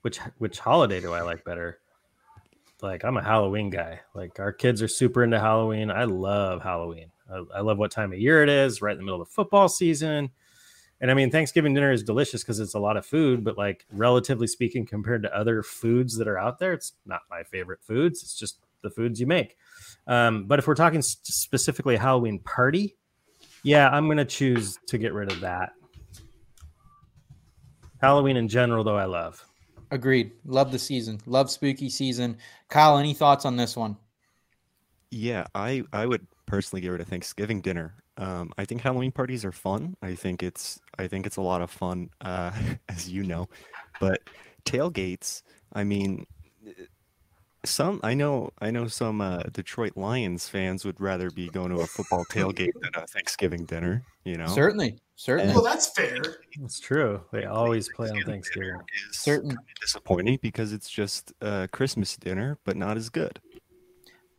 which 0.00 0.18
which 0.38 0.58
holiday 0.58 1.00
do 1.00 1.12
I 1.12 1.22
like 1.22 1.44
better? 1.44 1.78
Like, 2.80 3.04
I'm 3.04 3.16
a 3.16 3.22
Halloween 3.22 3.70
guy. 3.70 4.00
Like, 4.12 4.40
our 4.40 4.50
kids 4.52 4.82
are 4.82 4.88
super 4.88 5.22
into 5.22 5.38
Halloween. 5.38 5.88
I 5.88 6.02
love 6.02 6.64
Halloween. 6.64 7.12
I, 7.32 7.44
I 7.58 7.60
love 7.60 7.78
what 7.78 7.92
time 7.92 8.12
of 8.12 8.18
year 8.18 8.42
it 8.42 8.48
is. 8.48 8.82
Right 8.82 8.90
in 8.90 8.98
the 8.98 9.04
middle 9.04 9.22
of 9.22 9.28
the 9.28 9.32
football 9.32 9.68
season. 9.68 10.30
And 11.00 11.12
I 11.12 11.14
mean, 11.14 11.30
Thanksgiving 11.30 11.74
dinner 11.74 11.92
is 11.92 12.02
delicious 12.02 12.42
because 12.42 12.58
it's 12.58 12.74
a 12.74 12.80
lot 12.80 12.96
of 12.96 13.06
food, 13.06 13.44
but 13.44 13.56
like 13.56 13.86
relatively 13.92 14.48
speaking, 14.48 14.84
compared 14.84 15.22
to 15.22 15.36
other 15.36 15.62
foods 15.62 16.16
that 16.16 16.26
are 16.26 16.38
out 16.38 16.58
there, 16.58 16.72
it's 16.72 16.94
not 17.06 17.20
my 17.30 17.44
favorite 17.44 17.82
foods. 17.82 18.24
It's 18.24 18.36
just 18.36 18.58
the 18.82 18.90
foods 18.90 19.20
you 19.20 19.28
make. 19.28 19.56
Um, 20.06 20.44
but 20.44 20.58
if 20.58 20.66
we're 20.66 20.74
talking 20.74 21.02
specifically 21.02 21.96
Halloween 21.96 22.38
party, 22.40 22.96
yeah, 23.62 23.88
I'm 23.88 24.06
going 24.06 24.18
to 24.18 24.24
choose 24.24 24.78
to 24.88 24.98
get 24.98 25.12
rid 25.12 25.30
of 25.30 25.40
that. 25.40 25.72
Halloween 28.00 28.36
in 28.36 28.48
general, 28.48 28.82
though, 28.82 28.96
I 28.96 29.04
love. 29.04 29.44
Agreed. 29.92 30.32
Love 30.44 30.72
the 30.72 30.78
season. 30.78 31.20
Love 31.26 31.50
spooky 31.50 31.88
season. 31.88 32.38
Kyle, 32.68 32.98
any 32.98 33.14
thoughts 33.14 33.44
on 33.44 33.56
this 33.56 33.76
one? 33.76 33.96
Yeah, 35.10 35.46
I 35.54 35.84
I 35.92 36.06
would 36.06 36.26
personally 36.46 36.80
get 36.80 36.88
rid 36.88 37.02
of 37.02 37.08
Thanksgiving 37.08 37.60
dinner. 37.60 37.94
Um, 38.16 38.52
I 38.56 38.64
think 38.64 38.80
Halloween 38.80 39.12
parties 39.12 39.44
are 39.44 39.52
fun. 39.52 39.96
I 40.02 40.14
think 40.14 40.42
it's 40.42 40.80
I 40.98 41.06
think 41.06 41.26
it's 41.26 41.36
a 41.36 41.42
lot 41.42 41.60
of 41.60 41.70
fun, 41.70 42.08
uh, 42.22 42.52
as 42.88 43.08
you 43.08 43.22
know. 43.22 43.48
But 44.00 44.22
tailgates, 44.64 45.42
I 45.74 45.84
mean, 45.84 46.26
some 47.64 48.00
I 48.02 48.14
know 48.14 48.50
I 48.60 48.70
know 48.70 48.88
some 48.88 49.20
uh, 49.20 49.44
Detroit 49.52 49.96
Lions 49.96 50.48
fans 50.48 50.84
would 50.84 51.00
rather 51.00 51.30
be 51.30 51.48
going 51.48 51.70
to 51.70 51.80
a 51.80 51.86
football 51.86 52.24
tailgate 52.24 52.72
than 52.80 53.02
a 53.02 53.06
Thanksgiving 53.06 53.64
dinner. 53.64 54.02
You 54.24 54.36
know, 54.36 54.46
certainly, 54.46 54.98
certainly. 55.16 55.52
Well, 55.52 55.62
that's 55.62 55.88
fair. 55.88 56.20
It's 56.60 56.80
true. 56.80 57.22
They 57.32 57.44
always 57.44 57.88
play 57.94 58.10
on 58.10 58.22
Thanksgiving. 58.24 58.78
Is 59.10 59.18
Certain. 59.18 59.56
disappointing 59.80 60.38
because 60.42 60.72
it's 60.72 60.90
just 60.90 61.32
a 61.40 61.68
Christmas 61.72 62.16
dinner, 62.16 62.58
but 62.64 62.76
not 62.76 62.96
as 62.96 63.08
good. 63.08 63.40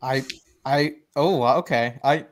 I 0.02 0.24
I 0.66 0.96
oh 1.16 1.44
okay. 1.60 2.00
I 2.04 2.26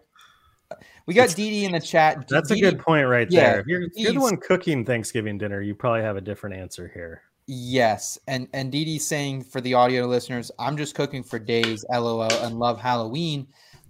we 1.05 1.13
got 1.13 1.29
Didi 1.35 1.65
in 1.65 1.71
the 1.71 1.79
chat. 1.79 2.27
That's 2.27 2.49
Didi, 2.49 2.67
a 2.67 2.71
good 2.71 2.79
point 2.79 3.07
right 3.07 3.29
yeah, 3.29 3.53
there. 3.53 3.59
If 3.61 3.67
you're, 3.67 3.81
if 3.83 3.91
you're 3.95 4.13
the 4.13 4.19
one 4.19 4.37
cooking 4.37 4.85
Thanksgiving 4.85 5.37
dinner, 5.37 5.61
you 5.61 5.75
probably 5.75 6.01
have 6.01 6.15
a 6.15 6.21
different 6.21 6.55
answer 6.55 6.89
here. 6.93 7.23
Yes, 7.47 8.17
and 8.27 8.47
and 8.53 8.71
Didi's 8.71 9.05
saying 9.05 9.43
for 9.43 9.61
the 9.61 9.73
audio 9.73 10.05
listeners, 10.05 10.51
I'm 10.59 10.77
just 10.77 10.95
cooking 10.95 11.23
for 11.23 11.39
days, 11.39 11.83
lol, 11.91 12.23
and 12.23 12.57
love 12.57 12.79
Halloween. 12.79 13.47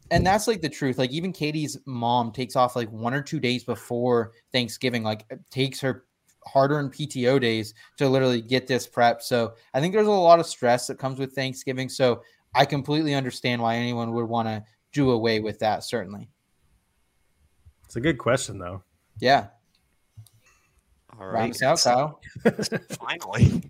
And 0.09 0.25
that's 0.25 0.47
like 0.47 0.61
the 0.61 0.69
truth. 0.69 0.97
Like 0.97 1.11
even 1.11 1.31
Katie's 1.31 1.77
mom 1.85 2.31
takes 2.31 2.57
off 2.57 2.75
like 2.75 2.91
one 2.91 3.13
or 3.13 3.21
two 3.21 3.39
days 3.39 3.63
before 3.63 4.33
Thanksgiving, 4.51 5.03
like 5.03 5.25
uh, 5.31 5.37
takes 5.49 5.79
her 5.79 6.05
hard-earned 6.45 6.91
PTO 6.91 7.39
days 7.39 7.73
to 7.97 8.09
literally 8.09 8.41
get 8.41 8.67
this 8.67 8.87
prep. 8.87 9.21
So 9.21 9.53
I 9.73 9.79
think 9.79 9.93
there's 9.93 10.07
a 10.07 10.11
lot 10.11 10.39
of 10.39 10.45
stress 10.45 10.87
that 10.87 10.97
comes 10.97 11.17
with 11.17 11.33
Thanksgiving. 11.33 11.87
So 11.87 12.23
I 12.53 12.65
completely 12.65 13.13
understand 13.13 13.61
why 13.61 13.75
anyone 13.75 14.11
would 14.11 14.27
want 14.27 14.47
to 14.49 14.63
do 14.91 15.11
away 15.11 15.39
with 15.39 15.59
that. 15.59 15.83
Certainly. 15.83 16.27
It's 17.85 17.95
a 17.95 18.01
good 18.01 18.17
question, 18.17 18.57
though. 18.57 18.83
Yeah. 19.19 19.47
All 21.21 21.27
Round 21.27 21.55
right, 21.61 21.63
out, 21.63 21.81
Kyle. 21.81 22.19
finally. 22.99 23.61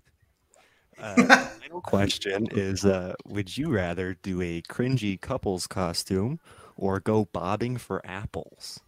Uh, 0.98 1.46
final 1.60 1.80
question 1.82 2.48
is: 2.52 2.84
uh, 2.86 3.12
Would 3.26 3.56
you 3.58 3.68
rather 3.70 4.14
do 4.22 4.40
a 4.40 4.62
cringy 4.62 5.20
couples 5.20 5.66
costume 5.66 6.40
or 6.76 6.98
go 7.00 7.26
bobbing 7.32 7.76
for 7.76 8.00
apples? 8.06 8.80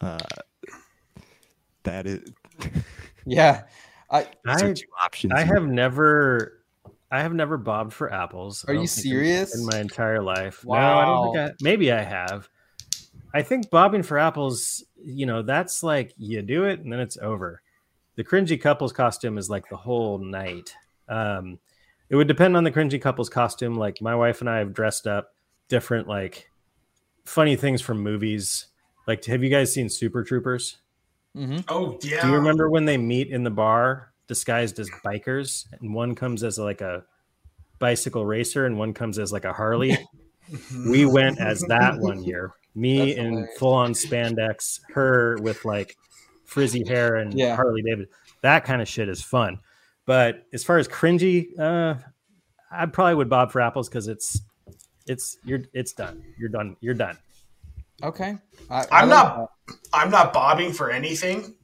Uh, 0.00 0.18
that 1.82 2.06
is. 2.06 2.22
Yeah. 3.26 3.62
I 4.10 4.26
those 4.44 4.62
I- 4.62 4.72
two 4.74 4.86
options. 5.02 5.32
I 5.34 5.44
here. 5.44 5.54
have 5.54 5.66
never, 5.66 6.62
I 7.10 7.22
have 7.22 7.32
never 7.32 7.56
bobbed 7.56 7.94
for 7.94 8.12
apples. 8.12 8.64
Are 8.68 8.74
you 8.74 8.80
don't 8.80 8.88
think 8.88 9.06
in- 9.06 9.10
serious? 9.12 9.58
In 9.58 9.66
my 9.66 9.78
entire 9.78 10.22
life, 10.22 10.62
no, 10.64 10.72
I 10.74 11.04
don't 11.06 11.24
think 11.32 11.36
Wow. 11.36 11.46
I. 11.46 11.52
Maybe 11.62 11.90
I 11.90 12.02
have. 12.02 12.48
I 13.32 13.40
think 13.42 13.70
bobbing 13.70 14.02
for 14.02 14.18
apples, 14.18 14.84
you 15.02 15.24
know, 15.24 15.40
that's 15.42 15.82
like 15.82 16.12
you 16.18 16.42
do 16.42 16.64
it 16.64 16.80
and 16.80 16.92
then 16.92 17.00
it's 17.00 17.16
over. 17.16 17.62
The 18.16 18.24
cringy 18.24 18.60
couples 18.60 18.92
costume 18.92 19.38
is 19.38 19.50
like 19.50 19.68
the 19.68 19.76
whole 19.76 20.18
night. 20.18 20.74
Um, 21.08 21.58
it 22.08 22.16
would 22.16 22.28
depend 22.28 22.56
on 22.56 22.64
the 22.64 22.70
cringy 22.70 23.00
couples 23.00 23.28
costume. 23.28 23.74
Like 23.74 24.00
my 24.00 24.14
wife 24.14 24.40
and 24.40 24.48
I 24.48 24.58
have 24.58 24.72
dressed 24.72 25.06
up 25.06 25.34
different, 25.68 26.06
like 26.06 26.50
funny 27.24 27.56
things 27.56 27.80
from 27.80 28.00
movies. 28.00 28.66
Like, 29.06 29.24
have 29.24 29.42
you 29.42 29.50
guys 29.50 29.72
seen 29.72 29.88
Super 29.88 30.22
Troopers? 30.22 30.78
Mm-hmm. 31.36 31.60
Oh 31.68 31.98
yeah. 32.02 32.22
Do 32.22 32.28
you 32.28 32.34
remember 32.34 32.70
when 32.70 32.84
they 32.84 32.96
meet 32.96 33.28
in 33.28 33.42
the 33.42 33.50
bar 33.50 34.12
disguised 34.28 34.78
as 34.78 34.88
bikers 35.04 35.66
and 35.80 35.92
one 35.92 36.14
comes 36.14 36.44
as 36.44 36.58
like 36.58 36.80
a 36.80 37.04
bicycle 37.78 38.24
racer 38.24 38.66
and 38.66 38.78
one 38.78 38.94
comes 38.94 39.18
as 39.18 39.32
like 39.32 39.44
a 39.44 39.52
Harley? 39.52 39.98
we 40.88 41.04
went 41.04 41.40
as 41.40 41.60
that 41.68 41.98
one 41.98 42.22
year. 42.22 42.52
Me 42.76 42.98
That's 42.98 43.18
in 43.18 43.48
full 43.58 43.72
on 43.72 43.92
spandex, 43.92 44.80
her 44.92 45.36
with 45.40 45.64
like 45.64 45.96
frizzy 46.44 46.84
hair 46.86 47.16
and 47.16 47.32
Yeah. 47.34 47.56
Harley 47.56 47.82
David. 47.82 48.08
That 48.42 48.64
kind 48.64 48.80
of 48.82 48.88
shit 48.88 49.08
is 49.08 49.22
fun. 49.22 49.58
But 50.06 50.44
as 50.52 50.62
far 50.64 50.78
as 50.78 50.86
cringy, 50.86 51.58
uh, 51.58 51.94
I 52.70 52.86
probably 52.86 53.14
would 53.14 53.30
bob 53.30 53.52
for 53.52 53.60
apples 53.60 53.88
because 53.88 54.08
it's 54.08 54.40
it's 55.06 55.38
you're 55.44 55.62
it's 55.72 55.92
done. 55.92 56.22
You're 56.38 56.48
done. 56.50 56.76
You're 56.80 56.94
done. 56.94 57.16
Okay. 58.02 58.36
I, 58.70 58.84
I'm 58.90 59.08
not. 59.08 59.50
I'm 59.92 60.10
not 60.10 60.32
bobbing 60.32 60.72
for 60.72 60.90
anything. 60.90 61.54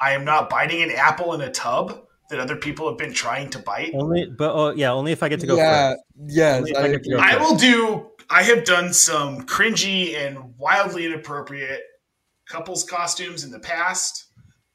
I 0.00 0.12
am 0.12 0.24
not 0.24 0.48
biting 0.48 0.82
an 0.82 0.90
apple 0.92 1.34
in 1.34 1.40
a 1.40 1.50
tub 1.50 2.04
that 2.30 2.38
other 2.38 2.54
people 2.56 2.86
have 2.88 2.98
been 2.98 3.12
trying 3.12 3.50
to 3.50 3.58
bite. 3.58 3.92
Only, 3.94 4.26
but 4.26 4.52
oh 4.54 4.70
yeah, 4.70 4.92
only 4.92 5.12
if 5.12 5.22
I 5.22 5.28
get 5.28 5.40
to 5.40 5.46
go 5.46 5.56
Yeah. 5.56 5.92
first. 5.92 6.02
Yes. 6.26 6.64
I 6.76 6.82
I 6.82 6.96
go 6.96 7.18
I 7.18 7.32
first. 7.32 7.40
will 7.40 7.56
do. 7.56 8.10
I 8.30 8.42
have 8.42 8.64
done 8.64 8.92
some 8.92 9.46
cringy 9.46 10.14
and 10.14 10.54
wildly 10.58 11.06
inappropriate 11.06 11.80
couples 12.46 12.84
costumes 12.84 13.42
in 13.44 13.50
the 13.50 13.58
past. 13.58 14.26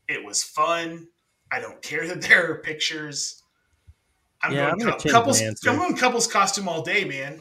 It 0.08 0.24
was 0.24 0.44
fun. 0.44 1.08
I 1.52 1.60
don't 1.60 1.82
care 1.82 2.08
that 2.08 2.22
there 2.28 2.52
are 2.52 2.56
pictures. 2.56 3.42
I'm 4.42 4.54
Yeah, 4.54 4.70
I'm 4.70 4.78
going 4.78 4.98
gonna 4.98 5.12
couples. 5.12 5.42
I'm 5.42 5.78
going 5.78 5.96
couples 5.96 6.28
costume 6.28 6.68
all 6.68 6.82
day, 6.82 7.06
man. 7.06 7.40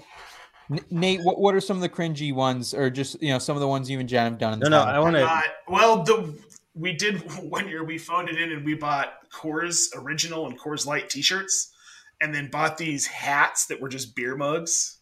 Nate, 0.90 1.20
what, 1.22 1.39
what 1.39 1.55
are 1.55 1.60
some 1.60 1.76
of 1.76 1.82
the 1.82 1.89
cringy 1.89 2.32
ones, 2.32 2.72
or 2.72 2.89
just 2.89 3.20
you 3.20 3.30
know 3.30 3.39
some 3.39 3.56
of 3.56 3.60
the 3.60 3.68
ones 3.68 3.90
you 3.90 3.98
and 3.98 4.09
Jen 4.09 4.24
have 4.24 4.39
done? 4.39 4.55
In 4.55 4.60
No, 4.60 4.68
no. 4.68 4.82
I 4.82 4.98
want 5.01 5.16
to. 5.16 5.22
Not 5.22 5.44
well. 5.68 6.02
The 6.02 6.39
we 6.74 6.93
did 6.93 7.18
one 7.43 7.68
year. 7.68 7.84
We 7.84 7.98
phoned 7.98 8.28
it 8.28 8.40
in 8.40 8.52
and 8.52 8.64
we 8.64 8.74
bought 8.74 9.28
Coors 9.30 9.89
Original 9.97 10.47
and 10.47 10.59
Coors 10.59 10.86
Light 10.86 11.10
T-shirts, 11.10 11.72
and 12.20 12.34
then 12.34 12.51
bought 12.51 12.78
these 12.78 13.06
hats 13.06 13.66
that 13.66 13.80
were 13.80 13.89
just 13.89 14.14
beer 14.14 14.36
mugs. 14.36 14.98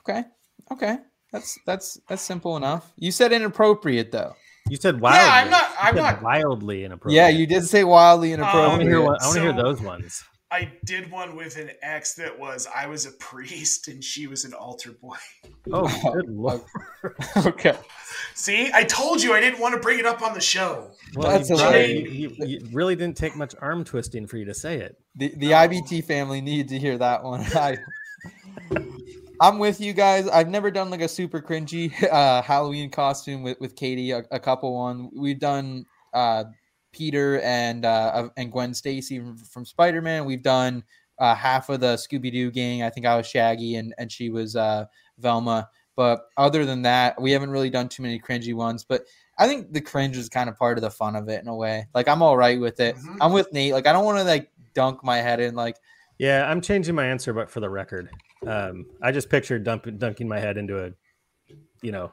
Okay, 0.00 0.24
okay, 0.70 0.98
that's 1.32 1.58
that's 1.66 2.00
that's 2.08 2.22
simple 2.22 2.56
enough. 2.56 2.92
You 2.96 3.10
said 3.10 3.32
inappropriate 3.32 4.12
though. 4.12 4.34
You 4.68 4.76
said 4.76 5.00
wildly. 5.00 5.20
Yeah, 5.20 5.30
I'm 5.32 5.50
not. 5.50 5.70
I'm 5.80 5.94
not. 5.96 6.22
wildly 6.22 6.84
inappropriate. 6.84 7.16
Yeah, 7.16 7.28
you 7.28 7.46
did 7.46 7.64
say 7.64 7.84
wildly 7.84 8.34
I 8.34 8.38
want 8.40 8.52
to 8.52 8.58
inappropriate. 8.58 8.88
hear. 8.88 9.00
One, 9.02 9.16
I 9.20 9.24
want 9.26 9.34
to 9.36 9.40
hear 9.42 9.50
um, 9.50 9.56
So- 9.56 9.62
those 9.62 9.80
ones. 9.80 10.24
I 10.50 10.70
did 10.84 11.10
one 11.10 11.34
with 11.34 11.56
an 11.56 11.70
ex 11.80 12.12
that 12.16 12.38
was 12.38 12.68
I 12.76 12.86
was 12.86 13.06
a 13.06 13.12
priest 13.12 13.88
and 13.88 14.04
she 14.04 14.26
was 14.26 14.44
an 14.44 14.52
altar 14.52 14.92
boy. 14.92 15.16
Oh, 15.72 15.88
good 16.12 16.28
lord. 16.28 16.60
okay, 17.46 17.74
See, 18.34 18.70
I 18.74 18.84
told 18.84 19.22
you 19.22 19.32
I 19.32 19.40
didn't 19.40 19.60
want 19.60 19.74
to 19.74 19.80
bring 19.80 19.98
it 19.98 20.04
up 20.04 20.20
on 20.20 20.34
the 20.34 20.42
show. 20.42 20.90
Well, 21.16 21.30
That's 21.30 21.48
you, 21.48 21.56
brought 21.56 21.88
you, 21.88 22.06
you, 22.06 22.36
you 22.46 22.68
really 22.70 22.94
didn't 22.96 23.16
take 23.16 23.34
much 23.34 23.54
arm 23.62 23.82
twisting 23.82 24.26
for 24.26 24.36
you 24.36 24.44
to 24.44 24.52
say 24.52 24.76
it. 24.80 24.98
the 25.16 25.32
the 25.38 25.50
IBT 25.52 26.04
family 26.04 26.42
needed 26.42 26.68
to 26.68 26.78
hear 26.78 26.98
that 26.98 27.24
one. 27.24 27.40
I, 27.54 27.78
I'm 29.40 29.58
with 29.58 29.80
you 29.80 29.92
guys. 29.92 30.28
I've 30.28 30.48
never 30.48 30.70
done 30.70 30.90
like 30.90 31.00
a 31.00 31.08
super 31.08 31.40
cringy 31.40 31.92
uh, 32.12 32.42
Halloween 32.42 32.90
costume 32.90 33.42
with 33.42 33.58
with 33.60 33.76
Katie. 33.76 34.12
A, 34.12 34.24
a 34.30 34.38
couple 34.40 34.74
one. 34.74 35.10
We've 35.14 35.38
done 35.38 35.86
uh, 36.12 36.44
Peter 36.92 37.40
and 37.40 37.84
uh, 37.84 38.28
and 38.36 38.52
Gwen 38.52 38.74
Stacy 38.74 39.18
from, 39.18 39.36
from 39.36 39.64
Spider 39.64 40.02
Man. 40.02 40.24
We've 40.24 40.42
done 40.42 40.84
uh, 41.18 41.34
half 41.34 41.68
of 41.68 41.80
the 41.80 41.94
Scooby 41.94 42.32
Doo 42.32 42.50
gang. 42.50 42.82
I 42.82 42.90
think 42.90 43.06
I 43.06 43.16
was 43.16 43.26
Shaggy 43.26 43.76
and 43.76 43.94
and 43.98 44.10
she 44.10 44.30
was 44.30 44.56
uh, 44.56 44.86
Velma. 45.18 45.68
But 45.94 46.22
other 46.38 46.64
than 46.64 46.82
that, 46.82 47.20
we 47.20 47.32
haven't 47.32 47.50
really 47.50 47.68
done 47.68 47.88
too 47.88 48.02
many 48.02 48.18
cringy 48.18 48.54
ones. 48.54 48.82
But 48.82 49.06
I 49.38 49.46
think 49.46 49.72
the 49.72 49.80
cringe 49.80 50.16
is 50.16 50.28
kind 50.28 50.48
of 50.48 50.56
part 50.56 50.78
of 50.78 50.82
the 50.82 50.90
fun 50.90 51.16
of 51.16 51.28
it 51.28 51.42
in 51.42 51.48
a 51.48 51.54
way. 51.54 51.86
Like 51.94 52.08
I'm 52.08 52.22
all 52.22 52.36
right 52.36 52.58
with 52.58 52.80
it. 52.80 52.96
Mhm. 52.96 53.18
I'm 53.20 53.32
with 53.32 53.52
Nate. 53.52 53.72
Like 53.72 53.86
I 53.86 53.92
don't 53.92 54.04
want 54.04 54.18
to 54.18 54.24
like 54.24 54.50
dunk 54.74 55.04
my 55.04 55.18
head 55.18 55.40
in 55.40 55.54
like 55.54 55.76
Yeah, 56.18 56.48
I'm 56.50 56.60
changing 56.60 56.94
my 56.94 57.04
answer, 57.06 57.32
but 57.32 57.50
for 57.50 57.60
the 57.60 57.68
record, 57.68 58.10
um, 58.46 58.86
I 59.00 59.12
just 59.12 59.28
pictured 59.30 59.64
dump, 59.64 59.86
dunking 59.98 60.28
my 60.28 60.38
head 60.40 60.56
into 60.56 60.84
a, 60.84 60.90
you 61.82 61.92
know, 61.92 62.12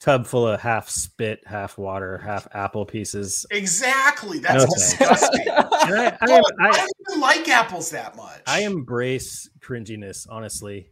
tub 0.00 0.26
full 0.26 0.46
of 0.48 0.60
half 0.60 0.88
spit, 0.88 1.40
half 1.46 1.78
water, 1.78 2.18
half 2.18 2.48
apple 2.52 2.84
pieces. 2.84 3.46
Exactly. 3.50 4.38
That's 4.40 4.64
No 4.64 4.70
disgusting. 4.74 5.46
And 5.84 5.94
I, 5.96 6.04
I, 6.04 6.08
I, 6.20 6.40
I, 6.60 6.70
don't 6.76 6.90
even 7.10 7.20
like 7.20 7.48
apples 7.48 7.90
that 7.90 8.14
much. 8.16 8.40
I 8.46 8.60
embrace 8.62 9.50
cringiness, 9.58 10.28
honestly. 10.30 10.90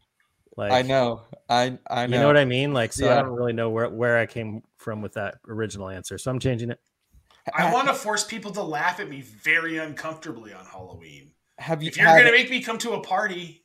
Like 0.56 0.72
I 0.72 0.82
know. 0.82 1.22
I 1.48 1.78
I 1.88 2.06
know. 2.08 2.16
You 2.16 2.20
know 2.22 2.26
what 2.26 2.36
I 2.36 2.44
mean? 2.44 2.72
Like, 2.72 2.92
so 2.92 3.04
Yeah. 3.04 3.18
I 3.20 3.22
don't 3.22 3.30
really 3.36 3.52
know 3.52 3.70
where, 3.70 3.88
where 3.88 4.18
I 4.18 4.26
came 4.26 4.62
from 4.78 5.00
with 5.00 5.12
that 5.12 5.36
original 5.46 5.88
answer. 5.88 6.18
So 6.18 6.28
I'm 6.28 6.40
changing 6.40 6.70
it. 6.72 6.80
I 7.56 7.72
want 7.72 7.86
to 7.86 7.94
force 7.94 8.24
people 8.24 8.50
to 8.52 8.62
laugh 8.62 8.98
at 8.98 9.08
me 9.08 9.20
very 9.22 9.78
uncomfortably 9.78 10.52
on 10.52 10.66
Halloween. 10.66 11.30
Have 11.58 11.82
you 11.84 11.88
If 11.88 11.96
you're 11.96 12.06
had- 12.06 12.18
gonna 12.18 12.32
make 12.32 12.50
me 12.50 12.62
come 12.62 12.78
to 12.78 12.92
a 12.94 13.00
party, 13.00 13.62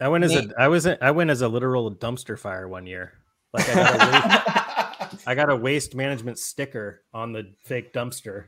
I 0.00 0.08
went 0.08 0.24
as 0.24 0.32
Nate- 0.32 0.50
a 0.52 0.60
I 0.62 0.68
was 0.68 0.86
a, 0.86 1.02
I 1.04 1.10
went 1.10 1.30
as 1.30 1.42
a 1.42 1.48
literal 1.48 1.92
dumpster 1.94 2.38
fire 2.38 2.68
one 2.68 2.86
year. 2.86 3.12
Like 3.52 3.68
I 3.68 3.74
got 3.74 3.94
a 3.94 3.98
waste, 5.10 5.26
I 5.26 5.34
got 5.34 5.50
a 5.50 5.56
waste 5.56 5.94
management 5.94 6.38
sticker 6.38 7.02
on 7.14 7.32
the 7.32 7.54
fake 7.64 7.92
dumpster, 7.92 8.46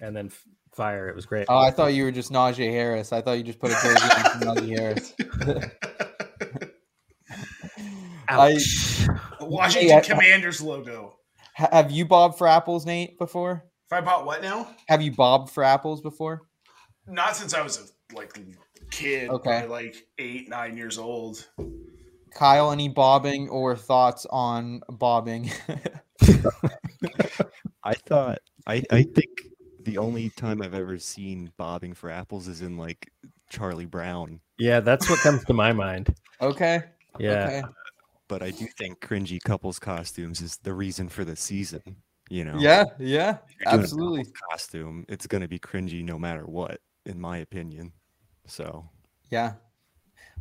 and 0.00 0.16
then 0.16 0.26
f- 0.26 0.42
fire. 0.74 1.08
It 1.08 1.14
was 1.14 1.26
great. 1.26 1.46
Oh, 1.48 1.58
I 1.58 1.70
thought 1.70 1.94
you 1.94 2.04
were 2.04 2.10
just 2.12 2.32
Najee 2.32 2.70
Harris. 2.70 3.12
I 3.12 3.20
thought 3.20 3.32
you 3.38 3.44
just 3.44 3.58
put 3.60 3.70
a 3.70 3.74
jersey 3.74 4.04
on 4.04 4.56
Najee 4.56 4.78
Harris. 4.78 5.14
I, 8.28 8.58
Washington 9.40 9.88
Hey, 9.90 9.96
I- 9.96 10.00
Commanders 10.00 10.60
logo. 10.60 11.16
have 11.54 11.90
you 11.90 12.04
bobbed 12.04 12.36
for 12.38 12.46
apples, 12.46 12.84
Nate, 12.86 13.18
before? 13.18 13.64
If 13.86 13.92
I 13.92 14.00
bought 14.02 14.26
what 14.26 14.42
now? 14.42 14.68
Have 14.88 15.00
you 15.00 15.12
bobbed 15.12 15.50
for 15.50 15.64
apples 15.64 16.00
before? 16.02 16.42
Not 17.06 17.36
since 17.36 17.54
I 17.54 17.62
was 17.62 17.78
a 17.78 18.14
like 18.14 18.38
kid. 18.90 19.30
Okay. 19.30 19.66
like 19.66 20.06
eight, 20.18 20.48
nine 20.48 20.76
years 20.76 20.98
old. 20.98 21.48
Kyle, 22.34 22.70
any 22.72 22.88
bobbing 22.88 23.48
or 23.48 23.74
thoughts 23.74 24.26
on 24.30 24.82
bobbing? 24.88 25.50
I 27.84 27.94
thought 27.94 28.38
I 28.66 28.82
I 28.90 29.02
think 29.02 29.30
the 29.82 29.98
only 29.98 30.30
time 30.30 30.60
I've 30.60 30.74
ever 30.74 30.98
seen 30.98 31.52
bobbing 31.56 31.94
for 31.94 32.10
apples 32.10 32.48
is 32.48 32.60
in 32.60 32.76
like 32.76 33.10
Charlie 33.50 33.86
Brown. 33.86 34.40
Yeah, 34.58 34.80
that's 34.80 35.08
what 35.08 35.20
comes 35.20 35.44
to 35.44 35.54
my 35.54 35.72
mind. 35.72 36.14
okay. 36.40 36.82
Yeah. 37.18 37.44
Okay. 37.44 37.62
But 38.28 38.42
I 38.42 38.50
do 38.50 38.66
think 38.76 39.00
cringy 39.00 39.40
couples 39.42 39.78
costumes 39.78 40.42
is 40.42 40.58
the 40.58 40.74
reason 40.74 41.08
for 41.08 41.24
the 41.24 41.34
season. 41.34 41.80
You 42.28 42.44
know, 42.44 42.58
Yeah. 42.58 42.84
Yeah. 42.98 43.38
If 43.48 43.56
you're 43.60 43.72
doing 43.72 43.82
Absolutely. 43.82 44.24
couples 44.24 44.32
costume, 44.50 45.04
it's 45.08 45.26
gonna 45.26 45.48
be 45.48 45.58
cringy 45.58 46.04
no 46.04 46.18
matter 46.18 46.44
what, 46.44 46.80
in 47.06 47.18
my 47.18 47.38
opinion. 47.38 47.92
So 48.48 48.88
Yeah. 49.30 49.54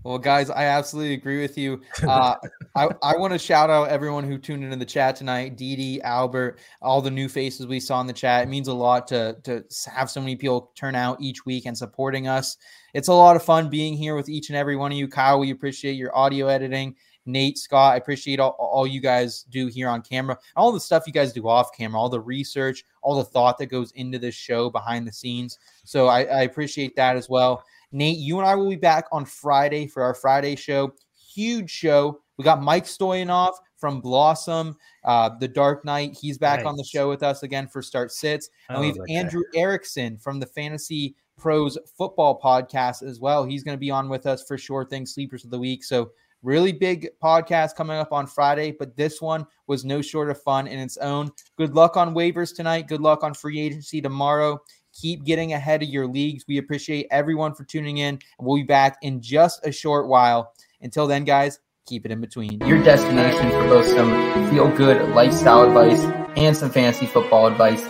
Well, 0.04 0.20
guys, 0.20 0.50
I 0.50 0.66
absolutely 0.66 1.16
agree 1.16 1.42
with 1.42 1.58
you. 1.58 1.82
Uh, 2.08 2.36
I, 2.76 2.88
I 3.04 3.18
want 3.18 3.34
to 3.34 3.40
shout 3.40 3.70
out 3.70 3.90
everyone 3.90 4.24
who 4.24 4.38
tuned 4.38 4.64
into 4.64 4.78
the 4.78 4.86
chat 4.86 5.16
tonight. 5.16 5.58
Dee 5.58 5.76
Dee, 5.76 6.02
Albert, 6.02 6.60
all 6.82 7.02
the 7.02 7.12
new 7.12 7.28
faces 7.28 7.68
we 7.68 7.80
saw 7.80 8.00
in 8.00 8.08
the 8.08 8.14
chat. 8.14 8.44
It 8.44 8.50
means 8.50 8.70
a 8.70 8.74
lot 8.74 9.08
to, 9.08 9.36
to 9.44 9.66
have 9.94 10.10
so 10.10 10.22
many 10.22 10.36
people 10.38 10.72
turn 10.76 10.96
out 10.96 11.20
each 11.20 11.46
week 11.46 11.66
and 11.66 11.78
supporting 11.78 12.28
us. 12.28 12.56
It's 12.94 13.10
a 13.10 13.14
lot 13.14 13.36
of 13.36 13.44
fun 13.44 13.70
being 13.70 13.98
here 13.98 14.16
with 14.16 14.30
each 14.30 14.50
and 14.50 14.56
every 14.56 14.78
one 14.78 14.92
of 14.92 14.98
you. 14.98 15.08
Kyle, 15.08 15.40
we 15.40 15.52
appreciate 15.52 15.94
your 15.94 16.16
audio 16.16 16.48
editing. 16.48 16.96
Nate, 17.26 17.58
Scott, 17.58 17.94
I 17.94 17.98
appreciate 17.98 18.40
all, 18.40 18.56
all 18.58 18.88
you 18.88 19.02
guys 19.02 19.44
do 19.44 19.68
here 19.68 19.90
on 19.90 20.02
camera, 20.02 20.38
all 20.56 20.72
the 20.72 20.80
stuff 20.80 21.04
you 21.06 21.14
guys 21.14 21.34
do 21.34 21.48
off 21.48 21.76
camera, 21.76 22.00
all 22.00 22.10
the 22.10 22.22
research, 22.22 22.86
all 23.02 23.18
the 23.18 23.26
thought 23.26 23.58
that 23.58 23.66
goes 23.66 23.92
into 23.92 24.18
this 24.18 24.36
show 24.36 24.70
behind 24.70 25.06
the 25.06 25.12
scenes. 25.12 25.60
So 25.84 26.08
I, 26.08 26.22
I 26.24 26.42
appreciate 26.44 26.96
that 26.96 27.18
as 27.18 27.28
well. 27.28 27.64
Nate, 27.92 28.18
you 28.18 28.38
and 28.38 28.48
I 28.48 28.56
will 28.56 28.70
be 28.70 28.76
back 28.76 29.06
on 29.12 29.26
Friday 29.26 29.88
for 29.88 30.04
our 30.04 30.14
Friday 30.14 30.56
show. 30.56 30.94
Huge 31.34 31.70
show. 31.70 32.20
We 32.38 32.44
got 32.44 32.62
Mike 32.62 32.86
Stoyanov 32.86 33.54
from 33.78 34.02
Blossom, 34.02 34.76
uh, 35.04 35.32
The 35.40 35.48
Dark 35.48 35.86
Knight. 35.86 36.18
He's 36.20 36.38
back 36.38 36.66
on 36.66 36.76
the 36.76 36.84
show 36.84 37.10
with 37.10 37.24
us 37.24 37.44
again 37.44 37.68
for 37.68 37.82
Start 37.82 38.12
Sits. 38.12 38.50
And 38.70 38.80
we 38.80 38.88
have 38.88 38.98
guy. 38.98 39.14
Andrew 39.14 39.44
Erickson 39.56 40.18
from 40.18 40.40
the 40.40 40.46
Fantasy 40.46 41.16
Pros 41.38 41.78
Football 41.98 42.40
Podcast 42.44 43.04
as 43.04 43.20
well. 43.20 43.46
He's 43.46 43.64
going 43.64 43.76
to 43.76 43.80
be 43.80 43.92
on 43.92 44.10
with 44.10 44.26
us 44.26 44.44
for 44.44 44.58
Sure 44.58 44.86
Thing 44.86 45.06
Sleepers 45.06 45.46
of 45.46 45.52
the 45.52 45.60
Week. 45.60 45.84
So, 45.84 46.12
really 46.44 46.72
big 46.72 47.10
podcast 47.22 47.76
coming 47.76 47.98
up 47.98 48.12
on 48.12 48.28
Friday, 48.28 48.72
but 48.72 48.96
this 48.96 49.22
one 49.22 49.46
was 49.66 49.84
no 49.84 50.02
short 50.02 50.30
of 50.30 50.42
fun 50.44 50.68
in 50.68 50.80
its 50.80 50.98
own. 50.98 51.32
Good 51.58 51.74
luck 51.74 51.98
on 51.98 52.14
waivers 52.14 52.56
tonight. 52.56 52.88
Good 52.88 53.02
luck 53.02 53.24
on 53.24 53.34
free 53.34 53.60
agency 53.60 54.02
tomorrow. 54.02 54.60
Keep 55.00 55.26
getting 55.26 55.54
ahead 55.54 55.84
of 55.84 55.90
your 55.90 56.08
leagues. 56.08 56.44
We 56.48 56.58
appreciate 56.58 57.08
everyone 57.12 57.54
for 57.54 57.64
tuning 57.64 58.00
in, 58.00 58.20
we'll 58.40 58.58
be 58.58 58.64
back 58.64 58.98
in 59.02 59.22
just 59.22 59.66
a 59.66 59.72
short 59.72 60.08
while. 60.08 60.54
Until 60.82 61.06
then, 61.06 61.24
guys, 61.24 61.60
keep 61.86 62.06
it 62.06 62.12
in 62.12 62.20
between. 62.20 62.60
Your 62.62 62.84
destination 62.84 63.50
for 63.52 63.64
both 63.68 63.88
some 63.88 64.50
feel 64.50 64.70
good 64.76 65.10
lifestyle 65.16 65.64
advice 65.64 66.04
and 66.36 66.56
some 66.56 66.72
fantasy 66.72 67.06
football 67.06 67.48
advice. 67.48 67.84